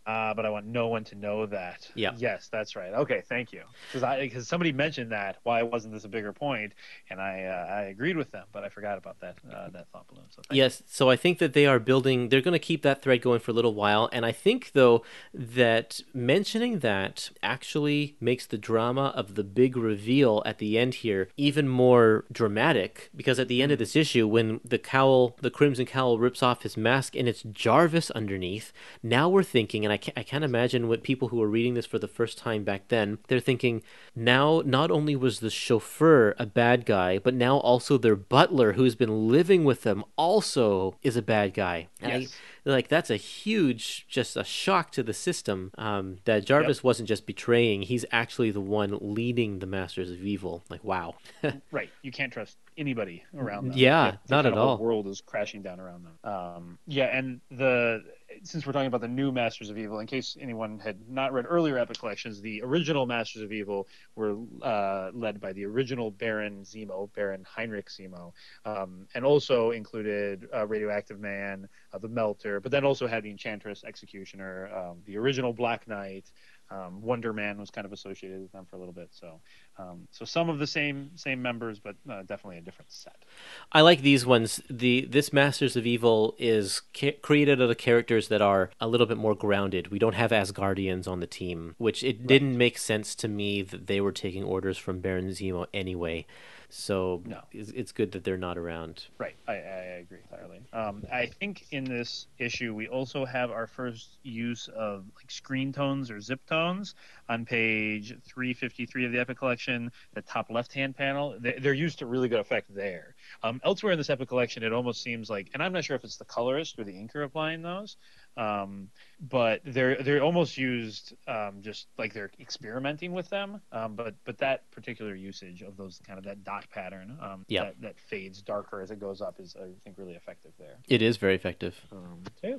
Uh, 0.07 0.35
but 0.35 0.47
I 0.47 0.51
want 0.51 0.67
no 0.67 0.89
one 0.89 1.05
to 1.05 1.15
know 1.15 1.47
that. 1.47 1.89
Yeah. 1.95 2.13
Yes, 2.17 2.49
that's 2.51 2.75
right. 2.75 2.93
Okay, 2.93 3.23
thank 3.29 3.53
you. 3.53 3.63
Because 3.89 4.03
I 4.03 4.21
because 4.21 4.49
somebody 4.49 4.73
mentioned 4.73 5.13
that. 5.13 5.39
Why 5.43 5.63
wasn't 5.63 5.95
this 5.95 6.05
a 6.05 6.09
bigger 6.09 6.33
point? 6.33 6.73
And 7.11 7.21
I 7.21 7.45
uh, 7.45 7.73
I 7.73 7.81
agreed 7.83 8.17
with 8.17 8.31
them, 8.31 8.47
but 8.53 8.65
I 8.65 8.69
forgot 8.69 8.99
about 8.99 9.21
that 9.21 9.37
uh, 9.53 9.69
that 9.71 9.89
thought 9.93 10.09
balloon. 10.09 10.25
So 10.31 10.43
Yes, 10.51 10.83
so 10.87 11.11
I 11.11 11.17
think 11.17 11.39
that 11.39 11.53
they 11.53 11.67
are 11.67 11.79
building, 11.79 12.29
they're 12.29 12.41
going 12.41 12.53
to 12.53 12.59
keep 12.59 12.83
that 12.83 13.03
thread 13.03 13.23
going 13.23 13.41
for 13.41 13.51
a 13.51 13.55
little 13.55 13.75
while. 13.75 14.09
And 14.13 14.27
I 14.27 14.33
think, 14.33 14.73
though, 14.73 15.03
that 15.33 16.01
mentioning 16.13 16.81
that 16.81 17.31
actually 17.43 18.17
makes 18.21 18.47
the 18.47 18.59
drama 18.59 19.13
of 19.15 19.35
the 19.35 19.45
big 19.45 19.77
reveal 19.77 20.43
at 20.45 20.59
the 20.59 20.79
end 20.79 20.95
here 20.95 21.29
even 21.37 21.69
more 21.69 22.25
dramatic. 22.33 23.11
Because 23.15 23.39
at 23.39 23.49
the 23.49 23.63
end 23.63 23.73
of 23.73 23.79
this 23.79 23.95
issue, 23.95 24.27
when 24.27 24.61
the 24.65 24.79
cowl, 24.79 25.37
the 25.41 25.51
Crimson 25.51 25.87
Cowl 25.87 26.19
rips 26.19 26.43
off 26.43 26.63
his 26.63 26.77
mask 26.77 27.15
and 27.15 27.29
it's 27.29 27.43
Jarvis 27.43 28.11
underneath, 28.11 28.73
now 29.03 29.29
we're 29.29 29.43
thinking, 29.43 29.87
and 29.91 29.95
I 29.95 29.97
can't, 29.97 30.17
I 30.19 30.23
can't 30.23 30.45
imagine 30.45 30.87
what 30.89 31.03
people 31.03 31.29
who 31.29 31.39
were 31.39 31.49
reading 31.49 31.75
this 31.75 31.87
for 31.87 31.99
the 31.99 32.07
first 32.09 32.39
time 32.39 32.63
back 32.63 32.89
then, 32.89 33.19
they're 33.27 33.41
thinking, 33.41 33.83
now 34.15 34.63
not 34.65 34.91
only 34.91 35.17
was 35.17 35.41
the 35.41 35.51
chauffeur 35.51 36.35
a 36.39 36.47
bad 36.47 36.87
guy, 36.87 37.19
but 37.19 37.35
now 37.35 37.57
also 37.59 37.99
their 37.99 38.15
butler 38.17 38.75
who's 38.75 38.95
been 38.95 39.29
living 39.29 39.65
with 39.65 39.83
them 39.83 40.05
also 40.17 40.97
is 41.03 41.17
a 41.17 41.23
bad 41.23 41.55
guy. 41.55 41.89
And 42.01 42.13
I- 42.13 42.17
Yes. 42.19 42.37
like 42.67 42.89
that's 42.89 43.11
a 43.11 43.17
huge, 43.17 44.07
just 44.09 44.37
a 44.37 44.45
shock 44.45 44.93
to 44.93 45.03
the 45.03 45.15
system. 45.15 45.73
Um, 45.79 46.19
that 46.27 46.45
Jarvis 46.45 46.85
wasn't 46.85 47.09
just 47.09 47.25
betraying; 47.27 47.83
he's 47.83 48.05
actually 48.13 48.51
the 48.51 48.61
one 48.61 48.97
leading 49.01 49.61
the 49.61 49.67
Masters 49.67 50.11
of 50.11 50.23
Evil. 50.25 50.63
Like, 50.69 50.85
wow. 50.85 51.15
Right. 51.73 51.89
You 52.03 52.13
can't 52.13 52.33
trust 52.33 52.59
anybody 52.77 53.25
around 53.37 53.69
them. 53.69 53.79
Yeah, 53.79 54.17
It's 54.23 54.31
not 54.31 54.45
at 54.47 54.55
the 54.55 54.61
all. 54.61 54.77
world 54.79 55.07
is 55.07 55.21
crashing 55.23 55.63
down 55.63 55.81
around 55.81 56.05
them. 56.05 56.33
Um, 56.33 56.79
yeah, 56.87 57.07
and 57.17 57.41
the 57.51 58.05
since 58.43 58.67
we're 58.67 58.73
talking 58.73 58.87
about 58.87 59.01
the 59.01 59.09
new 59.09 59.33
Masters 59.33 59.71
of 59.71 59.79
Evil, 59.79 59.99
in 59.99 60.07
case 60.07 60.37
anyone 60.41 60.79
had 60.79 61.09
not 61.09 61.33
read 61.33 61.45
earlier 61.49 61.79
Epic 61.79 61.99
collections, 61.99 62.41
the 62.41 62.63
original 62.63 63.07
Masters 63.07 63.43
of 63.43 63.53
Evil 63.53 63.87
were 64.15 64.37
uh, 64.63 65.11
led 65.13 65.41
by 65.41 65.53
the 65.53 65.65
original 65.65 66.11
Baron 66.11 66.63
Zemo, 66.63 67.13
Baron 67.13 67.45
Heinrich 67.45 67.89
Zemo, 67.89 68.33
um, 68.65 69.07
and 69.15 69.25
also 69.25 69.73
included 69.73 70.49
uh, 70.55 70.67
Radioactive 70.67 71.21
Man, 71.21 71.69
uh, 71.93 71.99
the 71.99 72.09
Melter, 72.09 72.61
but 72.61 72.73
then 72.73 72.85
also 72.85 73.07
had 73.07 73.23
the 73.23 73.31
Enchantress, 73.31 73.85
Executioner, 73.85 74.71
um, 74.75 74.99
the 75.07 75.19
original 75.19 75.53
Black 75.53 75.87
Knight. 75.87 76.31
Um, 76.73 77.03
Wonder 77.03 77.33
Man 77.33 77.59
was 77.59 77.69
kind 77.71 77.85
of 77.85 77.93
associated 77.93 78.41
with 78.41 78.53
them 78.53 78.65
for 78.65 78.77
a 78.77 78.79
little 78.79 78.95
bit, 78.95 79.09
so 79.11 79.41
um, 79.79 80.09
so 80.11 80.25
some 80.25 80.49
of 80.51 80.59
the 80.59 80.67
same 80.67 81.11
same 81.15 81.41
members, 81.41 81.79
but 81.79 81.97
uh, 82.09 82.23
definitely 82.23 82.59
a 82.59 82.61
different 82.61 82.91
set. 82.91 83.25
I 83.73 83.81
like 83.81 84.03
these 84.03 84.27
ones. 84.27 84.61
The 84.69 85.07
this 85.09 85.33
Masters 85.33 85.77
of 85.77 85.87
Evil 85.87 86.35
is 86.39 86.83
ca- 86.95 87.19
created 87.23 87.63
out 87.63 87.71
of 87.71 87.79
characters 87.79 88.29
that 88.29 88.43
are 88.43 88.71
a 88.81 88.89
little 88.89 89.07
bit 89.07 89.17
more 89.17 89.35
grounded. 89.35 89.89
We 89.89 89.99
don't 89.99 90.15
have 90.15 90.31
Asgardians 90.33 91.09
on 91.09 91.21
the 91.21 91.27
team, 91.27 91.75
which 91.79 92.03
it 92.05 92.27
didn't 92.27 92.59
make 92.59 92.79
sense 92.79 93.15
to 93.17 93.29
me 93.29 93.63
that 93.63 93.87
they 93.87 94.01
were 94.01 94.13
taking 94.13 94.45
orders 94.45 94.77
from 94.77 95.01
Baron 95.01 95.29
Zemo 95.29 95.67
anyway. 95.73 96.27
So 96.73 97.23
No. 97.27 97.43
it's, 97.51 97.71
it's 97.71 97.93
good 97.93 98.13
that 98.13 98.23
they're 98.25 98.37
not 98.37 98.57
around. 98.57 99.07
Right, 99.19 99.35
I, 99.49 99.55
I 99.55 99.57
agree 100.03 100.19
entirely. 100.31 100.61
Um, 100.73 101.05
I 101.13 101.27
think 101.27 101.67
in 101.73 101.85
this 101.85 102.29
issue 102.39 102.75
we 102.75 102.87
also 102.87 103.25
have 103.25 103.51
our 103.51 103.67
first 103.67 104.19
use 104.23 104.69
of 104.69 105.05
like 105.17 105.31
screen 105.31 105.73
tones 105.73 106.11
or 106.11 106.21
zip 106.21 106.47
tones 106.47 106.95
on 107.29 107.45
page 107.45 108.15
353 108.25 109.07
of 109.07 109.13
the 109.13 109.19
Epic 109.19 109.39
Collection, 109.39 109.91
the 110.15 110.23
top 110.23 110.49
left-hand 110.51 110.97
panel. 110.97 111.37
They, 111.41 111.59
they're 111.61 111.75
used 111.75 111.99
to 111.99 112.07
really 112.07 112.29
good 112.29 112.41
effect 112.41 112.73
there. 112.75 113.17
Um, 113.43 113.61
elsewhere 113.65 113.93
in 113.93 113.99
this 113.99 114.11
Epic 114.11 114.29
Collection, 114.29 114.63
it 114.63 114.73
almost 114.73 115.03
seems 115.03 115.29
like, 115.29 115.51
and 115.55 115.63
I'm 115.63 115.73
not 115.73 115.85
sure 115.85 115.97
if 115.97 116.05
it's 116.05 116.17
the 116.17 116.25
colorist 116.25 116.79
or 116.79 116.85
the 116.85 116.93
inker 116.93 117.25
applying 117.25 117.63
those, 117.63 117.97
um, 118.37 118.89
but 119.29 119.61
they're 119.65 119.97
they're 120.03 120.23
almost 120.23 120.57
used 120.57 121.15
um, 121.29 121.61
just 121.61 121.89
like 121.99 122.13
they're 122.15 122.31
experimenting 122.41 123.13
with 123.13 123.29
them. 123.29 123.61
Um, 123.73 123.95
but 123.97 124.15
but 124.25 124.39
that 124.39 124.71
particular 124.71 125.15
usage 125.15 125.63
of 125.63 125.77
those 125.77 126.01
kind 126.07 126.19
of 126.19 126.25
that 126.25 126.45
dot 126.45 126.65
pattern 126.71 127.19
um, 127.21 127.45
Yeah. 127.49 127.65
that, 127.65 127.81
that 127.81 128.01
fades 128.01 128.41
darker 128.43 128.81
as 128.81 128.91
it 128.91 129.01
goes 129.01 129.21
up 129.21 129.41
is 129.41 129.57
I 129.57 129.69
think 129.85 129.99
really 129.99 130.15
effective 130.15 130.53
there. 130.59 130.77
It 130.89 131.03
is 131.03 131.17
very 131.17 131.35
effective. 131.35 131.79
Um, 131.93 132.23
yeah. 132.43 132.57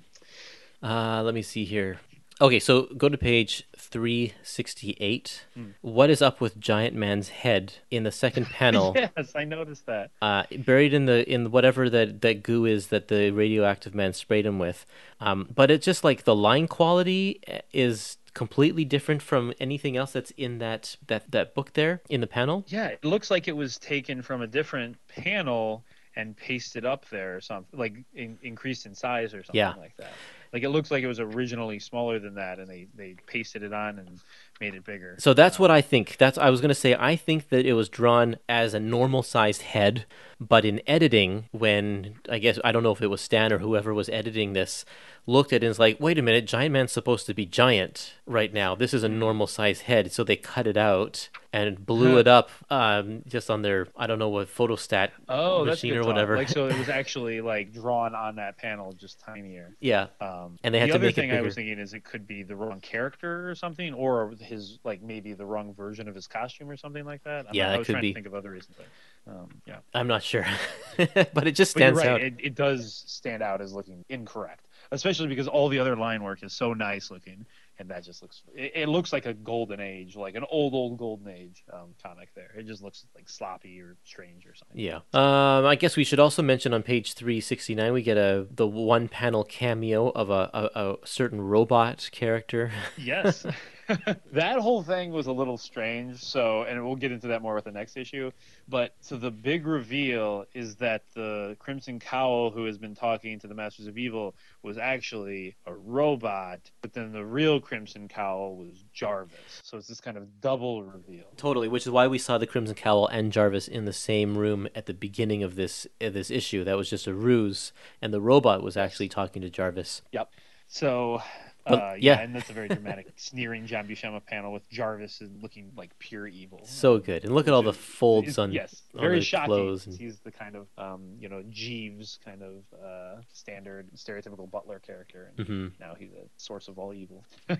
Uh, 0.84 1.22
let 1.24 1.34
me 1.34 1.41
see 1.41 1.63
here. 1.63 1.99
Okay, 2.41 2.59
so 2.59 2.87
go 2.97 3.07
to 3.07 3.17
page 3.19 3.63
368. 3.77 5.45
Hmm. 5.53 5.65
What 5.81 6.09
is 6.09 6.23
up 6.23 6.41
with 6.41 6.59
Giant 6.59 6.95
Man's 6.95 7.29
head 7.29 7.73
in 7.91 8.01
the 8.03 8.11
second 8.11 8.47
panel? 8.47 8.93
yes, 9.15 9.33
I 9.35 9.43
noticed 9.43 9.85
that. 9.85 10.09
uh, 10.23 10.43
buried 10.57 10.93
in 10.93 11.05
the 11.05 11.29
in 11.31 11.51
whatever 11.51 11.87
that 11.89 12.21
that 12.21 12.41
goo 12.41 12.65
is 12.65 12.87
that 12.87 13.09
the 13.09 13.29
radioactive 13.31 13.93
man 13.93 14.13
sprayed 14.13 14.45
him 14.47 14.57
with. 14.57 14.85
Um, 15.19 15.49
but 15.53 15.69
it's 15.69 15.85
just 15.85 16.03
like 16.03 16.23
the 16.23 16.35
line 16.35 16.67
quality 16.67 17.39
eh, 17.47 17.59
is 17.71 18.17
completely 18.33 18.85
different 18.85 19.21
from 19.21 19.53
anything 19.59 19.95
else 19.95 20.13
that's 20.13 20.31
in 20.31 20.57
that 20.57 20.95
that 21.07 21.29
that 21.31 21.53
book 21.53 21.73
there 21.73 22.01
in 22.09 22.21
the 22.21 22.27
panel. 22.27 22.65
Yeah, 22.67 22.87
it 22.87 23.05
looks 23.05 23.29
like 23.29 23.47
it 23.47 23.55
was 23.55 23.77
taken 23.77 24.23
from 24.23 24.41
a 24.41 24.47
different 24.47 24.97
panel 25.07 25.83
and 26.15 26.35
pasted 26.35 26.85
up 26.85 27.07
there 27.09 27.37
or 27.37 27.41
something, 27.41 27.79
like 27.79 27.93
in, 28.13 28.37
increased 28.41 28.85
in 28.85 28.93
size 28.93 29.33
or 29.33 29.43
something 29.43 29.57
Yeah. 29.57 29.75
like 29.75 29.95
that. 29.97 30.11
Like 30.54 30.64
it 30.64 30.70
looks 30.70 30.91
like 30.91 31.04
it 31.04 31.08
was 31.08 31.20
originally 31.20 31.80
smaller 31.80 32.20
than 32.20 32.36
that, 32.36 32.60
and 32.60 32.68
they 32.68 32.88
they 32.93 33.16
pasted 33.26 33.64
it 33.64 33.72
on 33.72 33.99
and 33.99 34.20
made 34.60 34.76
it 34.76 34.84
bigger. 34.84 35.16
So 35.18 35.34
that's 35.34 35.58
what 35.58 35.72
I 35.72 35.82
think. 35.82 36.18
That's 36.18 36.38
I 36.38 36.49
was 36.49 36.60
going 36.60 36.70
to 36.70 36.76
say. 36.76 36.93
I 36.93 37.16
think 37.16 37.49
that 37.49 37.66
it 37.66 37.74
was 37.74 37.88
drawn 37.88 38.36
as 38.49 38.74
a 38.74 38.80
normal 38.80 39.24
sized 39.24 39.62
head, 39.62 40.06
but 40.39 40.66
in 40.66 40.82
editing, 40.86 41.45
when 41.52 42.16
I 42.30 42.39
guess 42.39 42.60
I 42.64 42.72
don't 42.72 42.84
know 42.84 42.91
if 42.91 43.02
it 43.02 43.08
was 43.08 43.22
Stan 43.22 43.54
or 43.54 43.60
whoever 43.60 43.93
was 43.93 44.10
editing 44.10 44.54
this, 44.54 44.84
looked 45.28 45.53
at 45.53 45.57
it 45.57 45.65
and 45.65 45.69
was 45.69 45.80
like, 45.80 45.99
wait 45.99 46.17
a 46.17 46.22
minute, 46.22 46.45
Giant 46.47 46.74
Man's 46.74 46.91
supposed 46.91 47.26
to 47.28 47.34
be 47.34 47.45
giant 47.45 48.13
right 48.26 48.51
now. 48.53 48.76
This 48.76 48.93
is 48.93 49.03
a 49.03 49.09
normal 49.09 49.47
size 49.47 49.82
head, 49.82 50.11
so 50.11 50.24
they 50.24 50.36
cut 50.36 50.67
it 50.67 50.78
out 50.78 51.30
and 51.53 51.86
blew 51.86 52.17
it 52.17 52.28
up 52.30 52.49
um, 52.69 53.24
just 53.28 53.49
on 53.49 53.61
their 53.61 53.88
I 53.97 54.07
don't 54.07 54.19
know 54.19 54.30
what 54.30 54.47
photostat 54.47 55.09
Oh, 55.28 55.65
machine 55.65 55.95
or 55.97 56.03
whatever. 56.05 56.38
Like 56.38 56.47
so, 56.49 56.67
it 56.67 56.78
was 56.78 56.88
actually 57.01 57.41
like 57.41 57.74
drawn 57.74 58.15
on 58.15 58.38
that 58.38 58.57
panel, 58.57 58.93
just 58.93 59.19
tinier. 59.19 59.76
yeah, 59.82 60.07
Um, 60.22 60.57
And 60.63 60.74
they 60.74 60.80
had 60.80 60.88
the 60.89 60.93
to 60.93 60.97
other 60.99 61.05
make 61.07 61.17
it 61.17 61.22
thing 61.22 61.32
I 61.32 61.41
was 61.41 61.55
thinking 61.55 61.78
is 61.78 61.93
it 61.93 62.03
could 62.05 62.26
be 62.26 62.43
the 62.43 62.55
wrong 62.55 62.80
character 62.80 63.49
or 63.49 63.55
something, 63.55 63.93
or 63.93 64.34
his 64.39 64.80
like 64.84 65.01
maybe 65.01 65.34
the 65.34 65.45
wrong 65.45 65.74
version 65.74 66.07
of 66.07 66.15
his 66.15 66.26
costume 66.28 66.69
or 66.69 66.78
something 66.78 67.05
like 67.05 67.24
that. 67.26 67.47
I'm 67.47 67.53
Yeah, 67.53 67.63
not- 67.63 67.69
that 67.69 67.76
I 67.76 67.78
was 67.80 67.88
could 67.88 67.93
trying 67.93 68.01
be. 68.01 68.09
to 68.09 68.13
think 68.15 68.28
of 68.28 68.34
other 68.34 68.49
reasons. 68.51 68.76
But, 68.78 69.32
um, 69.34 69.49
yeah, 69.67 69.78
I'm 69.93 70.07
not 70.07 70.24
sure, 70.24 70.45
but 70.97 71.47
it 71.47 71.51
just 71.51 71.72
stands 71.72 71.99
right. 71.99 72.07
out. 72.07 72.22
It, 72.22 72.36
it 72.39 72.55
does 72.55 73.03
stand 73.07 73.43
out 73.43 73.61
as 73.61 73.72
looking 73.74 74.03
incorrect, 74.09 74.65
especially 74.91 75.27
because 75.27 75.47
all 75.47 75.69
the 75.69 75.79
other 75.79 75.95
line 75.95 76.23
work 76.23 76.43
is 76.43 76.53
so 76.53 76.73
nice 76.73 77.11
looking, 77.11 77.45
and 77.79 77.89
that 77.89 78.03
just 78.03 78.21
looks. 78.21 78.43
It, 78.53 78.71
it 78.75 78.89
looks 78.89 79.13
like 79.13 79.25
a 79.25 79.33
golden 79.33 79.79
age, 79.79 80.15
like 80.15 80.35
an 80.35 80.45
old 80.49 80.73
old 80.73 80.97
golden 80.97 81.29
age 81.29 81.63
um, 81.71 81.95
comic. 82.03 82.29
There, 82.35 82.51
it 82.57 82.67
just 82.67 82.83
looks 82.83 83.05
like 83.15 83.29
sloppy 83.29 83.79
or 83.81 83.95
strange 84.03 84.45
or 84.45 84.53
something. 84.53 84.77
Yeah. 84.79 84.97
Um, 85.13 85.65
I 85.65 85.75
guess 85.75 85.95
we 85.95 86.03
should 86.03 86.19
also 86.19 86.41
mention 86.41 86.73
on 86.73 86.83
page 86.83 87.13
369 87.13 87.93
we 87.93 88.01
get 88.01 88.17
a 88.17 88.47
the 88.51 88.67
one 88.67 89.07
panel 89.07 89.43
cameo 89.43 90.09
of 90.09 90.29
a, 90.29 90.49
a, 90.53 90.79
a 90.79 90.95
certain 91.05 91.41
robot 91.41 92.09
character. 92.11 92.71
yes 92.97 93.45
that 94.31 94.59
whole 94.59 94.83
thing 94.83 95.11
was 95.11 95.27
a 95.27 95.31
little 95.31 95.57
strange 95.57 96.21
so 96.23 96.63
and 96.63 96.83
we'll 96.85 96.95
get 96.95 97.11
into 97.11 97.27
that 97.27 97.41
more 97.41 97.55
with 97.55 97.65
the 97.65 97.71
next 97.71 97.97
issue 97.97 98.31
but 98.67 98.95
so 99.01 99.17
the 99.17 99.31
big 99.31 99.65
reveal 99.67 100.45
is 100.53 100.75
that 100.75 101.03
the 101.13 101.55
crimson 101.59 101.99
cowl 101.99 102.51
who 102.51 102.65
has 102.65 102.77
been 102.77 102.95
talking 102.95 103.39
to 103.39 103.47
the 103.47 103.55
masters 103.55 103.87
of 103.87 103.97
evil 103.97 104.35
was 104.63 104.77
actually 104.77 105.55
a 105.65 105.73
robot 105.73 106.59
but 106.81 106.93
then 106.93 107.11
the 107.11 107.25
real 107.25 107.59
crimson 107.59 108.07
cowl 108.07 108.55
was 108.55 108.83
jarvis 108.93 109.61
so 109.63 109.77
it's 109.77 109.87
this 109.87 110.01
kind 110.01 110.17
of 110.17 110.41
double 110.41 110.83
reveal 110.83 111.25
totally, 111.37 111.67
which 111.67 111.85
is 111.85 111.91
why 111.91 112.07
we 112.07 112.17
saw 112.17 112.37
the 112.37 112.47
Crimson 112.47 112.75
Cowl 112.75 113.07
and 113.07 113.31
Jarvis 113.31 113.67
in 113.67 113.85
the 113.85 113.93
same 113.93 114.37
room 114.37 114.67
at 114.75 114.85
the 114.85 114.93
beginning 114.93 115.43
of 115.43 115.55
this 115.55 115.87
of 115.99 116.13
this 116.13 116.29
issue. 116.29 116.63
That 116.63 116.77
was 116.77 116.89
just 116.89 117.07
a 117.07 117.13
ruse, 117.13 117.71
and 118.01 118.13
the 118.13 118.21
robot 118.21 118.63
was 118.63 118.77
actually 118.77 119.09
talking 119.09 119.41
to 119.41 119.49
Jarvis. 119.49 120.01
yep 120.11 120.31
so 120.67 121.21
uh, 121.68 121.76
yeah. 121.76 122.18
yeah, 122.18 122.20
and 122.22 122.36
that's 122.36 122.49
a 122.49 122.53
very 122.53 122.68
dramatic, 122.68 123.12
sneering 123.16 123.66
John 123.66 123.88
Buscema 123.88 124.26
panel 124.26 124.51
with 124.51 124.68
Jarvis 124.70 125.22
and 125.22 125.41
looking 125.43 125.72
like 125.78 125.97
pure 125.99 126.28
evil. 126.28 126.62
So 126.64 126.97
good, 126.97 127.24
and 127.24 127.36
look 127.36 127.47
at 127.47 127.53
all 127.53 127.62
the 127.64 127.74
folds 127.74 128.38
on 128.38 128.51
yes, 128.51 128.82
on 128.95 129.01
very 129.01 129.20
the 129.20 129.26
shocking. 129.26 129.47
clothes. 129.47 129.86
And, 129.88 129.97
He's 129.97 130.20
the 130.20 130.32
kind 130.32 130.55
of 130.55 130.68
um, 130.78 131.16
you 131.20 131.30
know 131.30 131.43
Jeeves 131.49 132.20
kind 132.26 132.41
of 132.41 132.64
uh, 132.84 133.22
standard 133.34 133.89
stereotypical 133.95 134.49
butler 134.49 134.80
character, 134.80 135.32
and 135.38 135.47
Mhm. 135.47 135.72
now 135.80 135.93
he's 135.97 136.12
a 136.14 136.26
source 136.38 136.68
of 136.68 136.80
all 136.80 136.93
evil. 136.93 137.24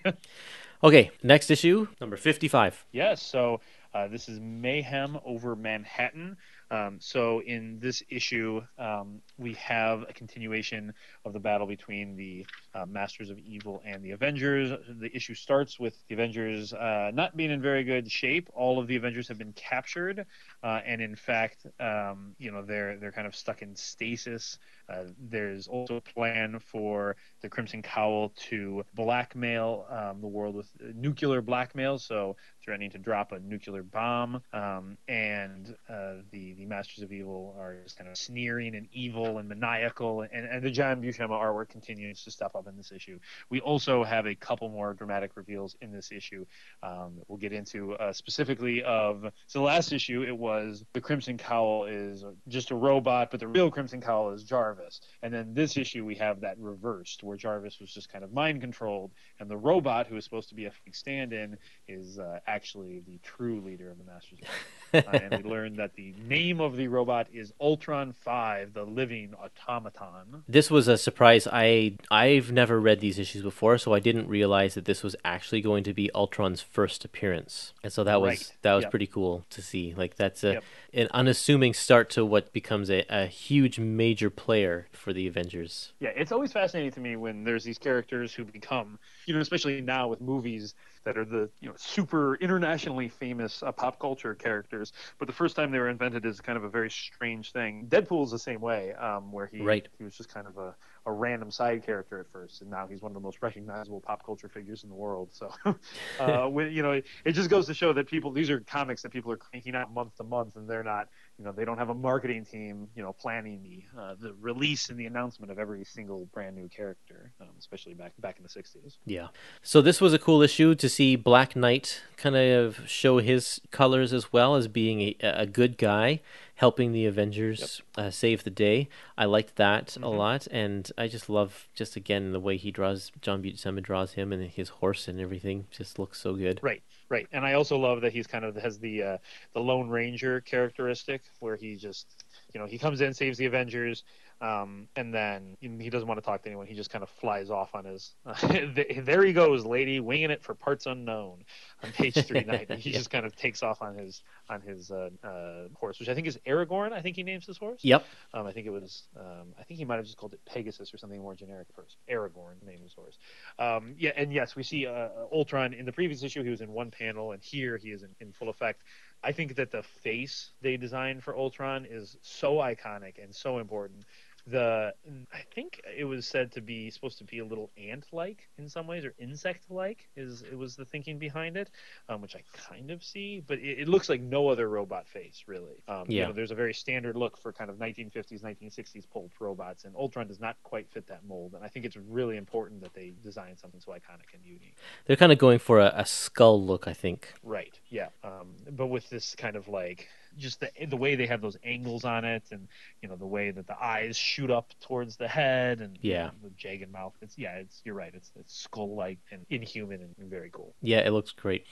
Okay, 0.84 1.12
next 1.22 1.52
issue, 1.52 1.88
number 2.00 2.18
55. 2.18 2.86
Yes, 2.92 3.22
so 3.22 3.62
uh, 3.94 4.08
this 4.08 4.28
is 4.28 4.40
Mayhem 4.40 5.20
over 5.24 5.56
Manhattan. 5.56 6.38
Um, 6.72 7.00
so 7.02 7.42
in 7.42 7.80
this 7.80 8.02
issue, 8.10 8.62
um, 8.80 9.22
we 9.38 9.54
have 9.56 10.04
a 10.08 10.14
continuation 10.14 10.94
of 11.26 11.34
the 11.34 11.40
battle 11.40 11.68
between 11.68 12.16
the 12.16 12.46
uh, 12.74 12.86
Masters 12.86 13.30
of 13.30 13.38
Evil 13.40 13.82
and 13.86 14.02
the 14.02 14.12
Avengers. 14.12 14.72
The 14.88 15.14
issue 15.14 15.36
starts 15.36 15.78
with 15.78 15.96
the 16.08 16.16
Avengers 16.16 16.74
uh, 16.74 17.12
not 17.14 17.36
being 17.36 17.52
in 17.52 17.62
very 17.62 17.84
good 17.84 18.10
shape. 18.10 18.50
All 18.54 18.80
of 18.80 18.88
the 18.88 18.96
Avengers 18.96 19.28
have 19.28 19.38
been 19.38 19.52
captured, 19.52 20.26
uh, 20.64 20.80
and 20.86 21.02
in 21.02 21.16
fact, 21.16 21.66
um, 21.82 22.36
you 22.40 22.52
know, 22.52 22.64
they're 22.64 22.96
they're 22.98 23.12
kind 23.12 23.28
of 23.28 23.36
stuck 23.36 23.62
in 23.62 23.76
stasis. 23.76 24.58
Uh, 24.88 25.04
there's 25.20 25.68
also 25.68 25.98
a 25.98 26.02
plan 26.02 26.60
for 26.60 27.18
the 27.42 27.50
Crimson 27.50 27.82
Cowl 27.82 28.30
to 28.50 28.86
blackmail 28.94 29.86
um, 29.90 30.22
the 30.22 30.28
world 30.28 30.56
with 30.56 30.70
uh, 30.82 30.88
nuclear 30.96 31.42
blackmail, 31.42 31.98
so 31.98 32.38
threatening 32.64 32.90
to 32.92 32.98
drop 32.98 33.32
a 33.32 33.40
nuclear 33.40 33.84
bomb. 33.84 34.42
Um, 34.54 34.98
and 35.08 35.76
uh, 35.90 36.16
the 36.32 36.54
the 36.54 36.66
Masters 36.66 37.04
of 37.04 37.12
Evil 37.12 37.56
are 37.60 37.78
just 37.84 37.98
kind 37.98 38.10
of 38.10 38.18
sneering 38.18 38.76
and 38.76 38.88
evil 38.92 39.38
and 39.38 39.48
maniacal, 39.48 40.22
and, 40.22 40.46
and 40.46 40.64
the 40.64 40.72
John 40.72 41.02
Buscema 41.02 41.30
artwork 41.30 41.70
continues 41.70 42.24
to 42.24 42.32
step 42.32 42.56
up 42.56 42.68
in 42.68 42.76
this 42.76 42.92
issue. 42.92 43.20
We 43.50 43.62
also 43.62 44.04
have 44.04 44.26
a 44.26 44.36
couple 44.36 44.70
more 44.70 44.94
dramatic 44.94 45.32
reveals 45.36 45.76
in 45.82 45.92
this 45.92 46.12
issue. 46.12 46.46
Um, 46.84 47.12
that 47.18 47.30
we'll 47.30 47.38
get 47.38 47.54
into 47.54 47.94
uh, 47.94 48.14
specifically 48.14 48.84
of 48.84 49.32
so 49.48 49.60
the 49.60 49.66
last 49.66 49.92
issue 49.92 50.24
it 50.24 50.38
was 50.38 50.84
the 50.94 51.02
Crimson 51.02 51.38
Cowl 51.38 51.86
is 51.86 52.24
just 52.48 52.72
a 52.72 52.76
robot, 52.76 53.32
but 53.32 53.40
the 53.40 53.48
real 53.48 53.70
Crimson 53.72 54.02
Cowl 54.02 54.32
is 54.32 54.44
Jarvis. 54.44 55.02
And 55.22 55.34
then 55.34 55.54
this 55.54 55.78
issue 55.78 56.06
we 56.06 56.16
have 56.16 56.42
that 56.42 56.58
reversed, 56.60 57.24
where 57.24 57.38
Jarvis 57.38 57.80
was 57.80 57.94
just 57.94 58.12
kind 58.12 58.24
of 58.24 58.34
mind 58.34 58.62
controlled, 58.62 59.12
and 59.40 59.50
the 59.50 59.58
robot 59.58 60.08
who 60.08 60.18
is 60.18 60.24
supposed 60.24 60.50
to 60.50 60.56
be 60.56 60.66
a 60.66 60.72
stand-in 60.92 61.58
is 61.88 62.20
uh, 62.20 62.40
actually 62.52 63.00
the 63.00 63.20
true 63.24 63.62
leader 63.62 63.90
of 63.90 63.98
the 63.98 64.04
Masters. 64.04 64.40
uh, 64.94 65.02
and 65.14 65.44
we 65.44 65.50
learned 65.50 65.78
that 65.78 65.96
the 65.96 66.14
name 66.28 66.60
of 66.62 66.76
the 66.78 66.88
robot 66.88 67.28
is 67.34 67.54
Ultron 67.60 68.14
Five, 68.14 68.74
the 68.74 68.84
living 68.84 69.34
automaton. 69.42 70.44
This 70.48 70.70
was 70.72 70.88
a 70.88 70.98
surprise. 70.98 71.48
I 71.52 71.98
I've 72.10 72.52
never 72.52 72.80
read 72.80 73.00
these 73.00 73.20
issues 73.20 73.42
before, 73.44 73.78
so 73.78 73.94
I 73.94 74.00
didn't 74.00 74.28
realize 74.28 74.74
that 74.76 74.86
this 74.86 75.04
was 75.04 75.16
actually 75.24 75.62
going 75.62 75.84
to 75.86 75.94
be 75.94 76.10
Ultron's 76.14 76.62
first 76.62 77.06
appearance. 77.06 77.74
And 77.84 77.92
so 77.92 78.04
that 78.04 78.22
was 78.22 78.30
Right. 78.32 78.54
that 78.62 78.74
was 78.74 78.84
Yep. 78.84 78.92
pretty 78.92 79.08
cool 79.08 79.46
to 79.50 79.62
see. 79.62 79.94
Like 79.96 80.16
that's 80.16 80.44
a 80.44 80.54
Yep. 80.54 80.64
an 80.94 81.08
unassuming 81.14 81.74
start 81.74 82.10
to 82.12 82.26
what 82.26 82.52
becomes 82.54 82.90
a, 82.90 83.06
a 83.10 83.26
huge 83.28 83.80
major 83.80 84.30
player 84.30 84.88
for 84.92 85.14
the 85.14 85.28
Avengers. 85.28 85.94
Yeah, 86.00 86.10
it's 86.16 86.32
always 86.32 86.52
fascinating 86.52 86.92
to 86.94 87.00
me 87.00 87.16
when 87.16 87.44
there's 87.44 87.64
these 87.64 87.78
characters 87.78 88.34
who 88.34 88.44
become, 88.44 89.00
you 89.26 89.34
know, 89.34 89.40
especially 89.40 89.82
now 89.82 90.08
with 90.08 90.22
movies 90.22 90.74
that 91.04 91.18
are 91.18 91.26
the, 91.26 91.50
you 91.62 91.68
know, 91.70 91.76
super 91.78 92.36
internationally 92.36 93.10
famous 93.10 93.64
uh, 93.64 93.72
pop 93.72 94.00
culture 94.00 94.36
characters. 94.36 94.81
But 95.20 95.28
the 95.28 95.34
first 95.34 95.56
time 95.56 95.72
they 95.72 95.80
were 95.80 95.90
invented 95.90 96.26
is 96.26 96.42
kind 96.42 96.58
of 96.58 96.64
a 96.64 96.70
very 96.70 96.90
strange 96.90 97.52
thing. 97.52 97.88
Deadpool 97.90 98.24
is 98.24 98.32
the 98.32 98.40
same 98.40 98.62
way, 98.62 98.94
um, 98.94 99.32
where 99.32 99.48
he 99.48 99.60
Right. 99.60 99.88
he 99.98 100.04
was 100.04 100.16
just 100.16 100.34
kind 100.34 100.48
of 100.48 100.58
a, 100.58 100.76
a 101.06 101.12
random 101.12 101.52
side 101.52 101.84
character 101.86 102.20
at 102.20 102.32
first, 102.32 102.62
and 102.62 102.70
now 102.70 102.88
he's 102.88 103.02
one 103.02 103.12
of 103.12 103.14
the 103.14 103.20
most 103.20 103.42
recognizable 103.42 104.02
pop 104.02 104.26
culture 104.26 104.50
figures 104.50 104.84
in 104.84 104.90
the 104.90 104.96
world. 104.96 105.34
So, 105.34 105.52
uh, 106.20 106.48
when, 106.48 106.72
you 106.72 106.82
know, 106.82 106.94
it, 106.94 107.06
it 107.26 107.32
just 107.34 107.50
goes 107.50 107.68
to 107.68 107.74
show 107.74 107.94
that 107.94 108.08
people 108.08 108.32
these 108.32 108.50
are 108.50 108.60
comics 108.62 109.02
that 109.04 109.12
people 109.12 109.32
are 109.32 109.38
cranking 109.38 109.76
out 109.76 109.94
month 109.94 110.16
to 110.18 110.24
month, 110.24 110.56
and 110.56 110.70
they're 110.70 110.84
not 110.84 111.08
you 111.42 111.48
know 111.48 111.52
they 111.52 111.66
don't 111.66 111.80
have 111.80 111.90
a 111.90 111.96
marketing 111.96 112.46
team 112.46 112.88
you 112.96 113.02
know 113.02 113.14
planning 113.14 113.64
the 113.64 114.00
uh, 114.00 114.14
the 114.20 114.32
release 114.40 114.90
and 114.90 115.00
the 115.00 115.08
announcement 115.08 115.52
of 115.52 115.58
every 115.58 115.84
single 115.84 116.28
brand 116.32 116.56
new 116.56 116.70
character 116.70 117.32
um, 117.42 117.48
especially 117.58 117.96
back 117.96 118.14
back 118.20 118.38
in 118.38 118.44
the 118.44 118.50
60s 118.50 118.98
Yeah. 119.06 119.28
So 119.64 119.82
this 119.82 120.00
was 120.00 120.14
a 120.14 120.20
cool 120.20 120.42
issue 120.42 120.76
to 120.76 120.88
see 120.88 121.16
Black 121.16 121.56
Knight 121.56 122.02
kind 122.18 122.36
of 122.36 122.88
show 122.88 123.18
his 123.18 123.60
colors 123.72 124.14
as 124.14 124.32
well 124.32 124.56
as 124.56 124.68
being 124.68 125.02
a, 125.02 125.16
a 125.22 125.46
good 125.46 125.78
guy, 125.78 126.22
helping 126.56 126.92
the 126.92 127.06
Avengers 127.06 127.82
uh, 127.98 128.12
save 128.12 128.44
the 128.44 128.52
day. 128.52 128.90
I 129.18 129.26
liked 129.26 129.56
that 129.56 129.98
a 129.98 130.10
lot, 130.10 130.48
and 130.52 130.92
I 130.98 131.08
just 131.08 131.30
love 131.30 131.68
just 131.74 131.96
again 131.96 132.32
the 132.32 132.40
way 132.40 132.58
he 132.58 132.72
draws 132.72 133.12
John 133.22 133.42
Buscema 133.42 133.82
draws 133.82 134.14
him 134.14 134.32
and 134.32 134.44
his 134.50 134.70
horse 134.70 135.08
and 135.08 135.20
everything 135.20 135.66
just 135.72 135.98
looks 135.98 136.20
so 136.20 136.36
good. 136.36 136.60
right 136.62 136.84
right 137.12 137.28
and 137.34 137.46
i 137.46 137.54
also 137.54 137.78
love 137.78 138.02
that 138.02 138.14
he's 138.14 138.26
kind 138.26 138.46
of 138.46 138.56
has 138.56 138.80
the 138.80 139.04
uh, 139.04 139.18
the 139.54 139.60
lone 139.60 139.90
ranger 139.90 140.40
characteristic 140.42 141.22
where 141.40 141.58
he 141.58 141.76
just 141.76 142.24
you 142.54 142.60
know 142.60 142.66
he 142.66 142.78
comes 142.78 143.02
in 143.02 143.14
saves 143.14 143.38
the 143.38 143.46
avengers 143.46 144.04
um, 144.42 144.88
and 144.96 145.14
then 145.14 145.56
he 145.62 145.90
doesn't 145.90 146.08
want 146.08 146.18
to 146.18 146.26
talk 146.26 146.42
to 146.42 146.50
anyone. 146.50 146.66
He 146.66 146.74
just 146.74 146.90
kind 146.90 147.04
of 147.04 147.10
flies 147.10 147.50
off 147.52 147.76
on 147.76 147.86
his. 147.86 148.14
there 149.04 149.24
he 149.24 149.34
goes, 149.34 149.64
lady, 149.66 150.00
winging 150.00 150.32
it 150.32 150.44
for 150.44 150.56
parts 150.56 150.88
unknown, 150.88 151.44
on 151.84 151.92
page 151.92 152.16
three 152.26 152.44
ninety. 152.44 152.76
He 152.78 152.90
Yeah. 152.90 152.98
just 152.98 153.12
kind 153.12 153.26
of 153.26 153.36
takes 153.36 153.62
off 153.62 153.82
on 153.82 153.96
his 153.96 154.24
on 154.50 154.62
his 154.62 154.90
uh, 154.92 155.10
uh, 155.24 155.68
horse, 155.76 156.00
which 156.00 156.10
I 156.10 156.16
think 156.16 156.26
is 156.28 156.38
Aragorn. 156.48 156.92
I 156.92 157.02
think 157.02 157.16
he 157.16 157.24
names 157.24 157.46
his 157.46 157.58
horse. 157.58 157.82
Yep. 157.84 158.04
Um, 158.34 158.48
I 158.48 158.52
think 158.52 158.66
it 158.66 158.72
was. 158.72 159.04
Um, 159.16 159.54
I 159.60 159.64
think 159.64 159.78
he 159.78 159.86
might 159.86 159.98
have 159.98 160.06
just 160.06 160.18
called 160.18 160.34
it 160.34 160.42
Pegasus 160.46 160.94
or 160.94 160.98
something 160.98 161.22
more 161.22 161.36
generic 161.36 161.68
first. 161.76 161.98
Aragorn, 162.10 162.66
name 162.66 162.78
of 162.78 162.84
his 162.84 162.94
horse. 162.94 163.18
Um, 163.60 163.94
yeah, 164.00 164.12
and 164.18 164.34
yes, 164.34 164.56
we 164.56 164.64
see 164.64 164.88
uh, 164.88 165.10
Ultron 165.32 165.74
in 165.74 165.86
the 165.86 165.92
previous 165.94 166.24
issue. 166.24 166.44
He 166.44 166.50
was 166.50 166.62
in 166.62 166.72
one 166.72 166.90
panel, 166.90 167.32
and 167.34 167.44
here 167.44 167.78
he 167.78 167.90
is 167.92 168.02
in, 168.02 168.10
in 168.20 168.32
full 168.32 168.50
effect. 168.50 168.82
I 169.24 169.32
think 169.32 169.56
that 169.58 169.70
the 169.72 169.84
face 169.84 170.50
they 170.62 170.78
designed 170.78 171.24
for 171.24 171.38
Ultron 171.38 171.86
is 171.88 172.18
so 172.24 172.56
iconic 172.56 173.24
and 173.24 173.34
so 173.36 173.60
important. 173.60 174.04
The 174.48 174.94
I 175.34 175.42
think 175.54 175.82
it 175.98 176.06
was 176.06 176.26
said 176.26 176.52
to 176.54 176.62
be 176.62 176.90
supposed 176.90 177.18
to 177.20 177.24
be 177.24 177.40
a 177.40 177.46
little 177.46 177.72
ant-like 177.78 178.50
in 178.58 178.68
some 178.68 178.88
ways 178.88 179.06
or 179.06 179.14
insect-like 179.20 180.10
is 180.16 180.44
it 180.44 180.58
was 180.58 180.76
the 180.76 180.86
thinking 180.86 181.20
behind 181.20 181.58
it, 181.58 181.70
um, 182.10 182.22
which 182.22 182.36
I 182.36 182.44
kind 182.54 182.92
of 182.92 183.04
see, 183.04 183.44
but 183.46 183.60
it, 183.60 183.82
it, 183.82 183.88
looks 183.88 184.10
like 184.10 184.22
no 184.22 184.48
other 184.48 184.68
robot 184.70 185.08
face 185.08 185.44
really. 185.48 185.84
Um, 185.88 186.06
yeah. 186.08 186.22
You 186.22 186.28
know, 186.28 186.34
there's 186.34 186.52
a 186.52 186.56
very 186.56 186.74
standard 186.74 187.16
look 187.16 187.38
for 187.38 187.54
kind 187.54 187.70
of 187.70 187.78
1950s, 187.78 188.42
1960s 188.42 189.04
pulp 189.12 189.32
robots, 189.40 189.86
and 189.86 189.96
Ultron 189.96 190.28
does 190.28 190.40
not 190.40 190.58
quite 190.64 190.90
fit 190.90 191.08
that 191.08 191.24
mold. 191.26 191.54
And 191.54 191.64
I 191.64 191.68
think 191.68 191.86
it's 191.86 191.98
really 191.98 192.38
important 192.38 192.82
that 192.82 192.94
they 192.94 193.14
design 193.24 193.58
something 193.58 193.80
so 193.80 193.92
iconic 193.92 194.34
and 194.34 194.44
unique. 194.44 194.76
They're 195.06 195.16
kind 195.16 195.32
of 195.32 195.38
going 195.38 195.60
for 195.60 195.80
a, 195.80 195.94
a 195.96 196.06
skull 196.06 196.64
look, 196.64 196.88
I 196.88 196.94
think. 196.94 197.34
Right. 197.44 197.80
Yeah. 197.90 198.10
Um, 198.24 198.56
but 198.72 198.88
with 198.88 199.10
this 199.10 199.36
kind 199.36 199.56
of 199.56 199.68
like 199.68 200.08
just 200.38 200.60
the 200.60 200.70
the 200.88 200.98
way 200.98 201.16
they 201.16 201.26
have 201.28 201.42
those 201.42 201.58
angles 201.64 202.06
on 202.06 202.26
it, 202.26 202.44
and 202.52 202.68
you 203.02 203.10
know 203.10 203.16
the 203.16 203.26
way 203.26 203.52
that 203.52 203.68
the 203.68 203.82
eyes 203.82 204.18
shoot 204.18 204.50
up 204.50 204.74
towards 204.82 205.18
the 205.18 205.28
head, 205.28 205.82
and 205.82 205.98
yeah, 206.02 206.12
you 206.12 206.24
know, 206.26 206.32
the 206.44 206.50
jagged 206.52 206.92
mouth. 206.92 207.14
It's 207.22 207.38
yeah, 207.38 207.56
it's 207.56 207.82
you're 207.84 207.96
right. 207.96 208.12
It's 208.14 208.32
it's 208.40 208.56
skull 208.56 208.96
like 208.96 209.20
and 209.32 209.46
inhuman 209.50 210.02
and, 210.02 210.30
very 210.30 210.50
cool. 210.50 210.74
Yeah, 210.82 211.00
it 211.00 211.12
looks 211.12 211.32
great. 211.32 211.66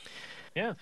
Yeah, 0.55 0.73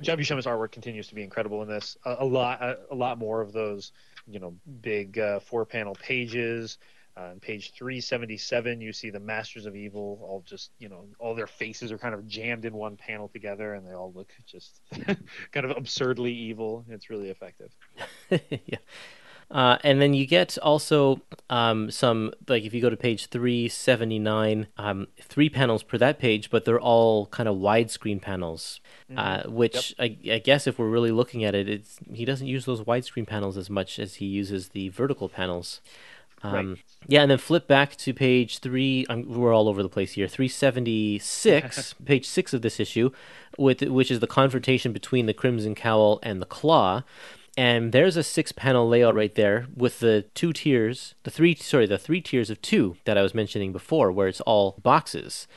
John 0.00 0.16
Buscema's 0.16 0.46
artwork 0.46 0.72
continues 0.72 1.08
to 1.08 1.14
be 1.14 1.22
incredible 1.22 1.62
in 1.62 1.68
this. 1.68 1.96
A, 2.04 2.16
a 2.20 2.24
lot 2.24 2.62
a, 2.62 2.78
a, 2.90 2.94
lot 2.94 3.18
more 3.18 3.40
of 3.40 3.52
those 3.52 3.92
you 4.26 4.40
know 4.40 4.54
big 4.80 5.18
uh, 5.18 5.40
four 5.40 5.64
panel 5.64 5.94
pages. 5.94 6.78
Uh, 7.18 7.30
on 7.30 7.40
page 7.40 7.72
377, 7.72 8.80
you 8.80 8.92
see 8.92 9.10
the 9.10 9.18
Masters 9.18 9.66
of 9.66 9.74
Evil, 9.74 10.20
all 10.22 10.44
just, 10.46 10.70
you 10.78 10.88
know, 10.88 11.04
all 11.18 11.34
their 11.34 11.46
faces 11.46 11.90
are 11.90 11.98
kind 11.98 12.14
of 12.14 12.28
jammed 12.28 12.64
in 12.64 12.74
one 12.74 12.96
panel 12.96 13.28
together 13.28 13.74
and 13.74 13.86
they 13.86 13.92
all 13.92 14.12
look 14.14 14.30
just 14.46 14.80
kind 15.52 15.68
of 15.68 15.76
absurdly 15.76 16.32
evil. 16.32 16.84
It's 16.88 17.10
really 17.10 17.30
effective. 17.30 17.72
yeah. 18.30 18.78
Uh, 19.50 19.78
and 19.82 20.00
then 20.00 20.12
you 20.12 20.26
get 20.26 20.58
also 20.58 21.22
um, 21.48 21.90
some, 21.90 22.32
like 22.46 22.64
if 22.64 22.74
you 22.74 22.82
go 22.82 22.90
to 22.90 22.96
page 22.96 23.26
379, 23.26 24.66
um, 24.76 25.08
three 25.20 25.48
panels 25.48 25.82
per 25.82 25.96
that 25.98 26.18
page, 26.18 26.50
but 26.50 26.66
they're 26.66 26.78
all 26.78 27.26
kind 27.26 27.48
of 27.48 27.56
widescreen 27.56 28.20
panels, 28.20 28.80
mm-hmm. 29.10 29.18
uh, 29.18 29.50
which 29.50 29.94
yep. 29.98 30.18
I, 30.26 30.34
I, 30.34 30.38
guess 30.38 30.66
if 30.66 30.78
we're 30.78 30.90
really 30.90 31.12
looking 31.12 31.44
at 31.44 31.54
it, 31.54 31.68
it's, 31.68 31.98
he 32.12 32.26
doesn't 32.26 32.46
use 32.46 32.66
those 32.66 32.82
widescreen 32.82 33.26
panels 33.26 33.56
as 33.56 33.70
much 33.70 33.98
as 33.98 34.16
he 34.16 34.26
uses 34.26 34.68
the 34.68 34.90
vertical 34.90 35.30
panels. 35.30 35.80
Um, 36.42 36.70
right. 36.70 36.78
Yeah, 37.06 37.22
and 37.22 37.30
then 37.30 37.38
flip 37.38 37.66
back 37.66 37.96
to 37.96 38.14
page 38.14 38.58
three. 38.58 39.06
I'm, 39.08 39.28
we're 39.28 39.54
all 39.54 39.68
over 39.68 39.82
the 39.82 39.88
place 39.88 40.12
here. 40.12 40.28
Three 40.28 40.48
seventy 40.48 41.18
six, 41.18 41.94
page 42.04 42.26
six 42.26 42.52
of 42.52 42.62
this 42.62 42.78
issue, 42.78 43.10
with 43.56 43.82
which 43.82 44.10
is 44.10 44.20
the 44.20 44.26
confrontation 44.26 44.92
between 44.92 45.26
the 45.26 45.34
Crimson 45.34 45.74
Cowl 45.74 46.20
and 46.22 46.40
the 46.40 46.46
Klaw. 46.46 47.02
And 47.56 47.90
there's 47.90 48.16
a 48.16 48.22
six 48.22 48.52
panel 48.52 48.88
layout 48.88 49.16
right 49.16 49.34
there 49.34 49.66
with 49.74 49.98
the 49.98 50.26
two 50.34 50.52
tiers, 50.52 51.14
the 51.24 51.30
three 51.30 51.56
sorry, 51.56 51.86
the 51.86 51.98
three 51.98 52.20
tiers 52.20 52.50
of 52.50 52.62
two 52.62 52.96
that 53.04 53.18
I 53.18 53.22
was 53.22 53.34
mentioning 53.34 53.72
before, 53.72 54.12
where 54.12 54.28
it's 54.28 54.40
all 54.42 54.78
boxes. 54.82 55.48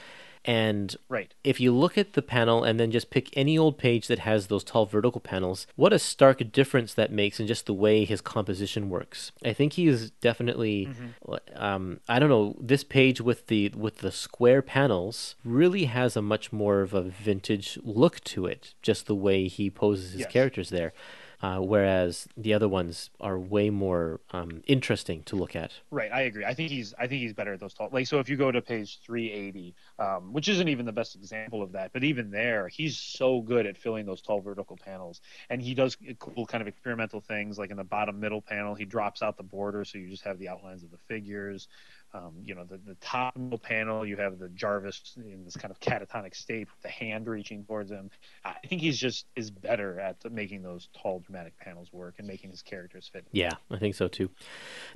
And 0.44 0.96
right. 1.08 1.34
if 1.44 1.60
you 1.60 1.72
look 1.72 1.98
at 1.98 2.14
the 2.14 2.22
panel 2.22 2.64
and 2.64 2.80
then 2.80 2.92
just 2.92 3.10
pick 3.10 3.30
any 3.38 3.58
old 3.58 3.78
page 3.78 4.08
that 4.08 4.20
has 4.20 4.48
those 4.48 4.64
tall 4.64 4.86
vertical 4.86 5.22
panels, 5.22 5.68
what 5.76 5.94
a 5.94 6.00
stark 6.00 6.52
difference 6.52 6.94
that 6.96 7.12
makes 7.12 7.40
in 7.40 7.48
just 7.48 7.68
the 7.68 7.74
way 7.74 8.06
his 8.06 8.22
composition 8.22 8.90
works. 8.90 9.32
I 9.46 9.54
think 9.54 9.74
he 9.74 9.88
is 9.88 10.10
definitely, 10.10 10.88
mm-hmm. 10.88 11.62
um, 11.62 12.00
I 12.10 12.18
don't 12.18 12.30
know, 12.30 12.56
this 12.60 12.84
page 12.84 13.22
with 13.22 13.48
the 13.48 13.70
with 13.70 14.00
the 14.00 14.12
square 14.12 14.62
panels 14.62 15.36
really 15.46 15.86
has 15.86 16.16
a 16.16 16.22
much 16.22 16.52
more 16.52 16.82
of 16.82 16.94
a 16.94 17.02
vintage 17.02 17.78
look 17.84 18.24
to 18.26 18.48
it. 18.48 18.74
Just 18.82 19.06
the 19.06 19.16
way 19.16 19.48
he 19.48 19.70
poses 19.70 20.12
his 20.14 20.22
yes. 20.22 20.32
characters 20.32 20.70
there 20.70 20.94
uh, 21.42 21.58
whereas 21.60 22.28
the 22.38 22.54
other 22.54 22.68
ones 22.68 23.10
are 23.20 23.38
way 23.40 23.70
more 23.70 24.20
um, 24.32 24.62
interesting 24.68 25.24
to 25.24 25.36
look 25.36 25.56
at. 25.56 25.72
Right, 25.90 26.12
I 26.12 26.22
agree. 26.22 26.46
I 26.46 26.54
think 26.54 26.70
he's 26.70 26.94
I 27.00 27.08
think 27.08 27.22
he's 27.22 27.34
better 27.34 27.54
at 27.54 27.60
those 27.60 27.74
tall. 27.74 27.90
Like 27.92 28.08
so, 28.08 28.20
if 28.20 28.30
you 28.30 28.38
go 28.38 28.52
to 28.52 28.62
page 28.62 29.00
380, 29.06 29.76
um, 29.98 30.34
which 30.34 30.48
isn't 30.50 30.68
even 30.68 30.86
the 30.86 30.92
best 30.92 31.16
example 31.16 31.64
of 31.64 31.72
that, 31.72 31.94
but 31.94 32.04
even 32.04 32.30
there, 32.30 32.68
he's 32.68 32.98
so 32.98 33.42
good 33.42 33.66
at 33.66 33.78
filling 33.78 34.06
those 34.06 34.22
tall 34.22 34.42
vertical 34.42 34.78
panels, 34.78 35.22
and 35.50 35.62
he 35.62 35.74
does 35.74 35.98
cool 36.20 36.46
kind 36.46 36.62
of 36.62 36.68
experimental 36.68 37.22
things. 37.22 37.58
Like 37.58 37.72
in 37.72 37.78
the 37.78 37.84
bottom 37.84 38.20
middle 38.20 38.42
panel, 38.42 38.76
he 38.76 38.86
drops 38.86 39.22
out 39.22 39.38
the 39.38 39.44
border, 39.44 39.84
so 39.84 39.98
you 39.98 40.10
just 40.10 40.24
have 40.24 40.38
the 40.38 40.50
outlines 40.50 40.84
of 40.84 40.92
the 40.92 41.00
figures. 41.08 41.68
Um, 42.14 42.34
you 42.44 42.56
know, 42.56 42.66
the, 42.66 42.78
the 42.86 42.96
top 42.96 43.38
panel, 43.64 44.06
you 44.06 44.18
have 44.18 44.38
the 44.38 44.50
Jarvis 44.50 45.14
in 45.16 45.46
this 45.46 45.56
kind 45.56 45.72
of 45.72 45.80
catatonic 45.80 46.36
state 46.36 46.68
with 46.68 46.82
the 46.82 46.90
hand 46.90 47.28
reaching 47.28 47.64
towards 47.64 47.90
him. 47.90 48.10
I 48.44 48.56
think 48.68 48.82
he's 48.82 48.98
just 48.98 49.28
is 49.36 49.50
better 49.50 50.00
at 50.00 50.18
making 50.30 50.62
those 50.62 50.90
tall, 51.02 51.20
dramatic 51.20 51.58
panels 51.58 51.88
work 51.94 52.16
and 52.18 52.28
making 52.28 52.52
his 52.52 52.62
characters 52.62 53.10
fit. 53.12 53.26
Yeah, 53.32 53.52
I 53.70 53.78
think 53.78 53.96
so 53.96 54.10
too. 54.10 54.30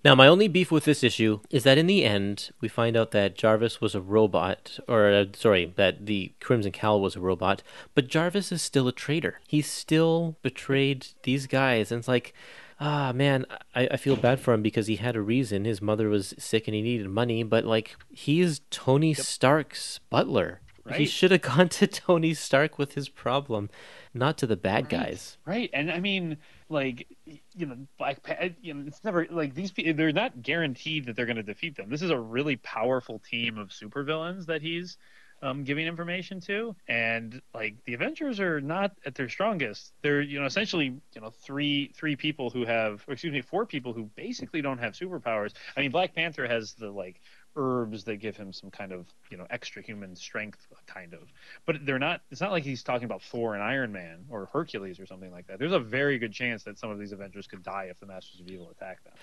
Now, 0.04 0.14
my 0.14 0.28
only 0.28 0.50
beef 0.50 0.72
with 0.72 0.84
this 0.84 1.04
issue 1.04 1.40
is 1.50 1.64
that 1.64 1.78
in 1.78 1.88
the 1.88 2.04
end, 2.04 2.52
we 2.60 2.68
find 2.68 2.98
out 2.98 3.12
that 3.12 3.38
Jarvis 3.38 3.80
was 3.80 3.96
a 3.96 4.02
robot, 4.02 4.80
or 4.88 5.10
uh, 5.10 5.26
sorry, 5.36 5.72
that 5.78 6.06
the 6.06 6.34
Crimson 6.42 6.74
Cowl 6.74 7.00
was 7.00 7.16
a 7.16 7.22
robot, 7.22 7.64
but 7.94 8.08
Jarvis 8.08 8.52
is 8.52 8.62
still 8.62 8.90
a 8.90 8.92
traitor. 8.92 9.40
He 9.48 9.62
still 9.62 10.36
betrayed 10.42 11.08
these 11.24 11.48
guys, 11.48 11.92
and 11.92 12.00
it's 12.00 12.08
like, 12.08 12.34
ah 12.80 13.12
man 13.14 13.46
I, 13.74 13.88
I 13.92 13.98
feel 13.98 14.16
bad 14.16 14.40
for 14.40 14.54
him 14.54 14.62
because 14.62 14.88
he 14.88 14.98
had 14.98 15.16
a 15.16 15.22
reason 15.22 15.66
his 15.66 15.82
mother 15.82 16.10
was 16.10 16.34
sick 16.38 16.68
and 16.68 16.76
he 16.76 16.82
needed 16.82 17.10
money 17.10 17.44
but 17.44 17.66
like 17.66 17.96
he 18.12 18.42
is 18.42 18.62
tony 18.70 19.10
yep. 19.10 19.18
stark's 19.18 20.00
butler 20.10 20.62
right. 20.84 21.00
he 21.00 21.06
should 21.06 21.32
have 21.32 21.42
gone 21.56 21.70
to 21.70 21.88
tony 21.88 22.34
stark 22.34 22.78
with 22.78 22.96
his 22.96 23.10
problem 23.10 23.70
not 24.14 24.38
to 24.38 24.48
the 24.48 24.58
bad 24.58 24.92
right. 24.92 25.08
guys 25.08 25.38
right 25.46 25.70
and 25.74 25.92
i 25.92 26.00
mean 26.00 26.38
like 26.70 27.08
you 27.54 27.66
know 27.66 27.78
black 27.98 28.18
you 28.62 28.74
know 28.74 28.84
it's 28.88 29.04
never 29.04 29.28
like 29.30 29.54
these 29.54 29.72
people 29.72 29.94
they're 29.94 30.12
not 30.12 30.42
guaranteed 30.42 31.06
that 31.06 31.16
they're 31.16 31.26
going 31.26 31.36
to 31.36 31.44
defeat 31.44 31.76
them 31.76 31.90
this 31.90 32.02
is 32.02 32.10
a 32.10 32.20
really 32.20 32.56
powerful 32.58 33.20
team 33.20 33.58
of 33.58 33.70
supervillains 33.70 34.46
that 34.46 34.62
he's 34.62 34.98
um, 35.46 35.64
giving 35.64 35.86
information 35.86 36.40
to. 36.42 36.76
And 36.88 37.42
like 37.54 37.76
the 37.86 37.94
Avengers 37.94 38.40
are 38.40 38.60
not 38.60 38.92
at 39.06 39.16
their 39.16 39.30
strongest. 39.30 39.94
They're 40.02 40.22
you 40.22 40.40
know 40.40 40.46
essentially 40.46 41.00
you 41.14 41.22
know 41.22 41.30
three 41.30 41.92
three 41.96 42.16
people 42.16 42.50
who 42.50 42.66
have 42.66 43.04
excuse 43.08 43.32
me 43.32 43.42
four 43.42 43.66
people 43.66 43.94
who 43.94 44.10
basically 44.16 44.62
don't 44.62 44.80
have 44.80 44.94
superpowers. 44.94 45.54
I 45.78 45.82
mean 45.82 45.92
Black 45.92 46.16
Panther 46.16 46.48
has 46.48 46.74
the 46.74 46.90
like 46.90 47.22
herbs 47.56 48.04
that 48.04 48.18
give 48.18 48.36
him 48.36 48.52
some 48.52 48.70
kind 48.70 48.92
of 48.92 49.06
you 49.30 49.38
know 49.38 49.46
extra 49.50 49.82
human 49.82 50.16
strength 50.16 50.68
kind 50.88 51.14
of. 51.14 51.22
But 51.66 51.86
they're 51.86 52.00
not 52.00 52.22
it's 52.32 52.42
not 52.42 52.52
like 52.52 52.64
he's 52.64 52.84
talking 52.84 53.06
about 53.06 53.22
thor 53.22 53.54
and 53.54 53.64
iron 53.64 53.92
man 53.92 54.26
or 54.30 54.50
hercules 54.52 55.00
or 55.00 55.06
something 55.06 55.32
like 55.32 55.48
that. 55.48 55.60
There's 55.60 55.72
a 55.72 55.80
very 55.80 56.18
good 56.18 56.32
chance 56.32 56.64
that 56.64 56.78
some 56.78 56.90
of 56.90 57.00
these 57.00 57.12
avengers 57.12 57.48
could 57.48 57.64
die 57.64 57.88
if 57.90 58.00
the 58.00 58.06
masters 58.06 58.40
of 58.40 58.48
evil 58.48 58.70
attack 58.70 59.04
them. 59.04 59.14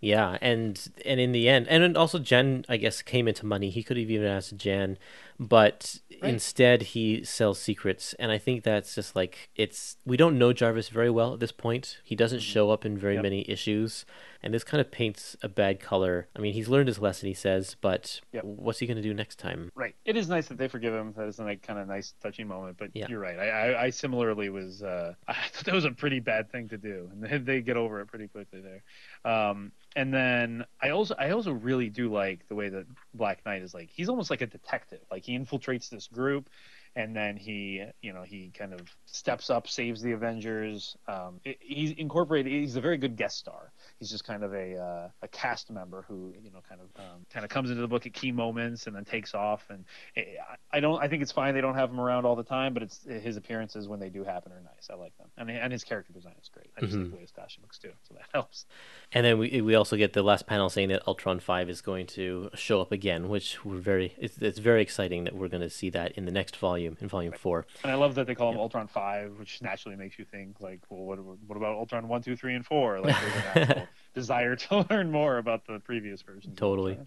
Yeah 0.00 0.38
and 0.40 0.88
and 1.04 1.20
in 1.20 1.32
the 1.32 1.48
end 1.48 1.66
and 1.68 1.96
also 1.96 2.18
Jan 2.18 2.64
i 2.68 2.76
guess 2.76 3.02
came 3.02 3.28
into 3.28 3.46
money. 3.46 3.70
He 3.70 3.82
could 3.82 3.96
have 3.96 4.10
even 4.10 4.26
asked 4.26 4.56
Jan 4.56 4.98
but 5.38 5.98
right. 6.22 6.32
instead 6.32 6.82
he 6.82 7.24
sells 7.24 7.58
secrets. 7.58 8.14
And 8.18 8.30
i 8.30 8.38
think 8.38 8.62
that's 8.62 8.94
just 8.94 9.16
like 9.16 9.50
it's 9.56 9.96
we 10.04 10.16
don't 10.16 10.38
know 10.38 10.52
jarvis 10.52 10.88
very 10.88 11.10
well 11.10 11.34
at 11.34 11.40
this 11.40 11.52
point. 11.52 11.98
He 12.04 12.14
doesn't 12.14 12.38
mm-hmm. 12.38 12.52
show 12.52 12.70
up 12.70 12.84
in 12.84 12.96
very 12.96 13.14
yep. 13.14 13.22
many 13.22 13.48
issues 13.48 14.04
and 14.42 14.54
this 14.54 14.64
kind 14.64 14.80
of 14.80 14.90
paints 14.90 15.36
a 15.42 15.48
bad 15.48 15.80
color. 15.80 16.28
I 16.34 16.40
mean, 16.40 16.54
he's 16.54 16.68
learned 16.68 16.88
his 16.88 16.98
lesson, 16.98 17.28
he 17.28 17.34
says, 17.34 17.76
but 17.80 18.20
yep. 18.32 18.44
what's 18.44 18.78
he 18.78 18.86
going 18.86 18.96
to 18.96 19.02
do 19.02 19.12
next 19.12 19.38
time? 19.38 19.70
Right. 19.74 19.94
It 20.04 20.16
is 20.16 20.28
nice 20.28 20.48
that 20.48 20.58
they 20.58 20.68
forgive 20.68 20.94
him. 20.94 21.12
That 21.16 21.28
is 21.28 21.38
a 21.38 21.44
like, 21.44 21.62
kind 21.62 21.78
of 21.78 21.88
nice, 21.88 22.14
touching 22.22 22.48
moment. 22.48 22.76
But 22.78 22.90
yeah. 22.94 23.06
you're 23.08 23.20
right. 23.20 23.38
I, 23.38 23.48
I, 23.48 23.82
I 23.84 23.90
similarly 23.90 24.48
was. 24.48 24.82
Uh, 24.82 25.14
I 25.28 25.34
thought 25.52 25.64
that 25.66 25.74
was 25.74 25.84
a 25.84 25.92
pretty 25.92 26.20
bad 26.20 26.50
thing 26.50 26.68
to 26.68 26.78
do, 26.78 27.10
and 27.12 27.22
they, 27.22 27.38
they 27.38 27.60
get 27.60 27.76
over 27.76 28.00
it 28.00 28.06
pretty 28.06 28.28
quickly 28.28 28.60
there. 28.60 28.82
Um, 29.30 29.72
and 29.96 30.14
then 30.14 30.64
I 30.80 30.90
also 30.90 31.14
I 31.18 31.30
also 31.30 31.52
really 31.52 31.88
do 31.88 32.12
like 32.12 32.46
the 32.48 32.54
way 32.54 32.68
that 32.68 32.86
Black 33.14 33.44
Knight 33.44 33.62
is 33.62 33.74
like 33.74 33.90
he's 33.90 34.08
almost 34.08 34.30
like 34.30 34.40
a 34.40 34.46
detective. 34.46 35.00
Like 35.10 35.24
he 35.24 35.38
infiltrates 35.38 35.88
this 35.88 36.06
group 36.06 36.48
and 36.96 37.14
then 37.14 37.36
he 37.36 37.84
you 38.02 38.12
know 38.12 38.22
he 38.22 38.50
kind 38.56 38.72
of 38.72 38.80
steps 39.06 39.50
up 39.50 39.68
saves 39.68 40.02
the 40.02 40.12
avengers 40.12 40.96
um, 41.08 41.40
he's 41.60 41.92
incorporated 41.92 42.52
he's 42.52 42.76
a 42.76 42.80
very 42.80 42.96
good 42.96 43.16
guest 43.16 43.38
star 43.38 43.72
he's 44.00 44.10
just 44.10 44.24
kind 44.24 44.42
of 44.42 44.52
a 44.52 44.76
uh, 44.76 45.08
a 45.22 45.28
cast 45.28 45.70
member 45.70 46.04
who 46.08 46.34
you 46.42 46.50
know 46.50 46.60
kind 46.68 46.80
of 46.80 47.00
um, 47.00 47.26
kind 47.32 47.44
of 47.44 47.50
comes 47.50 47.70
into 47.70 47.80
the 47.80 47.88
book 47.88 48.06
at 48.06 48.12
key 48.12 48.32
moments 48.32 48.86
and 48.88 48.96
then 48.96 49.04
takes 49.04 49.34
off 49.34 49.64
and 49.70 49.84
it, 50.16 50.38
I 50.72 50.80
don't 50.80 51.00
I 51.00 51.06
think 51.06 51.22
it's 51.22 51.32
fine 51.32 51.54
they 51.54 51.60
don't 51.60 51.76
have 51.76 51.90
him 51.90 52.00
around 52.00 52.24
all 52.24 52.34
the 52.34 52.42
time 52.42 52.74
but 52.74 52.82
it's 52.82 53.04
his 53.04 53.36
appearances 53.36 53.86
when 53.86 54.00
they 54.00 54.08
do 54.08 54.24
happen 54.24 54.50
are 54.50 54.60
nice 54.60 54.88
I 54.90 54.94
like 54.94 55.16
them 55.18 55.28
and 55.36 55.50
and 55.50 55.72
his 55.72 55.84
character 55.84 56.12
design 56.12 56.34
is 56.42 56.48
great 56.48 56.70
I 56.76 56.80
just 56.80 56.92
mm-hmm. 56.92 57.02
like 57.02 57.10
the 57.10 57.16
way 57.16 57.22
his 57.22 57.30
costume 57.30 57.62
looks 57.62 57.78
too 57.78 57.92
so 58.08 58.14
that 58.14 58.24
helps 58.32 58.66
and 59.12 59.24
then 59.24 59.38
we 59.38 59.60
we 59.60 59.76
also 59.76 59.96
get 59.96 60.12
the 60.12 60.22
last 60.22 60.46
panel 60.46 60.68
saying 60.68 60.88
that 60.88 61.06
Ultron 61.06 61.38
Five 61.38 61.70
is 61.70 61.80
going 61.80 62.06
to 62.08 62.50
show 62.54 62.80
up 62.80 62.90
again 62.90 63.28
which 63.28 63.64
we're 63.64 63.76
very 63.76 64.14
it's, 64.18 64.38
it's 64.38 64.58
very 64.58 64.82
exciting 64.82 65.24
that 65.24 65.36
we're 65.36 65.48
going 65.48 65.62
to 65.62 65.70
see 65.70 65.90
that 65.90 66.12
in 66.12 66.24
the 66.24 66.32
next 66.32 66.56
volume 66.56 66.70
volume 66.70 66.96
in 67.00 67.08
volume 67.08 67.32
right. 67.32 67.40
four. 67.40 67.66
And 67.82 67.92
I 67.92 67.96
love 67.96 68.14
that 68.14 68.26
they 68.26 68.34
call 68.34 68.52
him 68.52 68.58
Ultron 68.58 68.86
five, 68.86 69.38
which 69.38 69.60
naturally 69.62 69.96
makes 69.96 70.18
you 70.18 70.24
think 70.24 70.60
like, 70.60 70.80
well, 70.88 71.04
what 71.04 71.18
what 71.46 71.56
about 71.56 71.76
Ultron 71.76 72.08
one, 72.08 72.22
two, 72.22 72.36
three, 72.36 72.54
and 72.54 72.64
four? 72.64 73.00
Like, 73.00 73.16
desire 74.14 74.56
to 74.56 74.86
learn 74.90 75.10
more 75.10 75.38
about 75.38 75.66
the 75.66 75.78
previous 75.80 76.22
version. 76.22 76.54
Totally. 76.56 76.98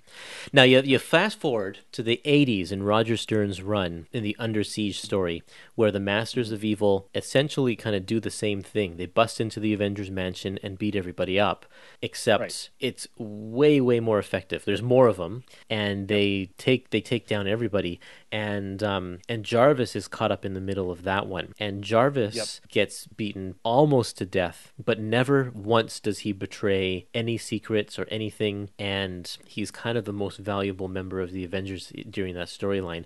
Now 0.52 0.64
you 0.64 0.82
you 0.82 1.00
fast 1.00 1.40
forward 1.40 1.80
to 1.92 2.04
the 2.04 2.22
80s 2.26 2.72
in 2.72 2.84
Roger 2.84 3.18
Stern's 3.18 3.62
run 3.62 4.08
in 4.12 4.24
the 4.24 4.36
Under 4.40 4.64
Siege 4.64 5.00
story, 5.00 5.44
where 5.76 5.92
the 5.92 6.00
Masters 6.00 6.52
of 6.52 6.64
Evil 6.64 7.10
essentially 7.14 7.76
kind 7.76 7.96
of 7.96 8.06
do 8.06 8.20
the 8.20 8.30
same 8.30 8.62
thing. 8.62 8.98
They 8.98 9.06
bust 9.06 9.40
into 9.42 9.60
the 9.60 9.74
Avengers 9.74 10.10
mansion 10.12 10.60
and 10.64 10.78
beat 10.78 10.96
everybody 10.96 11.40
up, 11.40 11.66
except 12.02 12.42
Right. 12.42 12.70
it's 12.80 13.08
way 13.18 13.80
way 13.82 14.00
more 14.00 14.20
effective. 14.20 14.66
There's 14.66 14.82
more 14.82 15.08
of 15.08 15.18
them, 15.18 15.44
and 15.70 16.08
they 16.08 16.50
take 16.58 16.90
they 16.92 17.02
take 17.02 17.28
down 17.28 17.48
everybody. 17.48 18.00
And 18.34 18.82
um, 18.82 19.20
and 19.30 19.46
Jarvis 19.46 19.96
is 19.96 20.08
caught 20.08 20.32
up 20.32 20.44
in 20.44 20.56
the 20.56 20.60
middle 20.60 20.90
of 20.90 21.04
that 21.04 21.28
one, 21.28 21.54
and 21.60 21.84
Jarvis 21.84 22.36
Yep. 22.36 22.48
gets 22.72 23.06
beaten 23.06 23.54
almost 23.62 24.18
to 24.18 24.26
death, 24.26 24.74
but 24.84 25.00
never 25.00 25.52
once 25.54 26.00
does 26.00 26.20
he 26.20 26.32
betray 26.34 27.06
any 27.14 27.38
secrets 27.38 28.00
or 28.00 28.06
anything. 28.10 28.72
And 28.80 29.38
he's 29.46 29.70
kind 29.70 30.00
of 30.00 30.06
the 30.06 30.14
most 30.14 30.40
valuable 30.40 30.88
member 30.88 31.22
of 31.22 31.32
the 31.32 31.44
Avengers 31.46 31.94
during 32.10 32.34
that 32.34 32.48
storyline. 32.48 33.06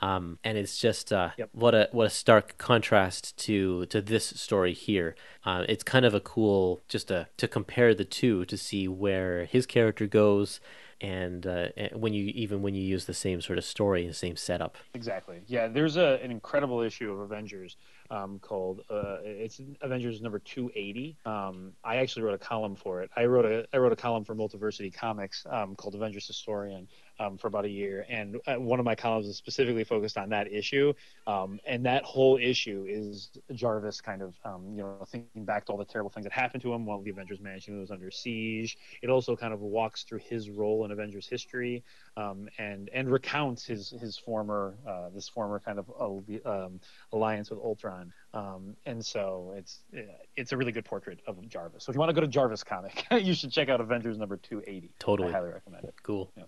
Um, 0.00 0.38
and 0.42 0.58
it's 0.58 0.76
just 0.78 1.12
uh, 1.12 1.30
Yep. 1.38 1.50
what 1.52 1.74
a 1.74 1.88
what 1.92 2.08
a 2.08 2.10
stark 2.10 2.58
contrast 2.58 3.36
to 3.46 3.86
to 3.86 4.02
this 4.02 4.24
story 4.26 4.74
here. 4.74 5.14
Uh, 5.44 5.64
it's 5.68 5.84
kind 5.84 6.04
of 6.04 6.14
a 6.14 6.20
cool 6.20 6.82
just 6.88 7.06
to 7.08 7.28
to 7.36 7.46
compare 7.46 7.94
the 7.94 8.04
two 8.04 8.44
to 8.46 8.56
see 8.56 8.88
where 8.88 9.44
his 9.44 9.66
character 9.66 10.08
goes, 10.08 10.58
and 11.00 11.46
uh, 11.46 11.68
and 11.76 12.00
when 12.00 12.12
you 12.12 12.26
even 12.34 12.62
when 12.62 12.74
you 12.74 12.82
use 12.82 13.04
the 13.04 13.14
same 13.14 13.40
sort 13.40 13.58
of 13.58 13.64
story, 13.64 14.06
the 14.06 14.14
same 14.14 14.36
setup. 14.36 14.76
Exactly. 14.94 15.40
Yeah, 15.46 15.68
there's 15.68 15.96
a, 15.96 16.20
an 16.22 16.30
incredible 16.30 16.80
issue 16.80 17.12
of 17.12 17.20
Avengers 17.20 17.76
um, 18.14 18.38
called 18.38 18.82
uh, 18.88 19.16
it's 19.24 19.60
Avengers 19.82 20.22
number 20.22 20.38
280. 20.38 21.16
Um, 21.26 21.72
I 21.82 21.96
actually 21.96 22.22
wrote 22.22 22.34
a 22.34 22.38
column 22.38 22.76
for 22.76 23.02
it. 23.02 23.10
I 23.16 23.24
wrote 23.24 23.44
a 23.44 23.66
I 23.72 23.78
wrote 23.78 23.92
a 23.92 23.96
column 23.96 24.24
for 24.24 24.34
Multiversity 24.34 24.94
Comics 24.94 25.44
um, 25.50 25.74
called 25.74 25.94
Avengers 25.94 26.26
Historian 26.26 26.86
um, 27.18 27.36
for 27.36 27.48
about 27.48 27.64
a 27.64 27.68
year, 27.68 28.06
and 28.08 28.36
uh, 28.46 28.54
one 28.54 28.78
of 28.78 28.84
my 28.84 28.94
columns 28.94 29.26
is 29.26 29.36
specifically 29.36 29.84
focused 29.84 30.16
on 30.16 30.28
that 30.30 30.52
issue. 30.52 30.92
Um, 31.26 31.58
and 31.66 31.84
that 31.86 32.04
whole 32.04 32.38
issue 32.40 32.86
is 32.88 33.30
Jarvis 33.52 34.00
kind 34.00 34.22
of 34.22 34.34
um, 34.44 34.70
you 34.70 34.82
know 34.82 35.04
thinking 35.08 35.44
back 35.44 35.66
to 35.66 35.72
all 35.72 35.78
the 35.78 35.84
terrible 35.84 36.10
things 36.10 36.24
that 36.24 36.32
happened 36.32 36.62
to 36.62 36.72
him 36.72 36.86
while 36.86 37.02
the 37.02 37.10
Avengers 37.10 37.40
Mansion 37.40 37.80
was 37.80 37.90
under 37.90 38.10
siege. 38.10 38.78
It 39.02 39.10
also 39.10 39.34
kind 39.34 39.52
of 39.52 39.60
walks 39.60 40.04
through 40.04 40.20
his 40.20 40.50
role 40.50 40.84
in 40.84 40.92
Avengers 40.92 41.26
history 41.26 41.82
um, 42.16 42.48
and 42.58 42.88
and 42.92 43.10
recounts 43.10 43.64
his 43.64 43.90
his 44.00 44.16
former 44.16 44.74
uh, 44.86 45.08
this 45.14 45.28
former 45.28 45.58
kind 45.60 45.78
of 45.78 45.90
uh, 45.98 46.48
um, 46.64 46.80
alliance 47.12 47.50
with 47.50 47.58
Ultron. 47.58 48.12
Um, 48.32 48.74
and 48.86 49.04
so 49.04 49.54
it's 49.56 49.80
uh, 49.96 50.00
it's 50.36 50.52
a 50.52 50.56
really 50.56 50.72
good 50.72 50.84
portrait 50.84 51.20
of 51.26 51.46
Jarvis. 51.48 51.84
So 51.84 51.90
if 51.90 51.96
you 51.96 52.00
want 52.00 52.10
to 52.10 52.14
go 52.14 52.20
to 52.20 52.26
Jarvis 52.26 52.62
comic, 52.64 53.04
you 53.12 53.34
should 53.34 53.50
check 53.52 53.68
out 53.68 53.80
Avengers 53.80 54.18
number 54.18 54.36
280. 54.36 54.90
Totally. 54.98 55.28
I 55.28 55.32
highly 55.32 55.50
recommend 55.52 55.84
it. 55.84 55.94
Cool. 56.02 56.30
Yeah. 56.36 56.44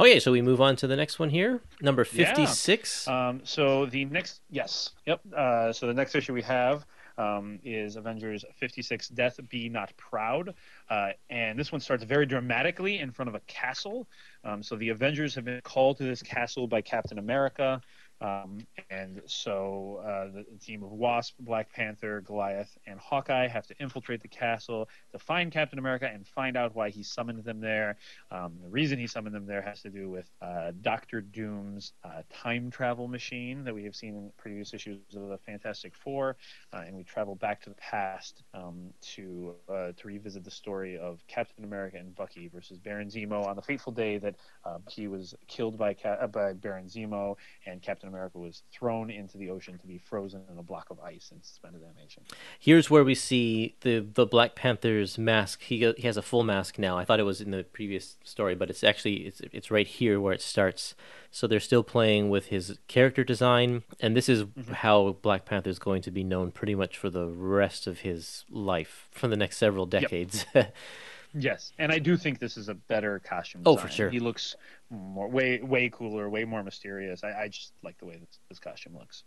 Okay, 0.00 0.18
so 0.20 0.32
we 0.32 0.42
move 0.42 0.60
on 0.60 0.76
to 0.76 0.86
the 0.86 0.96
next 0.96 1.18
one 1.18 1.30
here, 1.30 1.62
number 1.80 2.06
Yeah. 2.12 2.26
fifty-six. 2.26 3.06
Um, 3.08 3.40
so 3.44 3.86
the 3.86 4.04
next, 4.06 4.40
yes, 4.50 4.90
yep. 5.06 5.20
Uh, 5.36 5.72
so 5.72 5.86
the 5.86 5.94
next 5.94 6.14
issue 6.14 6.32
we 6.32 6.42
have 6.42 6.84
um, 7.18 7.58
is 7.64 7.96
Avengers 7.96 8.44
56: 8.56 9.08
Death 9.08 9.38
Be 9.48 9.68
Not 9.68 9.92
Proud, 9.96 10.54
uh, 10.90 11.10
and 11.30 11.58
this 11.58 11.72
one 11.72 11.80
starts 11.80 12.04
very 12.04 12.26
dramatically 12.26 12.98
in 12.98 13.10
front 13.10 13.28
of 13.28 13.34
a 13.34 13.40
castle. 13.40 14.08
Um, 14.44 14.62
so 14.62 14.76
the 14.76 14.90
Avengers 14.90 15.34
have 15.34 15.44
been 15.44 15.60
called 15.62 15.98
to 15.98 16.04
this 16.04 16.22
castle 16.22 16.66
by 16.66 16.80
Captain 16.80 17.18
America. 17.18 17.80
Um, 18.22 18.66
and 18.90 19.20
so 19.26 20.00
uh, 20.04 20.32
the, 20.32 20.58
team 20.60 20.82
of 20.82 20.92
Wasp, 20.92 21.34
Black 21.40 21.72
Panther, 21.72 22.20
Goliath, 22.20 22.76
and 22.86 23.00
Hawkeye 23.00 23.48
have 23.48 23.66
to 23.66 23.74
infiltrate 23.80 24.20
the 24.20 24.28
castle 24.28 24.88
to 25.10 25.18
find 25.18 25.50
Captain 25.50 25.78
America 25.78 26.08
and 26.12 26.26
find 26.26 26.56
out 26.56 26.74
why 26.74 26.90
he 26.90 27.02
summoned 27.02 27.42
them 27.42 27.60
there. 27.60 27.96
Um, 28.30 28.54
the 28.62 28.68
reason 28.68 28.98
he 28.98 29.06
summoned 29.06 29.34
them 29.34 29.46
there 29.46 29.62
has 29.62 29.82
to 29.82 29.90
do 29.90 30.08
with 30.08 30.30
uh, 30.40 30.72
Doctor 30.82 31.20
Doom's 31.20 31.94
uh, 32.04 32.22
time 32.32 32.70
travel 32.70 33.08
machine 33.08 33.64
that 33.64 33.74
we 33.74 33.84
have 33.84 33.96
seen 33.96 34.14
in 34.14 34.32
previous 34.36 34.72
issues 34.72 34.98
of 35.16 35.28
the 35.28 35.38
Fantastic 35.38 35.94
Four, 35.96 36.36
uh, 36.72 36.82
and 36.86 36.94
we 36.94 37.02
travel 37.02 37.34
back 37.34 37.60
to 37.62 37.70
the 37.70 37.76
past 37.76 38.44
um, 38.54 38.92
to 39.00 39.54
uh, 39.68 39.92
to 39.96 40.06
revisit 40.06 40.44
the 40.44 40.50
story 40.50 40.96
of 40.98 41.20
Captain 41.26 41.64
America 41.64 41.96
and 41.96 42.14
Bucky 42.14 42.48
versus 42.48 42.78
Baron 42.78 43.08
Zemo 43.08 43.46
on 43.46 43.56
the 43.56 43.62
fateful 43.62 43.92
day 43.92 44.18
that 44.18 44.36
uh, 44.64 44.78
Bucky 44.78 45.08
was 45.08 45.34
killed 45.48 45.76
by 45.76 45.94
Ca- 45.94 46.26
by 46.28 46.52
Baron 46.52 46.86
Zemo, 46.86 47.36
and 47.66 47.82
Captain 47.82 48.08
America 48.12 48.38
was 48.38 48.62
thrown 48.72 49.10
into 49.10 49.38
the 49.38 49.50
ocean 49.50 49.78
to 49.78 49.86
be 49.86 49.98
frozen 49.98 50.42
in 50.50 50.58
a 50.58 50.62
block 50.62 50.90
of 50.90 51.00
ice 51.00 51.30
and 51.32 51.42
suspended 51.44 51.82
animation. 51.82 52.22
Here's 52.58 52.90
where 52.90 53.04
we 53.04 53.14
see 53.14 53.76
the 53.80 54.00
the 54.00 54.26
Black 54.26 54.54
Panther's 54.54 55.18
mask. 55.18 55.62
He 55.62 55.78
he 55.96 56.06
has 56.06 56.16
a 56.16 56.22
full 56.22 56.44
mask 56.44 56.78
now. 56.78 56.98
I 56.98 57.04
thought 57.04 57.20
it 57.20 57.24
was 57.24 57.40
in 57.40 57.50
the 57.50 57.64
previous 57.64 58.16
story, 58.24 58.54
but 58.54 58.70
it's 58.70 58.84
actually 58.84 59.26
it's 59.26 59.40
it's 59.52 59.70
right 59.70 59.86
here 59.86 60.20
where 60.20 60.34
it 60.34 60.42
starts. 60.42 60.94
So 61.30 61.46
they're 61.46 61.60
still 61.60 61.82
playing 61.82 62.28
with 62.28 62.46
his 62.46 62.78
character 62.88 63.24
design, 63.24 63.84
and 64.00 64.14
this 64.14 64.28
is 64.28 64.44
mm-hmm. 64.44 64.74
how 64.74 65.16
Black 65.22 65.46
Panther 65.46 65.70
is 65.70 65.78
going 65.78 66.02
to 66.02 66.10
be 66.10 66.22
known 66.22 66.50
pretty 66.50 66.74
much 66.74 66.98
for 66.98 67.08
the 67.08 67.26
rest 67.26 67.86
of 67.86 68.00
his 68.00 68.44
life, 68.50 69.08
for 69.10 69.28
the 69.28 69.36
next 69.36 69.56
several 69.56 69.86
decades. 69.86 70.44
Yes, 71.34 71.72
and 71.78 71.90
I 71.90 71.98
do 71.98 72.16
think 72.16 72.38
this 72.38 72.56
is 72.56 72.68
a 72.68 72.74
better 72.74 73.18
costume. 73.18 73.62
Oh, 73.64 73.76
for 73.76 73.88
sure. 73.88 74.10
He 74.10 74.20
looks 74.20 74.54
more 74.90 75.28
way 75.28 75.60
way 75.62 75.88
cooler, 75.88 76.28
way 76.28 76.44
more 76.44 76.62
mysterious. 76.62 77.24
I, 77.24 77.32
I 77.44 77.48
just 77.48 77.72
like 77.82 77.96
the 77.98 78.04
way 78.04 78.18
this, 78.18 78.38
this 78.50 78.58
costume 78.58 78.94
looks. 78.94 79.24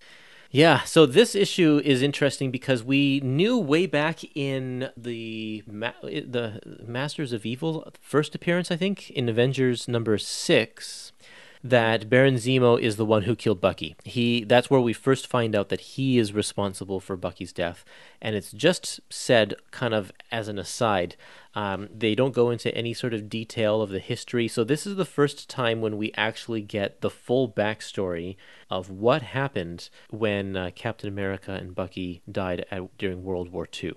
Yeah, 0.51 0.81
so 0.83 1.05
this 1.07 1.33
issue 1.33 1.81
is 1.83 2.03
interesting 2.03 2.51
because 2.51 2.83
we 2.83 3.19
knew 3.21 3.57
way 3.57 3.87
back 3.87 4.19
in 4.35 4.89
the 4.95 5.63
Ma- 5.65 5.93
the 6.01 6.61
Masters 6.85 7.33
of 7.33 7.45
Evil 7.45 7.91
first 7.99 8.35
appearance, 8.35 8.69
I 8.69 8.75
think, 8.75 9.09
in 9.09 9.27
Avengers 9.27 9.87
number 9.87 10.17
six, 10.19 11.11
that 11.65 12.11
Baron 12.11 12.35
Zemo 12.35 12.79
is 12.79 12.95
the 12.95 13.05
one 13.05 13.23
who 13.23 13.35
killed 13.35 13.59
Bucky. 13.59 13.95
He 14.03 14.43
that's 14.43 14.69
where 14.69 14.79
we 14.79 14.93
first 14.93 15.25
find 15.25 15.55
out 15.55 15.69
that 15.69 15.81
he 15.81 16.19
is 16.19 16.31
responsible 16.31 16.99
for 16.99 17.17
Bucky's 17.17 17.51
death, 17.51 17.83
and 18.21 18.35
it's 18.35 18.51
just 18.51 18.99
said 19.09 19.55
kind 19.71 19.93
of 19.95 20.11
as 20.31 20.47
an 20.47 20.59
aside. 20.59 21.15
Um, 21.55 21.89
they 21.91 22.13
don't 22.13 22.35
go 22.35 22.51
into 22.51 22.75
any 22.75 22.93
sort 22.93 23.15
of 23.15 23.29
detail 23.29 23.81
of 23.81 23.89
the 23.89 23.99
history, 23.99 24.47
so 24.47 24.63
this 24.63 24.85
is 24.85 24.95
the 24.95 25.05
first 25.05 25.49
time 25.49 25.81
when 25.81 25.97
we 25.97 26.11
actually 26.15 26.61
get 26.61 27.01
the 27.01 27.09
full 27.09 27.49
backstory 27.49 28.35
of 28.69 28.91
what 28.91 29.23
happened 29.23 29.89
when 30.11 30.55
uh, 30.55 30.69
Captain 30.75 31.09
America 31.09 31.53
and 31.53 31.73
Bucky 31.73 32.21
died 32.31 32.65
at, 32.69 32.95
during 32.99 33.23
World 33.23 33.51
War 33.51 33.67
II. 33.83 33.93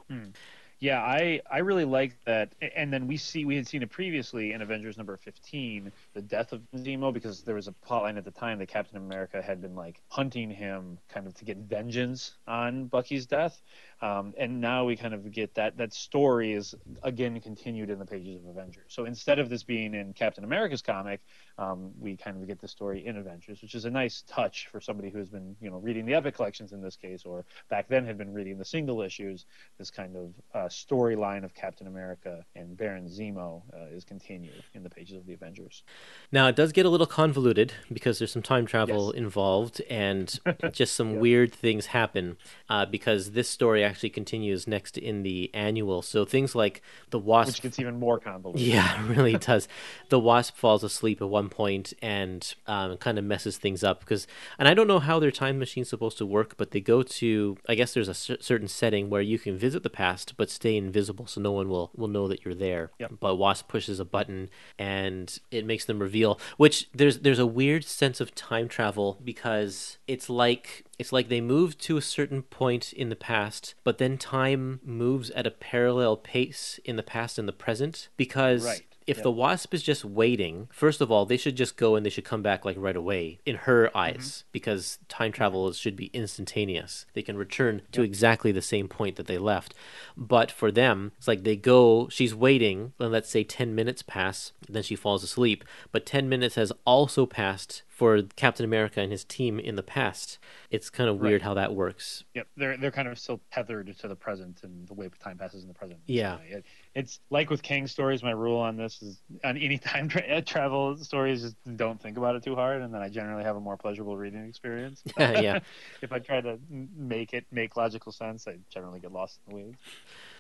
Yeah, 0.81 1.03
I 1.03 1.41
I 1.51 1.59
really 1.59 1.85
like 1.85 2.15
that. 2.25 2.55
And 2.77 2.93
then 2.93 3.09
we 3.09 3.17
see 3.17 3.45
we 3.45 3.57
had 3.57 3.67
seen 3.67 3.83
it 3.83 3.91
previously 3.91 4.53
in 4.53 4.63
Avengers 4.63 4.97
number 4.97 5.17
fifteen, 5.17 5.91
the 6.15 6.23
death 6.23 6.53
of 6.53 6.63
Zemo, 6.77 7.13
because 7.13 7.43
there 7.43 7.57
was 7.57 7.67
a 7.67 7.73
plotline 7.73 8.17
at 8.17 8.25
the 8.25 8.31
time 8.31 8.59
that 8.61 8.69
Captain 8.69 8.97
America 8.97 9.43
had 9.43 9.61
been 9.61 9.75
like 9.75 10.01
hunting 10.09 10.51
him, 10.51 10.99
kind 11.09 11.27
of 11.27 11.35
to 11.35 11.45
get 11.45 11.57
vengeance 11.57 12.37
on 12.47 12.85
Bucky's 12.87 13.27
death. 13.27 13.61
Um, 14.01 14.33
and 14.39 14.61
now 14.61 14.85
we 14.85 14.97
kind 14.97 15.13
of 15.15 15.31
get 15.33 15.55
that 15.55 15.77
that 15.79 15.93
story 15.93 16.53
is 16.53 16.75
again 17.03 17.41
continued 17.41 17.91
in 17.91 17.99
the 17.99 18.05
pages 18.07 18.37
of 18.37 18.47
Avengers. 18.47 18.85
So 18.89 19.05
instead 19.07 19.39
of 19.39 19.49
this 19.49 19.63
being 19.63 19.95
in 19.95 20.13
Captain 20.13 20.45
America's 20.45 20.83
comic, 20.83 21.21
um, 21.59 21.91
we 21.99 22.17
kind 22.17 22.37
of 22.41 22.47
get 22.47 22.61
the 22.61 22.69
story 22.69 23.05
in 23.07 23.17
Avengers, 23.17 23.61
which 23.61 23.75
is 23.75 23.85
a 23.85 23.91
nice 23.91 24.23
touch 24.29 24.69
for 24.71 24.81
somebody 24.81 25.11
who's 25.11 25.29
been 25.29 25.57
you 25.61 25.71
know 25.71 25.79
reading 25.79 26.07
the 26.07 26.15
epic 26.15 26.35
collections 26.37 26.73
in 26.73 26.81
this 26.81 26.97
case, 26.97 27.25
or 27.25 27.45
back 27.71 27.89
then 27.89 28.05
had 28.05 28.17
been 28.17 28.33
reading 28.33 28.57
the 28.59 28.65
single 28.65 29.03
issues. 29.03 29.47
This 29.79 29.91
kind 29.91 30.17
of 30.17 30.33
uh, 30.55 30.69
storyline 30.69 31.45
of 31.45 31.55
Captain 31.55 31.87
America 31.87 32.45
and 32.55 32.77
Baron 32.77 33.07
Zemo 33.09 33.63
uh, 33.75 33.87
is 33.95 34.05
continued 34.05 34.63
in 34.75 34.83
the 34.83 34.91
pages 34.91 35.17
of 35.17 35.27
the 35.27 35.35
Avengers. 35.35 35.83
Now 36.31 36.47
it 36.49 36.57
does 36.57 36.73
get 36.73 36.87
a 36.87 36.89
little 36.89 37.07
convoluted 37.07 37.73
because 37.93 38.19
there's 38.19 38.33
some 38.33 38.43
time 38.43 38.67
travel 38.67 39.13
Yes. 39.13 39.19
involved 39.19 39.81
and 39.91 40.39
just 40.73 40.95
some 40.95 41.17
weird 41.19 41.53
things 41.53 41.87
happen 41.87 42.37
uh, 42.69 42.87
because 42.87 43.33
this 43.33 43.49
story 43.49 43.85
actually 43.89 44.11
continues 44.11 44.67
next 44.67 44.97
in 44.97 45.23
the 45.23 45.51
annual. 45.55 46.03
So 46.03 46.25
things 46.25 46.55
like 46.55 46.83
the 47.11 47.19
wasp 47.19 47.55
Which 47.55 47.63
gets 47.63 47.79
even 47.81 47.99
more 47.99 48.19
convoluted. 48.21 48.67
Yeah, 48.67 49.03
it 49.03 49.09
really 49.17 49.37
does. 49.37 49.67
The 50.11 50.21
wasp 50.21 50.57
falls 50.57 50.85
asleep 50.85 51.21
at 51.21 51.29
one 51.29 51.49
point 51.49 51.95
and 52.01 52.55
um, 52.67 52.97
kind 52.99 53.19
of 53.19 53.25
messes 53.25 53.57
things 53.57 53.83
up 53.83 54.01
because, 54.01 54.27
and 54.59 54.69
I 54.69 54.75
don't 54.75 54.87
know 54.87 54.99
how 54.99 55.19
their 55.19 55.31
time 55.31 55.59
machine's 55.59 55.89
supposed 55.89 56.19
to 56.19 56.27
work, 56.27 56.57
but 56.57 56.71
they 56.71 56.81
go 56.81 57.03
to. 57.03 57.57
I 57.69 57.75
guess 57.75 57.95
there's 57.95 58.09
a 58.09 58.15
certain 58.15 58.69
setting 58.69 59.11
where 59.11 59.23
you 59.23 59.39
can 59.39 59.59
visit 59.59 59.83
the 59.83 59.91
past 59.91 60.35
but 60.37 60.51
stay 60.51 60.77
invisible, 60.77 61.27
so 61.27 61.41
no 61.41 61.53
one 61.53 61.69
will 61.69 61.91
will 61.97 62.09
know 62.09 62.29
that 62.29 62.45
you're 62.45 62.55
there. 62.55 62.91
Yep. 62.99 63.15
But 63.21 63.37
wasp 63.37 63.69
pushes 63.69 63.99
a 63.99 64.05
button 64.05 64.51
and 64.79 65.39
it 65.51 65.65
makes 65.65 65.85
them 65.85 65.99
reveal. 65.99 66.39
Which 66.57 66.89
there's 66.95 67.21
there's 67.21 67.39
a 67.39 67.47
weird 67.47 67.85
sense 67.85 68.21
of 68.21 68.35
time 68.35 68.69
travel 68.69 69.19
because 69.25 69.99
it's 70.07 70.29
like 70.29 70.85
it's 70.99 71.13
like 71.13 71.29
they 71.29 71.41
move 71.41 71.79
to 71.79 71.97
a 71.97 72.03
certain 72.03 72.43
point 72.43 72.93
in 72.93 73.09
the 73.09 73.17
past, 73.17 73.75
but 73.85 73.99
then 73.99 74.19
time 74.19 74.81
moves 74.85 75.31
at 75.31 75.47
a 75.47 75.51
parallel 75.51 76.17
pace 76.17 76.81
in 76.85 76.97
the 76.97 77.03
past 77.03 77.39
and 77.39 77.47
the 77.47 77.53
present 77.53 78.09
because 78.17 78.65
Right. 78.65 78.83
if 79.07 79.23
the 79.23 79.31
Wasp 79.31 79.73
is 79.73 79.83
just 79.83 80.05
waiting, 80.05 80.69
first 80.73 81.01
of 81.01 81.11
all, 81.11 81.25
they 81.25 81.37
should 81.37 81.57
just 81.57 81.77
go 81.77 81.95
and 81.95 82.05
they 82.05 82.11
should 82.11 82.25
come 82.25 82.43
back 82.43 82.65
like 82.65 82.77
right 82.77 82.97
away 82.97 83.39
in 83.47 83.55
her 83.57 83.87
mm-hmm. 83.87 83.97
eyes 83.97 84.45
because 84.51 84.99
time 85.09 85.31
travel 85.31 85.73
should 85.73 85.95
be 85.95 86.07
instantaneous. 86.07 87.07
They 87.15 87.23
can 87.23 87.39
return 87.39 87.83
to 87.93 88.03
exactly 88.03 88.51
the 88.51 88.61
same 88.61 88.89
point 88.89 89.17
that 89.17 89.29
they 89.29 89.39
left. 89.39 89.75
But 90.17 90.51
for 90.51 90.73
them, 90.73 91.13
it's 91.17 91.29
like 91.29 91.45
they 91.45 91.57
go, 91.57 92.09
she's 92.09 92.35
waiting, 92.35 92.93
and 92.99 93.13
let's 93.13 93.31
say 93.31 93.45
10 93.45 93.73
minutes 93.73 94.03
pass, 94.03 94.53
then 94.69 94.83
she 94.83 94.97
falls 94.97 95.23
asleep, 95.23 95.65
but 95.93 96.05
10 96.05 96.29
minutes 96.29 96.57
has 96.57 96.73
also 96.85 97.25
passed 97.25 97.83
for 97.99 98.23
Captain 98.37 98.65
America 98.65 99.01
and 99.01 99.11
his 99.11 99.25
team 99.25 99.59
in 99.59 99.75
the 99.75 99.83
past. 99.83 100.39
It's 100.71 100.89
kind 100.89 101.11
of 101.11 101.19
weird 101.19 101.43
how 101.43 101.55
that 101.55 101.75
works. 101.75 102.23
Yep, 102.33 102.47
they're 102.57 102.77
they're 102.77 102.93
kind 102.93 103.09
of 103.09 103.19
still 103.19 103.41
tethered 103.51 103.93
to 103.99 104.07
the 104.07 104.15
present 104.15 104.61
and 104.63 104.87
the 104.87 104.95
way 104.95 105.11
time 105.19 105.37
passes 105.37 105.63
in 105.63 105.69
the 105.69 105.75
present. 105.75 105.99
Yeah. 106.07 106.37
It, 106.49 106.65
it's 106.95 107.19
like 107.31 107.51
with 107.51 107.61
Kang 107.61 107.89
stories. 107.89 108.23
My 108.23 108.31
rule 108.31 108.61
on 108.61 108.77
this 108.77 109.03
is 109.03 109.21
on 109.43 109.57
any 109.57 109.79
time 109.79 110.09
tra- 110.09 110.23
uh, 110.23 110.43
travel 110.43 110.97
stories, 110.99 111.43
just 111.43 111.57
don't 111.77 112.01
think 112.01 112.19
about 112.19 112.37
it 112.37 112.45
too 112.45 112.55
hard, 112.55 112.83
and 112.83 112.95
then 112.95 113.03
I 113.03 113.09
generally 113.09 113.43
have 113.43 113.57
a 113.57 113.61
more 113.61 113.77
pleasurable 113.77 114.17
reading 114.17 114.45
experience. 114.45 115.03
yeah. 115.19 115.59
if 116.01 116.13
I 116.13 116.21
try 116.21 116.41
to 116.41 116.61
make 116.71 117.35
it 117.35 117.47
make 117.51 117.77
logical 117.77 118.13
sense, 118.13 118.47
I 118.47 118.59
generally 118.71 119.01
get 119.01 119.11
lost 119.11 119.41
in 119.49 119.51
the 119.51 119.57
weeds. 119.61 119.79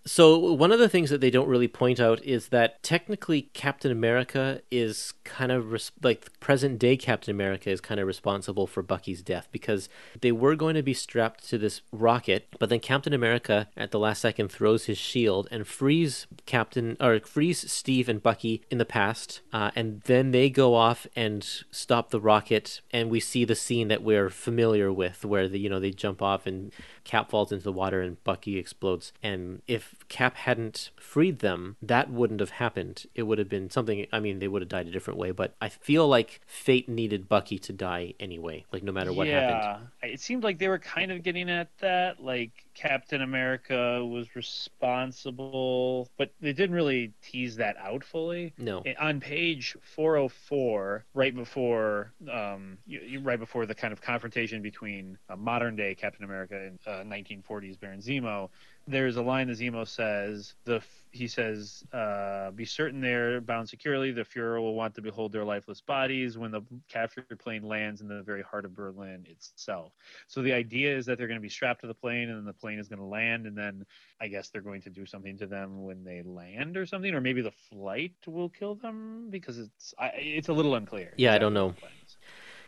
So 0.04 0.38
one 0.38 0.72
of 0.72 0.78
the 0.78 0.88
things 0.88 1.10
that 1.10 1.20
they 1.20 1.30
don't 1.30 1.48
really 1.48 1.68
point 1.68 2.00
out 2.00 2.22
is 2.24 2.48
that 2.48 2.82
technically 2.82 3.42
Captain 3.52 3.90
America 3.90 4.62
is 4.70 5.14
kind 5.24 5.52
of 5.52 5.72
res- 5.72 5.92
like 6.02 6.40
present 6.40 6.78
day 6.78 6.96
Captain 6.96 7.30
America 7.30 7.70
is 7.70 7.80
kind 7.80 8.00
of 8.00 8.06
responsible 8.06 8.66
for 8.66 8.82
Bucky's 8.82 9.22
death 9.22 9.48
because 9.52 9.88
they 10.20 10.32
were 10.32 10.56
going 10.56 10.74
to 10.74 10.82
be 10.82 10.94
strapped 10.94 11.48
to 11.48 11.58
this 11.58 11.82
rocket, 11.92 12.48
but 12.58 12.68
then 12.68 12.80
Captain 12.80 13.12
America 13.12 13.68
at 13.76 13.90
the 13.90 13.98
last 13.98 14.20
second 14.20 14.50
throws 14.50 14.86
his 14.86 14.98
shield 14.98 15.48
and 15.50 15.66
frees 15.66 16.26
Captain 16.46 16.96
or 17.00 17.20
frees 17.20 17.70
Steve 17.70 18.08
and 18.08 18.22
Bucky 18.22 18.62
in 18.70 18.78
the 18.78 18.84
past, 18.84 19.40
uh, 19.52 19.70
and 19.76 20.00
then 20.02 20.30
they 20.30 20.50
go 20.50 20.74
off 20.74 21.06
and 21.14 21.44
stop 21.70 22.10
the 22.10 22.20
rocket, 22.20 22.80
and 22.90 23.10
we 23.10 23.20
see 23.20 23.44
the 23.44 23.54
scene 23.54 23.88
that 23.88 24.02
we're 24.02 24.30
familiar 24.30 24.92
with, 24.92 25.24
where 25.24 25.48
the 25.48 25.58
you 25.58 25.68
know 25.68 25.80
they 25.80 25.90
jump 25.90 26.22
off 26.22 26.46
and 26.46 26.72
Cap 27.08 27.30
falls 27.30 27.52
into 27.52 27.64
the 27.64 27.72
water 27.72 28.02
and 28.02 28.22
Bucky 28.22 28.58
explodes. 28.58 29.12
And 29.22 29.62
if 29.92 30.08
Cap 30.08 30.36
hadn't 30.36 30.90
freed 30.96 31.40
them, 31.40 31.76
that 31.82 32.10
wouldn't 32.10 32.40
have 32.40 32.50
happened. 32.50 33.06
It 33.14 33.24
would 33.24 33.38
have 33.38 33.48
been 33.48 33.70
something. 33.70 34.06
I 34.12 34.20
mean, 34.20 34.38
they 34.38 34.48
would 34.48 34.62
have 34.62 34.68
died 34.68 34.86
a 34.86 34.90
different 34.90 35.18
way. 35.18 35.30
But 35.30 35.54
I 35.60 35.68
feel 35.68 36.08
like 36.08 36.40
fate 36.46 36.88
needed 36.88 37.28
Bucky 37.28 37.58
to 37.60 37.72
die 37.72 38.14
anyway. 38.20 38.64
Like 38.72 38.82
no 38.82 38.92
matter 38.92 39.12
what 39.12 39.26
yeah, 39.26 39.72
happened. 39.72 39.88
it 40.02 40.20
seemed 40.20 40.44
like 40.44 40.58
they 40.58 40.68
were 40.68 40.78
kind 40.78 41.12
of 41.12 41.22
getting 41.22 41.50
at 41.50 41.68
that. 41.80 42.22
Like 42.22 42.52
Captain 42.74 43.22
America 43.22 44.04
was 44.04 44.34
responsible, 44.36 46.08
but 46.16 46.32
they 46.40 46.52
didn't 46.52 46.74
really 46.74 47.12
tease 47.22 47.56
that 47.56 47.76
out 47.78 48.04
fully. 48.04 48.52
No. 48.58 48.84
On 49.00 49.20
page 49.20 49.76
404, 49.82 51.04
right 51.14 51.34
before, 51.34 52.12
um, 52.30 52.78
right 53.22 53.38
before 53.38 53.66
the 53.66 53.74
kind 53.74 53.92
of 53.92 54.00
confrontation 54.00 54.62
between 54.62 55.18
uh, 55.28 55.36
modern 55.36 55.76
day 55.76 55.94
Captain 55.94 56.24
America 56.24 56.56
and 56.56 56.78
uh, 56.86 57.02
1940s 57.02 57.78
Baron 57.80 58.00
Zemo, 58.00 58.48
there's 58.88 59.16
a 59.16 59.22
line 59.22 59.48
that 59.48 59.58
Zemo 59.58 59.86
says. 59.86 60.54
The 60.64 60.82
he 61.10 61.26
says, 61.26 61.84
uh, 61.92 62.50
"Be 62.50 62.64
certain 62.64 63.00
they're 63.00 63.40
bound 63.40 63.68
securely. 63.68 64.10
The 64.12 64.24
Fuhrer 64.24 64.60
will 64.60 64.74
want 64.74 64.94
to 64.96 65.02
behold 65.02 65.32
their 65.32 65.44
lifeless 65.44 65.80
bodies 65.80 66.36
when 66.36 66.50
the 66.50 66.62
captured 66.88 67.38
plane 67.38 67.62
lands 67.62 68.00
in 68.00 68.08
the 68.08 68.22
very 68.22 68.42
heart 68.42 68.64
of 68.64 68.74
Berlin 68.74 69.26
itself." 69.28 69.92
So 70.26 70.42
the 70.42 70.52
idea 70.52 70.96
is 70.96 71.06
that 71.06 71.18
they're 71.18 71.26
going 71.26 71.40
to 71.40 71.42
be 71.42 71.48
strapped 71.48 71.82
to 71.82 71.86
the 71.86 71.94
plane, 71.94 72.28
and 72.28 72.38
then 72.38 72.44
the 72.44 72.52
plane 72.52 72.78
is 72.78 72.88
going 72.88 73.00
to 73.00 73.04
land, 73.04 73.46
and 73.46 73.56
then 73.56 73.84
I 74.20 74.28
guess 74.28 74.48
they're 74.48 74.62
going 74.62 74.82
to 74.82 74.90
do 74.90 75.06
something 75.06 75.36
to 75.38 75.46
them 75.46 75.84
when 75.84 76.04
they 76.04 76.22
land, 76.22 76.76
or 76.76 76.86
something, 76.86 77.14
or 77.14 77.20
maybe 77.20 77.42
the 77.42 77.52
flight 77.70 78.14
will 78.26 78.48
kill 78.48 78.74
them 78.74 79.28
because 79.30 79.58
it's 79.58 79.94
I, 79.98 80.08
it's 80.16 80.48
a 80.48 80.52
little 80.52 80.74
unclear. 80.74 81.12
Yeah, 81.16 81.34
I 81.34 81.38
don't 81.38 81.54
know. 81.54 81.70
plan 81.70 81.92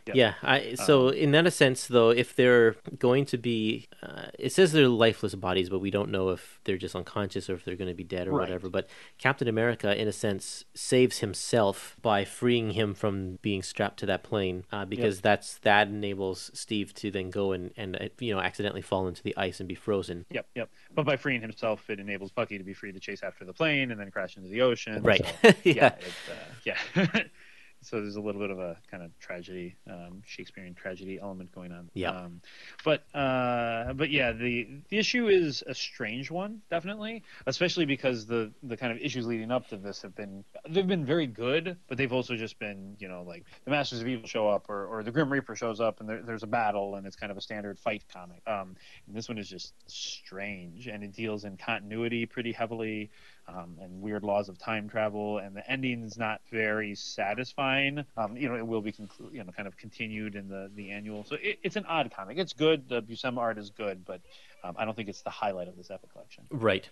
is. 0.09 0.15
Yeah. 0.15 0.33
I, 0.41 0.75
so 0.75 1.09
Um, 1.09 1.13
in 1.15 1.31
that 1.31 1.51
sense, 1.53 1.87
though, 1.87 2.09
if 2.09 2.35
they're 2.35 2.75
going 2.97 3.25
to 3.25 3.37
be, 3.37 3.87
uh, 4.03 4.27
it 4.37 4.51
says 4.51 4.71
they're 4.71 4.87
lifeless 4.87 5.35
bodies, 5.35 5.69
but 5.69 5.79
we 5.79 5.91
don't 5.91 6.09
know 6.11 6.29
if 6.29 6.59
they're 6.63 6.77
just 6.77 6.95
unconscious 6.95 7.49
or 7.49 7.55
if 7.55 7.65
they're 7.65 7.75
going 7.75 7.89
to 7.89 7.93
be 7.95 8.03
dead 8.03 8.27
or 8.27 8.31
Right. 8.31 8.41
whatever. 8.47 8.69
But 8.69 8.89
Captain 9.17 9.47
America, 9.47 9.95
in 9.99 10.07
a 10.07 10.11
sense, 10.11 10.65
saves 10.73 11.19
himself 11.19 11.95
by 12.01 12.25
freeing 12.25 12.71
him 12.71 12.93
from 12.93 13.39
being 13.41 13.61
strapped 13.63 13.99
to 13.99 14.05
that 14.07 14.23
plane, 14.23 14.65
uh, 14.71 14.85
because 14.85 15.21
that's 15.21 15.57
that 15.59 15.87
enables 15.87 16.51
Steve 16.53 16.93
to 16.95 17.11
then 17.11 17.29
go 17.29 17.51
and 17.51 17.71
and 17.77 17.95
uh, 17.95 18.07
you 18.19 18.33
know 18.33 18.39
accidentally 18.41 18.81
fall 18.81 19.07
into 19.07 19.21
the 19.23 19.35
ice 19.37 19.59
and 19.59 19.67
be 19.69 19.75
frozen. 19.75 20.25
Yep, 20.31 20.47
yep. 20.55 20.69
But 20.93 21.05
by 21.05 21.17
freeing 21.17 21.41
himself, 21.41 21.89
it 21.89 21.99
enables 21.99 22.31
Bucky 22.31 22.57
to 22.57 22.63
be 22.63 22.73
free 22.73 22.91
to 22.91 22.99
chase 22.99 23.21
after 23.23 23.45
the 23.45 23.53
plane 23.53 23.91
and 23.91 23.99
then 23.99 24.11
crash 24.11 24.37
into 24.37 24.49
the 24.49 24.61
ocean. 24.61 25.01
Right. 25.03 25.25
So, 25.41 25.49
Yeah. 25.63 25.73
yeah. 25.73 25.95
It's, 25.99 26.29
uh, 26.29 27.03
yeah. 27.05 27.23
so 27.81 28.01
there's 28.01 28.15
a 28.15 28.21
little 28.21 28.41
bit 28.41 28.51
of 28.51 28.59
a 28.59 28.77
kind 28.89 29.03
of 29.03 29.17
tragedy, 29.19 29.75
um, 29.89 30.21
Shakespearean 30.25 30.75
tragedy 30.75 31.19
element 31.21 31.51
going 31.53 31.71
on. 31.71 31.89
Yeah. 31.93 32.11
Um, 32.11 32.41
but 32.85 33.03
uh, 33.15 33.93
but 33.93 34.11
yeah, 34.11 34.31
the 34.31 34.67
the 34.89 34.97
issue 34.97 35.27
is 35.27 35.63
a 35.65 35.73
strange 35.73 36.29
one, 36.29 36.61
definitely, 36.69 37.23
especially 37.47 37.85
because 37.85 38.25
the 38.25 38.51
the 38.63 38.77
kind 38.77 38.91
of 38.91 38.99
issues 38.99 39.25
leading 39.25 39.51
up 39.51 39.67
to 39.69 39.77
this 39.77 40.01
have 40.03 40.15
been 40.15 40.43
they've 40.69 40.87
been 40.87 41.05
very 41.05 41.27
good, 41.27 41.77
but 41.87 41.97
they've 41.97 42.13
also 42.13 42.35
just 42.35 42.59
been 42.59 42.95
you 42.99 43.07
know 43.07 43.23
like 43.23 43.45
the 43.65 43.71
Masters 43.71 44.01
of 44.01 44.07
Evil 44.07 44.27
show 44.27 44.47
up 44.47 44.69
or, 44.69 44.85
or 44.85 45.03
the 45.03 45.11
Grim 45.11 45.31
Reaper 45.31 45.55
shows 45.55 45.79
up 45.79 45.99
and 45.99 46.09
there, 46.09 46.21
there's 46.21 46.43
a 46.43 46.47
battle 46.47 46.95
and 46.95 47.07
it's 47.07 47.15
kind 47.15 47.31
of 47.31 47.37
a 47.37 47.41
standard 47.41 47.79
fight 47.79 48.03
comic. 48.13 48.41
Um, 48.47 48.75
and 49.07 49.15
this 49.15 49.27
one 49.27 49.37
is 49.37 49.49
just 49.49 49.73
strange 49.87 50.87
and 50.87 51.03
it 51.03 51.13
deals 51.13 51.43
in 51.45 51.57
continuity 51.57 52.25
pretty 52.25 52.51
heavily 52.51 53.09
um, 53.55 53.77
and 53.81 54.01
weird 54.01 54.23
laws 54.23 54.49
of 54.49 54.57
time 54.57 54.89
travel 54.89 55.37
and 55.39 55.55
the 55.55 55.69
ending's 55.69 56.17
not 56.17 56.41
very 56.51 56.95
satisfying. 56.95 58.03
Um, 58.17 58.37
you 58.37 58.49
know, 58.49 58.55
it 58.55 58.65
will 58.65 58.81
be 58.81 58.91
conclu- 58.91 59.33
you 59.33 59.43
know 59.43 59.51
kind 59.51 59.67
of 59.67 59.77
continued 59.77 60.35
in 60.35 60.47
the 60.47 60.71
the 60.75 60.91
annual. 60.91 61.23
So 61.23 61.35
it, 61.41 61.59
it's 61.63 61.75
an 61.75 61.85
odd 61.85 62.11
comic. 62.15 62.37
It's 62.37 62.53
good. 62.53 62.87
The 62.89 63.01
Buscema 63.01 63.37
art 63.37 63.57
is 63.57 63.69
good, 63.69 64.05
but 64.05 64.21
um, 64.63 64.75
I 64.77 64.85
don't 64.85 64.95
think 64.95 65.09
it's 65.09 65.21
the 65.21 65.29
highlight 65.29 65.67
of 65.67 65.77
this 65.77 65.89
epic 65.89 66.11
collection. 66.11 66.45
Right. 66.49 66.89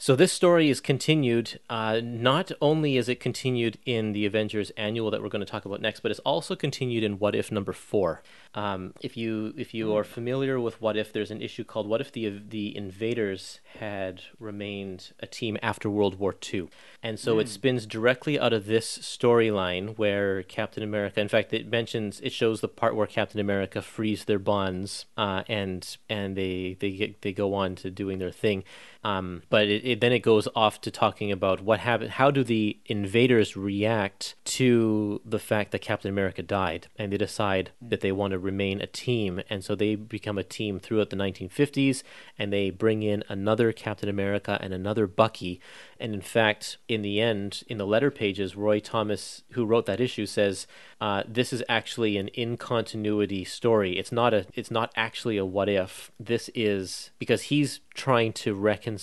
So 0.00 0.14
this 0.14 0.32
story 0.32 0.70
is 0.70 0.80
continued. 0.80 1.58
Uh, 1.68 2.00
not 2.00 2.52
only 2.62 2.96
is 2.96 3.08
it 3.08 3.18
continued 3.18 3.78
in 3.84 4.12
the 4.12 4.26
Avengers 4.26 4.70
annual 4.76 5.10
that 5.10 5.20
we're 5.20 5.28
going 5.28 5.44
to 5.44 5.50
talk 5.50 5.64
about 5.64 5.80
next, 5.80 6.00
but 6.00 6.12
it's 6.12 6.20
also 6.20 6.54
continued 6.54 7.02
in 7.02 7.18
What 7.18 7.34
If 7.34 7.50
number 7.50 7.72
four. 7.72 8.22
Um, 8.54 8.94
if 9.00 9.16
you 9.16 9.52
if 9.56 9.74
you 9.74 9.96
are 9.96 10.04
familiar 10.04 10.60
with 10.60 10.80
What 10.80 10.96
If, 10.96 11.12
there's 11.12 11.32
an 11.32 11.42
issue 11.42 11.64
called 11.64 11.88
What 11.88 12.00
If 12.00 12.12
the 12.12 12.40
the 12.48 12.76
invaders 12.76 13.58
had 13.80 14.22
remained 14.38 15.10
a 15.18 15.26
team 15.26 15.58
after 15.62 15.90
World 15.90 16.20
War 16.20 16.32
II, 16.54 16.68
and 17.02 17.18
so 17.18 17.40
it 17.40 17.48
spins 17.48 17.84
directly 17.84 18.38
out 18.38 18.52
of 18.52 18.66
this 18.66 18.98
storyline 18.98 19.98
where 19.98 20.44
Captain 20.44 20.84
America. 20.84 21.20
In 21.20 21.28
fact, 21.28 21.52
it 21.52 21.68
mentions 21.68 22.20
it 22.20 22.32
shows 22.32 22.60
the 22.60 22.68
part 22.68 22.94
where 22.94 23.08
Captain 23.08 23.40
America 23.40 23.82
frees 23.82 24.26
their 24.26 24.38
bonds, 24.38 25.06
uh, 25.16 25.42
and 25.48 25.96
and 26.08 26.36
they 26.36 26.76
they 26.80 26.90
get, 26.92 27.22
they 27.22 27.32
go 27.32 27.54
on 27.54 27.74
to 27.76 27.90
doing 27.90 28.18
their 28.18 28.30
thing. 28.30 28.64
Um, 29.08 29.42
but 29.48 29.68
it, 29.68 29.84
it, 29.86 30.00
then 30.00 30.12
it 30.12 30.18
goes 30.18 30.48
off 30.54 30.82
to 30.82 30.90
talking 30.90 31.32
about 31.32 31.62
what 31.62 31.80
happened. 31.80 32.10
How 32.10 32.30
do 32.30 32.44
the 32.44 32.76
invaders 32.84 33.56
react 33.56 34.34
to 34.44 35.22
the 35.24 35.38
fact 35.38 35.72
that 35.72 35.80
Captain 35.80 36.10
America 36.10 36.42
died, 36.42 36.88
and 36.98 37.10
they 37.10 37.16
decide 37.16 37.70
that 37.80 38.02
they 38.02 38.12
want 38.12 38.32
to 38.32 38.38
remain 38.38 38.82
a 38.82 38.86
team, 38.86 39.40
and 39.48 39.64
so 39.64 39.74
they 39.74 39.94
become 39.94 40.36
a 40.36 40.42
team 40.42 40.78
throughout 40.78 41.08
the 41.08 41.16
1950s, 41.16 42.02
and 42.38 42.52
they 42.52 42.68
bring 42.68 43.02
in 43.02 43.24
another 43.30 43.72
Captain 43.72 44.10
America 44.10 44.58
and 44.60 44.74
another 44.74 45.06
Bucky. 45.06 45.58
And 45.98 46.12
in 46.12 46.20
fact, 46.20 46.76
in 46.86 47.00
the 47.00 47.18
end, 47.20 47.62
in 47.66 47.78
the 47.78 47.86
letter 47.86 48.10
pages, 48.10 48.56
Roy 48.56 48.78
Thomas, 48.78 49.42
who 49.52 49.64
wrote 49.64 49.86
that 49.86 50.00
issue, 50.00 50.26
says 50.26 50.66
uh, 51.00 51.22
this 51.26 51.52
is 51.52 51.64
actually 51.68 52.16
an 52.18 52.28
in 52.28 52.56
continuity 52.56 53.44
story. 53.44 53.98
It's 53.98 54.12
not 54.12 54.34
a. 54.34 54.46
It's 54.54 54.70
not 54.70 54.92
actually 54.96 55.36
a 55.36 55.46
what 55.46 55.68
if. 55.68 56.10
This 56.20 56.50
is 56.54 57.10
because 57.18 57.42
he's 57.42 57.80
trying 57.94 58.32
to 58.32 58.54
reconcile 58.54 58.97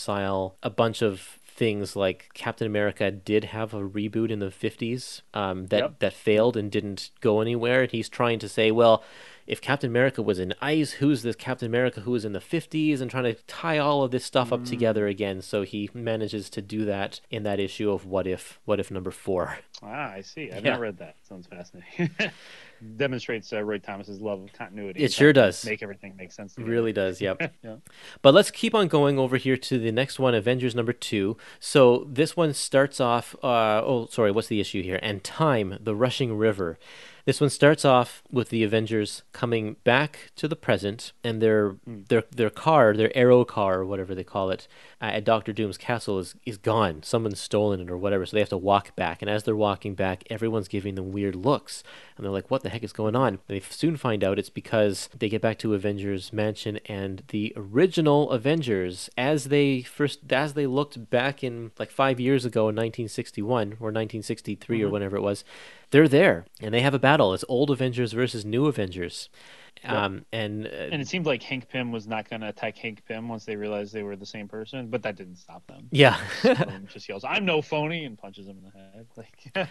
a 0.64 0.70
bunch 0.70 1.02
of 1.02 1.40
things 1.48 1.96
like 1.96 2.30
Captain 2.34 2.68
America 2.68 3.10
did 3.10 3.46
have 3.46 3.74
a 3.74 3.80
reboot 3.80 4.30
in 4.30 4.40
the 4.40 4.48
50s 4.48 5.22
um, 5.34 5.68
that 5.68 5.80
Yep. 5.80 6.00
that 6.00 6.14
failed 6.14 6.58
and 6.58 6.70
didn't 6.70 7.12
go 7.22 7.40
anywhere. 7.40 7.84
And 7.84 7.92
he's 7.92 8.10
trying 8.10 8.40
to 8.40 8.50
say, 8.50 8.72
well, 8.72 9.04
if 9.48 9.62
Captain 9.62 9.90
America 9.90 10.22
was 10.22 10.38
in 10.40 10.54
ice, 10.60 10.94
who's 10.94 11.22
this 11.22 11.36
Captain 11.36 11.68
America 11.68 12.02
who 12.02 12.12
was 12.12 12.26
in 12.26 12.34
the 12.34 12.40
50s? 12.40 13.00
And 13.00 13.10
trying 13.10 13.24
to 13.26 13.36
tie 13.48 13.78
all 13.78 14.04
of 14.04 14.12
this 14.12 14.26
stuff 14.26 14.52
up 14.52 14.66
together 14.66 15.08
again. 15.08 15.42
So 15.42 15.62
he 15.62 15.90
manages 15.94 16.50
to 16.50 16.62
do 16.62 16.84
that 16.86 17.22
in 17.30 17.44
that 17.44 17.60
issue 17.60 17.90
of 17.92 18.06
What 18.06 18.26
If, 18.28 18.60
What 18.66 18.80
If 18.82 18.90
number 18.92 19.12
four. 19.12 19.60
Ah, 19.84 20.12
I 20.12 20.22
see. 20.22 20.52
I've 20.52 20.66
Yeah. 20.66 20.72
not 20.72 20.80
read 20.82 20.98
that. 20.98 21.16
Sounds 21.30 21.48
fascinating. 21.48 22.10
demonstrates 22.98 23.52
uh, 23.54 23.64
Roy 23.64 23.80
Thomas's 23.80 24.22
love 24.22 24.44
of 24.44 24.54
continuity. 24.54 25.04
It 25.04 25.14
sure 25.14 25.34
does. 25.34 25.66
Make 25.66 25.84
everything 25.84 26.16
make 26.18 26.32
sense. 26.32 26.58
It 26.58 26.64
really 26.66 26.94
does, 26.94 27.22
yep. 27.22 27.42
Yeah. 27.64 27.78
But 28.22 28.34
let's 28.34 28.52
keep 28.52 28.76
on 28.76 28.88
going 28.88 29.18
over 29.18 29.38
here 29.38 29.58
to 29.58 29.80
the 29.80 29.92
next 29.92 30.20
one, 30.20 30.36
Avengers 30.36 30.76
number 30.76 30.94
two. 30.94 31.38
So 31.60 32.08
this 32.10 32.36
one 32.36 32.54
starts 32.54 33.00
off. 33.00 33.36
Uh, 33.44 33.82
oh, 33.84 34.08
sorry, 34.12 34.32
what's 34.32 34.48
the 34.48 34.60
issue 34.60 34.84
here? 34.84 35.00
And 35.02 35.24
time, 35.24 35.78
the 35.82 35.96
rushing 35.96 36.38
river. 36.38 36.78
This 37.26 37.42
one 37.42 37.50
starts 37.50 37.84
off 37.84 38.22
with 38.32 38.50
the 38.50 38.64
Avengers 38.64 39.24
coming 39.34 39.78
back 39.84 40.30
to 40.36 40.48
the 40.48 40.56
present, 40.56 41.12
and 41.24 41.42
their 41.42 41.78
their 41.88 42.24
their 42.30 42.52
car, 42.52 42.94
their 42.96 43.16
arrow 43.18 43.44
car, 43.44 43.80
or 43.80 43.86
whatever 43.86 44.14
they 44.14 44.24
call 44.24 44.52
it, 44.52 44.68
uh, 45.02 45.06
at 45.06 45.24
Doctor 45.24 45.52
Doom's 45.52 45.80
castle 45.80 46.20
is 46.20 46.36
is 46.46 46.60
gone. 46.60 47.02
Someone's 47.02 47.40
stolen 47.40 47.82
it 47.82 47.90
or 47.90 47.98
whatever, 47.98 48.28
so 48.28 48.36
they 48.36 48.42
have 48.42 48.50
to 48.50 48.58
walk 48.58 48.96
back. 48.96 49.24
And 49.24 49.32
as 49.32 49.42
they're 49.42 49.56
walking 49.56 49.96
back, 49.96 50.24
everyone's 50.30 50.68
giving 50.68 50.94
them 50.94 51.12
weird 51.12 51.36
looks, 51.36 51.84
and 52.16 52.24
they're 52.24 52.32
like, 52.32 52.52
"What 52.52 52.62
the 52.62 52.70
heck 52.70 52.84
is 52.84 52.94
going 52.94 53.16
on?" 53.16 53.40
They 53.48 53.60
soon 53.60 53.98
find 53.98 54.24
out 54.24 54.38
it's 54.38 54.52
because 54.52 55.10
they 55.18 55.28
get 55.28 55.42
back 55.42 55.58
to 55.60 55.74
Avengers 55.74 56.32
Mansion, 56.32 56.80
and 56.86 57.24
the 57.30 57.54
original 57.56 58.30
Avengers, 58.30 59.10
as 59.18 59.46
they 59.46 59.82
first 59.82 60.32
as 60.32 60.54
they 60.54 60.68
looked 60.68 61.10
back 61.10 61.44
in 61.44 61.72
like 61.80 61.90
five 61.90 62.20
years 62.20 62.46
ago 62.46 62.70
in 62.70 62.76
1961 62.76 63.78
or 63.80 63.90
1963 63.90 64.84
or 64.84 64.90
whenever 64.90 65.18
it 65.18 65.22
was, 65.22 65.44
they're 65.96 66.10
there 66.10 66.46
and 66.60 66.74
they 66.74 66.82
have 66.82 66.94
a 66.94 67.00
battle. 67.00 67.34
It's 67.34 67.46
old 67.48 67.72
Avengers 67.72 68.12
versus 68.12 68.44
new 68.44 68.66
Avengers. 68.66 69.30
Um, 69.84 70.26
and, 70.32 70.66
uh, 70.66 70.70
And 70.92 71.02
it 71.02 71.08
seemed 71.08 71.26
like 71.26 71.44
Hank 71.44 71.70
Pym 71.70 71.92
was 71.92 72.08
not 72.08 72.28
going 72.30 72.42
to 72.42 72.48
attack 72.50 72.78
Hank 72.78 73.04
Pym 73.08 73.28
once 73.30 73.46
they 73.46 73.56
realized 73.56 73.94
they 73.94 74.04
were 74.04 74.16
the 74.16 74.26
same 74.26 74.48
person, 74.48 74.88
but 74.88 75.04
that 75.04 75.16
didn't 75.16 75.36
stop 75.36 75.66
them. 75.68 75.88
yeah. 75.92 76.18
Just 76.88 77.08
yells, 77.10 77.24
"I'm 77.24 77.46
no 77.46 77.62
phony!" 77.62 78.06
and 78.06 78.18
punches 78.18 78.48
him 78.48 78.58
in 78.58 78.64
the 78.64 78.72
head. 78.72 79.08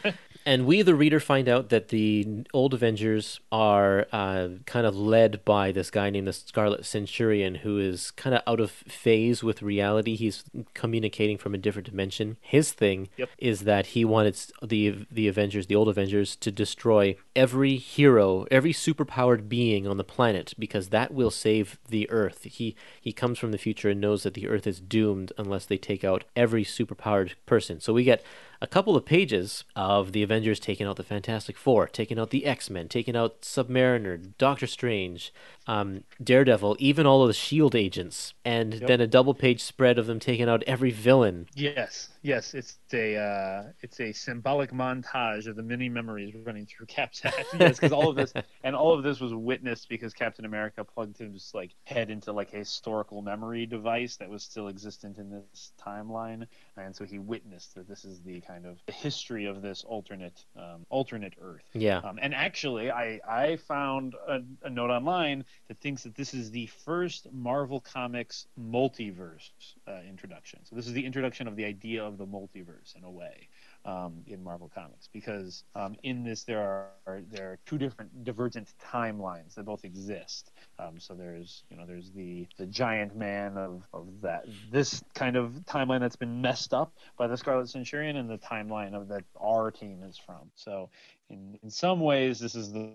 Like, 0.04 0.14
and 0.46 0.66
we, 0.66 0.82
the 0.82 0.94
reader, 0.94 1.18
find 1.20 1.48
out 1.48 1.70
that 1.70 1.88
the 1.88 2.44
old 2.52 2.74
Avengers 2.74 3.40
are 3.50 4.06
uh, 4.12 4.48
kind 4.66 4.86
of 4.86 4.94
led 4.96 5.44
by 5.44 5.72
this 5.72 5.90
guy 5.90 6.10
named 6.10 6.28
the 6.28 6.32
Scarlet 6.32 6.84
Centurion, 6.84 7.56
who 7.56 7.78
is 7.78 8.10
kind 8.12 8.34
of 8.36 8.42
out 8.46 8.60
of 8.60 8.70
phase 8.70 9.42
with 9.42 9.62
reality. 9.62 10.14
He's 10.16 10.44
communicating 10.74 11.38
from 11.38 11.54
a 11.54 11.58
different 11.58 11.88
dimension. 11.88 12.36
His 12.40 12.72
thing 12.72 13.08
Yep. 13.16 13.28
is 13.38 13.60
that 13.60 13.86
he 13.86 14.04
wanted 14.04 14.36
the 14.62 15.06
the 15.10 15.28
Avengers, 15.28 15.66
the 15.66 15.74
old 15.76 15.88
Avengers, 15.88 16.36
to 16.36 16.50
destroy 16.50 17.16
every 17.34 17.76
hero, 17.76 18.46
every 18.50 18.72
superpowered 18.72 19.48
being 19.48 19.86
on 19.86 19.93
the 19.96 20.04
planet, 20.04 20.54
because 20.58 20.88
that 20.88 21.12
will 21.12 21.30
save 21.30 21.78
the 21.88 22.08
Earth. 22.10 22.44
He 22.44 22.76
he 23.00 23.12
comes 23.12 23.38
from 23.38 23.52
the 23.52 23.58
future 23.58 23.90
and 23.90 24.00
knows 24.00 24.22
that 24.22 24.34
the 24.34 24.48
Earth 24.48 24.66
is 24.66 24.80
doomed 24.80 25.32
unless 25.38 25.66
they 25.66 25.78
take 25.78 26.04
out 26.04 26.24
every 26.36 26.64
superpowered 26.64 27.32
person. 27.46 27.80
So 27.80 27.92
we 27.92 28.04
get 28.04 28.24
a 28.64 28.66
couple 28.66 28.96
of 28.96 29.04
pages 29.04 29.62
of 29.76 30.12
the 30.12 30.22
Avengers 30.22 30.58
taking 30.58 30.86
out 30.86 30.96
the 30.96 31.02
Fantastic 31.02 31.58
Four, 31.58 31.86
taking 31.86 32.18
out 32.18 32.30
the 32.30 32.46
X 32.46 32.70
Men, 32.70 32.88
taking 32.88 33.14
out 33.14 33.42
Submariner, 33.42 34.32
Doctor 34.38 34.66
Strange, 34.66 35.34
um, 35.66 36.04
Daredevil, 36.22 36.76
even 36.78 37.04
all 37.04 37.20
of 37.20 37.28
the 37.28 37.34
Shield 37.34 37.74
agents, 37.74 38.32
and 38.42 38.72
then 38.72 39.02
a 39.02 39.06
double 39.06 39.34
page 39.34 39.62
spread 39.62 39.98
of 39.98 40.06
them 40.06 40.18
taking 40.18 40.48
out 40.48 40.62
every 40.66 40.90
villain. 40.90 41.46
yes, 41.54 42.08
yes, 42.22 42.54
it's 42.54 42.78
a 42.94 43.16
uh, 43.16 43.64
it's 43.82 44.00
a 44.00 44.12
symbolic 44.12 44.72
montage 44.72 45.46
of 45.46 45.56
the 45.56 45.62
many 45.62 45.90
memories 45.90 46.34
running 46.34 46.64
through 46.64 46.86
Cap's 46.86 47.20
head. 47.20 47.44
yes, 47.60 47.78
because 47.78 47.92
all 47.92 48.08
of 48.08 48.16
this 48.16 48.32
and 48.62 48.74
all 48.74 48.94
of 48.94 49.02
this 49.02 49.20
was 49.20 49.34
witnessed 49.34 49.90
because 49.90 50.14
Captain 50.14 50.46
America 50.46 50.82
plugged 50.82 51.18
his 51.18 51.52
like 51.54 51.74
head 51.84 52.08
into 52.08 52.32
like 52.32 52.54
a 52.54 52.58
historical 52.58 53.20
memory 53.20 53.66
device 53.66 54.16
that 54.16 54.30
was 54.30 54.42
still 54.42 54.68
existent 54.68 55.18
in 55.18 55.28
this 55.30 55.72
timeline, 55.78 56.46
and 56.76 56.94
so 56.94 57.04
he 57.04 57.18
witnessed 57.18 57.74
that 57.74 57.88
this 57.88 58.04
is 58.04 58.20
the 58.22 58.40
kind 58.40 58.66
of 58.66 58.78
the 58.86 58.92
history 58.92 59.46
of 59.46 59.62
this 59.62 59.84
alternate 59.84 60.44
um, 60.56 60.86
alternate 60.90 61.34
Earth. 61.40 61.64
Yeah. 61.72 61.98
Um, 61.98 62.18
and 62.20 62.34
actually, 62.34 62.90
I, 62.90 63.20
I 63.26 63.56
found 63.56 64.14
a, 64.28 64.40
a 64.62 64.70
note 64.70 64.90
online 64.90 65.44
that 65.68 65.78
thinks 65.80 66.02
that 66.02 66.14
this 66.14 66.34
is 66.34 66.50
the 66.50 66.66
first 66.84 67.32
Marvel 67.32 67.80
Comics 67.80 68.46
multiverse 68.60 69.50
uh, 69.86 70.00
introduction. 70.08 70.60
So 70.64 70.76
this 70.76 70.86
is 70.86 70.92
the 70.92 71.04
introduction 71.04 71.46
of 71.48 71.56
the 71.56 71.64
idea 71.64 72.04
of 72.04 72.18
the 72.18 72.26
multiverse 72.26 72.96
in 72.96 73.04
a 73.04 73.10
way 73.10 73.48
um, 73.84 74.22
in 74.26 74.42
Marvel 74.42 74.70
Comics, 74.74 75.08
because 75.12 75.64
um, 75.74 75.96
in 76.02 76.24
this 76.24 76.44
there 76.44 76.60
are 76.60 77.22
there 77.30 77.52
are 77.52 77.58
two 77.66 77.78
different 77.78 78.24
divergent 78.24 78.72
timelines 78.82 79.54
that 79.54 79.64
both 79.64 79.84
exist. 79.84 80.52
Um, 80.78 80.98
so 80.98 81.14
there's 81.14 81.64
you 81.70 81.76
know 81.76 81.86
there's 81.86 82.10
the 82.12 82.46
the 82.56 82.66
giant 82.66 83.16
man 83.16 83.56
of, 83.56 83.82
of 83.92 84.08
that 84.22 84.46
this 84.70 85.02
kind 85.14 85.36
of 85.36 85.52
timeline 85.66 86.00
that's 86.00 86.16
been 86.16 86.40
messed 86.40 86.72
up 86.72 86.92
by 87.18 87.26
the 87.26 87.36
Scarlet 87.36 87.68
Centurion, 87.68 88.16
and 88.16 88.28
the 88.28 88.38
timeline 88.38 88.94
of 88.94 89.08
that 89.08 89.24
our 89.40 89.70
team 89.70 90.02
is 90.02 90.16
from. 90.16 90.50
So 90.54 90.88
in 91.28 91.58
in 91.62 91.70
some 91.70 92.00
ways, 92.00 92.38
this 92.38 92.54
is 92.54 92.72
the 92.72 92.92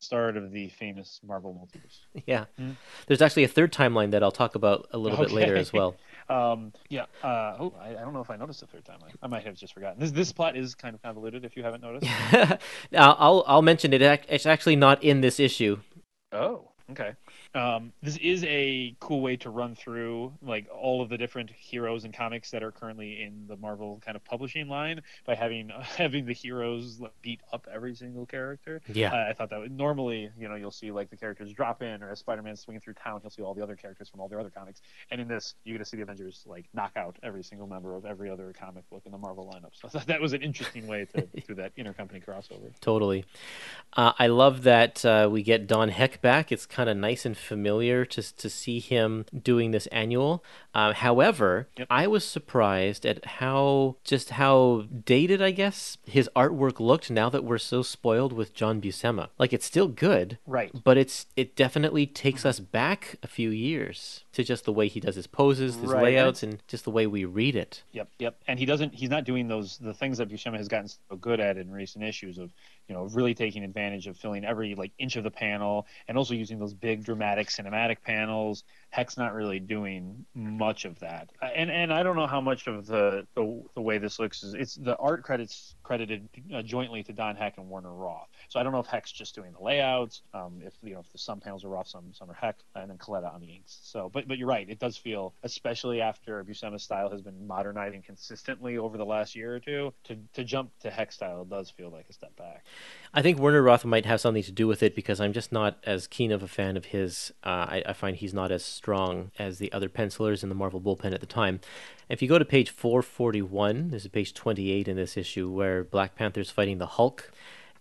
start 0.00 0.36
of 0.36 0.50
the 0.50 0.68
famous 0.68 1.20
Marvel 1.22 1.54
multiverse. 1.54 2.22
Yeah. 2.26 2.46
There's 3.06 3.22
actually 3.22 3.44
a 3.44 3.48
third 3.48 3.72
timeline 3.72 4.10
that 4.12 4.22
I'll 4.22 4.32
talk 4.32 4.54
about 4.54 4.88
a 4.92 4.98
little 4.98 5.18
bit 5.18 5.30
later 5.30 5.56
as 5.56 5.72
well. 5.72 5.96
Um, 6.30 6.72
yeah. 6.88 7.06
Uh, 7.22 7.56
oh, 7.58 7.74
I, 7.80 7.90
I 7.90 7.92
don't 7.94 8.14
know 8.14 8.20
if 8.20 8.30
I 8.30 8.36
noticed 8.36 8.60
the 8.60 8.66
third 8.66 8.84
timeline. 8.84 9.14
I 9.22 9.26
might 9.26 9.44
have 9.44 9.56
just 9.56 9.74
forgotten. 9.74 9.98
This 9.98 10.12
this 10.12 10.32
plot 10.32 10.56
is 10.56 10.74
kind 10.74 10.94
of 10.94 11.02
convoluted. 11.02 11.44
If 11.44 11.56
you 11.56 11.62
haven't 11.62 11.82
noticed. 11.82 12.10
Now, 12.92 13.16
I'll 13.18 13.44
I'll 13.46 13.62
mention 13.62 13.92
it. 13.92 14.02
It's 14.28 14.46
actually 14.46 14.76
not 14.76 15.02
in 15.02 15.20
this 15.20 15.40
issue. 15.40 15.78
Oh, 16.32 16.69
okay. 16.92 17.12
Um, 17.54 17.92
this 18.02 18.16
is 18.18 18.44
a 18.44 18.94
cool 19.00 19.20
way 19.20 19.36
to 19.38 19.50
run 19.50 19.74
through 19.74 20.32
like 20.42 20.68
all 20.72 21.02
of 21.02 21.08
the 21.08 21.18
different 21.18 21.50
heroes 21.50 22.04
and 22.04 22.14
comics 22.14 22.50
that 22.50 22.62
are 22.62 22.70
currently 22.70 23.22
in 23.22 23.46
the 23.48 23.56
Marvel 23.56 24.00
kind 24.04 24.16
of 24.16 24.24
publishing 24.24 24.68
line 24.68 25.02
by 25.24 25.34
having 25.34 25.70
having 25.96 26.26
the 26.26 26.32
heroes 26.32 27.00
like, 27.00 27.12
beat 27.22 27.40
up 27.52 27.66
every 27.72 27.94
single 27.94 28.26
character. 28.26 28.80
Yeah. 28.92 29.12
Uh, 29.12 29.30
I 29.30 29.32
thought 29.32 29.50
that 29.50 29.60
would, 29.60 29.72
normally, 29.72 30.30
you 30.38 30.48
know, 30.48 30.54
you'll 30.54 30.70
see 30.70 30.90
like 30.90 31.10
the 31.10 31.16
characters 31.16 31.52
drop 31.52 31.82
in, 31.82 32.02
or 32.02 32.10
as 32.10 32.20
Spider-Man 32.20 32.56
swinging 32.56 32.80
through 32.80 32.94
town, 32.94 33.20
you'll 33.22 33.30
see 33.30 33.42
all 33.42 33.54
the 33.54 33.62
other 33.62 33.76
characters 33.76 34.08
from 34.08 34.20
all 34.20 34.28
their 34.28 34.40
other 34.40 34.50
comics. 34.50 34.82
And 35.10 35.20
in 35.20 35.28
this, 35.28 35.54
you 35.64 35.74
get 35.74 35.78
to 35.78 35.84
see 35.84 35.96
the 35.96 36.02
Avengers 36.02 36.44
like 36.46 36.66
knock 36.72 36.92
out 36.96 37.16
every 37.22 37.42
single 37.42 37.66
member 37.66 37.94
of 37.96 38.04
every 38.04 38.30
other 38.30 38.52
comic 38.58 38.88
book 38.90 39.02
in 39.04 39.12
the 39.12 39.18
Marvel 39.18 39.52
lineup. 39.52 39.72
So 39.72 39.88
I 39.88 39.90
thought 39.90 40.06
that 40.06 40.20
was 40.20 40.32
an 40.32 40.42
interesting 40.42 40.86
way 40.86 41.06
to 41.14 41.22
do 41.46 41.54
that 41.54 41.76
intercompany 41.76 42.24
crossover. 42.24 42.72
Totally. 42.80 43.24
Uh, 43.92 44.12
I 44.18 44.28
love 44.28 44.62
that 44.62 45.04
uh, 45.04 45.28
we 45.30 45.42
get 45.42 45.66
Don 45.66 45.88
Heck 45.88 46.20
back. 46.20 46.52
It's 46.52 46.66
kind 46.66 46.79
of 46.88 46.96
nice 46.96 47.26
and 47.26 47.36
familiar 47.36 48.04
to 48.06 48.22
to 48.36 48.48
see 48.48 48.78
him 48.80 49.26
doing 49.42 49.70
this 49.72 49.86
annual. 49.88 50.44
Uh, 50.74 50.92
however, 50.92 51.68
Yep. 51.76 51.86
I 51.90 52.06
was 52.06 52.24
surprised 52.24 53.04
at 53.04 53.24
how 53.24 53.96
just 54.04 54.30
how 54.30 54.84
dated, 55.04 55.42
I 55.42 55.50
guess, 55.50 55.98
his 56.06 56.28
artwork 56.36 56.80
looked 56.80 57.10
now 57.10 57.28
that 57.30 57.44
we're 57.44 57.58
so 57.58 57.82
spoiled 57.82 58.32
with 58.32 58.54
John 58.54 58.80
Buscema. 58.80 59.28
Like 59.38 59.52
it's 59.52 59.66
still 59.66 59.88
good, 59.88 60.38
Right. 60.46 60.70
but 60.84 60.96
it's 60.96 61.26
it 61.36 61.56
definitely 61.56 62.06
takes 62.06 62.44
us 62.46 62.60
back 62.60 63.16
a 63.22 63.26
few 63.26 63.50
years 63.50 64.24
to 64.32 64.44
just 64.44 64.64
the 64.64 64.72
way 64.72 64.86
he 64.88 65.00
does 65.00 65.16
his 65.16 65.26
poses, 65.26 65.74
his 65.76 65.90
Right, 65.90 66.04
layouts, 66.04 66.42
and 66.42 66.62
just 66.68 66.84
the 66.84 66.90
way 66.90 67.06
we 67.06 67.24
read 67.24 67.56
it. 67.56 67.82
Yep, 67.92 68.08
yep. 68.18 68.36
And 68.46 68.58
he 68.58 68.66
doesn't. 68.66 68.94
He's 68.94 69.10
not 69.10 69.24
doing 69.24 69.48
those 69.48 69.78
the 69.78 69.94
things 69.94 70.18
that 70.18 70.28
Buscema 70.28 70.56
has 70.56 70.68
gotten 70.68 70.88
so 70.88 71.16
good 71.20 71.40
at 71.40 71.56
in 71.56 71.70
recent 71.70 72.04
issues 72.04 72.38
of, 72.38 72.50
you 72.90 72.96
know, 72.96 73.04
really 73.04 73.34
taking 73.34 73.62
advantage 73.62 74.08
of 74.08 74.16
filling 74.16 74.44
every 74.44 74.74
like 74.74 74.90
inch 74.98 75.14
of 75.14 75.22
the 75.22 75.30
panel 75.30 75.86
and 76.08 76.18
also 76.18 76.34
using 76.34 76.58
those 76.58 76.74
big 76.74 77.04
dramatic 77.04 77.46
cinematic 77.46 78.02
panels. 78.02 78.64
Heck's 78.90 79.16
not 79.16 79.34
really 79.34 79.60
doing 79.60 80.24
much 80.34 80.84
of 80.84 80.98
that. 80.98 81.30
And 81.40 81.70
and 81.70 81.92
I 81.92 82.02
don't 82.02 82.16
know 82.16 82.26
how 82.26 82.40
much 82.40 82.66
of 82.66 82.86
the 82.86 83.26
the, 83.34 83.62
the 83.74 83.80
way 83.80 83.98
this 83.98 84.18
looks 84.18 84.42
is 84.42 84.54
it's 84.54 84.74
the 84.74 84.96
art 84.96 85.22
credits 85.22 85.76
credited 85.82 86.28
uh, 86.54 86.62
jointly 86.62 87.02
to 87.04 87.12
Don 87.12 87.36
Heck 87.36 87.58
and 87.58 87.70
Werner 87.70 87.92
Roth. 87.92 88.28
So 88.48 88.58
I 88.58 88.62
don't 88.62 88.72
know 88.72 88.80
if 88.80 88.86
Heck's 88.86 89.12
just 89.12 89.34
doing 89.34 89.52
the 89.52 89.62
layouts, 89.62 90.22
um, 90.34 90.60
if 90.64 90.74
you 90.82 90.94
know 90.94 91.00
if 91.00 91.12
the 91.12 91.18
some 91.18 91.40
panels 91.40 91.64
are 91.64 91.68
Roth, 91.68 91.88
some 91.88 92.12
some 92.12 92.30
are 92.30 92.34
Heck, 92.34 92.56
and 92.74 92.90
then 92.90 92.98
Colletta 92.98 93.32
on 93.32 93.40
the 93.40 93.48
inks. 93.48 93.78
So, 93.82 94.10
but 94.12 94.26
but 94.26 94.38
you're 94.38 94.48
right, 94.48 94.68
it 94.68 94.78
does 94.78 94.96
feel, 94.96 95.34
especially 95.44 96.00
after 96.00 96.42
Buscema's 96.44 96.82
style 96.82 97.10
has 97.10 97.22
been 97.22 97.46
modernizing 97.46 98.02
consistently 98.02 98.76
over 98.78 98.98
the 98.98 99.06
last 99.06 99.36
year 99.36 99.54
or 99.54 99.60
two, 99.60 99.92
to 100.04 100.16
to 100.34 100.44
jump 100.44 100.70
to 100.80 100.90
Heck 100.90 101.12
style 101.12 101.44
does 101.44 101.70
feel 101.70 101.90
like 101.90 102.06
a 102.08 102.12
step 102.12 102.34
back. 102.36 102.64
I 103.12 103.22
think 103.22 103.40
Werner 103.40 103.62
Roth 103.62 103.84
might 103.84 104.06
have 104.06 104.20
something 104.20 104.42
to 104.44 104.52
do 104.52 104.68
with 104.68 104.84
it 104.84 104.94
because 104.94 105.20
I'm 105.20 105.32
just 105.32 105.50
not 105.50 105.78
as 105.84 106.06
keen 106.06 106.30
of 106.30 106.44
a 106.44 106.48
fan 106.48 106.76
of 106.76 106.86
his. 106.86 107.32
Uh, 107.42 107.66
I, 107.68 107.82
I 107.86 107.92
find 107.92 108.16
he's 108.16 108.32
not 108.32 108.52
as 108.52 108.64
strong 108.64 109.32
as 109.38 109.58
the 109.58 109.72
other 109.72 109.88
pencilers 109.88 110.44
in 110.44 110.48
the 110.48 110.54
Marvel 110.54 110.80
bullpen 110.80 111.12
at 111.12 111.20
the 111.20 111.26
time. 111.26 111.60
If 112.08 112.22
you 112.22 112.28
go 112.28 112.38
to 112.38 112.44
page 112.44 112.70
441, 112.70 113.90
there's 113.90 114.04
a 114.04 114.10
page 114.10 114.32
28 114.32 114.86
in 114.86 114.96
this 114.96 115.16
issue 115.16 115.50
where 115.50 115.82
Black 115.82 116.14
Panther's 116.14 116.50
fighting 116.50 116.78
the 116.78 116.86
Hulk. 116.86 117.32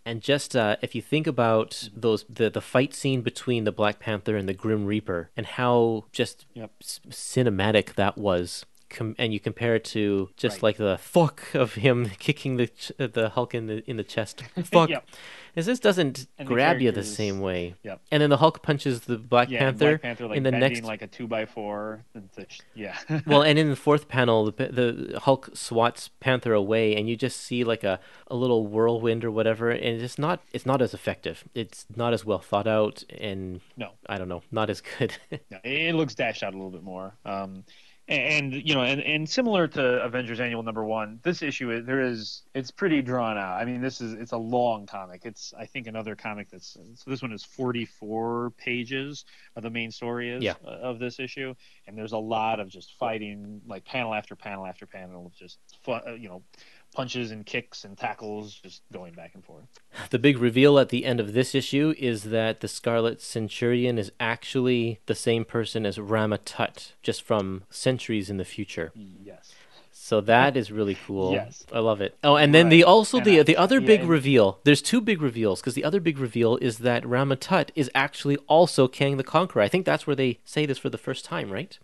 And 0.03 0.21
just 0.21 0.55
uh, 0.55 0.77
if 0.81 0.95
you 0.95 1.01
think 1.03 1.27
about 1.27 1.89
those 1.95 2.25
the, 2.27 2.49
the 2.49 2.61
fight 2.61 2.95
scene 2.95 3.21
between 3.21 3.65
the 3.65 3.71
Black 3.71 3.99
Panther 3.99 4.35
and 4.35 4.49
the 4.49 4.53
Grim 4.53 4.85
Reaper 4.87 5.29
and 5.37 5.45
how 5.45 6.05
just 6.11 6.47
Yep. 6.55 6.71
cinematic 6.81 7.93
that 7.95 8.17
was 8.17 8.65
com- 8.89 9.15
and 9.17 9.33
you 9.33 9.39
compare 9.39 9.75
it 9.75 9.83
to 9.85 10.29
just 10.37 10.57
Right. 10.57 10.63
like 10.63 10.77
the 10.77 10.97
fuck 10.99 11.53
of 11.53 11.75
him 11.75 12.09
kicking 12.19 12.57
the 12.57 12.67
ch- 12.67 12.91
the 12.97 13.29
Hulk 13.29 13.53
in 13.55 13.67
the 13.67 13.83
in 13.89 13.97
the 13.97 14.03
chest. 14.03 14.41
Fuck. 14.65 14.89
Yep. 14.89 15.05
Is 15.55 15.65
this 15.65 15.79
doesn't 15.79 16.27
And 16.37 16.47
the 16.47 16.53
grab 16.53 16.79
you 16.79 16.91
the 16.91 17.03
same 17.03 17.39
way? 17.41 17.73
Yep. 17.83 18.01
And 18.11 18.21
then 18.21 18.29
the 18.29 18.37
Hulk 18.37 18.61
punches 18.61 19.01
the 19.01 19.17
Black 19.17 19.49
yeah, 19.49 19.59
Panther, 19.59 19.89
Black 19.97 20.01
Panther 20.03 20.27
like 20.27 20.37
in 20.37 20.43
the 20.43 20.51
next. 20.51 20.83
like 20.83 21.01
a 21.01 21.07
two 21.07 21.27
by 21.27 21.45
four. 21.47 22.05
A- 22.15 22.45
yeah. 22.75 22.95
well, 23.25 23.41
and 23.41 23.57
in 23.57 23.69
the 23.69 23.75
fourth 23.75 24.07
panel, 24.07 24.45
the, 24.51 24.67
the 24.67 25.19
Hulk 25.19 25.49
swats 25.53 26.11
Panther 26.19 26.53
away, 26.53 26.95
and 26.95 27.09
you 27.09 27.15
just 27.15 27.41
see 27.41 27.63
like 27.63 27.83
a, 27.83 27.99
a 28.27 28.35
little 28.35 28.67
whirlwind 28.67 29.25
or 29.25 29.31
whatever, 29.31 29.71
and 29.71 30.01
it's 30.01 30.19
not 30.19 30.41
it's 30.53 30.65
not 30.67 30.81
as 30.81 30.93
effective. 30.93 31.43
It's 31.55 31.85
not 31.95 32.13
as 32.13 32.23
well 32.23 32.39
thought 32.39 32.67
out, 32.67 33.03
and 33.19 33.59
no, 33.75 33.89
I 34.07 34.17
don't 34.19 34.29
know, 34.29 34.43
not 34.51 34.69
as 34.69 34.81
good. 34.81 35.17
no, 35.51 35.57
it 35.63 35.95
looks 35.95 36.13
dashed 36.15 36.43
out 36.43 36.53
a 36.53 36.57
little 36.57 36.71
bit 36.71 36.83
more. 36.83 37.15
Um, 37.25 37.63
and, 38.09 38.53
you 38.53 38.73
know, 38.73 38.81
and, 38.81 39.01
and 39.01 39.29
similar 39.29 39.67
to 39.67 40.03
Avengers 40.03 40.39
Annual 40.39 40.63
Number 40.63 40.83
One, 40.83 41.19
this 41.23 41.41
issue 41.43 41.71
is- 41.71 41.85
there 41.85 42.01
is 42.01 42.41
it's 42.55 42.71
pretty 42.71 43.01
drawn 43.01 43.37
out. 43.37 43.61
I 43.61 43.65
mean, 43.65 43.81
this 43.81 44.01
is 44.01 44.13
it's 44.13 44.31
a 44.31 44.37
long 44.37 44.87
comic. 44.87 45.21
It's 45.25 45.53
I 45.57 45.65
think 45.67 45.85
another 45.87 46.15
comic 46.15 46.49
that's 46.49 46.75
so 46.95 47.09
this 47.09 47.21
one 47.21 47.31
is 47.31 47.43
44 47.43 48.51
pages 48.57 49.25
of 49.55 49.63
the 49.63 49.69
main 49.69 49.91
story 49.91 50.31
is 50.31 50.43
Yeah. 50.43 50.55
uh, 50.65 50.69
of 50.69 50.99
this 50.99 51.19
issue, 51.19 51.53
and 51.87 51.97
there's 51.97 52.13
a 52.13 52.17
lot 52.17 52.59
of 52.59 52.67
just 52.69 52.93
fighting, 52.97 53.61
like 53.67 53.85
panel 53.85 54.13
after 54.13 54.35
panel 54.35 54.65
after 54.65 54.85
panel 54.87 55.27
of 55.27 55.33
just 55.35 55.59
uh, 55.87 56.13
you 56.17 56.29
know 56.29 56.41
punches 56.93 57.31
and 57.31 57.45
kicks 57.45 57.83
and 57.85 57.97
tackles 57.97 58.55
just 58.55 58.81
going 58.91 59.13
back 59.13 59.31
and 59.35 59.43
forth. 59.45 59.65
The 60.09 60.19
big 60.19 60.37
reveal 60.39 60.79
at 60.79 60.89
the 60.89 61.05
end 61.05 61.19
of 61.19 61.33
this 61.33 61.53
issue 61.55 61.93
is 61.97 62.23
that 62.25 62.59
the 62.61 62.67
Scarlet 62.67 63.21
Centurion 63.21 63.97
is 63.97 64.11
actually 64.19 64.99
the 65.05 65.15
same 65.15 65.45
person 65.45 65.85
as 65.85 65.99
Rama 65.99 66.37
Tut, 66.39 66.93
just 67.03 67.21
from 67.21 67.63
centuries 67.69 68.29
in 68.29 68.37
the 68.37 68.45
future. 68.45 68.91
Yes. 68.95 69.53
So 69.91 70.21
that 70.21 70.57
is 70.57 70.71
really 70.71 70.97
cool. 71.05 71.33
Yes. 71.33 71.65
I 71.71 71.79
love 71.79 72.01
it. 72.01 72.17
Oh, 72.23 72.35
and 72.35 72.53
then 72.55 72.69
the 72.69 72.83
also 72.83 73.17
And 73.17 73.25
the 73.27 73.39
I- 73.41 73.43
the 73.43 73.57
other 73.57 73.79
yeah, 73.79 73.85
big 73.87 73.99
and- 74.01 74.09
reveal. 74.09 74.59
There's 74.63 74.81
two 74.81 75.01
big 75.01 75.21
reveals 75.21 75.61
because 75.61 75.75
the 75.75 75.83
other 75.83 75.99
big 75.99 76.17
reveal 76.17 76.57
is 76.57 76.79
that 76.79 77.05
Rama 77.05 77.35
Tut 77.35 77.71
is 77.75 77.91
actually 77.93 78.37
also 78.47 78.87
Kang 78.87 79.17
the 79.17 79.23
Conqueror. 79.23 79.61
I 79.61 79.67
think 79.67 79.85
that's 79.85 80.07
where 80.07 80.15
they 80.15 80.39
say 80.45 80.65
this 80.65 80.79
for 80.79 80.89
the 80.89 80.97
first 80.97 81.25
time, 81.25 81.51
right? 81.51 81.77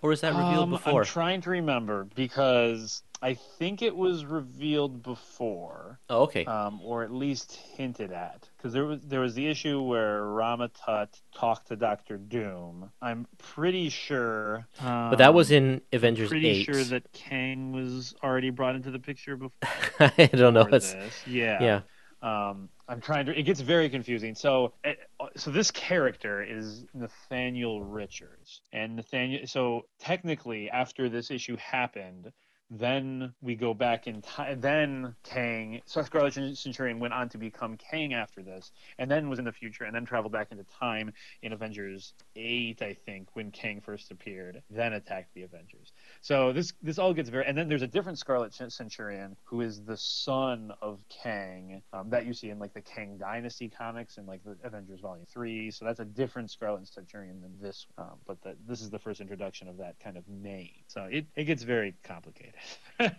Or 0.00 0.12
is 0.12 0.20
that 0.20 0.30
revealed 0.34 0.64
Um, 0.64 0.70
before? 0.70 1.00
I'm 1.00 1.06
trying 1.06 1.40
to 1.42 1.50
remember 1.50 2.04
because 2.14 3.02
I 3.22 3.34
think 3.34 3.82
it 3.82 3.94
was 3.94 4.24
revealed 4.24 5.02
before, 5.02 6.00
oh, 6.10 6.22
okay. 6.22 6.44
um, 6.44 6.80
or 6.82 7.04
at 7.04 7.12
least 7.12 7.52
hinted 7.76 8.10
at. 8.10 8.48
Because 8.56 8.72
there 8.72 8.84
was 8.84 9.00
there 9.02 9.20
was 9.20 9.34
the 9.34 9.46
issue 9.46 9.80
where 9.80 10.24
Rama 10.24 10.68
Tut 10.68 11.20
talked 11.32 11.68
to 11.68 11.76
Doctor 11.76 12.18
Doom. 12.18 12.90
I'm 13.00 13.28
pretty 13.38 13.90
sure. 13.90 14.66
but 14.80 15.16
that 15.16 15.34
was 15.34 15.52
um, 15.52 15.56
in 15.56 15.80
Avengers 15.92 16.30
Pretty 16.30 16.48
8. 16.48 16.64
sure 16.64 16.84
that 16.84 17.12
Kang 17.12 17.70
was 17.70 18.12
already 18.24 18.50
brought 18.50 18.74
into 18.74 18.90
the 18.90 18.98
picture 18.98 19.36
before 19.36 19.52
I 20.00 20.26
don't 20.26 20.54
know. 20.54 20.68
It's, 20.72 20.92
this. 20.92 21.22
Yeah. 21.26 21.62
yeah. 21.62 21.80
Um, 22.22 22.68
I'm 22.88 23.00
trying 23.00 23.26
to. 23.26 23.38
It 23.38 23.44
gets 23.44 23.60
very 23.60 23.88
confusing. 23.88 24.34
So, 24.34 24.74
eh, 24.84 24.94
so 25.36 25.50
this 25.50 25.70
character 25.70 26.42
is 26.42 26.84
Nathaniel 26.92 27.82
Richards, 27.82 28.62
and 28.72 28.96
Nathaniel. 28.96 29.46
So 29.46 29.82
technically, 29.98 30.70
after 30.70 31.08
this 31.08 31.30
issue 31.30 31.56
happened, 31.56 32.32
then 32.78 33.34
we 33.42 33.54
go 33.54 33.74
back 33.74 34.06
in 34.06 34.22
time. 34.22 34.60
Then 34.60 35.14
Kang, 35.22 35.82
so 35.84 36.02
Scarlet 36.02 36.32
Centurion 36.32 37.00
went 37.00 37.12
on 37.12 37.28
to 37.30 37.38
become 37.38 37.76
Kang 37.76 38.14
after 38.14 38.42
this, 38.42 38.72
and 38.98 39.10
then 39.10 39.28
was 39.28 39.38
in 39.38 39.44
the 39.44 39.52
future, 39.52 39.84
and 39.84 39.94
then 39.94 40.06
traveled 40.06 40.32
back 40.32 40.48
into 40.50 40.64
time 40.78 41.12
in 41.42 41.52
Avengers 41.52 42.14
eight, 42.34 42.80
I 42.80 42.94
think, 42.94 43.28
when 43.34 43.50
Kang 43.50 43.80
first 43.80 44.10
appeared. 44.10 44.62
Then 44.70 44.94
attacked 44.94 45.34
the 45.34 45.42
Avengers. 45.42 45.92
So 46.22 46.52
this 46.52 46.72
this 46.82 46.98
all 46.98 47.12
gets 47.12 47.28
very. 47.28 47.44
And 47.46 47.56
then 47.56 47.68
there's 47.68 47.82
a 47.82 47.86
different 47.86 48.18
Scarlet 48.18 48.54
Centurion 48.54 49.36
who 49.44 49.60
is 49.60 49.82
the 49.82 49.96
son 49.96 50.72
of 50.80 50.98
Kang 51.22 51.82
um, 51.92 52.10
that 52.10 52.24
you 52.26 52.32
see 52.32 52.48
in 52.48 52.58
like 52.58 52.72
the 52.72 52.80
Kang 52.80 53.18
Dynasty 53.18 53.68
comics 53.68 54.16
and 54.16 54.26
like 54.26 54.42
the 54.44 54.56
Avengers 54.64 55.00
Volume 55.00 55.26
Three. 55.26 55.70
So 55.70 55.84
that's 55.84 56.00
a 56.00 56.04
different 56.04 56.50
Scarlet 56.50 56.88
Centurion 56.88 57.40
than 57.42 57.52
this. 57.60 57.86
Um, 57.98 58.18
but 58.26 58.40
that 58.42 58.56
this 58.66 58.80
is 58.80 58.88
the 58.88 58.98
first 58.98 59.20
introduction 59.20 59.68
of 59.68 59.76
that 59.76 60.00
kind 60.00 60.16
of 60.16 60.26
name. 60.28 60.70
So 60.86 61.08
it, 61.10 61.26
it 61.36 61.44
gets 61.44 61.62
very 61.62 61.94
complicated. 62.02 62.54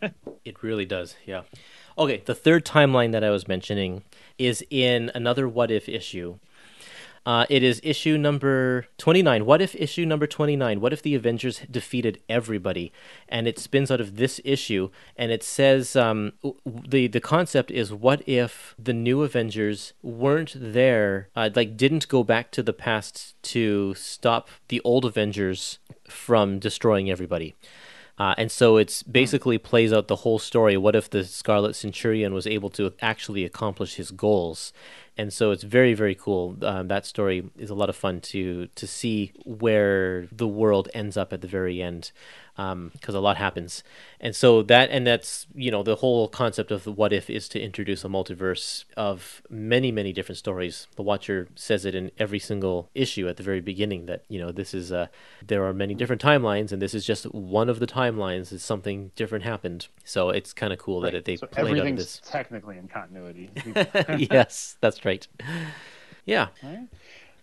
It 0.46 0.62
really 0.62 0.86
does, 0.86 1.16
yeah. 1.26 1.44
Okay, 1.98 2.22
the 2.26 2.36
third 2.36 2.66
timeline 2.66 3.12
that 3.14 3.24
I 3.24 3.30
was 3.30 3.48
mentioning 3.48 4.04
is 4.38 4.66
in 4.70 5.12
another 5.16 5.48
What 5.48 5.72
If 5.72 5.88
issue. 5.88 6.40
Uh, 7.26 7.46
it 7.50 7.64
is 7.64 7.80
issue 7.84 8.18
number 8.18 8.86
29. 8.98 9.46
What 9.46 9.62
if 9.62 9.76
issue 9.76 10.06
number 10.06 10.28
29? 10.28 10.82
What 10.82 10.92
if 10.92 11.02
the 11.02 11.16
Avengers 11.16 11.62
defeated 11.72 12.20
everybody? 12.28 12.92
And 13.30 13.48
it 13.48 13.58
spins 13.58 13.90
out 13.90 14.02
of 14.02 14.18
this 14.18 14.42
issue, 14.44 14.90
and 15.16 15.32
it 15.32 15.42
says 15.42 15.96
um, 15.96 16.34
the 16.66 17.08
the 17.08 17.22
concept 17.22 17.72
is 17.72 17.94
what 17.94 18.28
if 18.28 18.76
the 18.78 18.92
new 18.92 19.24
Avengers 19.24 19.94
weren't 20.02 20.54
there, 20.58 21.30
uh, 21.36 21.50
like 21.56 21.78
didn't 21.78 22.10
go 22.10 22.24
back 22.26 22.52
to 22.52 22.64
the 22.64 22.74
past 22.74 23.42
to 23.44 23.94
stop 23.94 24.50
the 24.68 24.82
old 24.82 25.06
Avengers 25.06 25.80
from 26.10 26.60
destroying 26.60 27.10
everybody? 27.10 27.56
Uh, 28.20 28.36
and 28.38 28.52
so 28.52 28.78
it's 28.78 29.02
basically 29.02 29.58
plays 29.58 29.92
out 29.92 30.08
the 30.08 30.18
whole 30.18 30.38
story. 30.38 30.78
What 30.78 30.96
if 30.96 31.10
the 31.10 31.24
Scarlet 31.24 31.76
Centurion 31.76 32.34
was 32.34 32.46
able 32.46 32.70
to 32.72 32.94
actually 33.02 33.44
accomplish 33.44 33.96
his 33.96 34.12
goals? 34.12 34.72
And 35.18 35.34
so 35.34 35.52
it's 35.52 35.64
very, 35.64 35.94
very 35.94 36.16
cool. 36.16 36.58
Um, 36.62 36.88
that 36.90 37.06
story 37.06 37.50
is 37.58 37.70
a 37.70 37.76
lot 37.76 37.90
of 37.90 37.96
fun 37.96 38.22
to 38.22 38.68
to 38.68 38.88
see 38.88 39.34
where 39.46 40.28
the 40.32 40.48
world 40.48 40.90
ends 40.94 41.18
up 41.18 41.34
at 41.34 41.42
the 41.42 41.48
very 41.48 41.82
end, 41.82 42.12
because 42.56 43.16
a 43.16 43.20
lot 43.20 43.38
happens. 43.38 43.84
And 44.20 44.36
so 44.36 44.62
that 44.64 44.90
and 44.90 45.06
that's 45.06 45.48
you 45.56 45.72
know 45.72 45.84
the 45.84 45.96
whole 45.96 46.28
concept 46.28 46.72
of 46.72 46.84
the 46.84 46.92
what 46.92 47.14
if 47.14 47.30
is 47.30 47.50
to 47.50 47.60
introduce 47.60 48.04
a 48.04 48.08
multiverse 48.08 48.86
of 48.96 49.42
many, 49.50 49.92
many 49.92 50.14
different 50.14 50.38
stories. 50.38 50.88
The 50.96 51.04
Watcher 51.04 51.48
says 51.56 51.86
it 51.86 51.96
in 51.96 52.12
every 52.18 52.40
single 52.40 52.90
issue 52.94 53.28
at 53.28 53.38
the 53.38 53.44
very 53.44 53.62
beginning 53.62 54.06
that 54.06 54.24
you 54.28 54.40
know 54.40 54.52
this 54.52 54.74
is 54.74 54.92
uh, 54.92 55.08
there 55.46 55.66
are 55.66 55.74
many 55.74 55.94
different 55.94 56.22
timelines, 56.22 56.72
and 56.72 56.82
this 56.82 56.94
is 56.94 57.06
just 57.06 57.26
one 57.34 57.70
of 57.70 57.80
the 57.80 57.88
timelines. 57.88 58.52
Is 58.54 58.64
something 58.64 59.12
different 59.16 59.44
happened. 59.44 59.88
So 60.04 60.30
it's 60.30 60.54
kind 60.54 60.74
of 60.74 60.80
cool 60.80 61.02
that 61.02 61.26
they 61.26 61.36
so 61.38 61.48
played 61.48 61.68
everything's 61.68 62.00
this. 62.00 62.22
technically 62.32 62.78
in 62.78 62.88
continuity. 62.88 63.50
yes, 64.32 64.78
that's 64.82 65.04
right. 65.06 65.28
Yeah, 66.26 66.48
Right. 66.64 66.88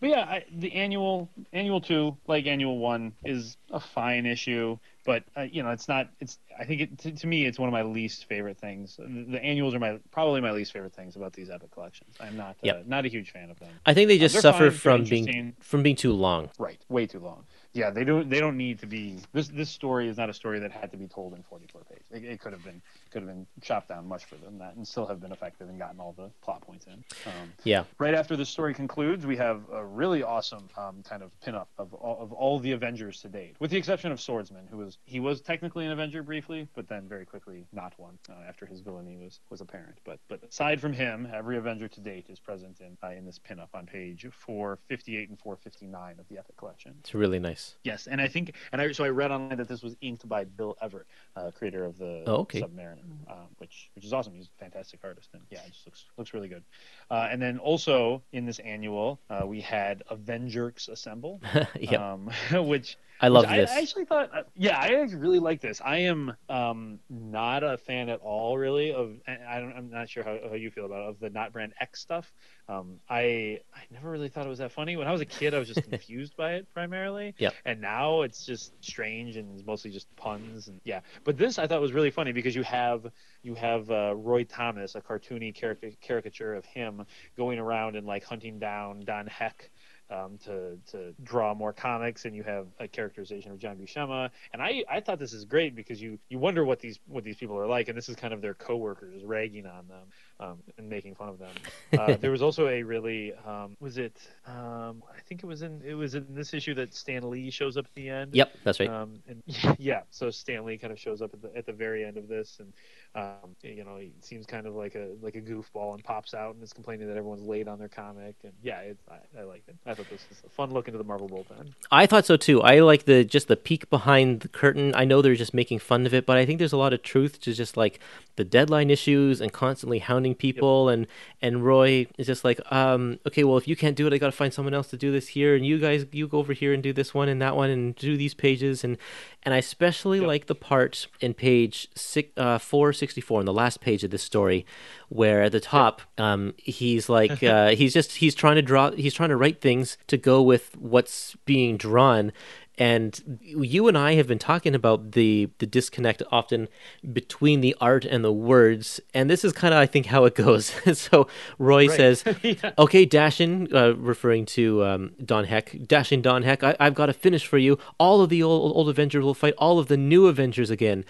But 0.01 0.09
yeah, 0.09 0.21
I, 0.21 0.45
the 0.51 0.73
annual 0.73 1.29
annual 1.53 1.81
two, 1.81 2.17
like 2.27 2.47
annual 2.47 2.79
one, 2.79 3.13
is 3.23 3.59
a 3.71 3.79
fine 3.79 4.25
issue, 4.25 4.79
but 5.11 5.25
uh, 5.37 5.43
you 5.43 5.61
know, 5.65 5.71
it's 5.71 5.89
not. 5.89 6.09
It's 6.21 6.39
I 6.57 6.65
think 6.65 6.81
it, 6.83 6.99
to, 6.99 7.11
to 7.11 7.27
me, 7.27 7.45
it's 7.45 7.59
one 7.59 7.69
of 7.69 7.73
my 7.73 7.83
least 7.83 8.27
favorite 8.27 8.59
things. 8.59 8.97
The, 8.97 9.25
the 9.33 9.43
annuals 9.43 9.75
are 9.75 9.81
my 9.81 9.99
probably 10.13 10.41
my 10.41 10.53
least 10.53 10.73
favorite 10.73 10.95
things 10.95 11.17
about 11.17 11.33
these 11.33 11.51
epic 11.51 11.73
collections. 11.73 12.15
I'm 12.21 12.37
not 12.37 12.51
uh, 12.51 12.67
Yep. 12.69 12.87
not 12.87 13.05
a 13.07 13.09
huge 13.09 13.33
fan 13.33 13.51
of 13.51 13.59
them. 13.59 13.71
I 13.85 13.93
think 13.93 14.07
they 14.07 14.17
Uh, 14.17 14.21
just 14.21 14.35
they're 14.35 14.43
suffer 14.43 14.71
fine, 14.71 14.79
from 14.79 15.05
being 15.05 15.55
from 15.61 15.83
being 15.83 15.97
too 15.97 16.13
long. 16.13 16.51
Right, 16.59 16.81
way 16.89 17.07
too 17.07 17.19
long. 17.19 17.45
Yeah, 17.73 17.91
they 17.91 18.03
don't. 18.03 18.29
They 18.29 18.41
don't 18.41 18.57
need 18.57 18.81
to 18.81 18.87
be. 18.87 19.19
This 19.33 19.49
this 19.49 19.71
story 19.71 20.09
is 20.09 20.17
not 20.17 20.29
a 20.29 20.35
story 20.35 20.59
that 20.59 20.73
had 20.73 20.91
to 20.91 20.97
be 20.97 21.07
told 21.07 21.35
in 21.35 21.43
44 21.45 21.83
pages. 21.89 22.07
It, 22.11 22.25
it 22.25 22.41
could 22.41 22.53
have 22.53 22.65
been 22.65 22.83
could 23.13 23.23
have 23.23 23.29
been 23.29 23.47
chopped 23.63 23.89
down 23.89 24.09
much 24.09 24.25
further 24.25 24.47
than 24.47 24.59
that, 24.59 24.75
and 24.75 24.87
still 24.87 25.07
have 25.07 25.21
been 25.21 25.31
effective 25.31 25.69
and 25.69 25.79
gotten 25.79 26.01
all 26.01 26.13
the 26.13 26.31
plot 26.43 26.63
points 26.63 26.87
in. 26.87 27.05
Um, 27.27 27.53
Yeah, 27.63 27.85
right 27.99 28.15
after 28.15 28.37
the 28.37 28.45
story 28.45 28.75
concludes, 28.75 29.25
we 29.25 29.37
have 29.37 29.63
a 29.73 29.85
really 29.85 30.23
awesome 30.25 30.69
um, 30.77 31.03
kind 31.09 31.23
of 31.23 31.31
pinup 31.41 31.67
of 31.79 31.95
all, 31.95 32.19
of 32.21 32.33
all 32.33 32.59
the 32.59 32.73
Avengers 32.73 33.21
to 33.23 33.29
date, 33.29 33.55
with 33.61 33.71
the 33.71 33.77
exception 33.77 34.11
of 34.11 34.21
Swordsman, 34.21 34.67
who 34.69 34.79
was 34.79 34.99
he 35.05 35.21
was 35.21 35.41
technically 35.41 35.87
an 35.87 35.93
Avenger 35.93 36.25
briefly, 36.25 36.67
but 36.75 36.89
then 36.89 37.09
very 37.09 37.25
quickly 37.25 37.67
not 37.73 37.93
one 37.99 38.19
uh, 38.29 38.33
after 38.49 38.67
his 38.67 38.81
villainy 38.81 39.17
was 39.17 39.39
was 39.49 39.61
apparent. 39.61 39.99
But 40.05 40.19
but 40.29 40.43
aside 40.43 40.81
from 40.81 40.93
him, 40.93 41.29
every 41.33 41.57
Avenger 41.57 41.87
to 41.87 42.01
date 42.01 42.27
is 42.29 42.41
present 42.41 42.81
in 42.81 42.97
uh, 43.01 43.13
in 43.13 43.25
this 43.25 43.39
pinup 43.39 43.69
on 43.75 43.87
page 43.87 44.27
458 44.33 45.29
and 45.29 45.39
459 45.39 46.17
of 46.19 46.29
the 46.29 46.39
Epic 46.39 46.57
Collection. 46.57 46.95
it's 46.99 47.15
really 47.15 47.39
nice. 47.39 47.60
Yes, 47.85 48.07
and 48.07 48.21
I 48.21 48.29
think, 48.29 48.55
and 48.73 48.81
I 48.81 48.93
so 48.93 49.05
I 49.05 49.09
read 49.09 49.31
online 49.31 49.59
that 49.59 49.69
this 49.69 49.83
was 49.83 49.97
inked 50.01 50.29
by 50.29 50.45
Bill 50.45 50.77
Everett, 50.81 51.07
uh, 51.37 51.51
creator 51.51 51.85
of 51.85 51.99
the 51.99 52.23
Oh, 52.27 52.37
okay. 52.43 52.61
Submariner, 52.61 53.05
um, 53.29 53.49
which 53.59 53.91
which 53.95 54.05
is 54.05 54.13
awesome. 54.13 54.35
He's 54.35 54.47
a 54.47 54.59
fantastic 54.65 55.01
artist, 55.05 55.31
and 55.33 55.43
yeah, 55.51 55.61
it 55.67 55.73
just 55.73 55.87
looks 55.87 56.05
looks 56.17 56.35
really 56.35 56.49
good. 56.49 56.63
Uh, 57.11 57.29
and 57.31 57.41
then 57.41 57.59
also 57.59 58.23
in 58.33 58.47
this 58.47 58.59
annual, 58.61 59.19
uh, 59.31 59.43
we 59.47 59.61
had 59.61 60.03
Avengers 60.11 60.89
Assemble, 60.91 61.41
yep, 61.81 62.01
um, 62.01 62.31
which 62.67 62.97
I 63.21 63.29
love 63.29 63.49
this. 63.49 63.71
I 63.71 63.81
actually 63.81 64.05
thought, 64.07 64.31
uh, 64.35 64.43
yeah, 64.57 64.79
I 64.79 64.91
really 65.15 65.39
like 65.39 65.61
this. 65.61 65.81
I 65.85 65.99
am 65.99 66.33
um, 66.49 66.99
not 67.11 67.63
a 67.63 67.77
fan 67.77 68.09
at 68.09 68.21
all, 68.21 68.57
really. 68.57 68.93
Of 68.93 69.17
I 69.27 69.61
don't, 69.61 69.73
I'm 69.73 69.91
not 69.91 70.09
sure 70.09 70.25
how, 70.25 70.39
how 70.49 70.55
you 70.55 70.71
feel 70.71 70.87
about 70.87 71.03
it, 71.03 71.09
of 71.11 71.21
the 71.21 71.31
Not 71.31 71.53
Brand 71.53 71.75
Echh 71.83 71.97
stuff. 71.97 72.33
Um, 72.69 72.99
I 73.09 73.61
I 73.75 73.83
never 73.91 74.11
really 74.11 74.29
thought 74.29 74.47
it 74.47 74.49
was 74.49 74.59
that 74.59 74.73
funny. 74.73 74.97
When 74.97 75.07
I 75.07 75.13
was 75.13 75.21
a 75.21 75.27
kid, 75.27 75.55
I 75.55 75.59
was 75.59 75.69
just 75.69 75.83
confused 75.91 76.37
by 76.37 76.55
it 76.55 76.73
primarily. 76.73 77.35
Yep. 77.39 77.55
And 77.65 77.81
now 77.81 78.23
it's 78.23 78.47
just 78.47 78.73
strange 78.83 79.37
and 79.37 79.53
it's 79.55 79.67
mostly 79.67 79.91
just 79.91 80.15
puns 80.17 80.69
and 80.69 80.81
yeah. 80.85 81.01
But 81.25 81.37
this 81.37 81.59
I 81.59 81.67
thought 81.67 81.81
was 81.81 81.93
really 81.93 82.11
funny 82.11 82.33
because 82.33 82.55
you 82.55 82.63
have 82.63 83.07
you 83.43 83.55
have 83.55 83.91
uh, 83.91 84.15
Roy 84.17 84.45
Thomas, 84.45 84.95
a 84.95 85.01
cartoony 85.01 85.55
caric- 85.55 86.01
caricature 86.01 86.55
of 86.55 86.65
him 86.65 87.05
going 87.37 87.59
around 87.59 87.97
and 87.97 88.07
like 88.07 88.25
hunting 88.25 88.59
down 88.59 89.01
Don 89.01 89.27
Heck 89.27 89.71
um, 90.11 90.39
to 90.45 90.77
to 90.93 91.15
draw 91.23 91.55
more 91.55 91.73
comics, 91.73 92.25
and 92.25 92.35
you 92.35 92.43
have 92.43 92.67
a 92.79 92.89
characterization 92.89 93.53
of 93.53 93.59
John 93.59 93.77
Buscema. 93.77 94.31
And 94.53 94.63
I 94.63 94.85
I 94.91 95.01
thought 95.01 95.19
this 95.19 95.33
is 95.33 95.45
great 95.45 95.75
because 95.75 96.01
you 96.01 96.19
you 96.29 96.39
wonder 96.39 96.65
what 96.65 96.81
these 96.81 96.99
what 97.07 97.25
these 97.25 97.37
people 97.37 97.59
are 97.59 97.67
like, 97.67 97.89
and 97.89 97.97
this 97.97 98.09
is 98.09 98.17
kind 98.17 98.35
of 98.35 98.41
their 98.41 98.55
coworkers 98.55 99.23
ragging 99.25 99.67
on 99.67 99.89
them 99.89 100.07
um, 100.41 100.59
and 100.79 100.89
making 100.89 101.15
fun 101.15 101.29
of 101.29 101.39
them. 101.39 101.51
Uh, 101.99 102.17
there 102.17 102.31
was 102.31 102.41
also 102.41 102.69
a 102.69 102.83
really 102.85 103.35
um, 103.45 103.77
was 103.81 103.99
it 103.99 104.17
um, 104.47 105.03
I 105.11 105.21
think 105.29 105.43
it 105.43 105.47
was 105.47 105.63
in 105.63 105.83
it 105.85 105.95
was 105.95 106.15
in 106.15 106.25
this 106.31 106.55
issue 106.55 106.73
that 106.75 106.95
Stan 106.95 107.29
Lee 107.29 107.51
shows 107.51 107.77
up 107.77 107.85
at 107.85 107.95
the 107.95 108.09
end. 108.09 108.35
Yep, 108.35 108.53
that's 108.63 108.79
right. 108.79 108.89
Um, 108.89 109.19
and 109.29 109.43
yeah, 109.79 110.03
so 110.11 110.31
Stan 110.31 110.65
Lee 110.65 110.79
kind 110.79 110.93
of 110.93 111.01
shows 111.01 111.21
up 111.21 111.35
at 111.35 111.43
the 111.43 111.57
at 111.57 111.67
the 111.67 111.73
very 111.73 112.05
end 112.05 112.17
of 112.17 112.29
this, 112.29 112.59
and 112.61 112.73
um, 113.15 113.57
you 113.63 113.85
know 113.85 113.97
he 113.97 114.13
seems 114.21 114.47
kind 114.47 114.67
of 114.67 114.75
like 114.75 114.95
a 114.95 115.09
like 115.21 115.35
a 115.35 115.41
goofball 115.41 115.95
and 115.95 116.05
pops 116.05 116.33
out 116.33 116.55
and 116.55 116.63
is 116.63 116.73
complaining 116.73 117.09
that 117.09 117.17
everyone's 117.17 117.43
late 117.43 117.67
on 117.67 117.79
their 117.79 117.89
comic, 117.89 118.37
and 118.45 118.53
yeah, 118.63 118.79
it, 118.81 118.99
I, 119.11 119.41
I 119.41 119.43
liked 119.43 119.69
it. 119.69 119.77
I 119.85 119.95
thought 119.95 120.09
this 120.09 120.25
was 120.29 120.43
a 120.47 120.49
fun 120.49 120.71
look 120.71 120.87
into 120.87 120.99
the 120.99 121.05
Marvel 121.05 121.29
bullpen. 121.29 121.73
I 121.91 122.07
thought 122.07 122.25
so 122.25 122.37
too. 122.37 122.63
I 122.63 122.79
like 122.81 123.07
the 123.07 123.25
just 123.25 123.49
the 123.49 123.57
peek 123.57 123.91
behind 123.91 124.41
the 124.41 124.49
curtain. 124.49 124.93
I 124.95 125.05
know 125.05 125.23
they're 125.23 125.35
just 125.35 125.55
making 125.55 125.81
fun 125.81 126.07
of 126.07 126.15
it, 126.15 126.25
but 126.25 126.37
I 126.37 126.47
think 126.47 126.59
there's 126.59 126.73
a 126.73 126.77
lot 126.77 126.93
of 126.93 127.03
truth 127.03 127.41
to 127.41 127.53
just 127.53 127.77
like 127.77 127.99
the 128.37 128.45
deadline 128.45 128.91
issues 128.91 129.41
and 129.41 129.53
constantly 129.53 129.99
hounding 129.99 130.35
people 130.35 130.89
and 130.89 131.07
and 131.43 131.63
Roy 131.63 132.07
is 132.17 132.27
just 132.27 132.43
like 132.45 132.59
um 132.73 133.19
okay 133.27 133.45
well 133.45 133.59
if 133.59 133.69
you 133.69 133.77
can't 133.77 133.95
do 133.95 134.07
it 134.07 134.15
I 134.15 134.19
got 134.19 134.27
to 134.29 134.33
find 134.33 134.55
someone 134.55 134.73
else 134.73 134.89
to 134.89 134.97
do 134.97 135.13
this 135.13 135.29
here 135.29 135.55
and 135.55 135.67
you 135.67 135.79
guys 135.79 136.07
you 136.13 136.27
go 136.27 136.39
over 136.39 136.55
here 136.55 136.73
and 136.73 136.83
do 136.83 136.95
this 136.95 137.13
one 137.13 137.29
and 137.29 137.43
that 137.43 137.55
one 137.55 137.69
and 137.69 137.95
do 137.97 138.17
these 138.17 138.33
pages 138.33 138.83
and 138.83 138.97
and 139.43 139.55
I 139.55 139.59
especially 139.59 140.19
Yep. 140.19 140.27
like 140.27 140.47
the 140.47 140.55
part 140.55 141.07
in 141.21 141.33
page 141.35 141.89
six, 141.95 142.31
uh, 142.37 142.59
464 142.59 143.41
on 143.41 143.47
the 143.47 143.53
last 143.53 143.81
page 143.81 144.05
of 144.05 144.11
this 144.11 144.23
story 144.23 144.67
where 145.09 145.43
at 145.43 145.53
the 145.53 145.61
top 145.61 146.03
um 146.19 146.55
he's 146.59 147.09
like 147.09 147.43
uh, 147.43 147.71
he's 147.71 147.93
just 147.95 148.17
he's 148.17 148.35
trying 148.35 148.57
to 148.57 148.63
draw 148.63 148.91
he's 148.93 149.15
trying 149.15 149.31
to 149.31 149.37
write 149.37 149.61
things 149.61 149.97
to 150.07 150.17
go 150.17 150.43
with 150.43 150.77
what's 150.77 151.37
being 151.47 151.77
drawn 151.77 152.33
and 152.81 153.39
you 153.43 153.87
and 153.87 153.97
I 153.97 154.15
have 154.15 154.27
been 154.27 154.39
talking 154.39 154.75
about 154.75 155.13
the 155.13 155.51
the 155.59 155.67
disconnect 155.67 156.23
often 156.33 156.67
between 157.13 157.61
the 157.61 157.77
art 157.81 158.05
and 158.05 158.25
the 158.25 158.33
words, 158.33 159.01
and 159.15 159.29
this 159.31 159.45
is 159.45 159.53
kind 159.53 159.73
of 159.75 159.79
I 159.79 159.87
think 159.87 160.07
how 160.07 160.25
it 160.25 160.35
goes. 160.35 160.73
so 160.99 161.29
Roy 161.59 161.87
Right. 161.87 161.97
says, 161.97 162.25
Yeah. 162.43 162.73
"Okay, 162.79 163.07
Dashin," 163.07 163.73
uh, 163.73 163.95
referring 163.97 164.47
to 164.57 164.83
um, 164.85 165.11
Don 165.25 165.45
Heck, 165.45 165.73
Dashin 165.73 166.23
Don 166.23 166.43
Heck, 166.43 166.65
I- 166.65 166.77
I've 166.81 166.95
got 166.95 167.09
a 167.11 167.13
finish 167.13 167.47
for 167.47 167.59
you. 167.59 167.79
All 167.99 168.23
of 168.23 168.31
the 168.31 168.43
old 168.43 168.75
old 168.75 168.89
Avengers 168.89 169.23
will 169.23 169.35
fight 169.35 169.55
all 169.59 169.79
of 169.79 169.87
the 169.89 169.97
new 169.99 170.27
Avengers 170.27 170.71
again." 170.71 171.05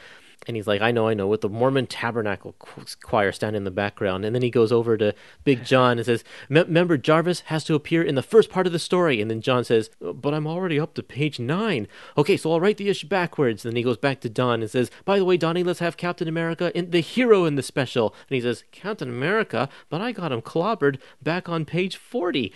And 0.47 0.57
he's 0.57 0.67
like, 0.67 0.81
I 0.81 0.91
know, 0.91 1.07
I 1.07 1.15
know, 1.15 1.27
with 1.27 1.43
the 1.43 1.51
Mormon 1.51 1.87
Tabernacle 1.87 2.55
choir 3.03 3.31
standing 3.31 3.61
in 3.61 3.65
the 3.65 3.71
background. 3.71 4.25
And 4.25 4.35
then 4.35 4.41
he 4.43 4.51
goes 4.51 4.73
over 4.73 4.97
to 4.97 5.15
Big 5.45 5.65
John 5.71 5.99
and 5.99 6.07
says, 6.07 6.25
"Me- 6.49 6.63
Remember, 6.63 6.97
Jarvis 6.97 7.41
has 7.47 7.63
to 7.65 7.75
appear 7.75 8.03
in 8.03 8.15
the 8.15 8.23
first 8.23 8.51
part 8.51 8.67
of 8.67 8.73
the 8.73 8.79
story. 8.79 9.21
And 9.21 9.31
then 9.31 9.43
John 9.43 9.65
says, 9.65 9.91
oh, 10.01 10.15
But 10.15 10.33
I'm 10.33 10.47
already 10.47 10.81
up 10.81 10.95
to 10.95 11.03
page 11.03 11.39
nine. 11.39 11.87
Okay, 12.17 12.37
so 12.37 12.53
I'll 12.53 12.61
write 12.61 12.79
the 12.79 12.89
issue 12.89 13.07
backwards. 13.07 13.65
And 13.65 13.73
then 13.73 13.77
he 13.77 13.83
goes 13.83 13.99
back 13.99 14.21
to 14.23 14.31
Don 14.31 14.63
and 14.63 14.71
says, 14.71 14.91
By 15.05 15.19
the 15.19 15.25
way, 15.27 15.37
Donnie, 15.37 15.63
let's 15.63 15.81
have 15.81 15.97
Captain 15.99 16.27
America 16.29 16.77
in 16.77 16.91
the 16.91 17.01
hero 17.01 17.45
in 17.45 17.57
the 17.57 17.63
special. 17.63 18.15
And 18.29 18.35
he 18.35 18.41
says, 18.41 18.65
Captain 18.73 19.09
America? 19.11 19.69
But 19.91 20.01
I 20.01 20.13
got 20.13 20.33
him 20.33 20.41
clobbered 20.41 20.99
back 21.23 21.49
on 21.49 21.65
page 21.67 21.97
40 21.97 22.53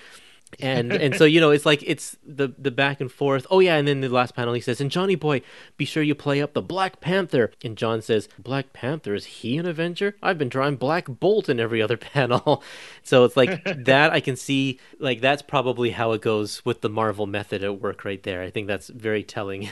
and 0.61 0.93
and 1.05 1.15
so 1.15 1.25
you 1.25 1.41
know 1.41 1.51
it's 1.51 1.67
like 1.67 1.83
it's 1.87 2.17
the 2.27 2.49
the 2.59 2.71
back 2.71 3.01
and 3.01 3.11
forth. 3.11 3.47
Oh 3.51 3.61
yeah 3.61 3.77
and 3.77 3.87
then 3.87 4.01
the 4.01 4.09
last 4.09 4.35
panel 4.35 4.55
he 4.55 4.61
says 4.61 4.81
and 4.81 4.91
johnny 4.91 5.15
boy 5.15 5.43
be 5.77 5.85
sure 5.85 6.03
you 6.03 6.15
play 6.15 6.41
up 6.43 6.53
the 6.53 6.63
black 6.63 7.01
panther. 7.01 7.51
And 7.63 7.77
john 7.77 8.03
says 8.03 8.29
black 8.39 8.73
panther? 8.73 9.15
Is 9.15 9.27
he 9.27 9.57
an 9.59 9.67
avenger? 9.67 10.17
I've 10.23 10.39
been 10.39 10.49
drawing 10.49 10.77
black 10.77 11.07
bolt 11.09 11.49
in 11.49 11.61
every 11.61 11.81
other 11.83 11.97
panel. 12.15 12.63
So 13.03 13.25
it's 13.25 13.37
like 13.37 13.63
that 13.85 14.13
i 14.13 14.21
can 14.21 14.37
see 14.37 14.79
like 14.99 15.21
that's 15.21 15.43
probably 15.43 15.91
how 15.91 16.13
it 16.13 16.23
goes 16.23 16.65
with 16.65 16.81
the 16.81 16.89
marvel 16.89 17.27
method 17.27 17.63
at 17.65 17.81
work 17.81 18.05
right 18.05 18.23
there. 18.23 18.43
I 18.43 18.51
think 18.51 18.67
that's 18.67 18.89
very 18.89 19.23
telling. 19.23 19.71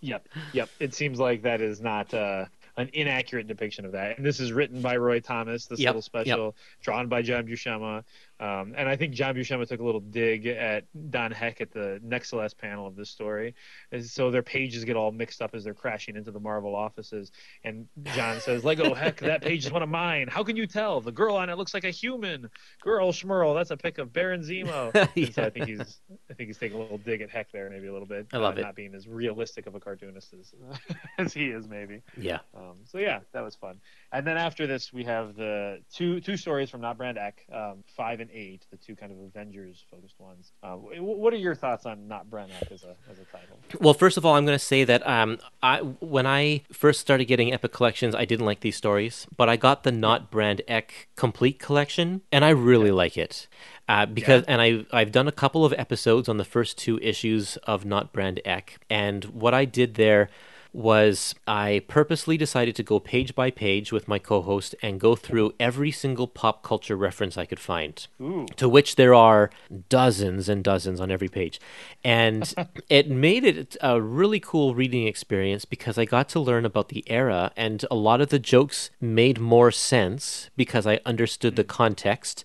Yep, 0.00 0.28
yep. 0.52 0.68
It 0.78 0.94
seems 0.94 1.18
like 1.18 1.42
that 1.42 1.60
is 1.60 1.80
not 1.80 2.12
uh, 2.12 2.46
an 2.76 2.90
inaccurate 2.92 3.46
depiction 3.46 3.84
of 3.84 3.92
that. 3.92 4.16
And 4.16 4.26
this 4.26 4.40
is 4.40 4.52
written 4.52 4.80
by 4.80 4.96
Roy 4.96 5.20
Thomas, 5.20 5.66
this 5.66 5.80
Yep, 5.80 5.88
little 5.88 6.02
special, 6.02 6.56
drawn 6.82 7.08
by 7.08 7.22
John 7.22 7.46
Buscema. 7.46 8.04
Um, 8.40 8.74
and 8.74 8.88
I 8.88 8.96
think 8.96 9.12
John 9.12 9.34
Buscema 9.34 9.68
took 9.68 9.80
a 9.80 9.84
little 9.84 10.00
dig 10.00 10.46
at 10.46 10.84
Don 11.10 11.30
Heck 11.30 11.60
at 11.60 11.70
the 11.70 12.00
next 12.02 12.30
to 12.30 12.36
last 12.36 12.56
panel 12.56 12.86
of 12.86 12.96
this 12.96 13.10
story. 13.10 13.54
And 13.92 14.04
so 14.04 14.30
their 14.30 14.42
pages 14.42 14.84
get 14.84 14.96
all 14.96 15.12
mixed 15.12 15.42
up 15.42 15.54
as 15.54 15.62
they're 15.62 15.74
crashing 15.74 16.16
into 16.16 16.30
the 16.30 16.40
Marvel 16.40 16.74
offices. 16.74 17.32
And 17.64 17.86
John 18.14 18.40
says, 18.40 18.64
Lego 18.64 18.94
Heck, 18.94 19.20
that 19.20 19.42
page 19.42 19.66
is 19.66 19.72
one 19.72 19.82
of 19.82 19.90
mine. 19.90 20.26
How 20.28 20.42
can 20.42 20.56
you 20.56 20.66
tell? 20.66 21.02
The 21.02 21.12
girl 21.12 21.36
on 21.36 21.50
it 21.50 21.58
looks 21.58 21.74
like 21.74 21.84
a 21.84 21.90
human. 21.90 22.48
Girl 22.80 23.12
Schmerl, 23.12 23.54
that's 23.54 23.72
a 23.72 23.76
pic 23.76 23.98
of 23.98 24.12
Baron 24.12 24.40
Zemo. 24.42 24.90
And 25.20 25.34
so 25.34 25.42
I 25.42 25.50
think 25.50 25.66
he's 25.66 26.00
I 26.30 26.34
think 26.34 26.48
he's 26.48 26.56
taking 26.56 26.78
a 26.78 26.80
little 26.80 26.98
dig 26.98 27.20
at 27.20 27.30
Heck 27.30 27.50
there, 27.52 27.68
maybe 27.68 27.88
a 27.88 27.92
little 27.92 28.06
bit. 28.06 28.26
I 28.32 28.38
love 28.38 28.56
uh, 28.56 28.60
it. 28.60 28.62
Not 28.62 28.74
being 28.74 28.94
as 28.94 29.06
realistic 29.06 29.66
of 29.66 29.74
a 29.74 29.80
cartoonist 29.80 30.32
as 30.32 30.54
as 31.18 31.34
he 31.34 31.46
is, 31.46 31.66
maybe. 31.68 32.02
yeah 32.16 32.38
Um, 32.54 32.76
so 32.84 32.98
yeah, 32.98 33.20
that 33.32 33.42
was 33.42 33.54
fun. 33.54 33.80
And 34.12 34.26
then 34.26 34.36
after 34.36 34.66
this, 34.66 34.92
we 34.92 35.04
have 35.04 35.36
the 35.36 35.80
two 35.92 36.20
two 36.20 36.36
stories 36.36 36.70
from 36.70 36.80
Not 36.80 36.96
Brand 36.96 37.18
Echh, 37.18 37.40
um, 37.52 37.84
five 37.96 38.20
and 38.20 38.29
eight, 38.32 38.66
the 38.70 38.76
two 38.76 38.96
kind 38.96 39.12
of 39.12 39.18
Avengers 39.18 39.84
focused 39.90 40.18
ones. 40.18 40.52
Uh, 40.62 40.74
what 40.74 41.32
are 41.32 41.38
your 41.38 41.54
thoughts 41.54 41.86
on 41.86 42.08
Not 42.08 42.30
Brand 42.30 42.50
Echh 42.52 42.72
as 42.72 42.82
a 42.82 42.96
as 43.10 43.18
a 43.18 43.24
title? 43.24 43.58
Well, 43.80 43.94
first 43.94 44.16
of 44.16 44.26
all, 44.26 44.34
I'm 44.34 44.44
going 44.44 44.58
to 44.58 44.64
say 44.64 44.84
that 44.84 45.06
um, 45.06 45.38
I 45.62 45.78
when 45.78 46.26
I 46.26 46.62
first 46.72 47.00
started 47.00 47.26
getting 47.26 47.52
Epic 47.52 47.72
collections, 47.72 48.14
I 48.14 48.24
didn't 48.24 48.46
like 48.46 48.60
these 48.60 48.76
stories, 48.76 49.26
but 49.36 49.48
I 49.48 49.56
got 49.56 49.82
the 49.82 49.92
Not 49.92 50.30
Brand 50.30 50.62
Echh 50.68 51.06
complete 51.16 51.58
collection, 51.58 52.22
and 52.32 52.44
I 52.44 52.50
really 52.50 52.90
like 52.90 53.16
it. 53.16 53.48
Uh, 53.88 54.06
because 54.06 54.44
and 54.44 54.62
I 54.62 54.86
I've 54.92 55.12
done 55.12 55.26
a 55.26 55.32
couple 55.32 55.64
of 55.64 55.72
episodes 55.76 56.28
on 56.28 56.36
the 56.36 56.44
first 56.44 56.78
two 56.78 56.98
issues 57.00 57.56
of 57.58 57.84
Not 57.84 58.12
Brand 58.12 58.40
Echh, 58.44 58.78
and 58.88 59.24
what 59.24 59.54
I 59.54 59.64
did 59.64 59.94
there 59.94 60.28
was 60.72 61.34
I 61.46 61.82
purposely 61.88 62.36
decided 62.36 62.76
to 62.76 62.82
go 62.82 63.00
page 63.00 63.34
by 63.34 63.50
page 63.50 63.92
with 63.92 64.08
my 64.08 64.18
co-host 64.18 64.74
and 64.82 65.00
go 65.00 65.16
through 65.16 65.54
every 65.58 65.90
single 65.90 66.26
pop 66.26 66.62
culture 66.62 66.96
reference 66.96 67.36
I 67.36 67.44
could 67.44 67.60
find 67.60 68.06
Ooh, 68.20 68.46
to 68.56 68.68
which 68.68 68.96
there 68.96 69.14
are 69.14 69.50
dozens 69.88 70.48
and 70.48 70.62
dozens 70.62 71.00
on 71.00 71.10
every 71.10 71.28
page. 71.28 71.60
And 72.04 72.52
it 72.88 73.10
made 73.10 73.44
it 73.44 73.76
a 73.80 74.00
really 74.00 74.40
cool 74.40 74.74
reading 74.74 75.06
experience 75.06 75.64
because 75.64 75.98
I 75.98 76.04
got 76.04 76.28
to 76.30 76.40
learn 76.40 76.64
about 76.64 76.88
the 76.88 77.04
era, 77.06 77.52
and 77.56 77.84
a 77.90 77.94
lot 77.96 78.20
of 78.20 78.28
the 78.28 78.38
jokes 78.38 78.90
made 79.00 79.40
more 79.40 79.70
sense 79.70 80.50
because 80.56 80.86
I 80.86 81.00
understood 81.04 81.56
the 81.56 81.64
context. 81.64 82.44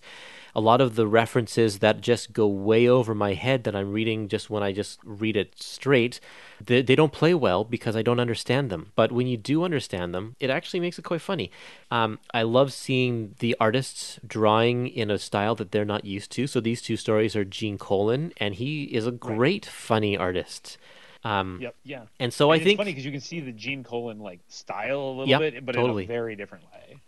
A 0.56 0.60
lot 0.60 0.80
of 0.80 0.96
the 0.96 1.06
references 1.06 1.80
that 1.80 2.00
just 2.00 2.32
go 2.32 2.46
way 2.48 2.88
over 2.88 3.14
my 3.14 3.34
head 3.34 3.64
that 3.64 3.76
I'm 3.76 3.92
reading 3.92 4.26
just 4.26 4.48
when 4.48 4.62
I 4.62 4.72
just 4.72 4.98
read 5.04 5.36
it 5.36 5.62
straight, 5.62 6.18
they, 6.64 6.80
they 6.80 6.96
don't 6.96 7.12
play 7.12 7.34
well 7.34 7.62
because 7.62 7.94
I 7.94 8.00
don't 8.00 8.18
understand 8.18 8.70
them. 8.70 8.90
But 8.96 9.12
when 9.12 9.26
you 9.26 9.36
do 9.36 9.64
understand 9.64 10.14
them, 10.14 10.34
it 10.40 10.48
actually 10.48 10.80
makes 10.80 10.98
it 10.98 11.04
quite 11.04 11.20
funny. 11.20 11.50
Um, 11.90 12.18
I 12.32 12.42
love 12.42 12.72
seeing 12.72 13.34
the 13.40 13.54
artists 13.60 14.18
drawing 14.26 14.88
in 14.88 15.10
a 15.10 15.18
style 15.18 15.54
that 15.56 15.72
they're 15.72 15.84
not 15.84 16.06
used 16.06 16.32
to. 16.32 16.46
So 16.46 16.60
these 16.60 16.80
two 16.80 16.96
stories 16.96 17.36
are 17.36 17.44
Gene 17.44 17.76
Colan, 17.76 18.32
and 18.38 18.54
he 18.54 18.84
is 18.84 19.06
a 19.06 19.12
great 19.12 19.66
funny 19.66 20.16
artist. 20.16 20.78
Um, 21.26 21.58
yep, 21.60 21.74
yeah. 21.82 22.02
And 22.20 22.32
so 22.32 22.50
I 22.50 22.56
And 22.56 22.64
think 22.64 22.74
it's 22.74 22.78
funny 22.78 22.90
because 22.92 23.04
you 23.04 23.12
can 23.12 23.20
see 23.20 23.40
the 23.40 23.52
Gene 23.52 23.82
Colan 23.84 24.18
like 24.20 24.40
style 24.48 25.00
a 25.00 25.10
little 25.10 25.28
Yep, 25.28 25.40
bit, 25.40 25.66
but 25.66 25.74
totally. 25.74 26.04
in 26.04 26.10
a 26.10 26.12
very 26.12 26.36
different 26.36 26.64
way. 26.72 27.00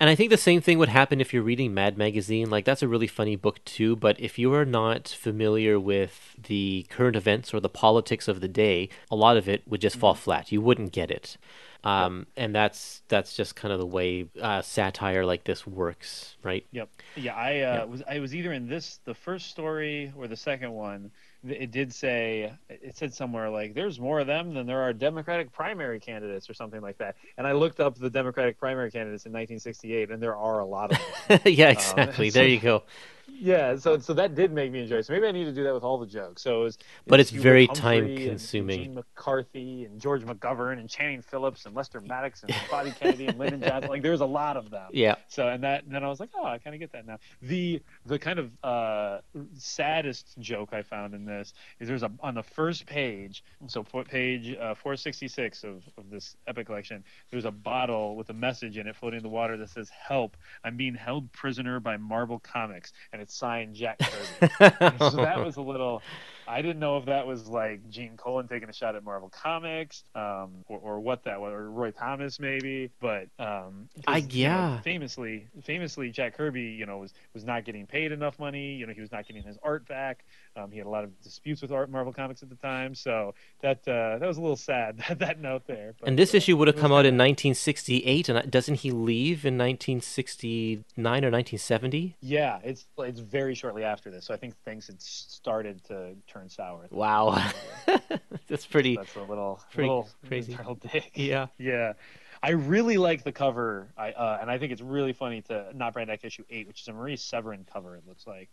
And 0.00 0.08
I 0.08 0.14
think 0.14 0.30
the 0.30 0.36
same 0.36 0.60
thing 0.60 0.78
would 0.78 0.88
happen 0.88 1.20
if 1.20 1.34
you're 1.34 1.42
reading 1.42 1.74
Mad 1.74 1.98
Magazine. 1.98 2.50
Like, 2.50 2.64
that's 2.64 2.82
a 2.82 2.88
really 2.88 3.08
funny 3.08 3.34
book, 3.36 3.64
too. 3.64 3.96
But 3.96 4.18
if 4.20 4.38
you 4.38 4.54
are 4.54 4.64
not 4.64 5.08
familiar 5.08 5.78
with 5.80 6.36
the 6.40 6.86
current 6.88 7.16
events 7.16 7.52
or 7.52 7.58
the 7.60 7.68
politics 7.68 8.28
of 8.28 8.40
the 8.40 8.48
day, 8.48 8.88
a 9.10 9.16
lot 9.16 9.36
of 9.36 9.48
it 9.48 9.66
would 9.66 9.80
just 9.80 9.96
fall 9.96 10.14
flat. 10.14 10.52
You 10.52 10.60
wouldn't 10.62 10.92
get 10.92 11.10
it. 11.10 11.36
Um, 11.84 12.26
And 12.36 12.54
that's 12.54 13.02
that's 13.08 13.34
just 13.36 13.54
kind 13.56 13.72
of 13.72 13.78
the 13.80 13.86
way 13.86 14.26
uh, 14.40 14.62
satire 14.62 15.24
like 15.24 15.44
this 15.44 15.66
works, 15.66 16.36
right? 16.42 16.64
Yep. 16.72 16.88
Yeah, 17.16 17.34
I 17.34 17.60
uh, 17.60 17.86
was 17.86 18.02
I 18.08 18.18
was 18.20 18.34
either 18.34 18.52
in 18.52 18.68
this 18.68 18.98
the 19.04 19.14
first 19.14 19.50
story 19.50 20.12
or 20.16 20.26
the 20.28 20.36
second 20.36 20.72
one. 20.72 21.10
It 21.46 21.70
did 21.70 21.92
say 21.92 22.52
it 22.68 22.96
said 22.96 23.14
somewhere 23.14 23.48
like 23.48 23.72
there's 23.72 24.00
more 24.00 24.18
of 24.18 24.26
them 24.26 24.54
than 24.54 24.66
there 24.66 24.80
are 24.82 24.92
Democratic 24.92 25.52
primary 25.52 26.00
candidates 26.00 26.50
or 26.50 26.54
something 26.54 26.80
like 26.80 26.98
that. 26.98 27.14
And 27.36 27.46
I 27.46 27.52
looked 27.52 27.78
up 27.78 27.96
the 27.96 28.10
Democratic 28.10 28.58
primary 28.58 28.90
candidates 28.90 29.24
in 29.24 29.32
1968, 29.32 30.10
and 30.10 30.20
there 30.20 30.36
are 30.36 30.58
a 30.58 30.66
lot 30.66 30.92
of 30.92 30.98
them. 31.28 31.40
yeah, 31.44 31.70
exactly. 31.70 32.28
Um, 32.28 32.32
there 32.34 32.48
you 32.48 32.58
go. 32.58 32.82
Yeah, 33.30 33.76
so 33.76 33.98
so 33.98 34.14
that 34.14 34.34
did 34.34 34.52
make 34.52 34.72
me 34.72 34.80
enjoy. 34.82 34.96
it. 34.96 35.06
So 35.06 35.12
maybe 35.12 35.26
I 35.26 35.32
need 35.32 35.44
to 35.44 35.52
do 35.52 35.64
that 35.64 35.74
with 35.74 35.84
all 35.84 35.98
the 35.98 36.06
jokes. 36.06 36.42
So 36.42 36.60
it 36.60 36.64
was, 36.64 36.78
But 37.06 37.20
it's 37.20 37.30
very 37.30 37.66
Humphrey 37.66 37.80
time-consuming. 37.80 38.76
And 38.76 38.84
Gene 38.86 38.94
McCarthy 38.94 39.84
and 39.84 40.00
George 40.00 40.22
McGovern 40.22 40.78
and 40.78 40.88
Channing 40.88 41.22
Phillips 41.22 41.66
and 41.66 41.74
Lester 41.74 42.00
Maddox 42.00 42.42
and 42.42 42.54
Bobby 42.70 42.92
Kennedy 42.92 43.26
and 43.26 43.38
Lyndon 43.38 43.62
Johnson. 43.62 43.90
Like 43.90 44.02
there's 44.02 44.20
a 44.20 44.26
lot 44.26 44.56
of 44.56 44.70
them. 44.70 44.88
Yeah. 44.92 45.16
So 45.28 45.48
and 45.48 45.62
that 45.64 45.84
and 45.84 45.94
then 45.94 46.04
I 46.04 46.08
was 46.08 46.20
like, 46.20 46.30
oh, 46.34 46.44
I 46.44 46.58
kind 46.58 46.74
of 46.74 46.80
get 46.80 46.92
that 46.92 47.06
now. 47.06 47.18
The 47.42 47.80
the 48.06 48.18
kind 48.18 48.38
of 48.38 48.50
uh, 48.64 49.18
saddest 49.56 50.38
joke 50.38 50.72
I 50.72 50.82
found 50.82 51.14
in 51.14 51.24
this 51.24 51.54
is 51.80 51.88
there's 51.88 52.02
a 52.02 52.10
on 52.20 52.34
the 52.34 52.42
first 52.42 52.86
page, 52.86 53.44
so 53.66 53.82
page 53.82 54.54
uh, 54.56 54.74
466 54.74 55.64
of, 55.64 55.82
of 55.96 56.10
this 56.10 56.36
epic 56.46 56.66
collection. 56.66 57.04
There's 57.30 57.44
a 57.44 57.50
bottle 57.50 58.16
with 58.16 58.30
a 58.30 58.34
message 58.34 58.78
in 58.78 58.86
it 58.86 58.96
floating 58.96 59.18
in 59.18 59.22
the 59.22 59.28
water 59.28 59.56
that 59.56 59.70
says 59.70 59.90
"Help! 59.90 60.36
I'm 60.64 60.76
being 60.76 60.94
held 60.94 61.30
prisoner 61.32 61.80
by 61.80 61.96
Marvel 61.96 62.38
Comics," 62.40 62.92
and 63.12 63.17
it's 63.20 63.34
signed 63.34 63.74
Jack 63.74 63.98
Kirby. 63.98 64.52
so 64.98 65.16
that 65.16 65.42
was 65.44 65.56
a 65.56 65.62
little. 65.62 66.02
I 66.46 66.62
didn't 66.62 66.78
know 66.78 66.96
if 66.96 67.04
that 67.04 67.26
was 67.26 67.46
like 67.46 67.90
Gene 67.90 68.16
Colan 68.16 68.48
taking 68.48 68.70
a 68.70 68.72
shot 68.72 68.96
at 68.96 69.04
Marvel 69.04 69.28
Comics, 69.28 70.02
um, 70.14 70.64
or, 70.66 70.78
or 70.78 71.00
what 71.00 71.24
that 71.24 71.40
was, 71.42 71.52
or 71.52 71.70
Roy 71.70 71.90
Thomas 71.90 72.40
maybe. 72.40 72.90
But 73.00 73.28
um, 73.38 73.90
I- 74.06 74.18
you 74.18 74.44
know, 74.44 74.50
yeah. 74.50 74.80
famously, 74.80 75.46
famously, 75.62 76.10
Jack 76.10 76.36
Kirby, 76.38 76.62
you 76.62 76.86
know, 76.86 76.98
was 76.98 77.12
was 77.34 77.44
not 77.44 77.64
getting 77.66 77.86
paid 77.86 78.12
enough 78.12 78.38
money. 78.38 78.72
You 78.74 78.86
know, 78.86 78.94
he 78.94 79.00
was 79.02 79.12
not 79.12 79.26
getting 79.26 79.42
his 79.42 79.58
art 79.62 79.86
back. 79.86 80.24
Um, 80.58 80.70
he 80.70 80.78
had 80.78 80.86
a 80.86 80.90
lot 80.90 81.04
of 81.04 81.20
disputes 81.22 81.62
with 81.62 81.72
art 81.72 81.90
Marvel 81.90 82.12
Comics 82.12 82.42
at 82.42 82.48
the 82.48 82.56
time, 82.56 82.94
so 82.94 83.34
that 83.60 83.78
uh, 83.86 84.18
that 84.18 84.26
was 84.26 84.38
a 84.38 84.40
little 84.40 84.56
sad 84.56 84.98
that, 85.08 85.18
that 85.20 85.40
note 85.40 85.66
there. 85.66 85.94
But, 85.98 86.08
And 86.08 86.18
this 86.18 86.34
uh, 86.34 86.38
issue 86.38 86.56
would 86.56 86.68
have 86.68 86.76
come 86.76 86.92
out 86.92 87.06
in 87.06 87.16
1968, 87.16 88.28
and 88.28 88.50
doesn't 88.50 88.76
he 88.76 88.90
leave 88.90 89.44
in 89.44 89.56
1969 89.56 90.84
or 91.06 91.30
1970? 91.30 92.16
Yeah, 92.20 92.58
it's 92.64 92.86
it's 92.98 93.20
very 93.20 93.54
shortly 93.54 93.84
after 93.84 94.10
this, 94.10 94.24
so 94.24 94.34
I 94.34 94.36
think 94.36 94.54
things 94.64 94.86
had 94.86 95.00
started 95.00 95.84
to 95.84 96.14
turn 96.26 96.48
sour. 96.48 96.86
Wow, 96.90 97.50
that's 98.48 98.66
pretty. 98.66 98.96
That's 98.96 99.14
a 99.16 99.22
little 99.22 99.60
pretty 99.72 99.88
little 99.88 100.08
crazy. 100.26 100.56
little 100.56 100.74
dig. 100.74 101.10
Yeah. 101.14 101.46
Yeah. 101.58 101.94
I 102.42 102.50
really 102.50 102.98
like 102.98 103.24
the 103.24 103.32
cover, 103.32 103.88
I 103.96 104.12
uh, 104.12 104.38
and 104.40 104.50
I 104.50 104.58
think 104.58 104.72
it's 104.72 104.80
really 104.80 105.12
funny 105.12 105.42
to 105.42 105.66
not 105.74 105.92
brand 105.92 106.08
Echh 106.10 106.24
issue 106.24 106.44
eight, 106.50 106.68
which 106.68 106.82
is 106.82 106.88
a 106.88 106.92
Marie 106.92 107.16
Severin 107.16 107.66
cover. 107.70 107.96
It 107.96 108.04
looks 108.06 108.26
like, 108.26 108.48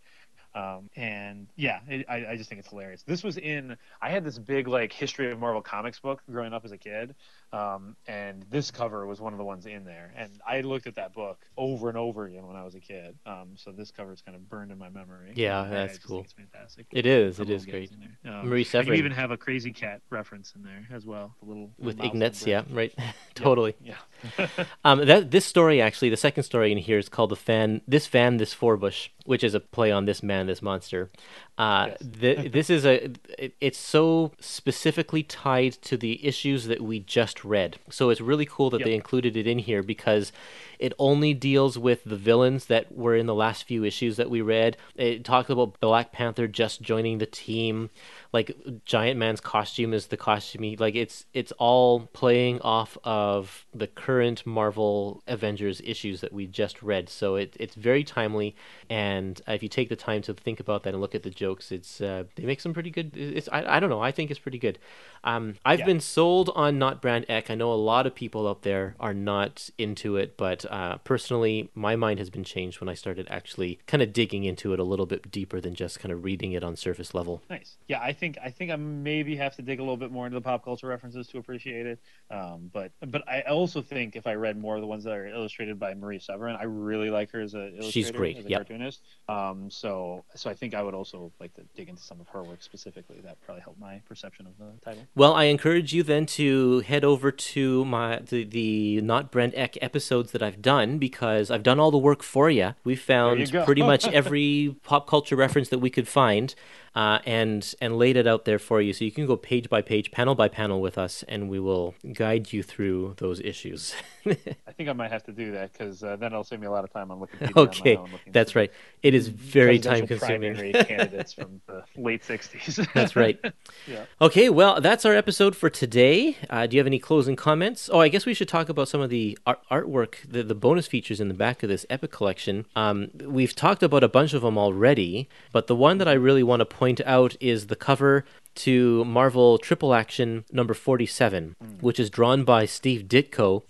um, 0.56 0.88
and 0.96 1.48
yeah, 1.54 1.80
it, 1.86 2.06
I, 2.08 2.26
I 2.30 2.36
just 2.36 2.48
think 2.48 2.60
it's 2.60 2.70
hilarious. 2.70 3.02
This 3.02 3.22
was 3.22 3.36
in. 3.36 3.76
I 4.00 4.08
had 4.08 4.24
this 4.24 4.38
big 4.38 4.68
like 4.68 4.90
history 4.90 5.30
of 5.30 5.38
Marvel 5.38 5.60
comics 5.60 6.00
book 6.00 6.22
growing 6.30 6.54
up 6.54 6.64
as 6.64 6.72
a 6.72 6.78
kid, 6.78 7.14
um, 7.56 7.96
and 8.06 8.44
this 8.50 8.70
cover 8.70 9.06
was 9.06 9.20
one 9.20 9.32
of 9.32 9.38
the 9.38 9.44
ones 9.44 9.66
in 9.66 9.84
there. 9.84 10.12
And 10.16 10.30
I 10.46 10.60
looked 10.60 10.86
at 10.86 10.94
that 10.96 11.12
book 11.14 11.38
over 11.56 11.88
and 11.88 11.96
over 11.96 12.26
again 12.26 12.46
when 12.46 12.56
I 12.56 12.64
was 12.64 12.74
a 12.74 12.80
kid. 12.80 13.16
Um, 13.24 13.50
so 13.56 13.72
this 13.72 13.90
cover 13.90 14.12
is 14.12 14.20
kind 14.22 14.36
of 14.36 14.48
burned 14.48 14.70
in 14.72 14.78
my 14.78 14.88
memory. 14.90 15.32
Yeah, 15.34 15.62
And 15.64 15.72
that's 15.72 15.98
cool. 15.98 16.20
It's 16.22 16.32
fantastic. 16.32 16.86
It 16.92 17.06
is. 17.06 17.40
It 17.40 17.50
is 17.50 17.64
great. 17.64 17.90
Um, 18.24 18.48
Marie 18.48 18.64
Severin 18.64 18.88
You 18.94 18.98
even 18.98 19.12
have 19.12 19.30
a 19.30 19.36
Krazy 19.36 19.74
Kat 19.74 20.00
reference 20.10 20.54
in 20.54 20.62
there 20.62 20.86
as 20.92 21.06
well. 21.06 21.34
The 21.40 21.48
little 21.48 21.70
with 21.78 22.00
Ignatz, 22.02 22.46
yeah, 22.46 22.62
right, 22.70 22.94
totally. 23.34 23.74
Yeah. 23.82 23.94
Um, 24.84 25.04
that 25.06 25.30
this 25.30 25.44
story 25.44 25.80
actually, 25.80 26.10
the 26.10 26.16
second 26.16 26.44
story 26.44 26.72
in 26.72 26.78
here 26.78 26.98
is 26.98 27.08
called 27.08 27.30
the 27.30 27.36
fan. 27.36 27.80
This 27.86 28.06
fan, 28.06 28.36
this 28.38 28.54
forbush, 28.54 29.08
which 29.24 29.42
is 29.44 29.54
a 29.54 29.60
play 29.60 29.90
on 29.90 30.04
this 30.06 30.22
man, 30.22 30.46
this 30.46 30.62
monster. 30.62 31.10
Uh, 31.58 31.88
Yes. 31.88 31.98
th- 32.20 32.52
this 32.52 32.70
is 32.70 32.84
a. 32.86 33.10
It, 33.38 33.54
it's 33.60 33.78
so 33.78 34.32
specifically 34.40 35.22
tied 35.22 35.72
to 35.82 35.96
the 35.96 36.24
issues 36.26 36.66
that 36.66 36.80
we 36.80 37.00
just 37.00 37.44
read. 37.46 37.78
So 37.90 38.10
it's 38.10 38.20
really 38.20 38.46
cool 38.46 38.70
that 38.70 38.80
Yep. 38.80 38.86
they 38.86 38.94
included 38.94 39.36
it 39.36 39.46
in 39.46 39.58
here 39.58 39.82
because 39.82 40.32
it 40.78 40.92
only 40.98 41.34
deals 41.34 41.78
with 41.78 42.02
the 42.04 42.16
villains 42.16 42.66
that 42.66 42.92
were 42.96 43.16
in 43.16 43.26
the 43.26 43.34
last 43.34 43.64
few 43.64 43.84
issues 43.84 44.16
that 44.16 44.30
we 44.30 44.40
read. 44.40 44.76
It 44.96 45.24
talks 45.24 45.50
about 45.50 45.80
Black 45.80 46.12
Panther 46.12 46.46
just 46.48 46.82
joining 46.82 47.18
the 47.18 47.26
team. 47.26 47.90
Like 48.32 48.56
Giant 48.84 49.18
Man's 49.18 49.40
costume 49.40 49.94
is 49.94 50.08
the 50.08 50.16
costume. 50.16 50.62
He, 50.62 50.76
like 50.76 50.94
it's 50.94 51.24
it's 51.32 51.52
all 51.52 52.00
playing 52.12 52.60
off 52.60 52.98
of 53.04 53.64
the 53.74 53.86
current 53.86 54.44
Marvel 54.46 55.22
Avengers 55.26 55.80
issues 55.84 56.20
that 56.20 56.32
we 56.32 56.46
just 56.46 56.82
read. 56.82 57.08
So 57.08 57.36
it, 57.36 57.56
it's 57.58 57.74
very 57.74 58.04
timely, 58.04 58.54
and 58.90 59.40
if 59.48 59.62
you 59.62 59.68
take 59.70 59.88
the 59.88 59.96
time 59.96 60.20
to 60.22 60.34
think 60.34 60.60
about 60.60 60.82
that 60.82 60.92
and 60.92 61.00
look 61.00 61.14
at 61.14 61.22
the 61.22 61.30
jokes, 61.30 61.72
it's 61.72 62.00
uh, 62.00 62.24
they 62.34 62.44
make 62.44 62.60
some 62.60 62.74
pretty 62.74 62.90
good. 62.90 63.16
It's 63.16 63.48
I, 63.50 63.76
I 63.76 63.80
don't 63.80 63.88
know. 63.90 64.02
I 64.02 64.12
think 64.12 64.30
it's 64.30 64.40
pretty 64.40 64.58
good. 64.58 64.78
Um, 65.24 65.54
I've 65.64 65.78
Yeah. 65.80 65.86
been 65.86 66.00
sold 66.00 66.50
on 66.54 66.78
not 66.78 67.00
brand 67.00 67.26
Echh. 67.28 67.50
I 67.50 67.54
know 67.54 67.72
a 67.72 67.74
lot 67.74 68.06
of 68.06 68.14
people 68.14 68.46
out 68.46 68.62
there 68.62 68.94
are 69.00 69.14
not 69.14 69.70
into 69.78 70.16
it, 70.16 70.36
but 70.36 70.65
uh, 70.70 70.98
personally, 70.98 71.70
my 71.74 71.96
mind 71.96 72.18
has 72.18 72.30
been 72.30 72.44
changed 72.44 72.80
when 72.80 72.88
I 72.88 72.94
started 72.94 73.26
actually 73.30 73.78
kind 73.86 74.02
of 74.02 74.12
digging 74.12 74.44
into 74.44 74.72
it 74.72 74.80
a 74.80 74.84
little 74.84 75.06
bit 75.06 75.30
deeper 75.30 75.60
than 75.60 75.74
just 75.74 76.00
kind 76.00 76.12
of 76.12 76.24
reading 76.24 76.52
it 76.52 76.62
on 76.62 76.76
surface 76.76 77.14
level. 77.14 77.42
Nice. 77.48 77.76
Yeah, 77.88 78.00
I 78.00 78.12
think 78.12 78.38
I 78.42 78.50
think 78.50 78.70
I 78.70 78.76
maybe 78.76 79.36
have 79.36 79.56
to 79.56 79.62
dig 79.62 79.78
a 79.78 79.82
little 79.82 79.96
bit 79.96 80.10
more 80.10 80.26
into 80.26 80.36
the 80.36 80.42
pop 80.42 80.64
culture 80.64 80.86
references 80.86 81.26
to 81.28 81.38
appreciate 81.38 81.86
it. 81.86 81.98
Um, 82.30 82.70
but 82.72 82.92
but 83.00 83.26
I 83.28 83.42
also 83.42 83.82
think 83.82 84.16
if 84.16 84.26
I 84.26 84.34
read 84.34 84.58
more 84.58 84.76
of 84.76 84.80
the 84.80 84.86
ones 84.86 85.04
that 85.04 85.12
are 85.12 85.26
illustrated 85.26 85.78
by 85.78 85.94
Marie 85.94 86.18
Severin, 86.18 86.56
I 86.56 86.64
really 86.64 87.10
like 87.10 87.30
her 87.32 87.40
as 87.40 87.54
a 87.54 87.68
illustrator, 87.68 87.90
She's 87.90 88.10
great, 88.10 88.36
as 88.38 88.46
a 88.46 88.48
yep. 88.48 88.60
cartoonist. 88.60 89.02
Um, 89.28 89.70
so 89.70 90.24
so 90.34 90.50
I 90.50 90.54
think 90.54 90.74
I 90.74 90.82
would 90.82 90.94
also 90.94 91.32
like 91.40 91.54
to 91.54 91.62
dig 91.74 91.88
into 91.88 92.02
some 92.02 92.20
of 92.20 92.28
her 92.28 92.42
work 92.42 92.62
specifically. 92.62 93.20
That 93.22 93.40
probably 93.44 93.62
helped 93.62 93.80
my 93.80 94.00
perception 94.08 94.46
of 94.46 94.52
the 94.58 94.72
title. 94.84 95.06
Well, 95.14 95.34
I 95.34 95.44
encourage 95.44 95.92
you 95.92 96.02
then 96.02 96.26
to 96.26 96.80
head 96.80 97.04
over 97.04 97.30
to 97.30 97.84
my 97.84 98.18
the, 98.18 98.44
the 98.44 99.00
not 99.02 99.30
Brand 99.30 99.52
Echh 99.54 99.76
episodes 99.80 100.32
that 100.32 100.42
I've 100.42 100.55
done 100.60 100.98
because 100.98 101.50
I've 101.50 101.62
done 101.62 101.78
all 101.80 101.90
the 101.90 101.98
work 101.98 102.22
for 102.22 102.50
you. 102.50 102.74
We 102.84 102.96
found 102.96 103.50
go. 103.52 103.64
pretty 103.64 103.82
much 103.82 104.06
every 104.12 104.76
pop 104.82 105.08
culture 105.08 105.36
reference 105.36 105.68
that 105.70 105.78
we 105.78 105.90
could 105.90 106.08
find, 106.08 106.54
uh, 106.96 107.18
and 107.26 107.74
and 107.82 107.98
laid 107.98 108.16
it 108.16 108.26
out 108.26 108.46
there 108.46 108.58
for 108.58 108.80
you, 108.80 108.94
so 108.94 109.04
you 109.04 109.12
can 109.12 109.26
go 109.26 109.36
page 109.36 109.68
by 109.68 109.82
page, 109.82 110.10
panel 110.10 110.34
by 110.34 110.48
panel 110.48 110.80
with 110.80 110.96
us, 110.96 111.22
and 111.28 111.50
we 111.50 111.60
will 111.60 111.94
guide 112.14 112.54
you 112.54 112.62
through 112.62 113.14
those 113.18 113.38
issues. 113.40 113.94
I 114.26 114.72
think 114.72 114.88
I 114.88 114.94
might 114.94 115.12
have 115.12 115.22
to 115.24 115.32
do 115.32 115.52
that 115.52 115.74
because 115.74 116.02
uh, 116.02 116.16
then 116.16 116.32
it'll 116.32 116.42
save 116.42 116.58
me 116.58 116.66
a 116.66 116.70
lot 116.70 116.84
of 116.84 116.92
time 116.92 117.10
on 117.10 117.20
Wikipedia. 117.20 117.54
on 117.54 117.68
okay, 117.68 117.96
looking 117.98 118.32
that's 118.32 118.56
right. 118.56 118.72
It 119.02 119.12
is 119.12 119.28
very 119.28 119.78
time 119.78 120.06
consuming. 120.06 120.54
primary 120.54 120.72
candidates 120.84 121.34
from 121.34 121.60
the 121.66 121.84
late 121.96 122.22
'60s. 122.22 122.90
That's 122.94 123.14
right. 123.14 123.38
Yeah. 123.86 124.06
Okay, 124.20 124.48
well, 124.48 124.80
that's 124.80 125.04
our 125.04 125.14
episode 125.14 125.54
for 125.54 125.68
today. 125.68 126.36
Uh, 126.48 126.66
do 126.66 126.76
you 126.76 126.80
have 126.80 126.86
any 126.86 126.98
closing 126.98 127.36
comments? 127.36 127.90
Oh, 127.92 128.00
I 128.00 128.08
guess 128.08 128.24
we 128.24 128.32
should 128.32 128.48
talk 128.48 128.68
about 128.68 128.88
some 128.88 129.00
of 129.00 129.10
the 129.10 129.38
art- 129.46 129.60
artwork, 129.70 130.16
the, 130.26 130.42
the 130.42 130.54
bonus 130.54 130.86
features 130.86 131.20
in 131.20 131.28
the 131.28 131.34
back 131.34 131.62
of 131.62 131.68
this 131.68 131.84
Epic 131.90 132.10
collection. 132.10 132.64
Um, 132.74 133.10
we've 133.22 133.54
talked 133.54 133.82
about 133.82 134.02
a 134.02 134.08
bunch 134.08 134.32
of 134.32 134.42
them 134.42 134.56
already, 134.56 135.28
but 135.52 135.66
the 135.66 135.76
one 135.76 135.98
that 135.98 136.08
I 136.08 136.14
really 136.14 136.42
want 136.42 136.60
to 136.60 136.66
point 136.66 136.85
out 137.04 137.36
is 137.40 137.66
the 137.66 137.76
cover 137.76 138.24
to 138.56 139.04
Marvel 139.04 139.58
Triple 139.58 139.94
Action 139.94 140.44
number 140.50 140.74
47, 140.74 141.56
which 141.80 142.00
is 142.00 142.10
drawn 142.10 142.42
by 142.44 142.64
Steve 142.64 143.02
Ditko, 143.02 143.62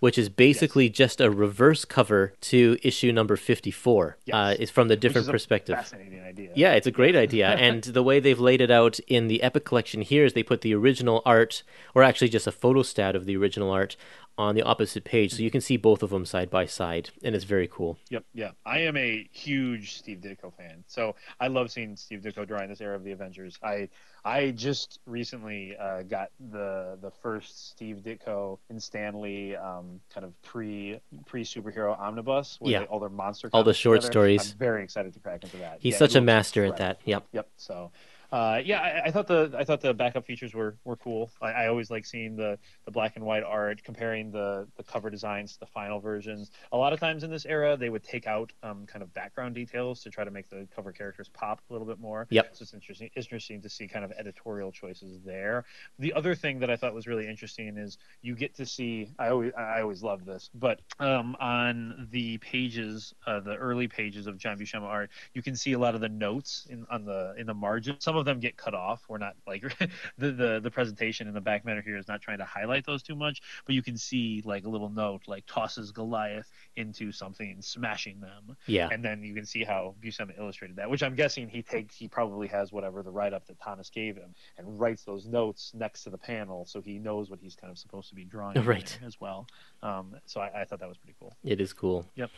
which 0.00 0.18
is 0.18 0.28
basically 0.28 0.88
just 0.88 1.20
a 1.20 1.30
reverse 1.30 1.84
cover 1.84 2.34
to 2.42 2.76
issue 2.82 3.10
number 3.10 3.36
54. 3.36 4.18
Yes. 4.26 4.34
Uh, 4.34 4.54
it's 4.58 4.70
from 4.70 4.88
the 4.88 4.96
different 4.96 5.28
perspective. 5.28 5.76
Fascinating 5.76 6.20
idea. 6.20 6.50
Yeah, 6.54 6.74
it's 6.74 6.86
a 6.86 6.90
great 6.90 7.16
idea. 7.16 7.48
and 7.54 7.82
the 7.82 8.02
way 8.02 8.20
they've 8.20 8.38
laid 8.38 8.60
it 8.60 8.70
out 8.70 8.98
in 9.08 9.28
the 9.28 9.42
Epic 9.42 9.64
collection 9.64 10.02
here 10.02 10.24
is 10.24 10.34
they 10.34 10.42
put 10.42 10.60
the 10.60 10.74
original 10.74 11.22
art, 11.24 11.62
or 11.94 12.02
actually 12.02 12.28
just 12.28 12.46
a 12.46 12.52
photostat 12.52 13.14
of 13.14 13.24
the 13.24 13.36
original 13.36 13.70
art, 13.70 13.96
on 14.36 14.54
the 14.54 14.62
opposite 14.62 15.04
page. 15.04 15.32
So 15.34 15.42
you 15.42 15.50
can 15.50 15.60
see 15.60 15.76
both 15.76 16.02
of 16.02 16.10
them 16.10 16.24
side 16.24 16.50
by 16.50 16.66
side, 16.66 17.10
and 17.22 17.34
it's 17.34 17.44
very 17.44 17.68
cool. 17.68 17.98
Yep, 18.10 18.24
yeah. 18.34 18.50
I 18.66 18.80
am 18.80 18.96
a 18.96 19.28
huge 19.32 19.96
Steve 19.96 20.18
Ditko 20.18 20.52
fan, 20.56 20.84
so 20.86 21.14
I 21.40 21.48
love 21.48 21.70
seeing 21.70 21.96
Steve 21.96 22.20
Ditko 22.20 22.46
drawing 22.46 22.68
this 22.68 22.80
era 22.80 22.96
of 22.96 23.04
the 23.04 23.12
Avengers. 23.12 23.58
I 23.62 23.88
I 24.24 24.52
just 24.52 25.00
recently 25.06 25.76
uh, 25.76 26.02
got 26.02 26.30
the 26.50 26.98
the 27.00 27.10
first 27.22 27.70
Steve 27.70 27.98
Ditko 28.04 28.58
and 28.70 28.82
Stan 28.82 29.20
Lee 29.20 29.54
um, 29.54 30.00
kind 30.12 30.24
of 30.24 30.32
pre 30.42 30.98
pre 31.26 31.44
superhero 31.44 31.98
omnibus 31.98 32.58
with 32.60 32.72
Yeah. 32.72 32.84
all 32.84 32.98
their 33.00 33.08
monster 33.10 33.50
All 33.52 33.62
the 33.64 33.74
short 33.74 34.00
together. 34.00 34.12
stories. 34.12 34.52
I'm 34.52 34.58
very 34.58 34.82
excited 34.82 35.12
to 35.14 35.20
crack 35.20 35.44
into 35.44 35.58
that. 35.58 35.78
He's 35.80 35.92
Yeah, 35.92 35.98
such 35.98 36.14
a 36.14 36.20
master 36.20 36.64
at 36.64 36.78
that. 36.78 37.00
Yep. 37.04 37.24
Yep. 37.32 37.48
So, 37.56 37.92
uh, 38.34 38.60
yeah, 38.64 38.80
I, 38.80 39.02
I 39.06 39.10
thought 39.12 39.28
the 39.28 39.54
I 39.56 39.62
thought 39.62 39.80
the 39.80 39.94
backup 39.94 40.26
features 40.26 40.54
were, 40.54 40.74
were 40.82 40.96
cool. 40.96 41.30
I, 41.40 41.52
I 41.52 41.66
always 41.68 41.88
like 41.88 42.04
seeing 42.04 42.34
the, 42.34 42.58
the 42.84 42.90
black 42.90 43.14
and 43.14 43.24
white 43.24 43.44
art, 43.44 43.84
comparing 43.84 44.32
the, 44.32 44.66
the 44.76 44.82
cover 44.82 45.08
designs 45.08 45.52
to 45.52 45.60
the 45.60 45.66
final 45.66 46.00
versions. 46.00 46.50
A 46.72 46.76
lot 46.76 46.92
of 46.92 46.98
times 46.98 47.22
in 47.22 47.30
this 47.30 47.46
era, 47.46 47.76
they 47.76 47.90
would 47.90 48.02
take 48.02 48.26
out 48.26 48.52
um, 48.64 48.86
kind 48.86 49.04
of 49.04 49.14
background 49.14 49.54
details 49.54 50.02
to 50.02 50.10
try 50.10 50.24
to 50.24 50.32
make 50.32 50.50
the 50.50 50.66
cover 50.74 50.90
characters 50.90 51.28
pop 51.28 51.60
a 51.70 51.72
little 51.72 51.86
bit 51.86 52.00
more. 52.00 52.26
Yep. 52.30 52.56
So 52.56 52.64
it's 52.64 52.74
interesting 52.74 53.08
interesting 53.14 53.62
to 53.62 53.68
see 53.68 53.86
kind 53.86 54.04
of 54.04 54.10
editorial 54.18 54.72
choices 54.72 55.20
there. 55.24 55.64
The 56.00 56.12
other 56.12 56.34
thing 56.34 56.58
that 56.58 56.70
I 56.70 56.74
thought 56.74 56.92
was 56.92 57.06
really 57.06 57.28
interesting 57.28 57.78
is 57.78 57.98
you 58.20 58.34
get 58.34 58.52
to 58.56 58.66
see. 58.66 59.12
I 59.16 59.28
always 59.28 59.52
I 59.56 59.80
always 59.80 60.02
love 60.02 60.24
this, 60.24 60.50
but 60.56 60.80
um, 60.98 61.36
on 61.38 62.08
the 62.10 62.38
pages, 62.38 63.14
uh, 63.28 63.38
the 63.38 63.54
early 63.54 63.86
pages 63.86 64.26
of 64.26 64.38
John 64.38 64.58
Buscema 64.58 64.82
art, 64.82 65.10
you 65.34 65.42
can 65.42 65.54
see 65.54 65.74
a 65.74 65.78
lot 65.78 65.94
of 65.94 66.00
the 66.00 66.08
notes 66.08 66.66
in 66.68 66.84
on 66.90 67.04
the 67.04 67.36
in 67.38 67.46
the 67.46 67.54
margin. 67.54 67.94
Some 68.00 68.16
of 68.16 68.23
them 68.24 68.40
get 68.40 68.56
cut 68.56 68.74
off. 68.74 69.02
We're 69.08 69.18
not 69.18 69.34
like 69.46 69.62
the, 70.18 70.32
the 70.32 70.60
the 70.62 70.70
presentation 70.70 71.28
in 71.28 71.34
the 71.34 71.40
back 71.40 71.64
matter 71.64 71.80
here 71.82 71.96
is 71.96 72.08
not 72.08 72.20
trying 72.20 72.38
to 72.38 72.44
highlight 72.44 72.84
those 72.86 73.02
too 73.02 73.14
much, 73.14 73.40
but 73.66 73.74
you 73.74 73.82
can 73.82 73.96
see 73.96 74.42
like 74.44 74.64
a 74.64 74.68
little 74.68 74.88
note 74.90 75.22
like 75.26 75.44
tosses 75.46 75.90
Goliath 75.92 76.50
into 76.76 77.12
something, 77.12 77.56
smashing 77.60 78.20
them, 78.20 78.56
Yeah. 78.66 78.88
and 78.90 79.04
then 79.04 79.22
you 79.22 79.34
can 79.34 79.44
see 79.46 79.64
how 79.64 79.94
Buscema 80.02 80.36
illustrated 80.38 80.76
that. 80.76 80.90
Which 80.90 81.02
I'm 81.02 81.14
guessing 81.14 81.48
he 81.48 81.62
takes 81.62 81.96
he 81.96 82.08
probably 82.08 82.48
has 82.48 82.72
whatever 82.72 83.02
the 83.02 83.10
write 83.10 83.32
up 83.32 83.46
that 83.46 83.60
Thomas 83.60 83.90
gave 83.90 84.16
him 84.16 84.34
and 84.58 84.78
writes 84.80 85.04
those 85.04 85.26
notes 85.26 85.72
next 85.74 86.04
to 86.04 86.10
the 86.10 86.18
panel 86.18 86.64
so 86.66 86.80
he 86.80 86.98
knows 86.98 87.30
what 87.30 87.38
he's 87.40 87.54
kind 87.54 87.70
of 87.70 87.78
supposed 87.78 88.08
to 88.08 88.14
be 88.14 88.24
drawing 88.24 88.62
Right. 88.64 88.98
as 89.04 89.20
well. 89.20 89.46
Um, 89.82 90.14
so 90.26 90.40
I, 90.40 90.62
I 90.62 90.64
thought 90.64 90.80
that 90.80 90.88
was 90.88 90.96
pretty 90.98 91.14
cool. 91.20 91.34
It 91.44 91.60
is 91.60 91.72
cool. 91.72 92.06
Yep. 92.16 92.30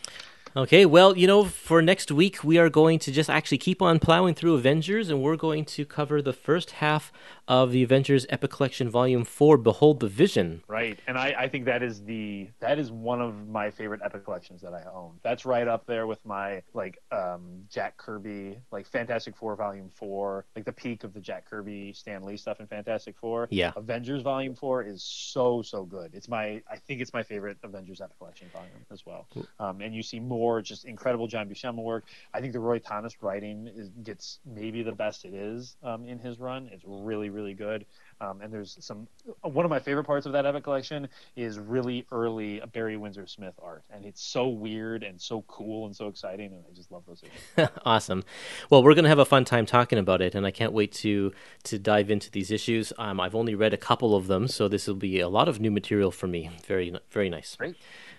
Okay, 0.56 0.86
well, 0.86 1.16
you 1.16 1.26
know, 1.26 1.44
for 1.44 1.82
next 1.82 2.10
week, 2.10 2.42
we 2.42 2.56
are 2.56 2.70
going 2.70 2.98
to 3.00 3.12
just 3.12 3.28
actually 3.28 3.58
keep 3.58 3.82
on 3.82 3.98
plowing 3.98 4.34
through 4.34 4.54
Avengers, 4.54 5.10
and 5.10 5.20
we're 5.20 5.36
going 5.36 5.66
to 5.66 5.75
cover 5.84 6.22
the 6.22 6.32
first 6.32 6.72
half 6.72 7.12
of 7.48 7.72
the 7.72 7.82
Avengers 7.82 8.26
Epic 8.28 8.50
Collection 8.50 8.88
Volume 8.88 9.24
4, 9.24 9.58
Behold 9.58 10.00
the 10.00 10.08
Vision. 10.08 10.62
Right, 10.68 10.98
and 11.06 11.18
I, 11.18 11.34
I 11.38 11.48
think 11.48 11.64
that 11.66 11.82
is 11.82 12.02
the 12.04 12.48
that 12.60 12.78
is 12.78 12.90
one 12.90 13.20
of 13.20 13.48
my 13.48 13.70
favorite 13.70 14.00
Epic 14.04 14.24
collections 14.24 14.62
that 14.62 14.74
I 14.74 14.82
own. 14.92 15.18
That's 15.22 15.44
right 15.44 15.68
up 15.68 15.86
there 15.86 16.06
with 16.06 16.24
my 16.24 16.62
like 16.74 16.98
um, 17.12 17.64
Jack 17.70 17.96
Kirby, 17.96 18.58
like 18.70 18.86
Fantastic 18.86 19.36
Four 19.36 19.56
Volume 19.56 19.90
Four, 19.94 20.46
like 20.54 20.64
the 20.64 20.72
peak 20.72 21.04
of 21.04 21.12
the 21.12 21.20
Jack 21.20 21.48
Kirby 21.48 21.92
Stan 21.92 22.22
Lee 22.24 22.36
stuff 22.36 22.60
in 22.60 22.66
Fantastic 22.66 23.16
Four. 23.18 23.48
Yeah. 23.50 23.72
Avengers 23.76 24.22
Volume 24.22 24.54
Four 24.54 24.82
is 24.82 25.02
so 25.02 25.62
so 25.62 25.84
good. 25.84 26.10
It's 26.14 26.28
my 26.28 26.62
I 26.70 26.76
think 26.76 27.00
it's 27.00 27.12
my 27.12 27.22
favorite 27.22 27.58
Avengers 27.62 28.00
Epic 28.00 28.18
Collection 28.18 28.48
volume 28.52 28.86
as 28.90 29.04
well. 29.04 29.26
Um, 29.58 29.80
and 29.80 29.94
you 29.94 30.02
see 30.02 30.20
more 30.20 30.62
just 30.62 30.84
incredible 30.84 31.26
John 31.26 31.48
Buscema 31.48 31.82
work. 31.82 32.04
I 32.34 32.40
think 32.40 32.52
the 32.52 32.60
Roy 32.60 32.78
Thomas 32.78 33.22
writing 33.22 33.68
is, 33.74 33.88
gets 34.02 34.40
maybe 34.44 34.82
the 34.82 34.92
best 34.92 35.24
it 35.24 35.34
is 35.34 35.55
um, 35.82 36.04
in 36.04 36.18
his 36.18 36.38
run. 36.38 36.68
It's 36.72 36.84
really 36.86 37.30
really 37.30 37.54
good. 37.54 37.86
Um, 38.20 38.40
and 38.40 38.52
there's 38.52 38.78
some 38.80 39.06
one 39.42 39.64
of 39.64 39.70
my 39.70 39.78
favorite 39.78 40.04
parts 40.04 40.24
of 40.26 40.32
that 40.32 40.46
Epic 40.46 40.64
collection 40.64 41.08
is 41.36 41.58
really 41.58 42.06
early 42.10 42.62
Barry 42.72 42.96
Windsor 42.96 43.26
Smith 43.26 43.54
art, 43.62 43.84
and 43.90 44.04
it's 44.04 44.22
so 44.22 44.48
weird 44.48 45.02
and 45.02 45.20
so 45.20 45.42
cool 45.42 45.86
and 45.86 45.94
so 45.94 46.08
exciting, 46.08 46.52
and 46.52 46.64
I 46.68 46.74
just 46.74 46.90
love 46.90 47.02
those 47.06 47.22
issues. 47.22 47.68
awesome. 47.84 48.24
Well, 48.70 48.82
we're 48.82 48.94
gonna 48.94 49.08
have 49.08 49.18
a 49.18 49.26
fun 49.26 49.44
time 49.44 49.66
talking 49.66 49.98
about 49.98 50.22
it, 50.22 50.34
and 50.34 50.46
I 50.46 50.50
can't 50.50 50.72
wait 50.72 50.92
to 50.92 51.32
to 51.64 51.78
dive 51.78 52.10
into 52.10 52.30
these 52.30 52.50
issues. 52.50 52.92
Um, 52.98 53.20
I've 53.20 53.34
only 53.34 53.54
read 53.54 53.74
a 53.74 53.78
couple 53.78 54.16
of 54.16 54.28
them, 54.28 54.48
so 54.48 54.68
this 54.68 54.86
will 54.86 54.94
be 54.94 55.20
a 55.20 55.28
lot 55.28 55.48
of 55.48 55.60
new 55.60 55.70
material 55.70 56.10
for 56.10 56.26
me. 56.26 56.50
Very 56.66 56.94
very 57.10 57.28
nice. 57.28 57.56
Great. 57.56 57.76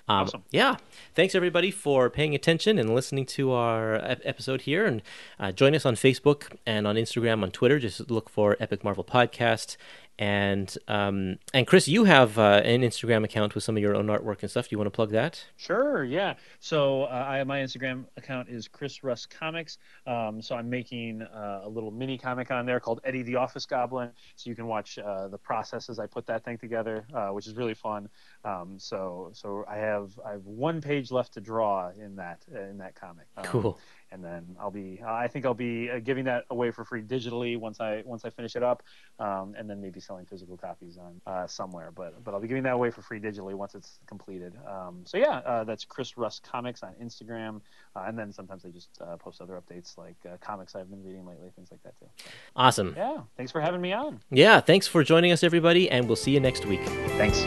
Um, 0.09 0.23
Awesome. 0.23 0.43
Yeah. 0.51 0.77
Thanks, 1.15 1.35
everybody, 1.35 1.69
for 1.71 2.09
paying 2.09 2.33
attention 2.33 2.79
and 2.79 2.95
listening 2.95 3.25
to 3.27 3.51
our 3.51 3.95
ep- 3.95 4.21
episode 4.23 4.61
here. 4.61 4.85
And 4.85 5.01
uh, 5.39 5.51
join 5.51 5.75
us 5.75 5.85
on 5.85 5.95
Facebook 5.95 6.55
and 6.65 6.87
on 6.87 6.95
Instagram, 6.95 7.43
on 7.43 7.51
Twitter. 7.51 7.77
Just 7.77 8.09
look 8.09 8.29
for 8.29 8.55
Epic 8.59 8.83
Marvel 8.83 9.03
Podcast. 9.03 9.75
And 10.19 10.75
um, 10.87 11.37
and 11.53 11.67
Chris, 11.67 11.87
you 11.87 12.05
have 12.05 12.39
uh, 12.39 12.61
an 12.63 12.81
Instagram 12.81 13.23
account 13.23 13.53
with 13.53 13.63
some 13.63 13.77
of 13.77 13.83
your 13.83 13.95
own 13.95 14.07
artwork 14.07 14.41
and 14.41 14.49
stuff. 14.49 14.67
Do 14.67 14.73
you 14.73 14.79
want 14.79 14.87
to 14.87 14.95
plug 14.95 15.11
that? 15.11 15.43
Sure, 15.57 16.03
yeah. 16.03 16.33
So 16.59 17.03
uh, 17.03 17.25
I 17.27 17.43
my 17.43 17.59
Instagram 17.59 18.05
account 18.17 18.49
is 18.49 18.67
Chris 18.67 19.03
Russ 19.03 19.27
Comics. 19.27 19.77
Um, 20.07 20.41
so 20.41 20.55
I'm 20.55 20.69
making 20.69 21.21
uh, 21.21 21.61
a 21.65 21.69
little 21.69 21.91
mini 21.91 22.17
comic 22.17 22.49
on 22.49 22.65
there 22.65 22.79
called 22.79 22.99
Eddie 23.03 23.21
the 23.21 23.35
Office 23.35 23.67
Goblin. 23.67 24.09
So 24.35 24.49
you 24.49 24.55
can 24.55 24.65
watch 24.65 24.97
uh, 24.97 25.27
the 25.27 25.37
process 25.37 25.87
as 25.87 25.99
I 25.99 26.07
put 26.07 26.25
that 26.25 26.43
thing 26.43 26.57
together, 26.57 27.05
uh, 27.13 27.27
which 27.27 27.45
is 27.45 27.55
really 27.55 27.75
fun. 27.75 28.09
Um, 28.43 28.75
so 28.79 29.29
so 29.33 29.65
I 29.69 29.77
have 29.77 30.19
I 30.25 30.31
have 30.31 30.45
one 30.45 30.81
page 30.81 31.11
left 31.11 31.33
to 31.35 31.41
draw 31.41 31.91
in 31.91 32.15
that 32.15 32.43
in 32.51 32.79
that 32.79 32.95
comic. 32.95 33.27
Um, 33.37 33.45
Cool. 33.45 33.79
And 34.11 34.23
then 34.23 34.55
I'll 34.59 34.71
be 34.71 35.01
I 35.05 35.27
think 35.27 35.45
I'll 35.45 35.53
be 35.53 35.89
uh, 35.89 35.99
giving 35.99 36.25
that 36.25 36.45
away 36.49 36.71
for 36.71 36.85
free 36.85 37.01
digitally 37.01 37.57
once 37.59 37.79
I 37.79 38.03
once 38.05 38.23
I 38.25 38.29
finish 38.29 38.55
it 38.55 38.63
up, 38.63 38.83
um, 39.19 39.53
and 39.57 39.69
then 39.69 39.81
maybe 39.81 39.99
selling 39.99 40.25
physical 40.25 40.57
copies 40.57 40.97
on 40.97 41.21
uh, 41.25 41.47
somewhere. 41.47 41.91
But 41.93 42.23
but 42.23 42.33
I'll 42.33 42.39
be 42.39 42.47
giving 42.47 42.63
that 42.63 42.73
away 42.73 42.89
for 42.91 43.01
free 43.01 43.19
digitally 43.19 43.53
once 43.53 43.75
it's 43.75 43.99
completed. 44.05 44.53
Um, 44.67 45.01
so 45.05 45.17
yeah, 45.17 45.37
uh, 45.45 45.63
that's 45.63 45.83
Chris 45.85 46.17
Russ 46.17 46.39
Comics 46.39 46.83
on 46.83 46.93
Instagram, 47.01 47.61
uh, 47.95 48.05
and 48.07 48.17
then 48.17 48.31
sometimes 48.31 48.63
I 48.65 48.69
just 48.69 48.89
uh, 49.01 49.17
post 49.17 49.41
other 49.41 49.61
updates 49.61 49.97
like 49.97 50.15
uh, 50.25 50.37
comics 50.41 50.75
I've 50.75 50.89
been 50.89 51.03
reading 51.03 51.25
lately, 51.25 51.49
things 51.55 51.69
like 51.71 51.83
that 51.83 51.97
too. 51.99 52.07
So, 52.17 52.29
Awesome. 52.55 52.93
yeah, 52.97 53.17
thanks 53.35 53.51
for 53.51 53.61
having 53.61 53.81
me 53.81 53.93
on. 53.93 54.19
Yeah. 54.29 54.61
Thanks 54.61 54.87
for 54.87 55.03
joining 55.03 55.31
us, 55.31 55.43
everybody, 55.43 55.89
and 55.89 56.07
we'll 56.07 56.15
see 56.15 56.31
you 56.31 56.39
next 56.39 56.65
week. 56.65 56.81
Thanks. 57.17 57.43